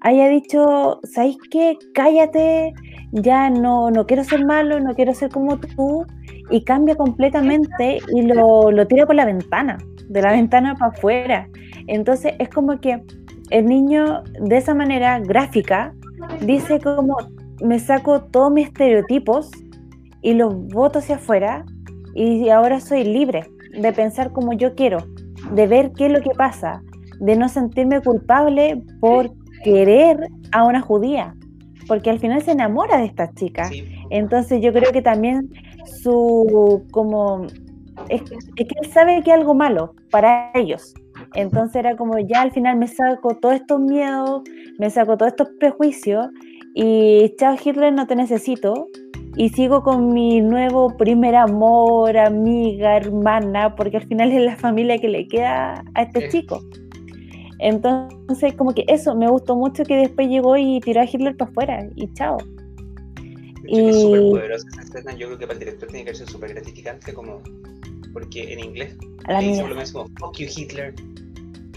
haya 0.00 0.28
dicho, 0.28 1.00
¿sabéis 1.04 1.38
qué? 1.50 1.76
Cállate, 1.94 2.72
ya 3.12 3.50
no, 3.50 3.90
no 3.90 4.06
quiero 4.06 4.24
ser 4.24 4.44
malo, 4.44 4.80
no 4.80 4.94
quiero 4.94 5.14
ser 5.14 5.30
como 5.30 5.58
tú, 5.58 6.04
y 6.50 6.64
cambia 6.64 6.96
completamente 6.96 7.98
y 8.14 8.22
lo, 8.22 8.70
lo 8.70 8.86
tira 8.86 9.06
por 9.06 9.14
la 9.14 9.24
ventana, 9.24 9.78
de 10.08 10.22
la 10.22 10.32
ventana 10.32 10.74
para 10.74 10.92
afuera. 10.92 11.48
Entonces 11.86 12.34
es 12.38 12.48
como 12.48 12.80
que 12.80 13.02
el 13.50 13.66
niño 13.66 14.22
de 14.40 14.56
esa 14.56 14.74
manera 14.74 15.20
gráfica 15.20 15.94
dice 16.40 16.80
como 16.80 17.16
me 17.62 17.78
saco 17.78 18.22
todos 18.22 18.52
mis 18.52 18.68
estereotipos 18.68 19.50
y 20.22 20.34
los 20.34 20.54
voto 20.68 21.00
hacia 21.00 21.16
afuera 21.16 21.64
y 22.14 22.48
ahora 22.48 22.80
soy 22.80 23.04
libre 23.04 23.46
de 23.78 23.92
pensar 23.92 24.32
como 24.32 24.52
yo 24.52 24.74
quiero, 24.74 24.98
de 25.52 25.66
ver 25.66 25.92
qué 25.92 26.06
es 26.06 26.12
lo 26.12 26.20
que 26.20 26.30
pasa, 26.30 26.82
de 27.20 27.36
no 27.36 27.48
sentirme 27.48 28.00
culpable 28.00 28.82
por 29.00 29.30
querer 29.62 30.28
a 30.52 30.64
una 30.64 30.80
judía, 30.80 31.34
porque 31.86 32.10
al 32.10 32.18
final 32.18 32.42
se 32.42 32.52
enamora 32.52 32.98
de 32.98 33.06
esta 33.06 33.32
chica. 33.34 33.70
Entonces 34.10 34.60
yo 34.62 34.72
creo 34.72 34.92
que 34.92 35.02
también 35.02 35.50
su 36.02 36.84
como 36.90 37.46
es, 38.08 38.22
es 38.22 38.68
que 38.68 38.74
él 38.82 38.90
sabe 38.92 39.22
que 39.22 39.30
es 39.30 39.36
algo 39.36 39.54
malo 39.54 39.94
para 40.10 40.50
ellos, 40.54 40.94
entonces 41.34 41.76
era 41.76 41.96
como 41.96 42.18
ya 42.18 42.42
al 42.42 42.52
final 42.52 42.76
me 42.76 42.88
saco 42.88 43.36
todos 43.36 43.56
estos 43.56 43.80
miedos, 43.80 44.42
me 44.78 44.90
saco 44.90 45.16
todos 45.16 45.32
estos 45.32 45.48
prejuicios 45.58 46.28
y 46.74 47.34
chao 47.38 47.56
Hitler, 47.62 47.92
no 47.92 48.06
te 48.06 48.16
necesito. 48.16 48.88
Y 49.36 49.50
sigo 49.50 49.82
con 49.82 50.12
mi 50.12 50.40
nuevo 50.40 50.96
primer 50.96 51.36
amor, 51.36 52.16
amiga, 52.16 52.96
hermana, 52.96 53.76
porque 53.76 53.98
al 53.98 54.06
final 54.06 54.32
es 54.32 54.42
la 54.42 54.56
familia 54.56 54.98
que 54.98 55.08
le 55.08 55.28
queda 55.28 55.84
a 55.94 56.02
este 56.02 56.28
chico. 56.28 56.60
Entonces, 57.60 58.54
como 58.54 58.72
que 58.74 58.84
eso, 58.88 59.14
me 59.14 59.28
gustó 59.28 59.56
mucho 59.56 59.84
que 59.84 59.96
después 59.96 60.28
llegó 60.28 60.56
y 60.56 60.80
tiró 60.80 61.00
a 61.00 61.04
Hitler 61.04 61.36
para 61.36 61.50
afuera 61.50 61.88
y 61.94 62.12
chao. 62.14 62.38
Y... 63.64 63.88
Es 63.88 64.00
súper 64.00 64.20
poderosa 64.20 64.68
esa 64.70 64.82
escena, 64.82 65.12
yo 65.14 65.26
creo 65.26 65.38
que 65.38 65.46
para 65.46 65.58
el 65.58 65.64
director 65.64 65.88
tiene 65.88 66.04
que 66.04 66.14
ser 66.14 66.28
súper 66.28 66.54
gratificante, 66.54 67.12
como 67.12 67.42
porque 68.12 68.52
en 68.52 68.60
inglés 68.60 68.96
a 69.26 69.40
dice 69.40 69.66
lo 69.66 69.74
mismo, 69.74 70.06
fuck 70.18 70.36
you 70.38 70.46
Hitler, 70.54 70.94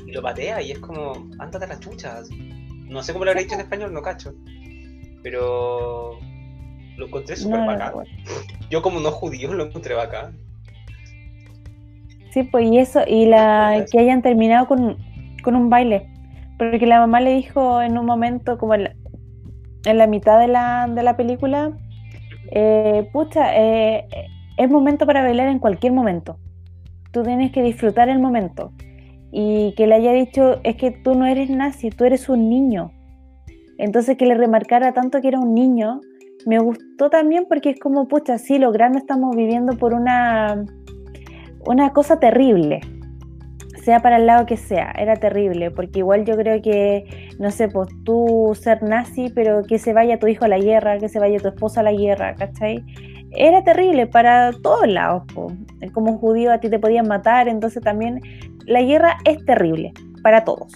y 0.05 0.11
lo 0.11 0.21
patea 0.21 0.61
y 0.61 0.71
es 0.71 0.79
como, 0.79 1.13
ándate 1.39 1.65
a 1.65 1.67
las 1.67 1.79
chuchas. 1.79 2.29
No 2.31 3.01
sé 3.03 3.13
cómo 3.13 3.25
lo 3.25 3.31
habría 3.31 3.43
dicho 3.43 3.55
en 3.55 3.61
español, 3.61 3.93
no 3.93 4.01
cacho. 4.01 4.33
Pero 5.23 6.19
lo 6.97 7.07
encontré 7.07 7.35
súper 7.35 7.65
bacán. 7.65 7.93
Yo 8.69 8.81
como 8.81 8.99
no 8.99 9.11
judío 9.11 9.53
lo 9.53 9.65
encontré 9.65 9.93
bacán. 9.93 10.37
Sí, 12.31 12.43
pues 12.43 12.69
y 12.69 12.77
eso, 12.77 13.01
y 13.07 13.25
la 13.25 13.85
que 13.91 13.99
hayan 13.99 14.21
terminado 14.21 14.67
con, 14.67 14.97
con 15.43 15.55
un 15.55 15.69
baile. 15.69 16.09
Porque 16.57 16.85
la 16.85 16.99
mamá 16.99 17.19
le 17.19 17.33
dijo 17.33 17.81
en 17.81 17.97
un 17.97 18.05
momento, 18.05 18.57
como 18.57 18.75
en 18.75 18.87
la, 19.83 20.07
mitad 20.07 20.39
de 20.39 20.47
la, 20.47 20.87
de 20.87 21.03
la 21.03 21.17
película, 21.17 21.71
eh, 22.51 23.09
pucha, 23.11 23.57
eh, 23.57 24.07
es 24.61 24.69
momento 24.69 25.05
para 25.05 25.21
bailar 25.21 25.47
en 25.47 25.59
cualquier 25.59 25.93
momento. 25.93 26.37
Tú 27.11 27.23
tienes 27.23 27.51
que 27.51 27.63
disfrutar 27.63 28.09
el 28.09 28.19
momento. 28.19 28.71
Y 29.31 29.73
que 29.75 29.87
le 29.87 29.95
haya 29.95 30.13
dicho, 30.13 30.59
es 30.63 30.75
que 30.75 30.91
tú 30.91 31.15
no 31.15 31.25
eres 31.25 31.49
nazi, 31.49 31.89
tú 31.89 32.05
eres 32.05 32.29
un 32.29 32.49
niño. 32.49 32.91
Entonces 33.77 34.17
que 34.17 34.25
le 34.25 34.35
remarcara 34.35 34.93
tanto 34.93 35.21
que 35.21 35.29
era 35.29 35.39
un 35.39 35.55
niño, 35.55 36.01
me 36.45 36.59
gustó 36.59 37.09
también 37.09 37.45
porque 37.49 37.71
es 37.71 37.79
como, 37.79 38.07
pucha, 38.07 38.37
sí, 38.37 38.59
los 38.59 38.73
grandes 38.73 39.01
estamos 39.01 39.35
viviendo 39.35 39.77
por 39.77 39.93
una, 39.93 40.63
una 41.65 41.91
cosa 41.91 42.19
terrible, 42.19 42.81
sea 43.83 44.01
para 44.01 44.17
el 44.17 44.27
lado 44.27 44.45
que 44.45 44.57
sea, 44.57 44.91
era 44.91 45.15
terrible, 45.15 45.71
porque 45.71 45.99
igual 45.99 46.25
yo 46.25 46.35
creo 46.35 46.61
que, 46.61 47.29
no 47.39 47.49
sé, 47.49 47.67
pues 47.67 47.89
tú 48.03 48.55
ser 48.59 48.83
nazi, 48.83 49.31
pero 49.33 49.63
que 49.63 49.79
se 49.79 49.93
vaya 49.93 50.19
tu 50.19 50.27
hijo 50.27 50.45
a 50.45 50.47
la 50.47 50.59
guerra, 50.59 50.99
que 50.99 51.09
se 51.09 51.19
vaya 51.19 51.39
tu 51.39 51.47
esposa 51.47 51.79
a 51.79 51.83
la 51.83 51.93
guerra, 51.93 52.35
¿cachai? 52.35 52.83
Era 53.31 53.63
terrible 53.63 54.07
para 54.07 54.51
todos 54.61 54.87
lados. 54.87 55.23
Como 55.93 56.17
judío 56.17 56.51
a 56.51 56.59
ti 56.59 56.69
te 56.69 56.79
podían 56.79 57.07
matar, 57.07 57.47
entonces 57.47 57.81
también 57.81 58.21
la 58.65 58.81
guerra 58.81 59.17
es 59.25 59.43
terrible 59.45 59.93
para 60.23 60.43
todos. 60.43 60.71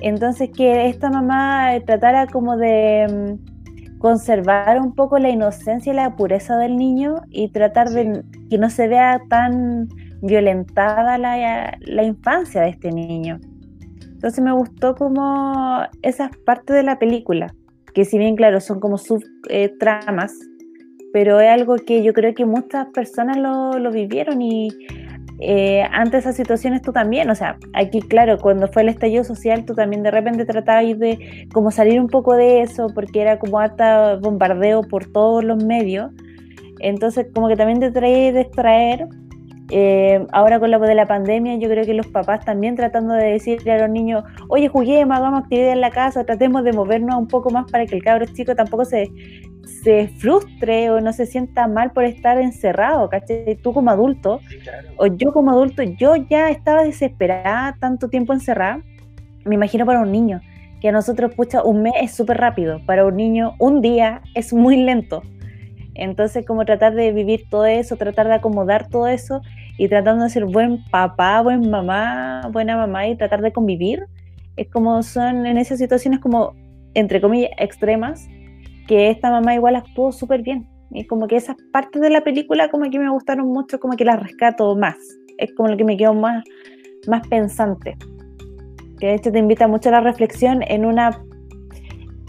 Entonces 0.00 0.50
que 0.50 0.88
esta 0.88 1.10
mamá 1.10 1.70
tratara 1.86 2.26
como 2.26 2.56
de 2.56 3.36
mm, 3.38 3.98
conservar 3.98 4.80
un 4.80 4.94
poco 4.94 5.18
la 5.18 5.30
inocencia 5.30 5.92
y 5.92 5.96
la 5.96 6.16
pureza 6.16 6.56
del 6.56 6.76
niño 6.76 7.22
y 7.30 7.48
tratar 7.48 7.90
de 7.90 8.22
que 8.50 8.58
no 8.58 8.70
se 8.70 8.88
vea 8.88 9.20
tan 9.28 9.88
violentada 10.22 11.18
la, 11.18 11.78
la 11.80 12.02
infancia 12.02 12.62
de 12.62 12.70
este 12.70 12.90
niño. 12.90 13.38
Entonces 14.02 14.42
me 14.42 14.52
gustó 14.52 14.94
como 14.94 15.82
esas 16.02 16.30
partes 16.44 16.74
de 16.74 16.82
la 16.82 16.98
película 16.98 17.54
que 17.94 18.04
si 18.04 18.18
bien, 18.18 18.34
claro, 18.36 18.60
son 18.60 18.80
como 18.80 18.98
subtramas, 18.98 20.32
pero 21.14 21.38
es 21.38 21.48
algo 21.48 21.76
que 21.76 22.02
yo 22.02 22.12
creo 22.12 22.34
que 22.34 22.44
muchas 22.44 22.88
personas 22.88 23.36
lo, 23.36 23.78
lo 23.78 23.92
vivieron 23.92 24.42
y 24.42 24.68
eh, 25.38 25.84
ante 25.92 26.16
esas 26.16 26.34
situaciones 26.34 26.82
tú 26.82 26.92
también, 26.92 27.30
o 27.30 27.36
sea, 27.36 27.56
aquí 27.72 28.02
claro, 28.02 28.36
cuando 28.38 28.66
fue 28.66 28.82
el 28.82 28.88
estallido 28.88 29.22
social 29.22 29.64
tú 29.64 29.76
también 29.76 30.02
de 30.02 30.10
repente 30.10 30.44
tratabas 30.44 30.98
de 30.98 31.46
como 31.52 31.70
salir 31.70 32.00
un 32.00 32.08
poco 32.08 32.34
de 32.34 32.62
eso 32.62 32.88
porque 32.92 33.20
era 33.20 33.38
como 33.38 33.60
hasta 33.60 34.16
bombardeo 34.16 34.82
por 34.82 35.06
todos 35.06 35.44
los 35.44 35.64
medios, 35.64 36.10
entonces 36.80 37.28
como 37.32 37.46
que 37.46 37.54
también 37.54 37.78
te 37.78 37.92
trae 37.92 38.32
de 38.32 38.40
extraer, 38.40 39.06
eh, 39.70 40.26
ahora 40.32 40.60
con 40.60 40.70
lo 40.70 40.78
de 40.78 40.94
la 40.94 41.06
pandemia 41.06 41.56
yo 41.56 41.70
creo 41.70 41.86
que 41.86 41.94
los 41.94 42.06
papás 42.08 42.44
también 42.44 42.76
tratando 42.76 43.14
de 43.14 43.32
decirle 43.32 43.72
a 43.72 43.78
los 43.78 43.90
niños, 43.90 44.24
oye 44.48 44.68
juguemos, 44.68 45.16
hagamos 45.16 45.44
actividad 45.44 45.72
en 45.72 45.80
la 45.80 45.90
casa, 45.90 46.24
tratemos 46.24 46.64
de 46.64 46.72
movernos 46.72 47.16
un 47.16 47.28
poco 47.28 47.50
más 47.50 47.70
para 47.70 47.86
que 47.86 47.96
el 47.96 48.02
cabro 48.02 48.26
chico 48.26 48.54
tampoco 48.54 48.84
se, 48.84 49.10
se 49.82 50.08
frustre 50.18 50.90
o 50.90 51.00
no 51.00 51.12
se 51.12 51.26
sienta 51.26 51.66
mal 51.66 51.92
por 51.92 52.04
estar 52.04 52.38
encerrado, 52.38 53.08
¿cachai? 53.08 53.56
Tú 53.62 53.72
como 53.72 53.90
adulto, 53.90 54.40
o 54.96 55.06
yo 55.06 55.32
como 55.32 55.50
adulto, 55.50 55.82
yo 55.82 56.16
ya 56.16 56.50
estaba 56.50 56.84
desesperada 56.84 57.76
tanto 57.80 58.08
tiempo 58.08 58.32
encerrada, 58.32 58.82
me 59.44 59.54
imagino 59.54 59.86
para 59.86 60.00
un 60.00 60.12
niño, 60.12 60.40
que 60.80 60.88
a 60.88 60.92
nosotros, 60.92 61.34
pucha, 61.34 61.62
un 61.62 61.82
mes 61.82 61.94
es 62.00 62.12
súper 62.12 62.36
rápido, 62.36 62.80
para 62.84 63.06
un 63.06 63.16
niño 63.16 63.54
un 63.58 63.80
día 63.80 64.20
es 64.34 64.52
muy 64.52 64.76
lento. 64.76 65.22
Entonces, 65.94 66.44
como 66.44 66.64
tratar 66.64 66.94
de 66.94 67.12
vivir 67.12 67.48
todo 67.48 67.66
eso, 67.66 67.96
tratar 67.96 68.26
de 68.26 68.34
acomodar 68.34 68.88
todo 68.88 69.06
eso 69.06 69.42
y 69.78 69.88
tratando 69.88 70.24
de 70.24 70.30
ser 70.30 70.44
buen 70.44 70.84
papá, 70.90 71.40
buen 71.40 71.70
mamá, 71.70 72.48
buena 72.52 72.76
mamá 72.76 73.06
y 73.06 73.16
tratar 73.16 73.42
de 73.42 73.52
convivir, 73.52 74.06
es 74.56 74.68
como 74.70 75.02
son 75.02 75.46
en 75.46 75.56
esas 75.58 75.78
situaciones 75.78 76.20
como, 76.20 76.54
entre 76.94 77.20
comillas, 77.20 77.50
extremas, 77.58 78.28
que 78.86 79.10
esta 79.10 79.30
mamá 79.30 79.54
igual 79.54 79.76
actuó 79.76 80.12
súper 80.12 80.42
bien. 80.42 80.68
Y 80.90 81.06
como 81.06 81.26
que 81.26 81.36
esas 81.36 81.56
partes 81.72 82.00
de 82.00 82.10
la 82.10 82.22
película 82.22 82.70
como 82.70 82.88
que 82.90 82.98
me 82.98 83.10
gustaron 83.10 83.48
mucho, 83.48 83.80
como 83.80 83.96
que 83.96 84.04
las 84.04 84.22
rescato 84.22 84.76
más. 84.76 84.96
Es 85.38 85.52
como 85.54 85.68
lo 85.68 85.76
que 85.76 85.84
me 85.84 85.96
quedó 85.96 86.14
más, 86.14 86.44
más 87.08 87.26
pensante. 87.26 87.96
Que 89.00 89.08
de 89.08 89.14
hecho 89.14 89.32
te 89.32 89.38
invita 89.38 89.66
mucho 89.66 89.88
a 89.88 89.92
la 89.92 90.00
reflexión 90.00 90.62
en 90.62 90.84
una, 90.84 91.20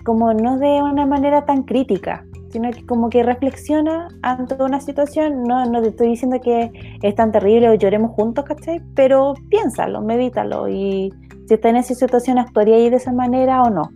como 0.04 0.34
no 0.34 0.58
de 0.58 0.82
una 0.82 1.06
manera 1.06 1.46
tan 1.46 1.64
crítica, 1.64 2.26
sino 2.56 2.72
que 2.72 2.86
como 2.86 3.10
que 3.10 3.22
reflexiona 3.22 4.07
ante 4.22 4.56
una 4.64 4.80
situación. 4.80 5.44
No, 5.44 5.65
no 5.65 5.82
te 5.82 5.90
estoy 5.90 6.07
diciendo 6.07 6.40
que 6.40 6.72
es 7.02 7.14
tan 7.14 7.34
terrible 7.34 7.68
o 7.68 7.73
lloremos 7.73 8.11
juntos, 8.11 8.45
¿cachai? 8.45 8.82
Pero 8.95 9.34
piénsalo, 9.49 9.99
medítalo 10.02 10.69
y 10.69 11.14
si 11.49 11.53
estás 11.53 11.72
en 11.72 11.76
esa 11.76 11.94
situación, 11.95 12.38
¿actuaría 12.38 12.77
ahí 12.77 12.90
de 12.90 12.95
esa 12.95 13.11
manera 13.11 13.61
o 13.64 13.69
no? 13.69 13.91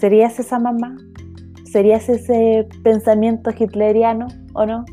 ¿Serías 0.00 0.38
esa 0.38 0.58
mamá? 0.58 0.96
¿Serías 1.70 2.08
ese 2.08 2.66
pensamiento 2.82 3.50
hitleriano 3.50 4.28
o 4.54 4.64
no? 4.64 4.86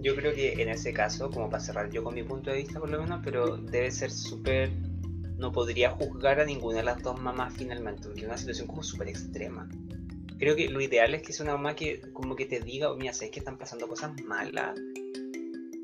Yo 0.00 0.16
creo 0.16 0.32
que 0.32 0.54
en 0.54 0.70
ese 0.70 0.94
caso, 0.94 1.30
como 1.30 1.50
para 1.50 1.62
cerrar 1.62 1.90
yo 1.90 2.02
con 2.02 2.14
mi 2.14 2.22
punto 2.22 2.50
de 2.50 2.56
vista 2.56 2.80
por 2.80 2.88
lo 2.88 3.02
menos, 3.02 3.20
pero 3.22 3.58
debe 3.58 3.90
ser 3.90 4.10
súper... 4.10 4.70
No 5.36 5.52
podría 5.52 5.90
juzgar 5.90 6.40
a 6.40 6.46
ninguna 6.46 6.78
de 6.78 6.84
las 6.84 7.02
dos 7.02 7.20
mamás 7.20 7.52
finalmente, 7.52 8.04
porque 8.04 8.22
es 8.22 8.26
una 8.26 8.38
situación 8.38 8.66
como 8.66 8.82
súper 8.82 9.08
extrema. 9.08 9.68
Creo 10.38 10.54
que 10.56 10.68
lo 10.68 10.80
ideal 10.80 11.14
es 11.14 11.22
que 11.22 11.32
sea 11.32 11.44
una 11.44 11.56
mamá 11.56 11.74
que 11.74 12.00
como 12.12 12.36
que 12.36 12.46
te 12.46 12.60
diga, 12.60 12.94
mira, 12.94 13.12
sabes 13.12 13.32
que 13.32 13.40
están 13.40 13.58
pasando 13.58 13.88
cosas 13.88 14.12
malas, 14.24 14.78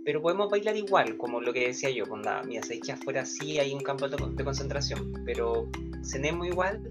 pero 0.05 0.21
podemos 0.23 0.51
bailar 0.51 0.77
igual, 0.77 1.17
como 1.17 1.41
lo 1.41 1.53
que 1.53 1.67
decía 1.67 1.91
yo, 1.91 2.07
con 2.07 2.23
la, 2.23 2.43
mira, 2.43 2.63
sabes 2.63 2.81
que 2.81 2.93
afuera 2.93 3.25
sí 3.25 3.59
hay 3.59 3.73
un 3.73 3.83
campo 3.83 4.09
de, 4.09 4.17
de 4.17 4.45
concentración, 4.45 5.13
pero 5.25 5.69
cenemos 6.03 6.47
igual 6.47 6.87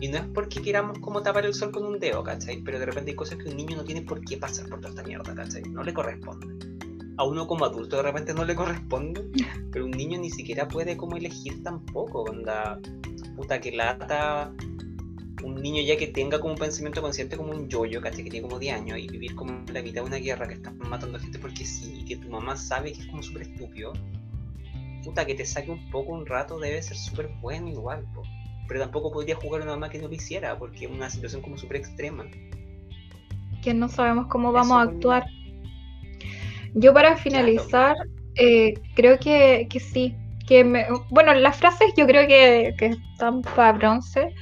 y 0.00 0.08
no 0.08 0.18
es 0.18 0.24
porque 0.34 0.60
queramos 0.60 0.98
como 0.98 1.22
tapar 1.22 1.46
el 1.46 1.54
sol 1.54 1.70
con 1.70 1.84
un 1.84 1.98
dedo, 1.98 2.22
¿cachai? 2.22 2.62
Pero 2.62 2.78
de 2.78 2.86
repente 2.86 3.10
hay 3.12 3.16
cosas 3.16 3.38
que 3.38 3.48
un 3.48 3.56
niño 3.56 3.76
no 3.76 3.84
tiene 3.84 4.02
por 4.02 4.20
qué 4.20 4.36
pasar 4.36 4.68
por 4.68 4.80
toda 4.80 4.90
esta 4.90 5.02
mierda, 5.02 5.34
¿cachai? 5.34 5.62
No 5.62 5.82
le 5.82 5.94
corresponde. 5.94 6.46
A 7.16 7.24
uno 7.24 7.46
como 7.46 7.64
adulto 7.64 7.96
de 7.96 8.02
repente 8.02 8.34
no 8.34 8.44
le 8.44 8.54
corresponde, 8.54 9.24
pero 9.72 9.86
un 9.86 9.92
niño 9.92 10.18
ni 10.18 10.30
siquiera 10.30 10.68
puede 10.68 10.96
como 10.96 11.16
elegir 11.16 11.62
tampoco, 11.62 12.22
onda, 12.22 12.78
puta 13.36 13.60
que 13.60 13.72
lata 13.72 14.52
un 15.46 15.62
niño 15.62 15.82
ya 15.82 15.96
que 15.96 16.08
tenga 16.08 16.40
como 16.40 16.54
un 16.54 16.58
pensamiento 16.58 17.00
consciente 17.00 17.36
como 17.36 17.52
un 17.52 17.68
yoyo, 17.68 18.00
¿cachai? 18.00 18.24
Que 18.24 18.30
tiene 18.30 18.48
como 18.48 18.58
10 18.58 18.74
años 18.74 18.98
y 18.98 19.08
vivir 19.08 19.34
como 19.34 19.64
la 19.72 19.82
mitad 19.82 20.02
de 20.02 20.08
una 20.08 20.16
guerra 20.16 20.48
que 20.48 20.54
están 20.54 20.78
matando 20.78 21.18
gente 21.18 21.38
porque 21.38 21.64
sí, 21.64 22.00
y 22.00 22.04
que 22.04 22.16
tu 22.16 22.28
mamá 22.28 22.56
sabe 22.56 22.92
que 22.92 23.00
es 23.00 23.06
como 23.06 23.22
súper 23.22 23.42
estúpido. 23.42 23.92
Puta, 25.04 25.24
que 25.24 25.34
te 25.34 25.46
saque 25.46 25.70
un 25.70 25.88
poco 25.90 26.12
un 26.12 26.26
rato 26.26 26.58
debe 26.58 26.82
ser 26.82 26.96
súper 26.96 27.28
bueno 27.40 27.68
igual, 27.68 28.04
po 28.12 28.22
pero 28.68 28.80
tampoco 28.80 29.12
podría 29.12 29.36
jugar 29.36 29.62
una 29.62 29.72
mamá 29.72 29.88
que 29.88 29.98
no 29.98 30.08
lo 30.08 30.14
hiciera, 30.14 30.58
porque 30.58 30.86
es 30.86 30.90
una 30.90 31.08
situación 31.08 31.42
como 31.42 31.56
súper 31.56 31.78
extrema. 31.78 32.24
Que 33.62 33.74
no 33.74 33.88
sabemos 33.88 34.26
cómo 34.26 34.52
vamos 34.52 34.76
a 34.76 34.82
actuar. 34.82 35.26
Yo 36.74 36.92
para 36.92 37.16
finalizar, 37.16 37.96
eh, 38.34 38.74
creo 38.94 39.18
que, 39.18 39.66
que, 39.70 39.80
sí. 39.80 40.16
Que 40.46 40.64
bueno, 41.10 41.34
las 41.34 41.56
frases 41.56 41.92
yo 41.96 42.06
creo 42.06 42.26
que, 42.26 42.74
que 42.78 42.96
están 43.12 43.42
para 43.42 43.72
bronce. 43.72 44.34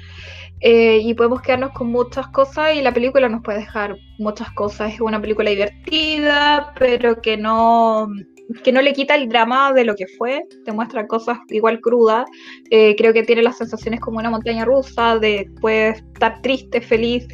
Eh, 0.67 1.01
y 1.03 1.13
podemos 1.13 1.43
quedarnos 1.43 1.73
con 1.73 1.89
muchas 1.89 2.27
cosas 2.29 2.75
y 2.75 2.81
la 2.81 2.95
película 2.95 3.29
nos 3.29 3.43
puede 3.43 3.59
dejar 3.59 3.99
muchas 4.19 4.51
cosas. 4.53 4.95
Es 4.95 5.01
una 5.03 5.21
película 5.21 5.51
divertida, 5.51 6.73
pero 6.79 7.21
que 7.21 7.37
no, 7.37 8.09
que 8.63 8.73
no 8.73 8.81
le 8.81 8.95
quita 8.95 9.15
el 9.15 9.29
drama 9.29 9.75
de 9.75 9.85
lo 9.85 9.95
que 9.95 10.07
fue, 10.17 10.43
te 10.65 10.73
muestra 10.73 11.07
cosas 11.07 11.37
igual 11.51 11.81
crudas. 11.81 12.25
Eh, 12.71 12.97
creo 12.97 13.13
que 13.13 13.25
tiene 13.25 13.43
las 13.43 13.59
sensaciones 13.59 14.01
como 14.01 14.21
una 14.21 14.31
montaña 14.31 14.65
rusa, 14.65 15.19
de 15.19 15.51
puedes 15.61 15.99
estar 15.99 16.41
triste, 16.41 16.81
feliz 16.81 17.29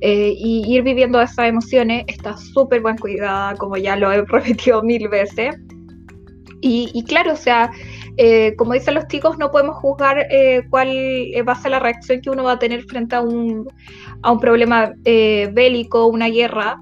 eh, 0.00 0.32
y 0.36 0.64
ir 0.72 0.84
viviendo 0.84 1.20
esas 1.20 1.48
emociones. 1.48 2.04
Está 2.06 2.36
súper 2.36 2.80
bien 2.80 2.96
cuidada, 2.96 3.56
como 3.56 3.76
ya 3.76 3.96
lo 3.96 4.12
he 4.12 4.22
repetido 4.24 4.84
mil 4.84 5.08
veces. 5.08 5.56
Y, 6.60 7.04
claro, 7.04 7.32
o 7.32 7.36
sea, 7.36 7.70
eh, 8.18 8.54
como 8.56 8.74
dicen 8.74 8.94
los 8.94 9.06
chicos, 9.06 9.38
no 9.38 9.50
podemos 9.50 9.76
juzgar 9.76 10.26
cuál 10.68 10.88
va 11.48 11.52
a 11.52 11.62
ser 11.62 11.70
la 11.70 11.78
reacción 11.78 12.20
que 12.20 12.30
uno 12.30 12.44
va 12.44 12.52
a 12.52 12.58
tener 12.58 12.82
frente 12.82 13.16
a 13.16 13.22
un, 13.22 13.66
a 14.22 14.32
un 14.32 14.40
problema 14.40 14.92
bélico, 15.04 16.06
una 16.06 16.28
guerra. 16.28 16.78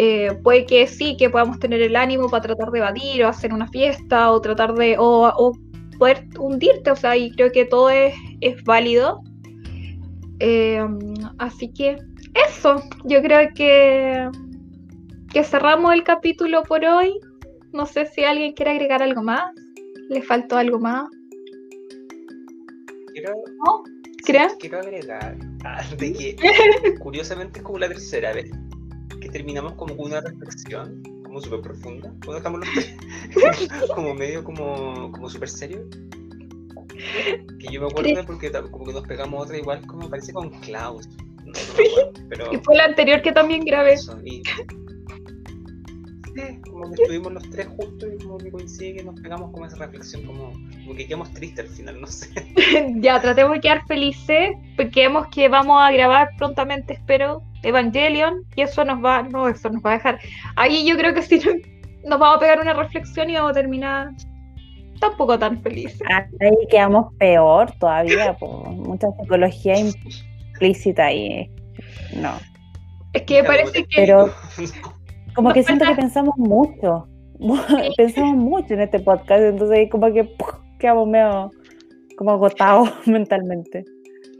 Eh, 0.00 0.38
puede 0.44 0.64
que 0.64 0.86
sí, 0.86 1.16
que 1.16 1.28
podamos 1.28 1.58
tener 1.58 1.82
el 1.82 1.96
ánimo 1.96 2.28
para 2.28 2.44
tratar 2.44 2.70
de 2.70 2.78
evadir 2.78 3.24
o 3.24 3.28
hacer 3.28 3.52
una 3.52 3.66
fiesta 3.66 4.30
o 4.30 4.40
tratar 4.40 4.74
de, 4.74 4.94
o, 4.96 5.58
poder 5.98 6.28
hundirte, 6.38 6.92
o 6.92 6.94
sea, 6.94 7.16
y 7.16 7.32
creo 7.32 7.50
que 7.50 7.64
todo 7.64 7.90
es, 7.90 8.14
es 8.40 8.62
válido. 8.62 9.20
Eh, 10.38 10.86
así 11.38 11.72
que 11.72 11.98
eso, 12.46 12.80
yo 13.02 13.20
creo 13.22 13.52
que, 13.56 14.30
que 15.32 15.42
cerramos 15.42 15.92
el 15.92 16.04
capítulo 16.04 16.62
por 16.62 16.84
hoy. 16.84 17.18
No 17.72 17.84
sé 17.84 18.06
si 18.06 18.22
alguien 18.22 18.52
quiere 18.52 18.70
agregar 18.70 19.02
algo 19.02 19.24
más. 19.24 19.50
¿Le 20.08 20.22
faltó 20.22 20.56
algo 20.56 20.78
más? 20.78 21.08
Quiero, 23.12 23.34
¿No? 23.66 23.82
quiero 24.58 24.80
agregar 24.80 25.36
ah, 25.64 25.82
de 25.96 26.12
que 26.12 26.36
curiosamente 27.00 27.60
es 27.60 27.64
como 27.64 27.78
la 27.78 27.88
tercera 27.88 28.32
vez 28.32 28.50
que 29.20 29.28
terminamos 29.28 29.74
como 29.74 29.96
con 29.96 30.06
una 30.06 30.20
reflexión, 30.20 31.02
como 31.24 31.40
súper 31.40 31.60
profunda, 31.60 32.14
o 32.26 32.34
dejamos 32.34 32.60
como 33.94 34.14
medio 34.14 34.44
como, 34.44 35.10
como 35.12 35.28
súper 35.28 35.48
serio. 35.48 35.88
Que 37.58 37.72
yo 37.72 37.80
me 37.80 37.88
acuerdo 37.88 38.26
porque 38.26 38.50
como 38.70 38.84
que 38.84 38.92
nos 38.92 39.06
pegamos 39.06 39.44
otra 39.44 39.58
igual, 39.58 39.86
como 39.86 40.08
parece 40.08 40.32
con 40.32 40.50
Klaus. 40.60 41.08
pero, 42.28 42.52
y 42.52 42.58
fue 42.58 42.76
la 42.76 42.84
anterior 42.84 43.22
que 43.22 43.32
también 43.32 43.64
grabé. 43.64 43.96
Como 46.70 46.90
que 46.90 47.02
estuvimos 47.02 47.32
los 47.32 47.50
tres 47.50 47.66
juntos 47.66 48.08
y 48.14 48.22
como 48.22 48.38
que 48.38 48.50
coincide 48.50 48.96
que 48.96 49.04
nos 49.04 49.20
pegamos 49.20 49.50
como 49.52 49.66
esa 49.66 49.76
reflexión, 49.76 50.24
como, 50.24 50.52
como 50.52 50.94
que 50.94 51.06
quedamos 51.06 51.32
tristes 51.32 51.68
al 51.68 51.74
final, 51.74 52.00
no 52.00 52.06
sé. 52.06 52.28
ya, 52.96 53.20
tratemos 53.20 53.54
de 53.54 53.60
quedar 53.60 53.86
felices, 53.86 54.50
porque 54.76 55.08
que 55.32 55.48
vamos 55.48 55.82
a 55.82 55.90
grabar 55.92 56.30
prontamente, 56.38 56.94
espero, 56.94 57.42
Evangelion 57.62 58.44
y 58.56 58.62
eso 58.62 58.84
nos 58.84 59.04
va, 59.04 59.22
no, 59.22 59.48
eso 59.48 59.68
nos 59.70 59.82
va 59.82 59.92
a 59.92 59.94
dejar. 59.94 60.18
Ahí 60.56 60.86
yo 60.86 60.96
creo 60.96 61.14
que 61.14 61.22
sí 61.22 61.40
nos 62.04 62.18
vamos 62.18 62.36
a 62.36 62.40
pegar 62.40 62.60
una 62.60 62.72
reflexión 62.72 63.30
y 63.30 63.34
vamos 63.34 63.50
a 63.50 63.54
terminar 63.54 64.10
tampoco 65.00 65.38
tan 65.38 65.60
felices. 65.62 66.00
Ahí 66.40 66.50
quedamos 66.70 67.12
peor 67.18 67.72
todavía, 67.78 68.34
por 68.34 68.68
mucha 68.70 69.08
psicología 69.20 69.74
implícita 69.78 71.06
ahí. 71.06 71.50
No. 72.14 72.32
Es 73.12 73.22
que 73.22 73.42
parece 73.44 73.84
que. 73.84 73.96
Pero 73.96 74.32
como 75.38 75.52
que 75.52 75.62
siento 75.62 75.84
que 75.84 75.94
pensamos 75.94 76.36
mucho. 76.36 77.06
pensamos 77.96 78.36
mucho 78.36 78.74
en 78.74 78.80
este 78.80 78.98
podcast, 78.98 79.40
entonces 79.40 79.88
como 79.88 80.12
que 80.12 80.28
quedamos 80.80 81.06
medio 81.06 81.52
como 82.16 82.32
agotados 82.32 82.90
mentalmente. 83.06 83.84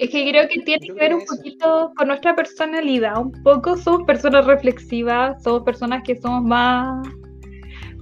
Es 0.01 0.11
que 0.11 0.29
creo 0.29 0.49
que 0.49 0.61
tiene 0.63 0.85
que 0.85 0.93
ver 0.95 1.15
un 1.15 1.25
poquito 1.25 1.93
con 1.97 2.09
nuestra 2.09 2.35
personalidad. 2.35 3.17
Un 3.21 3.31
poco 3.45 3.77
somos 3.77 4.03
personas 4.09 4.45
reflexivas, 4.45 5.41
somos 5.41 5.63
personas 5.63 6.03
que 6.03 6.17
somos 6.17 6.43
más. 6.43 7.09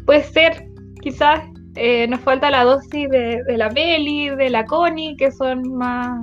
Puede 0.07 0.23
ser, 0.23 0.67
quizás 1.03 1.43
eh, 1.75 2.07
nos 2.09 2.21
falta 2.21 2.51
la 2.51 2.65
dosis 2.65 3.11
de, 3.11 3.43
la 3.49 3.69
Beli, 3.69 4.31
de 4.31 4.49
la 4.49 4.65
Connie, 4.65 5.17
que 5.17 5.31
son 5.31 5.61
más. 5.75 6.19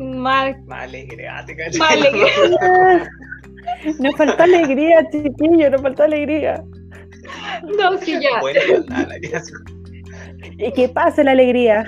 más, 0.00 0.56
Más 0.66 0.82
alegre, 0.82 1.28
ah, 1.28 1.46
más 1.78 1.90
alegre. 1.92 2.26
Nos 3.98 4.14
faltó 4.16 4.42
alegría, 4.42 5.06
chiquillo, 5.10 5.70
nos 5.70 5.82
faltó 5.82 6.02
alegría. 6.04 6.62
No, 7.78 7.98
sí, 7.98 8.18
ya. 8.20 8.40
Bueno, 8.40 8.60
nada, 8.88 9.14
¿Y 10.58 10.72
qué 10.72 10.88
pasa 10.88 11.22
la 11.24 11.32
alegría? 11.32 11.84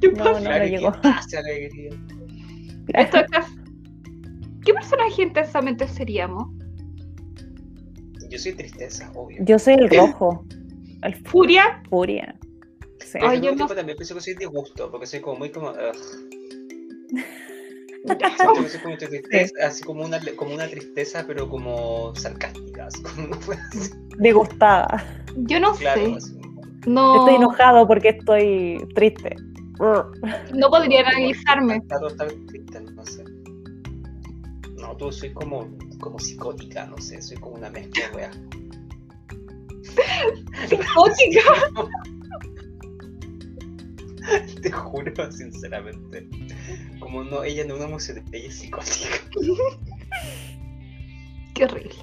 ¿Qué 0.00 0.08
No, 0.08 0.24
pasa? 0.24 0.32
no, 0.32 0.40
claro, 0.40 0.58
no 0.58 0.64
que 0.64 0.70
llegó. 0.76 0.92
pase 1.02 1.38
alegría. 1.38 1.90
Esto 2.94 3.18
acá- 3.18 3.46
¿Qué 4.64 4.74
personaje 4.74 5.22
intensamente 5.22 5.86
seríamos? 5.88 6.48
Yo 8.28 8.38
soy 8.38 8.52
tristeza, 8.52 9.10
obvio. 9.14 9.38
Yo 9.44 9.58
soy 9.58 9.74
el 9.74 9.88
rojo, 9.90 10.44
el 11.02 11.14
¿Furia? 11.14 11.82
furia. 11.88 12.34
Sí. 13.00 13.10
Pero 13.14 13.28
Ay, 13.28 13.40
yo 13.40 13.54
no- 13.54 13.66
también 13.66 13.96
pienso 13.96 14.14
que 14.14 14.20
soy 14.20 14.34
disgusto, 14.34 14.90
porque 14.90 15.06
soy 15.06 15.20
como 15.20 15.38
muy 15.38 15.50
como. 15.50 15.72
Como 18.06 18.96
tristeza, 18.98 19.54
así 19.66 19.82
como 19.84 20.04
una, 20.04 20.20
como 20.36 20.54
una 20.54 20.66
tristeza, 20.68 21.24
pero 21.26 21.48
como 21.48 22.14
sarcástica. 22.16 22.86
así 22.86 23.02
como. 23.02 23.36
Degustada. 24.18 25.04
Yo 25.36 25.60
no 25.60 25.72
Claro, 25.74 26.00
sé. 26.00 26.14
así 26.16 26.38
No, 26.86 27.16
Estoy 27.18 27.34
enojado 27.36 27.86
porque 27.86 28.08
estoy 28.10 28.86
triste. 28.94 29.36
no 30.54 30.70
podría 30.70 31.00
analizarme. 31.00 31.76
Está 31.76 31.98
total 32.00 32.32
triste, 32.46 32.80
no 32.80 33.04
sé. 33.04 33.24
No, 34.76 34.96
tú 34.96 35.10
soy 35.10 35.32
como, 35.32 35.68
como 36.00 36.18
psicótica, 36.18 36.86
no 36.86 36.98
sé, 36.98 37.20
soy 37.22 37.36
como 37.38 37.56
una 37.56 37.70
mezcla 37.70 38.08
de 38.08 38.16
weas. 38.16 38.38
Psicótica. 40.68 41.40
Te 44.62 44.70
juro, 44.72 45.30
sinceramente. 45.32 46.28
Como 47.00 47.24
no, 47.24 47.42
ella 47.44 47.64
no 47.64 47.74
es 47.74 47.80
una 47.80 47.88
emoción, 47.88 48.24
ella 48.32 48.48
es 48.48 48.58
psicótica. 48.58 49.16
Qué 51.54 51.64
horrible. 51.64 51.94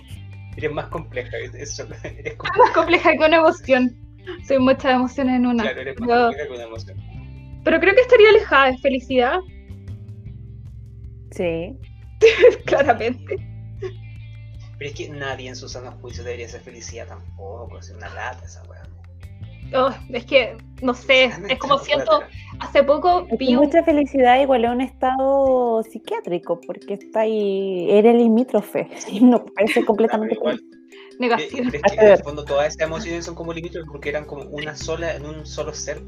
Eres 0.57 0.71
más 0.71 0.87
compleja, 0.87 1.37
eso, 1.37 1.87
eres 2.03 2.37
Más 2.57 2.71
compleja 2.71 3.11
que 3.11 3.17
una 3.17 3.37
emoción. 3.37 3.95
Soy 4.47 4.57
muchas 4.59 4.93
emociones 4.95 5.35
en 5.37 5.45
una. 5.47 5.63
claro, 5.63 5.81
eres 5.81 5.99
más 5.99 6.09
Yo- 6.09 6.25
compleja 6.27 6.47
que 6.47 6.53
una 6.53 6.63
emoción. 6.63 6.97
Pero 7.63 7.79
creo 7.79 7.95
que 7.95 8.01
estaría 8.01 8.29
alejada 8.29 8.71
de 8.71 8.77
felicidad, 8.79 9.39
Sí. 11.31 11.75
claramente. 12.65 13.35
Pero 14.77 14.89
es 14.89 14.93
que 14.95 15.09
nadie 15.09 15.49
en 15.49 15.55
su 15.55 15.67
sano 15.69 15.91
juicio 15.93 16.23
debería 16.23 16.47
ser 16.49 16.61
felicidad 16.61 17.07
tampoco, 17.07 17.79
es 17.79 17.89
una 17.91 18.09
lata 18.13 18.45
esa 18.45 18.63
wea. 18.63 18.82
Oh, 19.75 19.89
es 20.09 20.25
que, 20.25 20.55
no 20.81 20.93
sé, 20.93 21.31
es 21.49 21.59
como 21.59 21.77
siento, 21.79 22.21
hace 22.59 22.83
poco 22.83 23.25
Es 23.29 23.37
vi 23.37 23.55
un... 23.55 23.65
mucha 23.65 23.83
felicidad 23.83 24.39
igual 24.41 24.65
es 24.65 24.71
un 24.71 24.81
estado 24.81 25.83
psiquiátrico, 25.83 26.59
porque 26.61 26.95
está 26.95 27.21
ahí, 27.21 27.89
eres 27.89 28.15
limítrofe, 28.15 28.87
y 29.11 29.21
no 29.21 29.43
parece 29.45 29.83
completamente 29.85 30.35
igual. 30.35 30.59
negación. 31.19 31.67
Es 31.73 31.81
que 31.81 31.99
en 31.99 32.11
el 32.11 32.23
fondo 32.23 32.43
todas 32.43 32.67
esas 32.67 32.87
emociones 32.87 33.25
son 33.25 33.35
como 33.35 33.53
límites 33.53 33.83
porque 33.87 34.09
eran 34.09 34.25
como 34.25 34.43
una 34.43 34.75
sola, 34.75 35.15
en 35.15 35.25
un 35.25 35.45
solo 35.45 35.73
ser. 35.73 36.01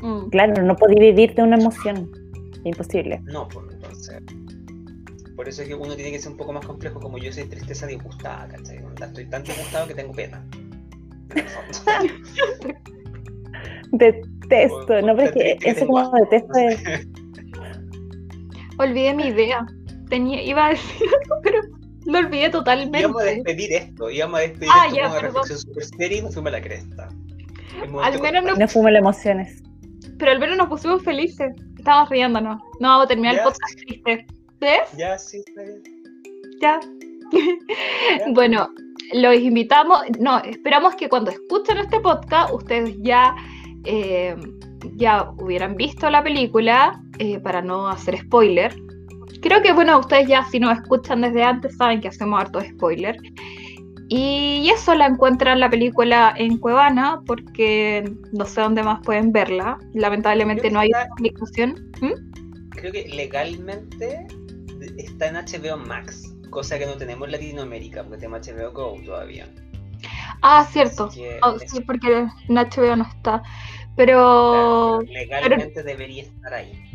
Mm. 0.00 0.28
Claro, 0.30 0.62
no 0.62 0.76
podía 0.76 1.00
vivir 1.00 1.34
de 1.34 1.42
una 1.42 1.56
emoción, 1.56 2.10
imposible. 2.64 3.20
No, 3.24 3.48
pues 3.48 3.66
entonces. 3.72 4.22
Por 5.36 5.48
eso 5.48 5.62
es 5.62 5.68
que 5.68 5.74
uno 5.74 5.94
tiene 5.94 6.10
que 6.10 6.18
ser 6.18 6.32
un 6.32 6.36
poco 6.36 6.52
más 6.52 6.66
complejo, 6.66 6.98
como 6.98 7.16
yo 7.18 7.32
soy 7.32 7.44
tristeza 7.44 7.86
disgustada, 7.86 8.48
¿cachai? 8.48 8.80
Estoy 9.00 9.26
tan 9.26 9.44
disgustado 9.44 9.86
que 9.86 9.94
tengo 9.94 10.12
pena. 10.12 10.44
Detesto, 13.92 14.94
O- 14.94 15.02
no, 15.02 15.16
pero 15.16 15.22
es 15.24 15.32
que 15.32 15.70
eso 15.70 15.86
como 15.86 16.10
detesto 16.12 16.58
es. 16.58 16.82
Olvidé 18.78 19.14
mi 19.14 19.26
idea. 19.28 19.66
Tenía, 20.08 20.42
iba 20.42 20.66
a 20.66 20.70
decir 20.70 21.06
algo, 21.22 21.40
pero 21.42 21.60
lo 22.06 22.18
olvidé 22.18 22.36
Íbamos 22.46 22.54
a 22.54 22.58
totalmente. 22.58 23.24
despedir 23.24 23.72
esto, 23.72 24.10
íbamos 24.10 24.38
a 24.38 24.42
despedir 24.42 24.70
Ah, 24.72 24.84
esto 24.86 24.96
ya, 24.96 25.02
como 25.02 25.12
una 25.14 25.22
reflexión 25.22 25.58
super 25.58 25.84
seria 25.84 26.18
y 26.18 26.22
nos 26.22 26.34
fuimos 26.34 26.48
a 26.48 26.52
la 26.56 26.62
cresta. 26.62 27.08
Al 28.02 28.20
menos 28.20 28.42
no- 28.42 28.48
corto. 28.50 28.60
no 28.60 28.68
fumo 28.68 28.88
las 28.90 29.00
emociones. 29.00 29.62
Pero 30.18 30.32
al 30.32 30.38
menos 30.38 30.56
nos 30.56 30.68
pusimos 30.68 31.02
felices. 31.02 31.52
Estábamos 31.76 32.08
riéndonos. 32.08 32.60
No 32.80 32.88
vamos 32.88 33.04
a 33.04 33.08
terminar 33.08 33.34
el 33.36 33.42
podcast 33.42 33.76
triste. 33.86 34.26
¿Ves? 34.60 34.80
Ya, 34.96 35.16
sí, 35.18 35.42
está 35.46 35.62
bien. 35.62 35.82
Ya. 36.60 36.80
Ya. 37.30 38.24
Bueno, 38.32 38.68
los 39.14 39.34
invitamos, 39.36 40.00
no, 40.20 40.38
esperamos 40.38 40.94
que 40.96 41.08
cuando 41.08 41.30
escuchen 41.30 41.78
este 41.78 42.00
podcast 42.00 42.52
ustedes 42.52 42.96
ya, 43.00 43.34
eh, 43.84 44.36
ya 44.96 45.30
hubieran 45.38 45.76
visto 45.76 46.08
la 46.10 46.22
película 46.22 47.00
eh, 47.18 47.38
para 47.40 47.62
no 47.62 47.88
hacer 47.88 48.18
spoiler. 48.18 48.74
Creo 49.40 49.62
que, 49.62 49.72
bueno, 49.72 49.98
ustedes 49.98 50.26
ya 50.28 50.44
si 50.44 50.58
nos 50.58 50.76
escuchan 50.78 51.20
desde 51.20 51.44
antes 51.44 51.76
saben 51.76 52.00
que 52.00 52.08
hacemos 52.08 52.40
harto 52.40 52.60
spoiler. 52.60 53.16
Y 54.10 54.70
eso 54.72 54.94
la 54.94 55.06
encuentran 55.06 55.60
la 55.60 55.68
película 55.68 56.32
en 56.36 56.56
Cuevana 56.58 57.20
porque 57.26 58.10
no 58.32 58.46
sé 58.46 58.62
dónde 58.62 58.82
más 58.82 59.00
pueden 59.04 59.32
verla. 59.32 59.78
Lamentablemente 59.92 60.70
no 60.70 60.80
hay 60.80 60.90
está- 60.90 61.08
publicación. 61.10 61.90
¿Mm? 62.00 62.70
Creo 62.70 62.92
que 62.92 63.08
legalmente 63.08 64.26
está 64.96 65.28
en 65.28 65.36
HBO 65.36 65.76
Max, 65.76 66.34
cosa 66.50 66.78
que 66.78 66.86
no 66.86 66.94
tenemos 66.94 67.28
en 67.28 67.32
Latinoamérica, 67.32 68.02
porque 68.02 68.18
tenemos 68.18 68.46
HBO 68.46 68.72
Go 68.72 68.96
todavía. 69.04 69.48
Ah, 70.42 70.66
cierto. 70.70 71.08
Que 71.08 71.38
Oh, 71.42 71.58
sí, 71.58 71.80
porque 71.80 72.26
en 72.48 72.54
HBO 72.54 72.96
no 72.96 73.04
está. 73.04 73.42
Pero 73.96 75.00
claro, 75.00 75.00
legalmente 75.00 75.82
debería 75.82 76.22
estar 76.22 76.54
ahí. 76.54 76.88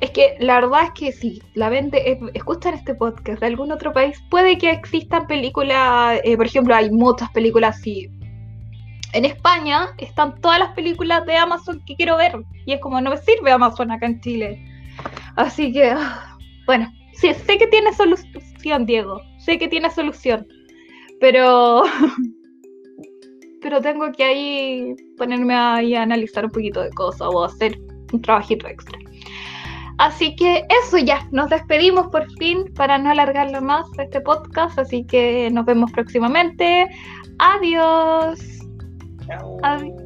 Es 0.00 0.10
que 0.10 0.36
la 0.40 0.60
verdad 0.60 0.84
es 0.84 0.90
que 0.92 1.12
si 1.12 1.42
la 1.54 1.68
vende, 1.68 1.98
eh, 1.98 2.18
escuchan 2.34 2.74
este 2.74 2.94
podcast 2.94 3.40
de 3.40 3.46
algún 3.46 3.70
otro 3.70 3.92
país, 3.92 4.18
puede 4.30 4.58
que 4.58 4.70
existan 4.70 5.26
películas, 5.26 6.20
eh, 6.24 6.36
por 6.36 6.46
ejemplo, 6.46 6.74
hay 6.74 6.90
muchas 6.90 7.30
películas 7.30 7.76
así. 7.76 8.08
En 9.12 9.24
España 9.24 9.88
están 9.98 10.40
todas 10.40 10.58
las 10.58 10.72
películas 10.72 11.24
de 11.26 11.36
Amazon 11.36 11.82
que 11.86 11.96
quiero 11.96 12.16
ver 12.16 12.36
y 12.66 12.72
es 12.72 12.80
como 12.80 13.00
no 13.00 13.10
me 13.10 13.16
sirve 13.18 13.50
Amazon 13.50 13.90
acá 13.90 14.06
en 14.06 14.20
Chile. 14.20 14.64
Así 15.36 15.72
que, 15.72 15.90
ah, 15.90 16.36
bueno, 16.66 16.92
sí, 17.14 17.32
sé 17.32 17.58
que 17.58 17.66
tiene 17.68 17.92
solución, 18.58 18.86
Diego. 18.86 19.20
Sé 19.38 19.58
que 19.58 19.68
tiene 19.68 19.90
solución. 19.90 20.46
Pero. 21.20 21.84
pero 23.62 23.80
tengo 23.80 24.10
que 24.12 24.24
ahí 24.24 24.94
ponerme 25.16 25.54
ahí 25.54 25.94
a 25.94 26.02
analizar 26.02 26.44
un 26.44 26.50
poquito 26.50 26.82
de 26.82 26.90
cosas 26.90 27.28
o 27.32 27.44
hacer 27.44 27.78
un 28.12 28.22
trabajito 28.22 28.66
extra. 28.68 28.98
Así 29.98 30.36
que 30.36 30.64
eso 30.84 30.98
ya, 30.98 31.26
nos 31.32 31.50
despedimos 31.50 32.06
por 32.08 32.30
fin 32.34 32.72
para 32.76 32.98
no 32.98 33.10
alargarlo 33.10 33.60
más 33.60 33.84
este 33.98 34.20
podcast, 34.20 34.78
así 34.78 35.04
que 35.04 35.50
nos 35.50 35.66
vemos 35.66 35.90
próximamente. 35.90 36.86
Adiós. 37.38 38.38
Chao. 39.26 39.58
Adiós. 39.64 39.98